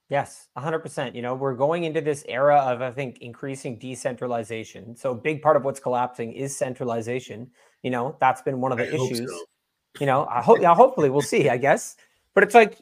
Yes, 0.09 0.47
100%. 0.57 1.15
You 1.15 1.21
know, 1.21 1.36
we're 1.36 1.53
going 1.53 1.84
into 1.84 1.99
this 1.99 2.23
era 2.30 2.57
of, 2.59 2.82
I 2.82 2.91
think, 2.91 3.17
increasing 3.19 3.78
decentralization. 3.78 4.95
So, 4.95 5.11
a 5.11 5.15
big 5.15 5.41
part 5.41 5.57
of 5.57 5.65
what's 5.65 5.82
collapsing 5.82 6.32
is 6.32 6.55
centralization. 6.55 7.51
You 7.84 7.91
know, 7.91 8.15
that's 8.21 8.41
been 8.41 8.61
one 8.61 8.71
of 8.71 8.78
the 8.78 8.86
I 8.86 8.95
issues. 8.95 9.30
so. 9.30 9.39
You 9.99 10.05
know, 10.05 10.25
I 10.28 10.41
hope, 10.41 10.61
yeah, 10.61 10.73
hopefully 10.73 11.09
we'll 11.09 11.21
see, 11.21 11.49
I 11.49 11.57
guess. 11.57 11.97
But 12.34 12.43
it's 12.43 12.55
like, 12.55 12.78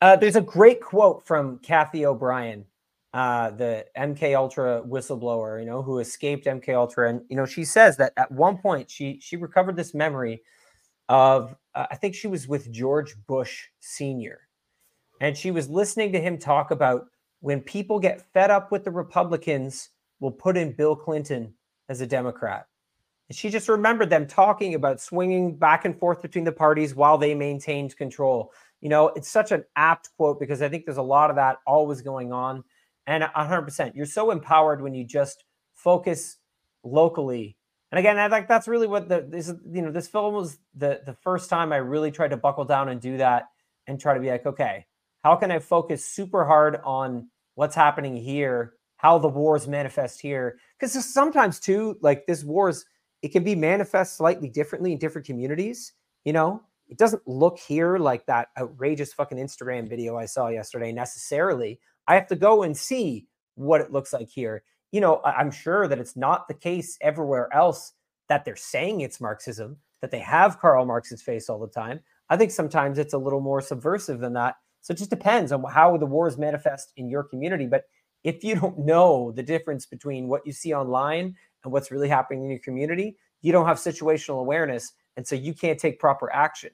uh, 0.00 0.16
there's 0.16 0.36
a 0.36 0.40
great 0.40 0.80
quote 0.80 1.26
from 1.26 1.58
Cathy 1.58 2.06
O'Brien, 2.06 2.64
uh, 3.12 3.50
the 3.50 3.86
MK 3.96 4.36
Ultra 4.36 4.82
whistleblower, 4.86 5.60
you 5.60 5.66
know, 5.66 5.82
who 5.82 5.98
escaped 5.98 6.46
MK 6.46 6.74
Ultra. 6.74 7.10
And, 7.10 7.22
you 7.28 7.36
know, 7.36 7.46
she 7.46 7.64
says 7.64 7.96
that 7.96 8.12
at 8.16 8.30
one 8.30 8.58
point 8.58 8.90
she, 8.90 9.18
she 9.20 9.36
recovered 9.36 9.76
this 9.76 9.94
memory 9.94 10.42
of, 11.08 11.56
uh, 11.74 11.86
I 11.90 11.96
think 11.96 12.14
she 12.14 12.28
was 12.28 12.46
with 12.46 12.70
George 12.70 13.16
Bush 13.26 13.66
Sr 13.80 14.40
and 15.20 15.36
she 15.36 15.50
was 15.50 15.68
listening 15.68 16.12
to 16.12 16.20
him 16.20 16.38
talk 16.38 16.70
about 16.70 17.06
when 17.40 17.60
people 17.60 17.98
get 17.98 18.32
fed 18.32 18.50
up 18.50 18.72
with 18.72 18.84
the 18.84 18.90
Republicans, 18.90 19.90
we'll 20.18 20.30
put 20.30 20.56
in 20.56 20.72
Bill 20.72 20.96
Clinton 20.96 21.54
as 21.88 22.00
a 22.00 22.06
Democrat. 22.06 22.66
And 23.28 23.36
she 23.36 23.48
just 23.48 23.68
remembered 23.68 24.10
them 24.10 24.26
talking 24.26 24.74
about 24.74 25.00
swinging 25.00 25.56
back 25.56 25.84
and 25.84 25.96
forth 25.98 26.20
between 26.20 26.44
the 26.44 26.52
parties 26.52 26.94
while 26.94 27.16
they 27.16 27.34
maintained 27.34 27.96
control. 27.96 28.52
You 28.80 28.88
know, 28.88 29.08
it's 29.08 29.28
such 29.28 29.52
an 29.52 29.64
apt 29.76 30.10
quote 30.16 30.40
because 30.40 30.62
I 30.62 30.68
think 30.68 30.84
there's 30.84 30.96
a 30.96 31.02
lot 31.02 31.30
of 31.30 31.36
that 31.36 31.58
always 31.66 32.00
going 32.02 32.32
on. 32.32 32.64
And 33.10 33.24
100%, 33.24 33.96
you're 33.96 34.06
so 34.06 34.30
empowered 34.30 34.80
when 34.80 34.94
you 34.94 35.04
just 35.04 35.42
focus 35.74 36.36
locally. 36.84 37.56
And 37.90 37.98
again, 37.98 38.20
I 38.20 38.28
think 38.28 38.46
that's 38.46 38.68
really 38.68 38.86
what 38.86 39.08
the 39.08 39.26
this 39.28 39.52
you 39.72 39.82
know, 39.82 39.90
this 39.90 40.06
film 40.06 40.32
was 40.32 40.58
the 40.76 41.00
the 41.04 41.14
first 41.14 41.50
time 41.50 41.72
I 41.72 41.78
really 41.78 42.12
tried 42.12 42.30
to 42.30 42.36
buckle 42.36 42.64
down 42.64 42.88
and 42.88 43.00
do 43.00 43.16
that 43.16 43.48
and 43.88 43.98
try 43.98 44.14
to 44.14 44.20
be 44.20 44.30
like, 44.30 44.46
okay, 44.46 44.86
how 45.24 45.34
can 45.34 45.50
I 45.50 45.58
focus 45.58 46.04
super 46.04 46.44
hard 46.44 46.76
on 46.84 47.28
what's 47.56 47.74
happening 47.74 48.14
here, 48.14 48.74
how 48.94 49.18
the 49.18 49.26
wars 49.26 49.66
manifest 49.66 50.20
here? 50.20 50.58
Because 50.78 50.92
sometimes 51.12 51.58
too, 51.58 51.98
like 52.02 52.26
this 52.28 52.44
wars, 52.44 52.84
it 53.22 53.32
can 53.32 53.42
be 53.42 53.56
manifest 53.56 54.18
slightly 54.18 54.48
differently 54.48 54.92
in 54.92 54.98
different 54.98 55.26
communities. 55.26 55.94
You 56.24 56.32
know, 56.32 56.62
it 56.88 56.96
doesn't 56.96 57.26
look 57.26 57.58
here 57.58 57.98
like 57.98 58.24
that 58.26 58.50
outrageous 58.56 59.12
fucking 59.12 59.38
Instagram 59.38 59.88
video 59.88 60.16
I 60.16 60.26
saw 60.26 60.46
yesterday 60.46 60.92
necessarily. 60.92 61.80
I 62.10 62.14
have 62.14 62.26
to 62.26 62.34
go 62.34 62.64
and 62.64 62.76
see 62.76 63.28
what 63.54 63.80
it 63.80 63.92
looks 63.92 64.12
like 64.12 64.28
here. 64.28 64.64
You 64.90 65.00
know, 65.00 65.22
I'm 65.24 65.52
sure 65.52 65.86
that 65.86 66.00
it's 66.00 66.16
not 66.16 66.48
the 66.48 66.54
case 66.54 66.98
everywhere 67.00 67.48
else 67.54 67.92
that 68.28 68.44
they're 68.44 68.56
saying 68.56 69.02
it's 69.02 69.20
Marxism, 69.20 69.76
that 70.00 70.10
they 70.10 70.18
have 70.18 70.58
Karl 70.58 70.84
Marx's 70.84 71.22
face 71.22 71.48
all 71.48 71.60
the 71.60 71.68
time. 71.68 72.00
I 72.28 72.36
think 72.36 72.50
sometimes 72.50 72.98
it's 72.98 73.14
a 73.14 73.18
little 73.18 73.40
more 73.40 73.60
subversive 73.60 74.18
than 74.18 74.32
that. 74.32 74.56
So 74.80 74.90
it 74.90 74.96
just 74.96 75.10
depends 75.10 75.52
on 75.52 75.62
how 75.62 75.96
the 75.98 76.04
wars 76.04 76.36
manifest 76.36 76.92
in 76.96 77.08
your 77.08 77.22
community. 77.22 77.68
But 77.68 77.84
if 78.24 78.42
you 78.42 78.56
don't 78.56 78.80
know 78.80 79.30
the 79.30 79.44
difference 79.44 79.86
between 79.86 80.26
what 80.26 80.44
you 80.44 80.50
see 80.50 80.74
online 80.74 81.36
and 81.62 81.72
what's 81.72 81.92
really 81.92 82.08
happening 82.08 82.42
in 82.42 82.50
your 82.50 82.58
community, 82.58 83.18
you 83.40 83.52
don't 83.52 83.68
have 83.68 83.76
situational 83.76 84.40
awareness. 84.40 84.94
And 85.16 85.24
so 85.24 85.36
you 85.36 85.54
can't 85.54 85.78
take 85.78 86.00
proper 86.00 86.28
action. 86.32 86.70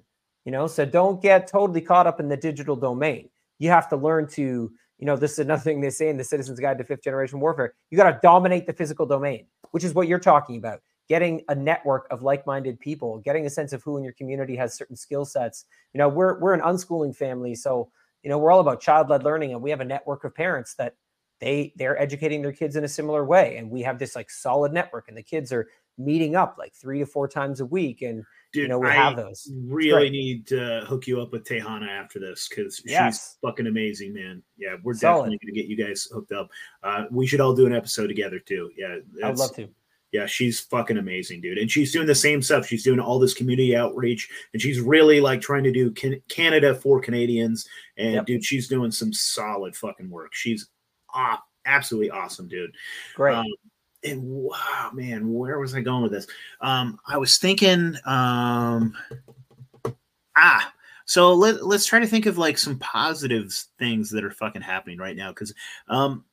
You 0.47 0.53
know, 0.53 0.67
so 0.67 0.87
don't 0.87 1.21
get 1.21 1.47
totally 1.47 1.83
caught 1.83 2.07
up 2.07 2.21
in 2.21 2.29
the 2.31 2.39
digital 2.39 2.75
domain. 2.75 3.29
You 3.59 3.69
have 3.69 3.91
to 3.91 3.97
learn 3.97 4.29
to, 4.29 4.73
you 4.99 5.07
know, 5.07 5.17
this 5.17 5.33
is 5.33 5.39
another 5.41 5.63
thing 5.63 5.81
they 5.81 5.91
say 5.91 6.09
in 6.09 6.17
the 6.17 6.25
Citizen's 6.25 6.59
Guide 6.59 6.79
to 6.79 6.85
Fifth 6.85 7.03
Generation 7.03 7.41
Warfare. 7.41 7.75
You 7.91 7.99
got 7.99 8.11
to 8.11 8.19
dominate 8.23 8.67
the 8.67 8.73
physical 8.73 9.07
domain, 9.07 9.47
which 9.73 9.85
is 9.85 9.95
what 9.95 10.09
you're 10.09 10.19
talking 10.19 10.57
about. 10.57 10.81
Getting 11.09 11.43
a 11.49 11.55
network 11.55 12.09
of 12.11 12.23
like-minded 12.23 12.81
people, 12.81 13.19
getting 13.19 13.47
a 13.47 13.51
sense 13.51 13.73
of 13.73 13.83
who 13.83 13.97
in 13.97 14.03
your 14.03 14.15
community 14.15 14.57
has 14.57 14.75
certain 14.75 14.97
skill 14.97 15.25
sets. 15.25 15.67
You 15.93 15.99
know, 15.99 16.09
we're 16.09 16.41
we're 16.41 16.55
an 16.55 16.63
unschooling 16.63 17.15
family, 17.15 17.55
so 17.55 17.91
you 18.23 18.31
know 18.31 18.39
we're 18.39 18.51
all 18.51 18.61
about 18.61 18.81
child-led 18.81 19.23
learning, 19.23 19.53
and 19.53 19.63
we 19.63 19.71
have 19.71 19.81
a 19.81 19.85
network 19.85 20.25
of 20.25 20.35
parents 20.35 20.75
that 20.75 20.95
they 21.39 21.73
they're 21.77 22.01
educating 22.01 22.43
their 22.43 22.53
kids 22.53 22.75
in 22.75 22.83
a 22.83 22.89
similar 22.89 23.25
way, 23.25 23.57
and 23.57 23.71
we 23.71 23.83
have 23.83 23.99
this 23.99 24.17
like 24.17 24.31
solid 24.31 24.73
network, 24.73 25.07
and 25.07 25.17
the 25.17 25.23
kids 25.23 25.53
are 25.53 25.69
meeting 25.99 26.37
up 26.37 26.57
like 26.59 26.75
three 26.75 26.99
to 27.01 27.07
four 27.07 27.29
times 27.29 27.61
a 27.61 27.67
week, 27.67 28.03
and 28.03 28.25
Dude, 28.53 28.63
you 28.63 28.69
know 28.69 28.79
we 28.79 28.89
I 28.89 28.93
have 28.95 29.17
those. 29.17 29.51
Really 29.67 30.09
need 30.11 30.47
to 30.49 30.85
hook 30.87 31.07
you 31.07 31.21
up 31.21 31.33
with 31.33 31.45
Tejana 31.45 31.89
after 31.89 32.19
this 32.19 32.49
because 32.49 32.81
Yes. 32.85 33.15
she's 33.15 33.39
fucking 33.43 33.67
amazing, 33.67 34.15
man. 34.15 34.43
Yeah, 34.57 34.77
we're 34.83 34.95
Solid. 34.95 35.31
definitely 35.31 35.39
gonna 35.47 35.55
get 35.63 35.67
you 35.71 35.77
guys 35.77 36.09
hooked 36.13 36.33
up. 36.33 36.49
Uh, 36.83 37.05
we 37.11 37.27
should 37.27 37.41
all 37.41 37.55
do 37.55 37.67
an 37.67 37.75
episode 37.75 38.07
together 38.09 38.39
too. 38.39 38.71
Yeah, 38.77 38.99
I 39.25 39.29
would 39.31 39.39
love 39.39 39.55
to. 39.57 39.69
yeah, 40.13 40.27
she's 40.27 40.61
fucking 40.61 40.97
amazing, 40.99 41.41
dude. 41.41 41.59
And 41.59 41.71
she's 41.71 41.93
doing 41.93 42.07
the 42.07 42.15
same 42.15 42.41
stuff. 42.41 42.67
She's 42.67 42.85
doing 42.85 43.01
all 43.01 43.19
this 43.19 43.35
community 43.35 43.75
outreach, 43.77 44.29
and 44.53 44.63
she's 44.63 44.81
really 44.81 45.21
like 45.21 45.41
trying 45.41 45.65
to 45.65 45.73
do 45.73 45.91
can- 45.91 46.23
Canada 46.29 46.75
for 46.75 47.01
Canadians. 47.01 47.69
And 47.99 48.15
Yep. 48.15 48.27
dude, 48.27 48.45
she's 48.45 48.69
doing 48.69 48.91
some 48.91 49.13
solid 49.13 49.75
fucking 49.77 50.09
work. 50.09 50.33
She's 50.33 50.69
ah, 51.13 51.43
absolutely 51.67 52.11
awesome, 52.11 52.47
dude. 52.49 52.71
Great. 53.15 53.35
Um, 53.35 53.47
and 54.05 54.23
wow, 54.23 54.91
man, 54.93 55.33
where 55.33 55.59
was 55.59 55.75
I 55.75 55.81
going 55.81 56.03
with 56.03 56.13
this? 56.13 56.27
Um, 56.61 56.99
I 57.07 57.19
was 57.19 57.39
thinking, 57.39 57.97
um, 58.05 58.95
ah, 60.37 60.73
so 61.05 61.35
let, 61.35 61.65
let's 61.65 61.87
try 61.87 61.99
to 61.99 62.07
think 62.07 62.27
of 62.27 62.39
like 62.39 62.59
some 62.59 62.79
positive 62.79 63.53
things 63.79 64.11
that 64.11 64.25
are 64.25 64.31
fucking 64.31 64.63
happening 64.63 64.99
right 64.99 65.17
now 65.17 65.31
because 65.31 65.55
um, 65.89 66.25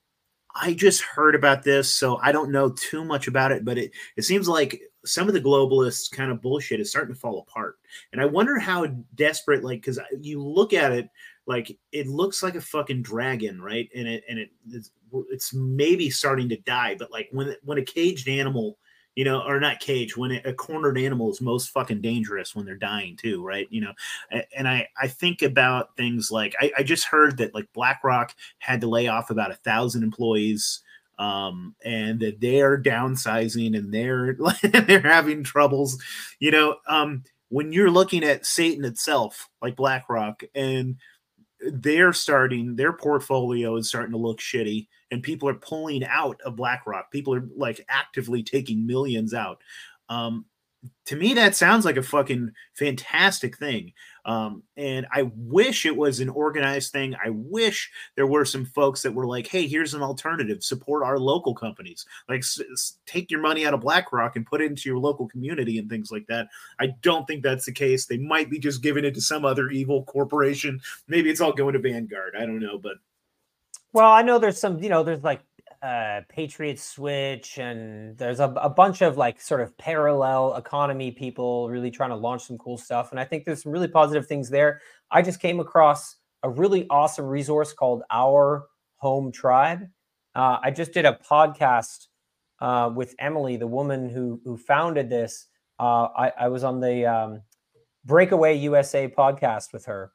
I 0.55 0.73
just 0.73 1.01
heard 1.01 1.35
about 1.35 1.63
this, 1.63 1.89
so 1.89 2.17
I 2.17 2.31
don't 2.31 2.51
know 2.51 2.69
too 2.69 3.03
much 3.03 3.27
about 3.27 3.51
it, 3.51 3.65
but 3.65 3.77
it, 3.77 3.91
it 4.17 4.23
seems 4.23 4.47
like 4.47 4.81
some 5.05 5.27
of 5.27 5.33
the 5.33 5.41
globalists 5.41 6.11
kind 6.11 6.31
of 6.31 6.41
bullshit 6.41 6.79
is 6.79 6.89
starting 6.89 7.13
to 7.13 7.19
fall 7.19 7.39
apart. 7.39 7.77
And 8.11 8.21
I 8.21 8.25
wonder 8.25 8.57
how 8.59 8.85
desperate, 9.15 9.63
like, 9.63 9.81
because 9.81 9.99
you 10.19 10.41
look 10.41 10.73
at 10.73 10.91
it, 10.91 11.09
like 11.45 11.77
it 11.91 12.07
looks 12.07 12.41
like 12.41 12.55
a 12.55 12.61
fucking 12.61 13.01
dragon, 13.01 13.61
right? 13.61 13.89
And 13.95 14.07
it 14.07 14.23
and 14.29 14.39
it 14.39 14.49
it's, 14.71 14.91
it's 15.29 15.53
maybe 15.53 16.09
starting 16.09 16.49
to 16.49 16.57
die, 16.57 16.95
but 16.97 17.11
like 17.11 17.29
when 17.31 17.55
when 17.63 17.77
a 17.77 17.83
caged 17.83 18.27
animal, 18.27 18.77
you 19.15 19.25
know, 19.25 19.41
or 19.41 19.59
not 19.59 19.79
caged, 19.79 20.17
when 20.17 20.31
a 20.31 20.53
cornered 20.53 20.97
animal 20.97 21.29
is 21.29 21.41
most 21.41 21.69
fucking 21.69 22.01
dangerous 22.01 22.55
when 22.55 22.65
they're 22.65 22.75
dying 22.75 23.17
too, 23.17 23.43
right? 23.43 23.67
You 23.69 23.81
know, 23.81 23.93
and 24.55 24.67
I 24.67 24.87
I 25.01 25.07
think 25.07 25.41
about 25.41 25.95
things 25.97 26.31
like 26.31 26.55
I, 26.59 26.71
I 26.77 26.83
just 26.83 27.05
heard 27.05 27.37
that 27.37 27.53
like 27.53 27.71
BlackRock 27.73 28.33
had 28.59 28.81
to 28.81 28.87
lay 28.87 29.07
off 29.07 29.29
about 29.29 29.51
a 29.51 29.55
thousand 29.55 30.03
employees 30.03 30.81
um 31.19 31.75
and 31.85 32.19
that 32.19 32.41
they're 32.41 32.81
downsizing 32.81 33.77
and 33.77 33.93
they're 33.93 34.35
they're 34.87 34.99
having 34.99 35.43
troubles 35.43 36.01
you 36.39 36.49
know 36.49 36.77
um 36.87 37.23
when 37.49 37.71
you're 37.71 37.91
looking 37.91 38.23
at 38.23 38.47
satan 38.47 38.83
itself 38.83 39.47
like 39.61 39.75
blackrock 39.75 40.41
and 40.55 40.95
they're 41.71 42.13
starting 42.13 42.75
their 42.75 42.93
portfolio 42.93 43.75
is 43.75 43.87
starting 43.87 44.11
to 44.11 44.17
look 44.17 44.39
shitty 44.39 44.87
and 45.11 45.23
people 45.23 45.47
are 45.47 45.53
pulling 45.53 46.03
out 46.05 46.39
of 46.45 46.55
blackrock. 46.55 47.11
People 47.11 47.33
are 47.35 47.47
like 47.55 47.83
actively 47.89 48.43
taking 48.43 48.85
millions 48.85 49.33
out. 49.33 49.61
Um 50.09 50.45
to 51.05 51.15
me 51.17 51.33
that 51.33 51.53
sounds 51.55 51.83
like 51.83 51.97
a 51.97 52.03
fucking 52.03 52.51
fantastic 52.75 53.57
thing. 53.57 53.91
Um 54.25 54.63
and 54.77 55.05
i 55.11 55.29
wish 55.35 55.85
it 55.85 55.95
was 55.95 56.21
an 56.21 56.29
organized 56.29 56.93
thing. 56.93 57.13
I 57.23 57.29
wish 57.29 57.91
there 58.15 58.25
were 58.25 58.45
some 58.45 58.63
folks 58.65 59.01
that 59.01 59.13
were 59.13 59.27
like 59.27 59.47
hey 59.47 59.67
here's 59.67 59.93
an 59.93 60.01
alternative. 60.01 60.63
Support 60.63 61.03
our 61.03 61.19
local 61.19 61.53
companies. 61.53 62.05
Like 62.29 62.39
s- 62.39 62.61
s- 62.71 62.99
take 63.05 63.29
your 63.29 63.41
money 63.41 63.65
out 63.65 63.73
of 63.73 63.81
blackrock 63.81 64.37
and 64.37 64.45
put 64.45 64.61
it 64.61 64.71
into 64.71 64.87
your 64.87 64.97
local 64.97 65.27
community 65.27 65.77
and 65.77 65.89
things 65.89 66.09
like 66.09 66.25
that. 66.27 66.47
I 66.79 66.93
don't 67.01 67.25
think 67.27 67.43
that's 67.43 67.65
the 67.65 67.73
case. 67.73 68.05
They 68.05 68.17
might 68.17 68.49
be 68.49 68.57
just 68.59 68.81
giving 68.81 69.03
it 69.03 69.13
to 69.15 69.21
some 69.21 69.43
other 69.43 69.69
evil 69.69 70.03
corporation. 70.05 70.79
Maybe 71.09 71.29
it's 71.29 71.41
all 71.41 71.51
going 71.51 71.73
to 71.73 71.79
vanguard. 71.79 72.35
I 72.37 72.45
don't 72.45 72.59
know 72.61 72.77
but 72.77 72.95
Well, 73.91 74.09
I 74.09 74.21
know 74.21 74.39
there's 74.39 74.57
some, 74.59 74.79
you 74.81 74.87
know, 74.89 75.03
there's 75.03 75.23
like 75.23 75.41
uh 75.83 76.21
Patriot 76.29 76.79
Switch 76.79 77.57
and 77.57 78.17
there's 78.17 78.39
a, 78.39 78.45
a 78.55 78.69
bunch 78.69 79.01
of 79.01 79.17
like 79.17 79.41
sort 79.41 79.61
of 79.61 79.77
parallel 79.77 80.55
economy 80.55 81.11
people 81.11 81.69
really 81.69 81.91
trying 81.91 82.11
to 82.11 82.15
launch 82.15 82.43
some 82.43 82.57
cool 82.57 82.77
stuff. 82.77 83.11
And 83.11 83.19
I 83.19 83.25
think 83.25 83.43
there's 83.43 83.63
some 83.63 83.71
really 83.71 83.89
positive 83.89 84.25
things 84.25 84.49
there. 84.49 84.81
I 85.11 85.21
just 85.21 85.41
came 85.41 85.59
across 85.59 86.15
a 86.43 86.49
really 86.49 86.87
awesome 86.89 87.25
resource 87.25 87.73
called 87.73 88.03
Our 88.11 88.67
Home 88.97 89.31
Tribe. 89.31 89.81
Uh, 90.35 90.57
I 90.63 90.71
just 90.71 90.93
did 90.93 91.05
a 91.05 91.19
podcast 91.29 92.07
uh, 92.61 92.89
with 92.95 93.13
Emily, 93.19 93.57
the 93.57 93.67
woman 93.67 94.09
who 94.09 94.39
who 94.45 94.57
founded 94.57 95.09
this. 95.09 95.47
Uh, 95.79 96.07
I, 96.15 96.31
I 96.39 96.47
was 96.47 96.63
on 96.63 96.79
the 96.79 97.05
um, 97.05 97.41
Breakaway 98.05 98.55
USA 98.55 99.07
podcast 99.07 99.73
with 99.73 99.85
her. 99.85 100.13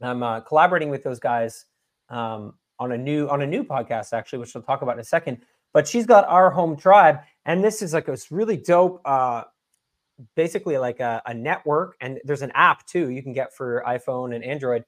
I'm 0.00 0.22
uh, 0.22 0.40
collaborating 0.40 0.90
with 0.90 1.02
those 1.02 1.18
guys 1.18 1.66
um, 2.08 2.54
on 2.78 2.92
a 2.92 2.98
new 2.98 3.28
on 3.28 3.42
a 3.42 3.46
new 3.46 3.64
podcast 3.64 4.12
actually, 4.12 4.38
which 4.38 4.54
we'll 4.54 4.62
talk 4.62 4.82
about 4.82 4.94
in 4.94 5.00
a 5.00 5.04
second. 5.04 5.38
But 5.72 5.86
she's 5.86 6.06
got 6.06 6.26
our 6.28 6.50
home 6.50 6.76
tribe, 6.76 7.20
and 7.44 7.62
this 7.62 7.82
is 7.82 7.92
like 7.92 8.08
a 8.08 8.16
really 8.30 8.56
dope, 8.56 9.02
uh, 9.04 9.44
basically 10.34 10.78
like 10.78 11.00
a, 11.00 11.22
a 11.26 11.34
network, 11.34 11.96
and 12.00 12.20
there's 12.24 12.42
an 12.42 12.52
app 12.54 12.86
too 12.86 13.10
you 13.10 13.22
can 13.22 13.32
get 13.32 13.54
for 13.54 13.82
iPhone 13.86 14.34
and 14.34 14.42
Android 14.42 14.84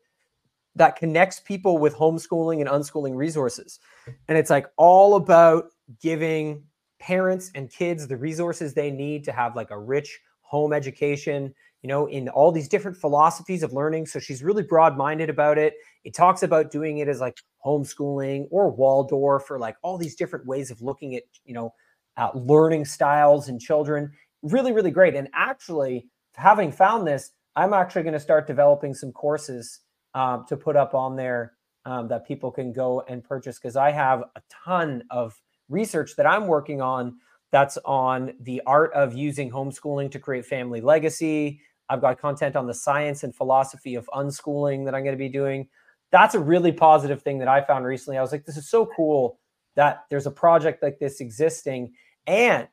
that 0.77 0.97
connects 0.97 1.41
people 1.41 1.79
with 1.79 1.95
homeschooling 1.95 2.61
and 2.61 2.69
unschooling 2.69 3.17
resources, 3.17 3.81
and 4.29 4.39
it's 4.39 4.51
like 4.51 4.67
all 4.77 5.17
about 5.17 5.67
giving 6.01 6.65
parents 6.99 7.51
and 7.55 7.71
kids 7.71 8.07
the 8.07 8.17
resources 8.17 8.75
they 8.75 8.91
need 8.91 9.25
to 9.25 9.33
have 9.33 9.57
like 9.57 9.71
a 9.71 9.79
rich 9.79 10.21
home 10.43 10.73
education 10.73 11.55
you 11.83 11.89
know 11.89 12.07
in 12.07 12.29
all 12.29 12.53
these 12.53 12.69
different 12.69 12.97
philosophies 12.97 13.63
of 13.63 13.73
learning. 13.73 14.07
So 14.07 14.19
she's 14.19 14.43
really 14.43 14.63
broad 14.63 14.97
minded 14.97 15.31
about 15.31 15.59
it. 15.59 15.75
It 16.05 16.15
talks 16.15 16.43
about 16.43 16.71
doing 16.71 16.99
it 16.99 17.09
as 17.09 17.21
like 17.21 17.39
homeschooling 17.65 18.47
or 18.51 18.71
waldorf 18.71 19.51
or 19.51 19.59
like 19.59 19.77
all 19.83 19.99
these 19.99 20.15
different 20.15 20.47
ways 20.47 20.71
of 20.71 20.81
looking 20.83 21.15
at 21.17 21.25
you 21.45 21.55
know 21.55 21.75
uh, 22.17 22.31
learning 22.35 22.85
styles 22.85 23.49
in 23.49 23.59
children. 23.59 24.13
Really 24.43 24.73
really 24.73 24.91
great. 24.91 25.15
And 25.15 25.29
actually 25.35 26.09
having 26.35 26.73
found 26.73 27.07
this 27.07 27.33
i'm 27.57 27.73
actually 27.73 28.03
going 28.03 28.15
to 28.15 28.21
start 28.21 28.47
developing 28.47 28.95
some 28.95 29.13
courses 29.13 29.81
um, 30.15 30.45
to 30.49 30.57
put 30.57 30.77
up 30.77 30.95
on 30.95 31.17
there 31.17 31.53
um, 31.85 32.09
that 32.09 32.27
people 32.27 32.51
can 32.51 32.73
go 32.73 33.03
and 33.09 33.25
purchase 33.25 33.59
because 33.59 33.77
i 33.77 33.91
have 33.91 34.23
a 34.37 34.43
ton 34.65 35.03
of 35.11 35.41
research 35.69 36.17
that 36.17 36.27
i'm 36.27 36.47
working 36.47 36.81
on 36.81 37.15
that's 37.53 37.79
on 37.85 38.33
the 38.41 38.63
art 38.67 38.93
of 38.95 39.15
using 39.15 39.51
homeschooling 39.51 40.11
to 40.11 40.19
create 40.19 40.47
family 40.47 40.81
legacy 40.81 41.61
i've 41.91 42.01
got 42.01 42.19
content 42.19 42.57
on 42.57 42.67
the 42.67 42.75
science 42.75 43.23
and 43.25 43.35
philosophy 43.35 43.95
of 43.95 44.09
unschooling 44.15 44.85
that 44.85 44.95
i'm 44.95 45.03
going 45.03 45.15
to 45.15 45.19
be 45.19 45.29
doing 45.29 45.69
that's 46.11 46.35
a 46.35 46.41
really 46.41 46.73
positive 46.73 47.23
thing 47.23 47.39
that 47.39 47.49
I 47.49 47.63
found 47.63 47.85
recently. 47.85 48.19
I 48.19 48.23
was 48.23 48.33
like, 48.33 48.45
this 48.45 48.57
is 48.57 48.69
so 48.69 48.87
cool 48.87 49.39
that 49.77 50.05
there's 50.11 50.27
a 50.27 50.31
project 50.31 50.83
like 50.83 50.99
this 50.99 51.21
existing. 51.21 51.93
And 52.27 52.69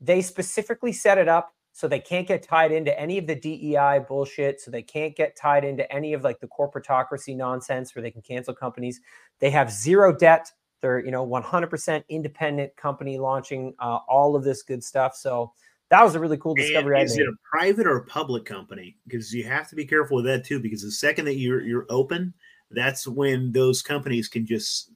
they 0.00 0.22
specifically 0.22 0.92
set 0.92 1.18
it 1.18 1.28
up 1.28 1.54
so 1.72 1.88
they 1.88 2.00
can't 2.00 2.26
get 2.26 2.42
tied 2.42 2.72
into 2.72 2.98
any 2.98 3.18
of 3.18 3.26
the 3.26 3.34
DEI 3.34 4.00
bullshit. 4.06 4.60
So 4.60 4.70
they 4.70 4.82
can't 4.82 5.14
get 5.14 5.36
tied 5.36 5.64
into 5.64 5.90
any 5.92 6.12
of 6.12 6.24
like 6.24 6.40
the 6.40 6.48
corporatocracy 6.48 7.36
nonsense 7.36 7.94
where 7.94 8.02
they 8.02 8.10
can 8.10 8.22
cancel 8.22 8.54
companies. 8.54 9.00
They 9.38 9.50
have 9.50 9.70
zero 9.70 10.14
debt. 10.14 10.50
They're, 10.80 11.04
you 11.04 11.10
know, 11.10 11.26
100% 11.26 12.02
independent 12.08 12.76
company 12.76 13.18
launching 13.18 13.74
uh, 13.78 13.98
all 14.08 14.34
of 14.34 14.44
this 14.44 14.62
good 14.62 14.82
stuff. 14.82 15.14
So 15.14 15.52
that 15.92 16.02
was 16.02 16.14
a 16.14 16.18
really 16.20 16.38
cool 16.38 16.54
discovery. 16.54 16.96
I 16.96 17.00
And 17.00 17.10
is 17.10 17.18
it 17.18 17.28
a 17.28 17.34
private 17.44 17.86
or 17.86 17.98
a 17.98 18.04
public 18.06 18.46
company? 18.46 18.96
Because 19.06 19.32
you 19.32 19.44
have 19.44 19.68
to 19.68 19.76
be 19.76 19.84
careful 19.84 20.16
with 20.16 20.24
that 20.24 20.42
too. 20.42 20.58
Because 20.58 20.80
the 20.80 20.90
second 20.90 21.26
that 21.26 21.36
you're 21.36 21.60
you're 21.60 21.84
open, 21.90 22.32
that's 22.70 23.06
when 23.06 23.52
those 23.52 23.82
companies 23.82 24.26
can 24.26 24.46
just 24.46 24.90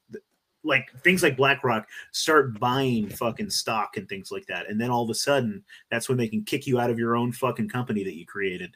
like 0.64 0.90
things 1.04 1.22
like 1.22 1.36
BlackRock 1.36 1.86
start 2.12 2.58
buying 2.58 3.10
fucking 3.10 3.50
stock 3.50 3.98
and 3.98 4.08
things 4.08 4.32
like 4.32 4.46
that, 4.46 4.70
and 4.70 4.80
then 4.80 4.88
all 4.88 5.04
of 5.04 5.10
a 5.10 5.14
sudden, 5.14 5.62
that's 5.90 6.08
when 6.08 6.16
they 6.16 6.28
can 6.28 6.42
kick 6.44 6.66
you 6.66 6.80
out 6.80 6.88
of 6.88 6.98
your 6.98 7.14
own 7.14 7.30
fucking 7.30 7.68
company 7.68 8.02
that 8.02 8.16
you 8.16 8.24
created. 8.24 8.72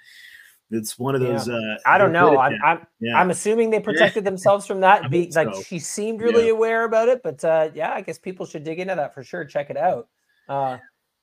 It's 0.71 0.99
one 0.99 1.15
of 1.15 1.23
those. 1.23 1.49
Yeah. 1.49 1.55
Uh, 1.55 1.77
I 1.87 1.97
don't 1.97 2.13
know. 2.13 2.39
I'm 2.39 2.57
I'm, 2.63 2.87
Yeah. 3.01 3.19
I'm 3.19 3.31
assuming 3.31 3.71
they 3.71 3.81
protected 3.81 4.25
themselves 4.27 4.67
from 4.67 4.81
that. 4.81 5.11
Be, 5.11 5.33
like 5.35 5.55
so. 5.55 5.63
she 5.63 5.79
seemed 5.79 6.21
really 6.21 6.47
Yeah. 6.47 6.53
aware 6.53 6.85
about 6.85 7.09
it, 7.09 7.23
but 7.25 7.43
uh, 7.43 7.71
yeah, 7.75 7.93
I 7.95 8.03
guess 8.03 8.19
people 8.19 8.45
should 8.45 8.63
dig 8.63 8.79
into 8.79 8.95
that 8.95 9.15
for 9.15 9.25
sure. 9.25 9.47
Check 9.47 9.71
it 9.71 9.79
out. 9.79 10.09
Uh, 10.49 10.77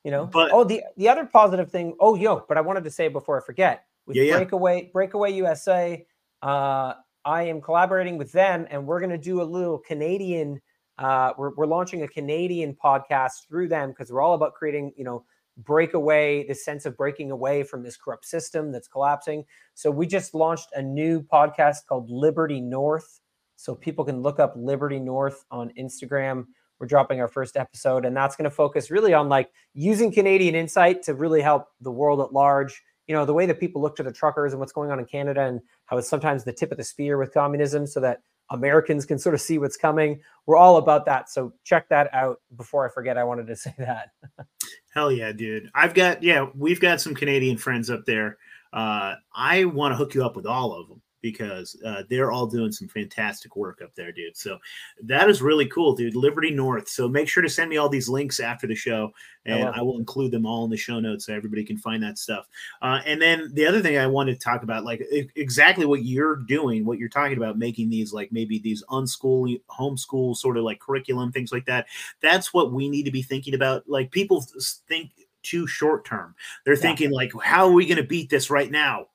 you 0.03 0.11
know. 0.11 0.25
But- 0.25 0.51
oh, 0.51 0.63
the 0.63 0.83
the 0.97 1.09
other 1.09 1.25
positive 1.25 1.71
thing. 1.71 1.95
Oh, 1.99 2.15
yo, 2.15 2.45
but 2.47 2.57
I 2.57 2.61
wanted 2.61 2.83
to 2.85 2.91
say 2.91 3.07
before 3.07 3.41
I 3.41 3.45
forget 3.45 3.85
with 4.05 4.15
Yeah, 4.17 4.23
yeah. 4.23 4.35
Breakaway 4.37 4.89
Breakaway 4.91 5.31
USA. 5.33 6.05
Uh, 6.41 6.93
I 7.25 7.43
am 7.43 7.61
collaborating 7.61 8.17
with 8.17 8.31
them, 8.31 8.67
and 8.69 8.85
we're 8.87 8.99
going 8.99 9.11
to 9.11 9.17
do 9.17 9.41
a 9.41 9.43
little 9.43 9.79
Canadian. 9.79 10.61
Uh, 10.97 11.33
we're 11.37 11.53
we're 11.55 11.65
launching 11.65 12.03
a 12.03 12.07
Canadian 12.07 12.75
podcast 12.83 13.47
through 13.47 13.67
them 13.67 13.89
because 13.89 14.11
we're 14.11 14.21
all 14.21 14.33
about 14.33 14.53
creating, 14.53 14.93
you 14.95 15.03
know, 15.03 15.25
break 15.57 15.93
away 15.93 16.45
this 16.47 16.63
sense 16.63 16.85
of 16.85 16.95
breaking 16.95 17.31
away 17.31 17.63
from 17.63 17.83
this 17.83 17.97
corrupt 17.97 18.25
system 18.25 18.71
that's 18.71 18.87
collapsing. 18.87 19.43
So 19.73 19.91
we 19.91 20.07
just 20.07 20.33
launched 20.33 20.69
a 20.75 20.81
new 20.81 21.21
podcast 21.21 21.85
called 21.87 22.09
Liberty 22.09 22.61
North. 22.61 23.19
So 23.55 23.73
people 23.73 24.05
can 24.05 24.21
look 24.21 24.39
up 24.39 24.53
Liberty 24.55 24.99
North 24.99 25.43
on 25.49 25.71
Instagram. 25.79 26.45
We're 26.79 26.87
dropping 26.87 27.19
our 27.21 27.27
first 27.27 27.57
episode, 27.57 28.05
and 28.05 28.15
that's 28.15 28.35
going 28.35 28.49
to 28.49 28.55
focus 28.55 28.91
really 28.91 29.13
on 29.13 29.29
like 29.29 29.51
using 29.73 30.11
Canadian 30.11 30.55
insight 30.55 31.03
to 31.03 31.13
really 31.13 31.41
help 31.41 31.67
the 31.81 31.91
world 31.91 32.21
at 32.21 32.33
large. 32.33 32.81
You 33.07 33.15
know, 33.15 33.25
the 33.25 33.33
way 33.33 33.45
that 33.45 33.59
people 33.59 33.81
look 33.81 33.95
to 33.97 34.03
the 34.03 34.11
truckers 34.11 34.53
and 34.53 34.59
what's 34.59 34.73
going 34.73 34.91
on 34.91 34.99
in 34.99 35.05
Canada 35.05 35.41
and 35.41 35.61
how 35.85 35.97
it's 35.97 36.09
sometimes 36.09 36.43
the 36.43 36.53
tip 36.53 36.71
of 36.71 36.77
the 36.77 36.83
spear 36.83 37.17
with 37.17 37.33
communism 37.33 37.87
so 37.87 37.99
that 38.01 38.21
Americans 38.49 39.05
can 39.05 39.19
sort 39.19 39.35
of 39.35 39.41
see 39.41 39.57
what's 39.57 39.77
coming. 39.77 40.19
We're 40.45 40.57
all 40.57 40.77
about 40.77 41.05
that. 41.05 41.29
So 41.29 41.53
check 41.63 41.89
that 41.89 42.13
out 42.13 42.41
before 42.55 42.87
I 42.87 42.91
forget. 42.91 43.17
I 43.17 43.23
wanted 43.23 43.47
to 43.47 43.55
say 43.55 43.73
that. 43.77 44.11
Hell 44.93 45.11
yeah, 45.11 45.31
dude. 45.31 45.69
I've 45.73 45.93
got 45.93 46.23
yeah, 46.23 46.47
we've 46.55 46.79
got 46.79 47.01
some 47.01 47.15
Canadian 47.15 47.57
friends 47.57 47.89
up 47.89 48.05
there. 48.05 48.37
Uh, 48.73 49.15
I 49.33 49.65
want 49.65 49.93
to 49.93 49.95
hook 49.95 50.13
you 50.13 50.23
up 50.23 50.35
with 50.35 50.45
all 50.45 50.73
of 50.73 50.87
them. 50.87 51.01
Because 51.21 51.75
uh, 51.85 52.03
they're 52.09 52.31
all 52.31 52.47
doing 52.47 52.71
some 52.71 52.87
fantastic 52.87 53.55
work 53.55 53.81
up 53.81 53.93
there, 53.95 54.11
dude. 54.11 54.37
So 54.37 54.57
that 55.03 55.29
is 55.29 55.41
really 55.41 55.65
cool, 55.67 55.95
dude. 55.95 56.15
Liberty 56.15 56.51
North. 56.51 56.87
So 56.87 57.07
make 57.07 57.27
sure 57.27 57.43
to 57.43 57.49
send 57.49 57.69
me 57.69 57.77
all 57.77 57.89
these 57.89 58.09
links 58.09 58.39
after 58.39 58.67
the 58.67 58.75
show, 58.75 59.11
and 59.45 59.65
will. 59.65 59.73
I 59.75 59.81
will 59.81 59.97
include 59.99 60.31
them 60.31 60.45
all 60.45 60.65
in 60.65 60.69
the 60.71 60.77
show 60.77 60.99
notes 60.99 61.25
so 61.25 61.33
everybody 61.33 61.63
can 61.63 61.77
find 61.77 62.01
that 62.03 62.17
stuff. 62.17 62.47
Uh, 62.81 63.01
and 63.05 63.21
then 63.21 63.49
the 63.53 63.65
other 63.65 63.81
thing 63.81 63.97
I 63.97 64.07
wanted 64.07 64.33
to 64.33 64.39
talk 64.43 64.63
about, 64.63 64.83
like 64.83 65.03
exactly 65.35 65.85
what 65.85 66.03
you're 66.03 66.35
doing, 66.35 66.85
what 66.85 66.99
you're 66.99 67.09
talking 67.09 67.37
about, 67.37 67.57
making 67.57 67.89
these 67.89 68.13
like 68.13 68.31
maybe 68.31 68.59
these 68.59 68.83
unschool, 68.89 69.59
homeschool 69.69 70.35
sort 70.35 70.57
of 70.57 70.63
like 70.63 70.79
curriculum, 70.79 71.31
things 71.31 71.51
like 71.51 71.65
that. 71.65 71.87
That's 72.21 72.53
what 72.53 72.71
we 72.71 72.89
need 72.89 73.03
to 73.03 73.11
be 73.11 73.21
thinking 73.21 73.53
about. 73.53 73.83
Like 73.87 74.11
people 74.11 74.45
think 74.87 75.11
too 75.43 75.65
short 75.65 76.05
term. 76.05 76.35
They're 76.65 76.75
Yeah. 76.75 76.81
thinking 76.81 77.11
like, 77.11 77.31
how 77.41 77.67
are 77.67 77.71
we 77.71 77.85
going 77.85 77.97
to 77.97 78.03
beat 78.03 78.29
this 78.29 78.49
right 78.49 78.69
now? 78.69 79.07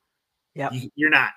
Yeah, 0.55 0.71
you're 0.95 1.11
not. 1.11 1.31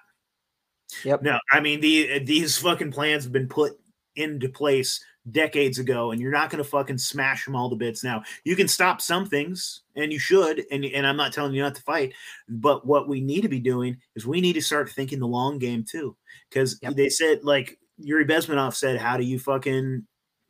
Yep. 1.03 1.24
No, 1.24 1.40
I 1.52 1.60
mean 1.60 1.82
the 1.82 2.20
these 2.20 2.57
fucking 2.57 2.91
plans 2.91 3.24
have 3.24 3.34
been 3.34 3.48
put 3.48 3.74
into 4.16 4.49
place 4.49 5.03
decades 5.32 5.80
ago, 5.80 6.12
and 6.12 6.22
you're 6.22 6.32
not 6.32 6.49
going 6.49 6.64
to 6.64 6.70
fucking 6.70 6.98
smash 6.98 7.45
them 7.45 7.56
all 7.56 7.70
to 7.70 7.76
bits 7.76 8.03
now. 8.03 8.24
You 8.44 8.56
can 8.56 8.68
stop 8.68 9.02
some 9.02 9.26
things, 9.26 9.82
and 9.95 10.12
you 10.12 10.20
should. 10.20 10.66
And 10.72 10.86
and 10.86 11.06
I'm 11.06 11.18
not 11.18 11.34
telling 11.34 11.53
you 11.53 11.62
not 11.62 11.76
to 11.76 11.82
fight, 11.82 12.14
but 12.48 12.86
what 12.86 13.07
we 13.07 13.22
need 13.22 13.41
to 13.41 13.49
be 13.49 13.60
doing 13.60 13.98
is 14.16 14.28
we 14.28 14.41
need 14.41 14.53
to 14.53 14.62
start 14.62 14.90
thinking 14.90 15.20
the 15.20 15.28
long 15.28 15.57
game 15.57 15.84
too, 15.84 16.16
because 16.49 16.80
they 16.80 17.10
said 17.10 17.44
like 17.44 17.80
Yuri 17.98 18.26
Bezmenov 18.26 18.76
said, 18.76 18.99
how 18.99 19.18
do 19.18 19.24
you 19.24 19.40
fucking 19.40 20.06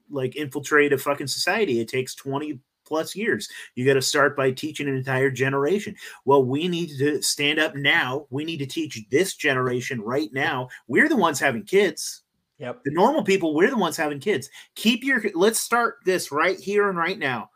like 0.10 0.36
infiltrate 0.36 0.94
a 0.94 0.98
fucking 0.98 1.28
society? 1.28 1.80
It 1.80 1.88
takes 1.88 2.16
20 2.16 2.60
plus 2.86 3.16
years. 3.16 3.50
You 3.76 3.86
got 3.86 3.94
to 3.96 4.02
start 4.02 4.38
by 4.38 4.52
teaching 4.52 4.88
an 4.88 4.96
entire 4.96 5.32
generation. 5.32 5.96
Well, 6.26 6.44
we 6.44 6.68
need 6.68 6.98
to 6.98 7.22
stand 7.22 7.60
up 7.60 7.76
now. 7.76 8.28
We 8.30 8.46
need 8.46 8.58
to 8.58 8.66
teach 8.66 9.00
this 9.10 9.36
generation 9.36 10.02
right 10.02 10.30
now. 10.32 10.70
We're 10.88 11.10
the 11.10 11.16
ones 11.16 11.40
having 11.40 11.64
kids. 11.64 12.22
Yep. 12.58 12.84
The 12.86 12.92
normal 12.92 13.24
people, 13.24 13.54
we're 13.54 13.70
the 13.70 13.78
ones 13.78 13.98
having 13.98 14.20
kids. 14.20 14.50
Keep 14.76 15.04
your 15.04 15.22
let's 15.34 15.60
start 15.60 15.96
this 16.06 16.32
right 16.32 16.58
here 16.58 16.90
and 16.90 16.98
right 16.98 17.20
now. 17.20 17.50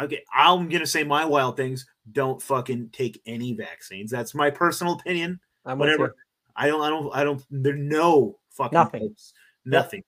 Okay, 0.00 0.22
I'm 0.34 0.70
gonna 0.70 0.86
say 0.86 1.04
my 1.04 1.24
wild 1.24 1.58
things. 1.58 1.84
Don't 2.12 2.40
fucking 2.40 2.90
take 2.92 3.20
any 3.26 3.52
vaccines. 3.52 4.10
That's 4.10 4.34
my 4.34 4.48
personal 4.50 4.94
opinion. 4.94 5.38
I'm 5.66 5.78
Whatever. 5.78 6.16
I 6.56 6.66
don't. 6.68 6.82
I 6.82 6.88
don't. 6.88 7.14
I 7.14 7.24
don't. 7.24 7.44
There's 7.50 7.78
no 7.78 8.38
fucking 8.50 8.76
Nothing. 8.76 9.00
hopes. 9.02 9.34
Nothing. 9.64 10.02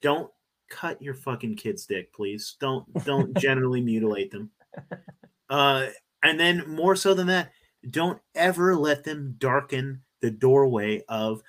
Don't 0.00 0.30
cut 0.70 1.00
your 1.02 1.14
fucking 1.14 1.56
kid's 1.56 1.84
dick, 1.84 2.12
please. 2.12 2.56
Don't 2.60 2.86
don't 3.04 3.36
generally 3.38 3.80
mutilate 3.80 4.30
them. 4.30 4.50
Uh, 5.48 5.88
and 6.22 6.38
then 6.38 6.64
more 6.68 6.96
so 6.96 7.12
than 7.12 7.26
that, 7.26 7.50
don't 7.90 8.20
ever 8.34 8.76
let 8.76 9.04
them 9.04 9.34
darken 9.38 10.02
the 10.20 10.30
doorway 10.30 11.02
of 11.08 11.42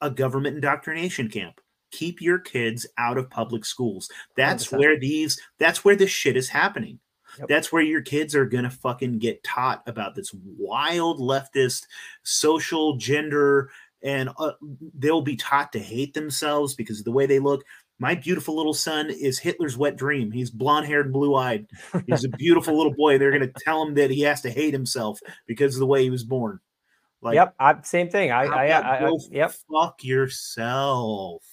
a 0.00 0.10
government 0.10 0.56
indoctrination 0.56 1.28
camp. 1.28 1.60
Keep 1.92 2.20
your 2.20 2.38
kids 2.38 2.86
out 2.98 3.18
of 3.18 3.30
public 3.30 3.64
schools. 3.64 4.10
That's 4.36 4.68
100%. 4.68 4.78
where 4.78 4.98
these. 4.98 5.40
That's 5.58 5.84
where 5.84 5.96
this 5.96 6.10
shit 6.10 6.36
is 6.36 6.48
happening. 6.48 6.98
Yep. 7.38 7.48
That's 7.48 7.72
where 7.72 7.82
your 7.82 8.02
kids 8.02 8.34
are 8.34 8.44
gonna 8.44 8.70
fucking 8.70 9.18
get 9.18 9.42
taught 9.44 9.82
about 9.86 10.14
this 10.14 10.34
wild 10.58 11.20
leftist 11.20 11.86
social 12.22 12.96
gender, 12.96 13.70
and 14.02 14.30
uh, 14.38 14.52
they'll 14.94 15.22
be 15.22 15.36
taught 15.36 15.72
to 15.72 15.78
hate 15.78 16.14
themselves 16.14 16.74
because 16.74 16.98
of 16.98 17.04
the 17.04 17.12
way 17.12 17.26
they 17.26 17.38
look. 17.38 17.64
My 18.02 18.16
beautiful 18.16 18.56
little 18.56 18.74
son 18.74 19.10
is 19.10 19.38
Hitler's 19.38 19.76
wet 19.76 19.94
dream. 19.94 20.32
He's 20.32 20.50
blonde 20.50 20.86
haired, 20.86 21.12
blue 21.12 21.36
eyed. 21.36 21.68
He's 22.08 22.24
a 22.24 22.28
beautiful 22.30 22.76
little 22.76 22.92
boy. 22.92 23.16
They're 23.16 23.30
going 23.30 23.48
to 23.48 23.60
tell 23.60 23.80
him 23.80 23.94
that 23.94 24.10
he 24.10 24.22
has 24.22 24.40
to 24.40 24.50
hate 24.50 24.74
himself 24.74 25.20
because 25.46 25.76
of 25.76 25.78
the 25.78 25.86
way 25.86 26.02
he 26.02 26.10
was 26.10 26.24
born. 26.24 26.58
Like, 27.20 27.36
yep. 27.36 27.54
I, 27.60 27.80
same 27.82 28.10
thing. 28.10 28.32
I, 28.32 28.46
I, 28.46 28.66
I, 28.66 29.06
I 29.06 29.12
yep. 29.30 29.54
fuck 29.70 30.02
yourself. 30.02 31.44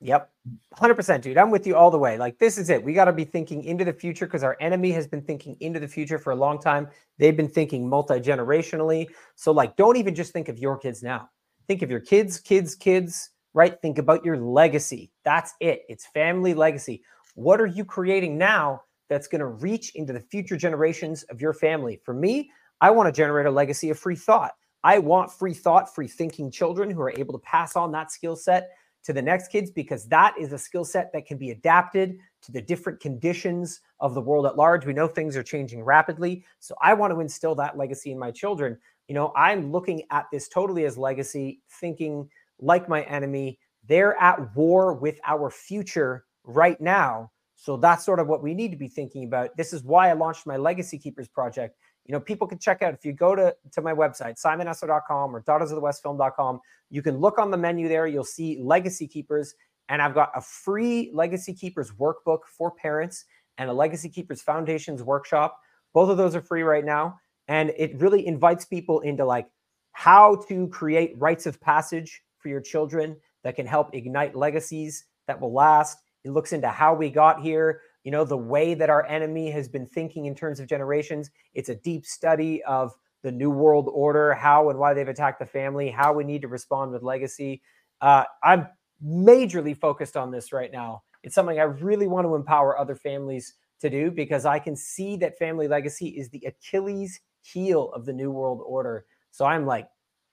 Yep. 0.00 0.32
100%, 0.76 1.20
dude. 1.20 1.38
I'm 1.38 1.52
with 1.52 1.64
you 1.64 1.76
all 1.76 1.92
the 1.92 1.98
way. 1.98 2.18
Like, 2.18 2.40
this 2.40 2.58
is 2.58 2.70
it. 2.70 2.82
We 2.82 2.92
got 2.92 3.04
to 3.04 3.12
be 3.12 3.24
thinking 3.24 3.62
into 3.62 3.84
the 3.84 3.92
future 3.92 4.26
because 4.26 4.42
our 4.42 4.56
enemy 4.58 4.90
has 4.90 5.06
been 5.06 5.22
thinking 5.22 5.56
into 5.60 5.78
the 5.78 5.86
future 5.86 6.18
for 6.18 6.32
a 6.32 6.36
long 6.36 6.60
time. 6.60 6.88
They've 7.18 7.36
been 7.36 7.46
thinking 7.46 7.88
multi 7.88 8.14
generationally. 8.14 9.06
So, 9.36 9.52
like, 9.52 9.76
don't 9.76 9.96
even 9.96 10.16
just 10.16 10.32
think 10.32 10.48
of 10.48 10.58
your 10.58 10.76
kids 10.76 11.04
now. 11.04 11.30
Think 11.68 11.82
of 11.82 11.90
your 11.90 12.00
kids, 12.00 12.40
kids, 12.40 12.74
kids, 12.74 13.30
right? 13.54 13.80
Think 13.80 13.98
about 13.98 14.24
your 14.24 14.36
legacy. 14.36 15.12
That's 15.24 15.54
it. 15.60 15.82
It's 15.88 16.06
family 16.06 16.54
legacy. 16.54 17.02
What 17.34 17.60
are 17.60 17.66
you 17.66 17.84
creating 17.84 18.36
now 18.36 18.82
that's 19.08 19.28
going 19.28 19.40
to 19.40 19.46
reach 19.46 19.94
into 19.94 20.12
the 20.12 20.20
future 20.20 20.56
generations 20.56 21.22
of 21.24 21.40
your 21.40 21.52
family? 21.52 22.00
For 22.04 22.12
me, 22.12 22.50
I 22.80 22.90
want 22.90 23.06
to 23.06 23.12
generate 23.12 23.46
a 23.46 23.50
legacy 23.50 23.90
of 23.90 23.98
free 23.98 24.16
thought. 24.16 24.52
I 24.82 24.98
want 24.98 25.32
free 25.32 25.54
thought, 25.54 25.94
free 25.94 26.08
thinking 26.08 26.50
children 26.50 26.90
who 26.90 27.00
are 27.00 27.14
able 27.16 27.32
to 27.32 27.38
pass 27.38 27.74
on 27.76 27.92
that 27.92 28.12
skill 28.12 28.36
set 28.36 28.70
to 29.04 29.12
the 29.12 29.22
next 29.22 29.48
kids 29.48 29.70
because 29.70 30.06
that 30.08 30.34
is 30.38 30.52
a 30.52 30.58
skill 30.58 30.84
set 30.84 31.12
that 31.12 31.26
can 31.26 31.38
be 31.38 31.50
adapted 31.50 32.18
to 32.42 32.52
the 32.52 32.60
different 32.60 33.00
conditions 33.00 33.80
of 34.00 34.14
the 34.14 34.20
world 34.20 34.46
at 34.46 34.56
large. 34.56 34.84
We 34.84 34.92
know 34.92 35.06
things 35.06 35.36
are 35.36 35.42
changing 35.42 35.82
rapidly. 35.82 36.44
So 36.58 36.74
I 36.82 36.94
want 36.94 37.12
to 37.12 37.20
instill 37.20 37.54
that 37.56 37.78
legacy 37.78 38.12
in 38.12 38.18
my 38.18 38.30
children. 38.30 38.78
You 39.08 39.14
know, 39.14 39.32
I'm 39.36 39.70
looking 39.70 40.02
at 40.10 40.26
this 40.32 40.48
totally 40.48 40.84
as 40.84 40.98
legacy, 40.98 41.60
thinking 41.80 42.28
like 42.58 42.88
my 42.88 43.02
enemy. 43.02 43.58
They're 43.86 44.20
at 44.20 44.54
war 44.56 44.94
with 44.94 45.18
our 45.26 45.50
future 45.50 46.24
right 46.44 46.80
now. 46.80 47.30
So 47.56 47.76
that's 47.76 48.04
sort 48.04 48.18
of 48.18 48.26
what 48.26 48.42
we 48.42 48.54
need 48.54 48.70
to 48.72 48.76
be 48.76 48.88
thinking 48.88 49.24
about. 49.24 49.56
This 49.56 49.72
is 49.72 49.82
why 49.82 50.10
I 50.10 50.12
launched 50.12 50.46
my 50.46 50.56
Legacy 50.56 50.98
Keepers 50.98 51.28
project. 51.28 51.76
You 52.04 52.12
know, 52.12 52.20
people 52.20 52.46
can 52.46 52.58
check 52.58 52.82
out 52.82 52.92
if 52.92 53.04
you 53.04 53.12
go 53.12 53.34
to, 53.34 53.54
to 53.72 53.82
my 53.82 53.94
website, 53.94 54.40
simonesler.com 54.42 55.34
or 55.34 55.42
daughtersofthewestfilm.com, 55.42 56.60
you 56.90 57.02
can 57.02 57.16
look 57.16 57.38
on 57.38 57.50
the 57.50 57.56
menu 57.56 57.88
there. 57.88 58.06
You'll 58.06 58.24
see 58.24 58.58
Legacy 58.60 59.06
Keepers. 59.06 59.54
And 59.88 60.02
I've 60.02 60.14
got 60.14 60.30
a 60.34 60.40
free 60.40 61.10
Legacy 61.14 61.54
Keepers 61.54 61.92
workbook 61.92 62.40
for 62.46 62.70
parents 62.70 63.24
and 63.58 63.70
a 63.70 63.72
Legacy 63.72 64.08
Keepers 64.08 64.42
Foundations 64.42 65.02
workshop. 65.02 65.58
Both 65.92 66.10
of 66.10 66.16
those 66.16 66.34
are 66.34 66.42
free 66.42 66.62
right 66.62 66.84
now. 66.84 67.18
And 67.48 67.72
it 67.76 67.98
really 67.98 68.26
invites 68.26 68.64
people 68.64 69.00
into 69.00 69.24
like 69.24 69.46
how 69.92 70.36
to 70.48 70.68
create 70.68 71.14
rites 71.16 71.46
of 71.46 71.60
passage 71.60 72.22
for 72.44 72.50
your 72.50 72.60
children 72.60 73.16
that 73.42 73.56
can 73.56 73.66
help 73.66 73.94
ignite 73.94 74.36
legacies 74.36 75.06
that 75.26 75.40
will 75.40 75.52
last. 75.52 75.96
It 76.24 76.30
looks 76.30 76.52
into 76.52 76.68
how 76.68 76.94
we 76.94 77.08
got 77.08 77.40
here, 77.40 77.80
you 78.04 78.10
know, 78.10 78.24
the 78.24 78.36
way 78.36 78.74
that 78.74 78.90
our 78.90 79.06
enemy 79.06 79.50
has 79.50 79.66
been 79.66 79.86
thinking 79.86 80.26
in 80.26 80.34
terms 80.34 80.60
of 80.60 80.68
generations. 80.68 81.30
It's 81.54 81.70
a 81.70 81.74
deep 81.74 82.04
study 82.04 82.62
of 82.64 82.92
the 83.22 83.32
New 83.32 83.48
World 83.48 83.88
Order, 83.90 84.34
how 84.34 84.68
and 84.68 84.78
why 84.78 84.92
they've 84.92 85.08
attacked 85.08 85.38
the 85.38 85.46
family, 85.46 85.88
how 85.90 86.12
we 86.12 86.22
need 86.22 86.42
to 86.42 86.48
respond 86.48 86.92
with 86.92 87.02
legacy. 87.02 87.62
Uh, 88.02 88.24
I'm 88.42 88.68
majorly 89.02 89.74
focused 89.74 90.18
on 90.18 90.30
this 90.30 90.52
right 90.52 90.70
now. 90.70 91.02
It's 91.22 91.34
something 91.34 91.58
I 91.58 91.62
really 91.62 92.06
want 92.06 92.26
to 92.26 92.34
empower 92.34 92.78
other 92.78 92.94
families 92.94 93.54
to 93.80 93.88
do 93.88 94.10
because 94.10 94.44
I 94.44 94.58
can 94.58 94.76
see 94.76 95.16
that 95.16 95.38
family 95.38 95.66
legacy 95.66 96.08
is 96.08 96.28
the 96.28 96.44
Achilles 96.46 97.20
heel 97.40 97.90
of 97.94 98.04
the 98.04 98.12
New 98.12 98.30
World 98.30 98.60
Order. 98.66 99.06
So 99.30 99.46
I'm 99.46 99.64
like 99.64 99.88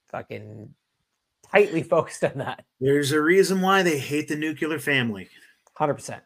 fucking 0.09 0.73
tightly 1.51 1.83
focused 1.83 2.23
on 2.23 2.33
that. 2.35 2.65
There's 2.79 3.11
a 3.11 3.21
reason 3.21 3.61
why 3.61 3.83
they 3.83 3.97
hate 3.97 4.27
the 4.27 4.35
nuclear 4.35 4.79
family. 4.79 5.29
100%. 5.79 6.21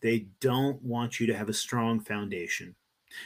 They 0.00 0.26
don't 0.40 0.82
want 0.82 1.20
you 1.20 1.26
to 1.26 1.34
have 1.34 1.48
a 1.48 1.54
strong 1.54 2.00
foundation. 2.00 2.74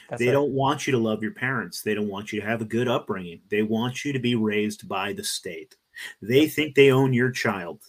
That's 0.09 0.19
they 0.19 0.27
right. 0.27 0.33
don't 0.33 0.51
want 0.51 0.85
you 0.85 0.91
to 0.91 0.99
love 0.99 1.23
your 1.23 1.31
parents. 1.31 1.81
They 1.81 1.93
don't 1.93 2.09
want 2.09 2.33
you 2.33 2.41
to 2.41 2.47
have 2.47 2.61
a 2.61 2.65
good 2.65 2.87
upbringing. 2.87 3.41
They 3.49 3.63
want 3.63 4.03
you 4.03 4.13
to 4.13 4.19
be 4.19 4.35
raised 4.35 4.87
by 4.87 5.13
the 5.13 5.23
state. 5.23 5.75
They 6.21 6.47
think 6.47 6.75
they 6.75 6.91
own 6.91 7.13
your 7.13 7.31
child. 7.31 7.81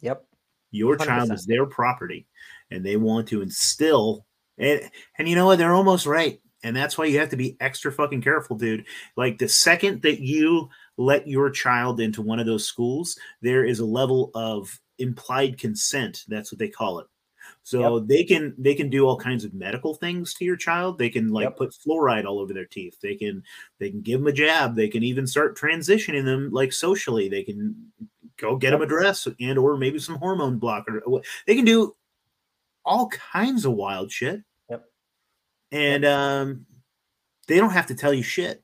Yep. 0.00 0.24
Your 0.70 0.96
child 0.96 1.30
100%. 1.30 1.34
is 1.34 1.46
their 1.46 1.66
property, 1.66 2.26
and 2.70 2.84
they 2.84 2.96
want 2.96 3.28
to 3.28 3.42
instill. 3.42 4.26
And, 4.58 4.82
and 5.18 5.28
you 5.28 5.34
know 5.34 5.46
what? 5.46 5.58
They're 5.58 5.74
almost 5.74 6.06
right. 6.06 6.40
And 6.62 6.76
that's 6.76 6.98
why 6.98 7.06
you 7.06 7.18
have 7.18 7.30
to 7.30 7.36
be 7.36 7.56
extra 7.58 7.90
fucking 7.90 8.20
careful, 8.20 8.56
dude. 8.56 8.84
Like 9.16 9.38
the 9.38 9.48
second 9.48 10.02
that 10.02 10.20
you 10.20 10.68
let 10.96 11.26
your 11.26 11.50
child 11.50 12.00
into 12.00 12.22
one 12.22 12.38
of 12.38 12.46
those 12.46 12.66
schools, 12.66 13.18
there 13.40 13.64
is 13.64 13.80
a 13.80 13.86
level 13.86 14.30
of 14.34 14.78
implied 14.98 15.58
consent. 15.58 16.24
That's 16.28 16.52
what 16.52 16.58
they 16.58 16.68
call 16.68 16.98
it. 16.98 17.06
So 17.62 18.00
they 18.00 18.24
can 18.24 18.54
they 18.58 18.74
can 18.74 18.90
do 18.90 19.06
all 19.06 19.16
kinds 19.16 19.44
of 19.44 19.54
medical 19.54 19.94
things 19.94 20.34
to 20.34 20.44
your 20.44 20.56
child. 20.56 20.98
They 20.98 21.10
can 21.10 21.28
like 21.28 21.56
put 21.56 21.72
fluoride 21.74 22.24
all 22.24 22.38
over 22.38 22.52
their 22.52 22.64
teeth. 22.64 22.98
They 23.00 23.14
can 23.14 23.42
they 23.78 23.90
can 23.90 24.00
give 24.02 24.20
them 24.20 24.26
a 24.26 24.32
jab. 24.32 24.74
They 24.74 24.88
can 24.88 25.02
even 25.02 25.26
start 25.26 25.56
transitioning 25.56 26.24
them 26.24 26.50
like 26.52 26.72
socially. 26.72 27.28
They 27.28 27.42
can 27.42 27.92
go 28.38 28.56
get 28.56 28.70
them 28.70 28.82
a 28.82 28.86
dress 28.86 29.28
and 29.38 29.58
or 29.58 29.76
maybe 29.76 29.98
some 29.98 30.16
hormone 30.16 30.58
blocker. 30.58 31.02
They 31.46 31.54
can 31.54 31.64
do 31.64 31.94
all 32.84 33.08
kinds 33.08 33.64
of 33.64 33.72
wild 33.72 34.10
shit. 34.10 34.42
Yep. 34.68 34.84
And 35.72 36.04
um 36.04 36.66
they 37.46 37.56
don't 37.56 37.70
have 37.70 37.86
to 37.86 37.94
tell 37.94 38.14
you 38.14 38.22
shit. 38.22 38.62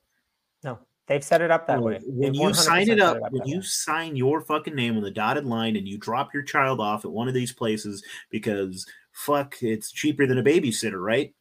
They've 1.08 1.22
set 1.22 1.40
it 1.40 1.52
up 1.52 1.68
that 1.68 1.80
way. 1.80 2.00
When 2.04 2.34
you 2.34 2.52
sign 2.52 2.86
100% 2.86 2.92
it 2.92 3.00
up, 3.00 3.18
when 3.30 3.46
you 3.46 3.58
way. 3.58 3.62
sign 3.62 4.16
your 4.16 4.40
fucking 4.40 4.74
name 4.74 4.96
on 4.96 5.02
the 5.02 5.10
dotted 5.10 5.44
line 5.44 5.76
and 5.76 5.86
you 5.86 5.98
drop 5.98 6.34
your 6.34 6.42
child 6.42 6.80
off 6.80 7.04
at 7.04 7.12
one 7.12 7.28
of 7.28 7.34
these 7.34 7.52
places 7.52 8.04
because 8.30 8.86
fuck, 9.12 9.56
it's 9.62 9.92
cheaper 9.92 10.26
than 10.26 10.38
a 10.38 10.42
babysitter, 10.42 11.00
right? 11.00 11.32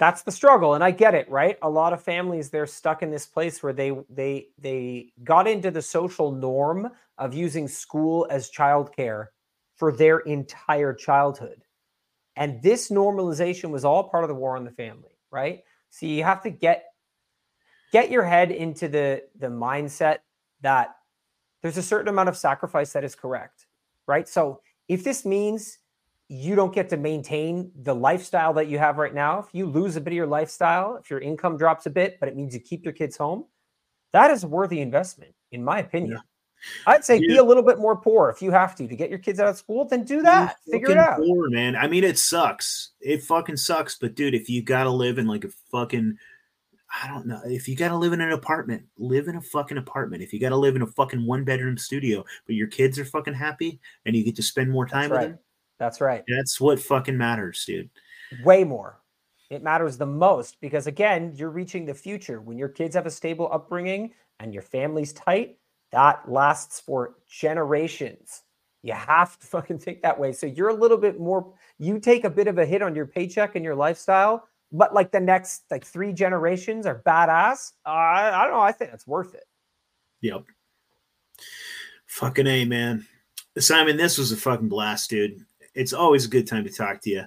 that's 0.00 0.22
the 0.22 0.32
struggle 0.32 0.74
and 0.74 0.82
i 0.82 0.90
get 0.90 1.14
it 1.14 1.30
right 1.30 1.58
a 1.60 1.68
lot 1.68 1.92
of 1.92 2.02
families 2.02 2.48
they're 2.48 2.66
stuck 2.66 3.02
in 3.02 3.10
this 3.10 3.26
place 3.26 3.62
where 3.62 3.74
they 3.74 3.92
they 4.08 4.48
they 4.58 5.12
got 5.22 5.46
into 5.46 5.70
the 5.70 5.82
social 5.82 6.32
norm 6.32 6.90
of 7.18 7.34
using 7.34 7.68
school 7.68 8.26
as 8.30 8.50
childcare 8.50 9.26
for 9.76 9.92
their 9.92 10.20
entire 10.20 10.94
childhood 10.94 11.62
and 12.36 12.62
this 12.62 12.88
normalization 12.90 13.70
was 13.70 13.84
all 13.84 14.08
part 14.08 14.24
of 14.24 14.28
the 14.28 14.34
war 14.34 14.56
on 14.56 14.64
the 14.64 14.70
family 14.70 15.18
right 15.30 15.60
so 15.90 16.06
you 16.06 16.24
have 16.24 16.42
to 16.42 16.50
get 16.50 16.89
get 17.92 18.10
your 18.10 18.24
head 18.24 18.50
into 18.50 18.88
the 18.88 19.22
the 19.38 19.48
mindset 19.48 20.18
that 20.60 20.96
there's 21.62 21.76
a 21.76 21.82
certain 21.82 22.08
amount 22.08 22.28
of 22.28 22.36
sacrifice 22.36 22.92
that 22.92 23.04
is 23.04 23.14
correct 23.14 23.66
right 24.06 24.28
so 24.28 24.60
if 24.88 25.04
this 25.04 25.24
means 25.24 25.78
you 26.32 26.54
don't 26.54 26.72
get 26.72 26.88
to 26.88 26.96
maintain 26.96 27.72
the 27.82 27.92
lifestyle 27.92 28.52
that 28.52 28.68
you 28.68 28.78
have 28.78 28.98
right 28.98 29.12
now, 29.12 29.40
if 29.40 29.46
you 29.52 29.66
lose 29.66 29.96
a 29.96 30.00
bit 30.00 30.12
of 30.12 30.16
your 30.16 30.28
lifestyle, 30.28 30.94
if 30.94 31.10
your 31.10 31.18
income 31.18 31.56
drops 31.56 31.86
a 31.86 31.90
bit, 31.90 32.18
but 32.20 32.28
it 32.28 32.36
means 32.36 32.54
you 32.54 32.60
keep 32.60 32.84
your 32.84 32.92
kids 32.92 33.16
home, 33.16 33.44
that 34.12 34.30
is 34.30 34.44
a 34.44 34.46
worthy 34.46 34.80
investment, 34.80 35.34
in 35.50 35.64
my 35.64 35.80
opinion. 35.80 36.12
Yeah. 36.12 36.20
I'd 36.86 37.04
say 37.04 37.16
yeah. 37.16 37.26
be 37.26 37.36
a 37.38 37.42
little 37.42 37.64
bit 37.64 37.80
more 37.80 37.96
poor 37.96 38.30
if 38.30 38.40
you 38.40 38.52
have 38.52 38.76
to 38.76 38.86
to 38.86 38.94
get 38.94 39.10
your 39.10 39.18
kids 39.18 39.40
out 39.40 39.48
of 39.48 39.56
school. 39.56 39.86
Then 39.86 40.04
do 40.04 40.22
that. 40.22 40.56
You're 40.66 40.78
Figure 40.78 40.92
it 40.92 40.98
out. 40.98 41.18
Poor, 41.18 41.50
man. 41.50 41.74
I 41.74 41.88
mean, 41.88 42.04
it 42.04 42.18
sucks. 42.18 42.90
It 43.00 43.24
fucking 43.24 43.56
sucks. 43.56 43.98
But 43.98 44.14
dude, 44.14 44.34
if 44.34 44.48
you 44.48 44.62
gotta 44.62 44.90
live 44.90 45.18
in 45.18 45.26
like 45.26 45.42
a 45.42 45.50
fucking 45.72 46.16
I 47.02 47.06
don't 47.08 47.26
know. 47.26 47.40
If 47.44 47.68
you 47.68 47.76
got 47.76 47.88
to 47.88 47.96
live 47.96 48.12
in 48.12 48.20
an 48.20 48.32
apartment, 48.32 48.84
live 48.98 49.28
in 49.28 49.36
a 49.36 49.40
fucking 49.40 49.78
apartment. 49.78 50.22
If 50.22 50.32
you 50.32 50.40
got 50.40 50.48
to 50.48 50.56
live 50.56 50.76
in 50.76 50.82
a 50.82 50.86
fucking 50.86 51.24
one 51.24 51.44
bedroom 51.44 51.78
studio, 51.78 52.24
but 52.46 52.56
your 52.56 52.66
kids 52.66 52.98
are 52.98 53.04
fucking 53.04 53.34
happy 53.34 53.80
and 54.06 54.16
you 54.16 54.24
get 54.24 54.36
to 54.36 54.42
spend 54.42 54.70
more 54.70 54.86
time 54.86 55.08
That's 55.08 55.10
with 55.10 55.18
right. 55.18 55.28
them, 55.28 55.38
that's 55.78 56.00
right. 56.00 56.24
That's 56.28 56.60
what 56.60 56.80
fucking 56.80 57.16
matters, 57.16 57.64
dude. 57.64 57.90
Way 58.44 58.64
more. 58.64 59.00
It 59.50 59.62
matters 59.62 59.96
the 59.96 60.06
most 60.06 60.60
because 60.60 60.86
again, 60.86 61.32
you're 61.34 61.50
reaching 61.50 61.84
the 61.84 61.94
future. 61.94 62.40
When 62.40 62.58
your 62.58 62.68
kids 62.68 62.94
have 62.94 63.06
a 63.06 63.10
stable 63.10 63.48
upbringing 63.52 64.12
and 64.38 64.52
your 64.52 64.62
family's 64.62 65.12
tight, 65.12 65.58
that 65.90 66.30
lasts 66.30 66.80
for 66.80 67.16
generations. 67.28 68.42
You 68.82 68.92
have 68.94 69.38
to 69.38 69.46
fucking 69.46 69.78
think 69.78 70.02
that 70.02 70.18
way. 70.18 70.32
So 70.32 70.46
you're 70.46 70.68
a 70.68 70.74
little 70.74 70.96
bit 70.96 71.18
more, 71.18 71.52
you 71.78 71.98
take 71.98 72.24
a 72.24 72.30
bit 72.30 72.46
of 72.46 72.58
a 72.58 72.66
hit 72.66 72.82
on 72.82 72.94
your 72.94 73.06
paycheck 73.06 73.56
and 73.56 73.64
your 73.64 73.74
lifestyle, 73.74 74.48
but 74.72 74.94
like 74.94 75.12
the 75.12 75.20
next 75.20 75.64
like 75.70 75.84
three 75.84 76.12
generations 76.12 76.86
are 76.86 77.02
badass. 77.06 77.72
Uh, 77.86 77.90
I, 77.90 78.40
I 78.40 78.44
don't 78.44 78.52
know. 78.52 78.60
I 78.60 78.72
think 78.72 78.90
that's 78.90 79.06
worth 79.06 79.34
it. 79.34 79.44
Yep. 80.22 80.44
Fucking 82.06 82.46
A, 82.46 82.64
man. 82.64 83.06
Simon, 83.58 83.96
this 83.96 84.16
was 84.16 84.32
a 84.32 84.36
fucking 84.36 84.68
blast, 84.68 85.10
dude 85.10 85.44
it's 85.74 85.92
always 85.92 86.26
a 86.26 86.28
good 86.28 86.46
time 86.46 86.64
to 86.64 86.70
talk 86.70 87.00
to 87.02 87.10
you. 87.10 87.24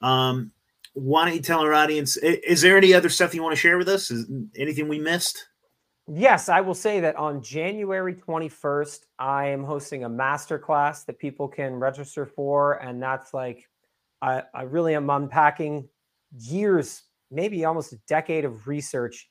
Um, 0.00 0.52
why 0.94 1.26
don't 1.26 1.34
you 1.34 1.42
tell 1.42 1.60
our 1.60 1.74
audience? 1.74 2.16
Is 2.16 2.62
there 2.62 2.76
any 2.76 2.94
other 2.94 3.08
stuff 3.08 3.34
you 3.34 3.42
want 3.42 3.54
to 3.54 3.60
share 3.60 3.78
with 3.78 3.88
us? 3.88 4.10
Is 4.10 4.26
anything 4.56 4.88
we 4.88 4.98
missed? 4.98 5.46
Yes, 6.08 6.48
I 6.48 6.60
will 6.60 6.74
say 6.74 7.00
that 7.00 7.16
on 7.16 7.42
January 7.42 8.14
21st, 8.14 9.00
I 9.18 9.46
am 9.48 9.64
hosting 9.64 10.04
a 10.04 10.10
masterclass 10.10 11.04
that 11.06 11.18
people 11.18 11.48
can 11.48 11.74
register 11.74 12.24
for. 12.24 12.74
And 12.74 13.02
that's 13.02 13.34
like, 13.34 13.68
I, 14.22 14.44
I 14.54 14.62
really 14.62 14.94
am 14.94 15.10
unpacking 15.10 15.88
years, 16.38 17.02
maybe 17.30 17.64
almost 17.64 17.92
a 17.92 17.98
decade 18.08 18.44
of 18.44 18.68
research 18.68 19.28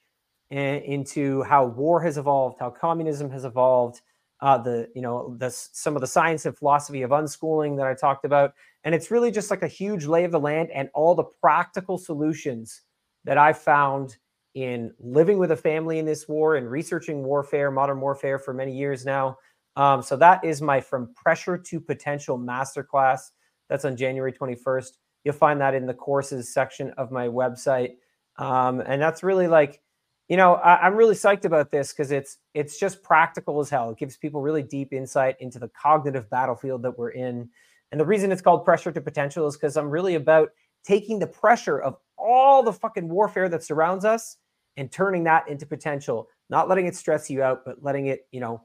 in, 0.49 0.59
into 0.59 1.43
how 1.43 1.65
war 1.65 2.01
has 2.01 2.17
evolved, 2.17 2.57
how 2.59 2.69
communism 2.69 3.29
has 3.29 3.45
evolved, 3.45 4.01
uh, 4.41 4.57
the 4.57 4.89
you 4.93 5.01
know 5.01 5.35
the 5.39 5.49
some 5.49 5.95
of 5.95 6.01
the 6.01 6.07
science 6.07 6.45
and 6.45 6.57
philosophy 6.57 7.01
of 7.01 7.11
unschooling 7.11 7.77
that 7.77 7.87
I 7.87 7.93
talked 7.93 8.25
about, 8.25 8.53
and 8.83 8.93
it's 8.93 9.09
really 9.09 9.31
just 9.31 9.49
like 9.49 9.63
a 9.63 9.67
huge 9.67 10.05
lay 10.05 10.25
of 10.25 10.31
the 10.31 10.39
land 10.39 10.69
and 10.71 10.89
all 10.93 11.15
the 11.15 11.23
practical 11.23 11.97
solutions 11.97 12.81
that 13.23 13.37
I 13.37 13.53
found 13.53 14.17
in 14.55 14.93
living 14.99 15.37
with 15.37 15.51
a 15.51 15.55
family 15.55 15.99
in 15.99 16.05
this 16.05 16.27
war 16.27 16.55
and 16.55 16.69
researching 16.69 17.23
warfare, 17.23 17.71
modern 17.71 17.99
warfare 17.99 18.39
for 18.39 18.53
many 18.53 18.75
years 18.75 19.05
now. 19.05 19.37
Um, 19.75 20.01
so 20.01 20.15
that 20.15 20.43
is 20.45 20.61
my 20.61 20.79
from 20.79 21.13
pressure 21.13 21.57
to 21.57 21.79
potential 21.81 22.39
masterclass. 22.39 23.31
That's 23.69 23.83
on 23.83 23.97
January 23.97 24.31
21st. 24.31 24.91
You'll 25.25 25.33
find 25.33 25.59
that 25.59 25.73
in 25.73 25.87
the 25.87 25.93
courses 25.93 26.53
section 26.53 26.91
of 26.91 27.11
my 27.11 27.27
website, 27.27 27.95
um, 28.37 28.79
and 28.79 29.01
that's 29.01 29.23
really 29.23 29.47
like 29.47 29.81
you 30.29 30.37
know 30.37 30.53
I, 30.53 30.87
am 30.87 30.95
really 30.95 31.15
psyched 31.15 31.45
about 31.45 31.71
this 31.71 31.91
because 31.91 32.11
it's 32.11 32.37
it's 32.53 32.79
just 32.79 33.03
practical 33.03 33.59
as 33.59 33.69
hell. 33.69 33.89
It 33.89 33.97
gives 33.97 34.17
people 34.17 34.41
really 34.41 34.63
deep 34.63 34.93
insight 34.93 35.35
into 35.39 35.59
the 35.59 35.69
cognitive 35.69 36.29
battlefield 36.29 36.83
that 36.83 36.97
we're 36.97 37.09
in. 37.09 37.49
And 37.91 37.99
the 37.99 38.05
reason 38.05 38.31
it's 38.31 38.41
called 38.41 38.63
pressure 38.63 38.91
to 38.91 39.01
potential 39.01 39.47
is 39.47 39.55
because 39.55 39.77
i'm 39.77 39.89
really 39.89 40.15
about 40.15 40.49
taking 40.83 41.17
the 41.17 41.27
pressure 41.27 41.79
of 41.79 41.97
all 42.17 42.61
the 42.61 42.73
fucking 42.73 43.09
warfare 43.09 43.49
that 43.49 43.63
surrounds 43.63 44.05
us 44.05 44.37
and 44.77 44.91
turning 44.91 45.23
that 45.23 45.47
into 45.49 45.65
potential. 45.65 46.29
Not 46.49 46.69
letting 46.69 46.85
it 46.85 46.95
stress 46.95 47.29
you 47.29 47.41
out 47.41 47.65
but 47.65 47.81
letting 47.81 48.07
it 48.07 48.27
you 48.31 48.39
know 48.39 48.61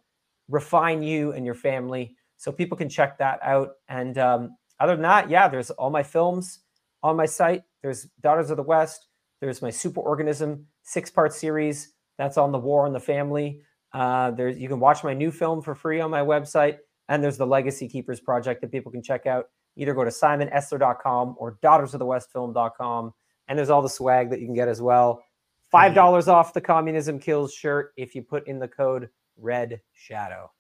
refine 0.51 1.03
you 1.03 1.33
and 1.33 1.47
your 1.47 1.55
family. 1.55 2.17
So 2.37 2.51
people 2.51 2.77
can 2.77 2.89
check 2.89 3.19
that 3.19 3.39
out. 3.43 3.73
And 3.89 4.19
um, 4.19 4.57
other 4.81 4.95
than 4.95 5.03
that 5.03 5.31
yeah 5.31 5.49
there's 5.49 5.71
all 5.71 5.91
my 5.91 6.03
films 6.03 6.61
on 7.03 7.17
my 7.17 7.27
site 7.27 7.63
there's 7.83 8.09
daughters 8.21 8.51
of 8.51 8.57
the 8.57 8.63
west 8.63 9.07
there's 9.41 9.63
my 9.63 9.71
super 9.71 10.01
organism 10.01 10.67
six 10.83 11.11
part 11.11 11.33
series 11.33 11.93
that's 12.21 12.37
on 12.37 12.53
the 12.53 12.59
war 12.59 12.85
on 12.85 12.93
the 12.93 13.01
family. 13.01 13.63
Uh, 13.95 14.31
there's 14.33 14.59
you 14.59 14.69
can 14.69 14.79
watch 14.79 15.03
my 15.03 15.15
new 15.15 15.31
film 15.31 15.63
for 15.63 15.75
free 15.75 16.01
on 16.01 16.11
my 16.11 16.21
website, 16.21 16.77
and 17.09 17.25
there's 17.25 17.39
the 17.39 17.47
Legacy 17.47 17.89
Keepers 17.89 18.21
project 18.21 18.61
that 18.61 18.71
people 18.71 18.93
can 18.93 19.03
check 19.03 19.25
out. 19.27 19.47
Either 19.77 19.95
go 19.95 20.05
to 20.05 20.11
simonesler.com 20.11 21.37
or 21.39 21.59
daughtersofthewestfilm.com, 21.63 23.15
and 23.49 23.59
there's 23.59 23.71
all 23.71 23.81
the 23.81 23.89
swag 23.89 24.29
that 24.31 24.41
you 24.41 24.47
can 24.47 24.55
get 24.55 24.69
as 24.69 24.83
well. 24.83 25.23
Five 25.73 25.95
dollars 25.95 26.29
off 26.29 26.53
the 26.53 26.61
Communism 26.61 27.19
Kills 27.19 27.55
shirt 27.55 27.93
if 27.97 28.15
you 28.15 28.23
put 28.23 28.47
in 28.47 28.59
the 28.59 28.69
code 28.69 29.09
Red 29.39 29.81
Shadow. 29.93 30.51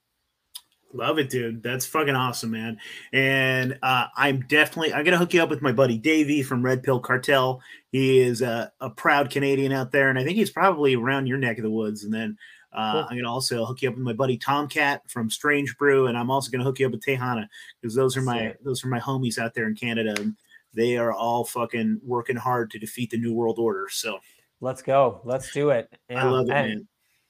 Love 0.92 1.18
it, 1.18 1.30
dude. 1.30 1.62
That's 1.62 1.86
fucking 1.86 2.16
awesome, 2.16 2.50
man. 2.50 2.78
And 3.12 3.78
uh, 3.82 4.06
I'm 4.16 4.40
definitely 4.40 4.92
I'm 4.92 5.04
gonna 5.04 5.18
hook 5.18 5.32
you 5.32 5.42
up 5.42 5.50
with 5.50 5.62
my 5.62 5.70
buddy 5.72 5.96
Davey 5.96 6.42
from 6.42 6.64
Red 6.64 6.82
Pill 6.82 6.98
Cartel. 6.98 7.60
He 7.92 8.18
is 8.18 8.42
a, 8.42 8.72
a, 8.80 8.90
proud 8.90 9.30
Canadian 9.30 9.72
out 9.72 9.92
there, 9.92 10.10
and 10.10 10.18
I 10.18 10.24
think 10.24 10.36
he's 10.36 10.50
probably 10.50 10.96
around 10.96 11.28
your 11.28 11.38
neck 11.38 11.58
of 11.58 11.62
the 11.62 11.70
woods. 11.70 12.02
And 12.02 12.12
then 12.12 12.36
uh, 12.72 12.92
cool. 12.92 13.06
I'm 13.08 13.16
gonna 13.16 13.32
also 13.32 13.64
hook 13.64 13.82
you 13.82 13.88
up 13.88 13.94
with 13.94 14.04
my 14.04 14.12
buddy 14.12 14.36
Tomcat 14.36 15.08
from 15.08 15.30
Strange 15.30 15.76
Brew, 15.78 16.08
and 16.08 16.18
I'm 16.18 16.30
also 16.30 16.50
gonna 16.50 16.64
hook 16.64 16.80
you 16.80 16.86
up 16.86 16.92
with 16.92 17.04
Tejana 17.04 17.46
because 17.80 17.94
those 17.94 18.16
are 18.16 18.22
my 18.22 18.54
those 18.64 18.84
are 18.84 18.88
my 18.88 19.00
homies 19.00 19.38
out 19.38 19.54
there 19.54 19.68
in 19.68 19.76
Canada, 19.76 20.14
and 20.18 20.36
they 20.74 20.96
are 20.96 21.12
all 21.12 21.44
fucking 21.44 22.00
working 22.04 22.36
hard 22.36 22.70
to 22.72 22.80
defeat 22.80 23.10
the 23.10 23.18
New 23.18 23.32
World 23.32 23.60
Order. 23.60 23.86
So 23.90 24.18
let's 24.60 24.82
go, 24.82 25.20
let's 25.24 25.52
do 25.52 25.70
it. 25.70 25.88
I 26.10 26.24
love 26.24 26.48
it, 26.48 26.52
and, 26.52 26.68
man. 26.68 26.88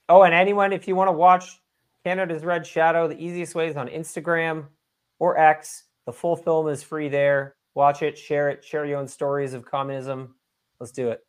Oh, 0.09 0.23
and 0.23 0.35
anyone, 0.35 0.73
if 0.73 0.89
you 0.89 0.97
want 0.97 1.09
to 1.09 1.12
watch 1.12 1.60
Canada's 2.05 2.44
Red 2.44 2.66
Shadow. 2.66 3.09
The 3.09 3.22
easiest 3.22 3.55
way 3.55 3.68
is 3.68 3.77
on 3.77 3.89
Instagram 3.89 4.66
or 5.18 5.39
X. 5.39 5.85
The 6.06 6.12
full 6.12 6.36
film 6.36 6.68
is 6.68 6.82
free 6.82 7.09
there. 7.09 7.56
Watch 7.74 8.02
it, 8.02 8.18
share 8.18 8.48
it, 8.48 8.64
share 8.64 8.85
your 8.85 8.98
own 8.98 9.06
stories 9.06 9.55
of 9.55 9.64
communism. 9.64 10.35
Let's 10.81 10.93
do 10.93 11.10
it. 11.10 11.20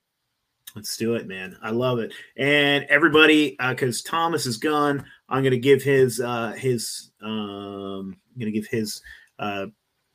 Let's 0.76 0.96
do 0.96 1.16
it, 1.16 1.28
man. 1.28 1.58
I 1.62 1.72
love 1.72 2.00
it. 2.00 2.14
And 2.38 2.86
everybody, 2.86 3.58
because 3.70 4.04
uh, 4.06 4.10
Thomas 4.10 4.46
is 4.46 4.58
gone, 4.58 5.06
I'm 5.28 5.44
gonna 5.44 5.58
give 5.58 5.84
his 5.84 6.20
uh 6.22 6.54
his 6.54 7.12
um 7.22 8.16
I'm 8.34 8.40
gonna 8.40 8.52
give 8.52 8.68
his 8.68 9.02
uh 9.38 9.68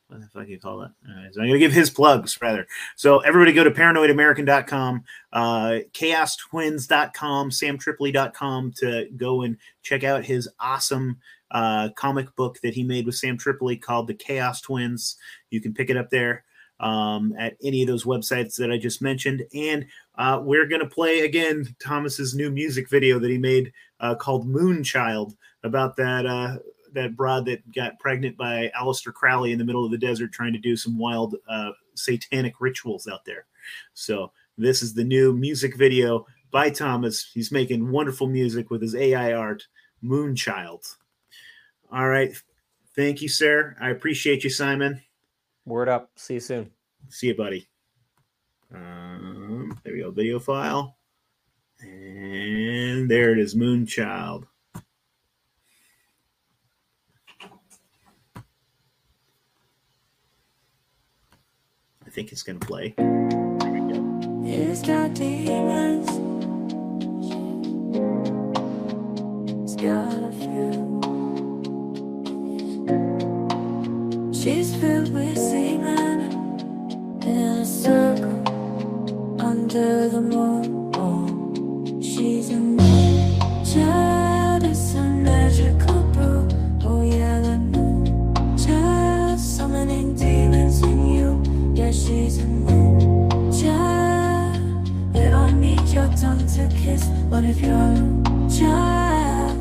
what 0.09 0.21
the 0.21 0.29
fuck 0.29 0.49
you 0.49 0.59
call 0.59 0.79
that? 0.79 0.93
Right, 1.05 1.33
so 1.33 1.41
I'm 1.41 1.49
going 1.49 1.53
to 1.55 1.59
give 1.59 1.73
his 1.73 1.91
plugs 1.91 2.39
rather. 2.41 2.67
So 2.95 3.21
everybody 3.21 3.53
go 3.53 3.65
to 3.65 3.71
paranoidamerican.com, 3.71 5.05
uh, 5.33 5.79
chaostwins.com, 5.93 7.51
samtripoli.com 7.51 8.73
to 8.79 9.09
go 9.17 9.43
and 9.43 9.57
check 9.83 10.05
out 10.05 10.25
his 10.25 10.49
awesome 10.61 11.19
uh, 11.51 11.91
comic 11.97 12.35
book 12.37 12.59
that 12.63 12.75
he 12.75 12.83
made 12.83 13.07
with 13.07 13.17
Sam 13.17 13.37
Tripoli 13.37 13.77
called 13.77 14.07
The 14.07 14.15
Chaos 14.15 14.61
Twins. 14.61 15.17
You 15.51 15.61
can 15.61 15.75
pick 15.75 15.91
it 15.91 15.97
up 15.97 16.11
there 16.11 16.45
um, 16.81 17.35
at 17.39 17.57
any 17.63 17.83
of 17.83 17.89
those 17.89 18.05
websites 18.05 18.57
that 18.57 18.71
I 18.71 18.79
just 18.79 19.03
mentioned. 19.03 19.45
And 19.55 19.87
uh, 20.17 20.41
we're 20.43 20.67
going 20.67 20.83
to 20.83 20.89
play 20.89 21.21
again 21.21 21.75
Thomas's 21.83 22.35
new 22.35 22.51
music 22.51 22.89
video 22.89 23.19
that 23.19 23.31
he 23.31 23.39
made 23.39 23.73
uh, 24.01 24.15
called 24.15 24.47
Moonchild 24.47 25.35
about 25.63 25.97
that 25.97 26.27
uh, 26.27 26.59
that 26.97 27.17
broad 27.17 27.47
that 27.47 27.73
got 27.73 27.99
pregnant 27.99 28.37
by 28.37 28.71
Aleister 28.79 29.13
Crowley 29.13 29.53
in 29.53 29.59
the 29.59 29.65
middle 29.65 29.85
of 29.85 29.91
the 29.91 29.99
desert 29.99 30.33
trying 30.33 30.53
to 30.53 30.59
do 30.59 30.77
some 30.77 30.99
wild 30.99 31.37
uh, 31.49 31.71
satanic 31.95 32.55
rituals 32.61 33.07
out 33.07 33.25
there. 33.25 33.47
So 33.95 34.33
this 34.59 34.83
is 34.83 34.95
the 34.95 35.05
new 35.05 35.33
music 35.33 35.77
video 35.77 36.27
by 36.51 36.71
Thomas. 36.71 37.31
He's 37.33 37.53
making 37.53 37.91
wonderful 37.91 38.27
music 38.27 38.71
with 38.71 38.83
his 38.83 38.95
AI 38.95 39.33
art, 39.33 39.67
Moonchild. 40.03 40.97
All 41.93 42.09
right. 42.09 42.35
Thank 42.95 43.23
you, 43.23 43.29
sir. 43.29 43.77
I 43.81 43.91
appreciate 43.91 44.43
you, 44.43 44.51
Simon. 44.51 45.01
Word 45.65 45.89
up. 45.89 46.11
See 46.17 46.35
you 46.35 46.41
soon. 46.41 46.71
See 47.09 47.29
you, 47.29 47.37
buddy. 47.37 47.69
Um, 48.75 49.79
there 49.85 49.93
we 49.93 50.01
go. 50.01 50.11
Video 50.11 50.39
file. 50.39 50.97
And 51.81 53.09
there 53.11 53.33
it 53.33 53.39
is, 53.39 53.55
Moonchild. 53.55 54.47
Think 62.17 62.33
it's 62.33 62.43
going 62.43 62.59
to 62.59 62.67
play. 62.67 62.95
It's 64.43 64.81
got 64.81 65.13
demons. 65.13 66.09
It's 69.63 69.77
got 69.77 70.15
a 70.23 70.33
few. 70.41 70.71
She's 74.33 74.75
filled 74.77 75.13
with 75.13 75.37
semen 75.37 76.33
in 77.23 77.61
a 77.61 77.67
circle 77.67 78.43
under 79.39 80.09
the 80.09 80.23
moon. 80.23 80.66
To 96.57 96.67
kiss. 96.69 97.05
What 97.29 97.45
if 97.45 97.61
you're 97.61 97.75
a 97.75 98.49
child? 98.49 99.59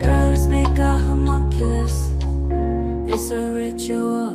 Girl, 0.00 0.30
let's 0.30 0.46
make 0.46 0.78
a 0.78 0.96
homunculus. 0.96 2.08
It's 3.12 3.30
a 3.30 3.52
ritual 3.52 4.34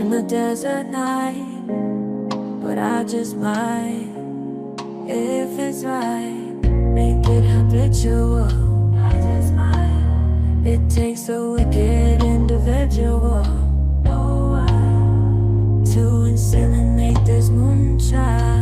in 0.00 0.08
the 0.08 0.22
desert 0.22 0.86
night, 0.86 1.44
but 2.62 2.78
I 2.78 3.04
just 3.04 3.36
might, 3.36 4.08
if 5.08 5.58
it's 5.58 5.84
right, 5.84 6.62
make 6.96 7.26
it 7.28 7.44
habitual. 7.54 8.48
I 8.96 9.12
just 9.12 9.52
might. 9.52 10.62
It 10.64 10.88
takes 10.88 11.28
a 11.28 11.50
wicked 11.50 12.22
individual 12.22 13.44
oh, 14.06 14.64
to 15.92 16.00
inseminate 16.32 17.26
this 17.26 17.50
moonchild. 17.50 18.61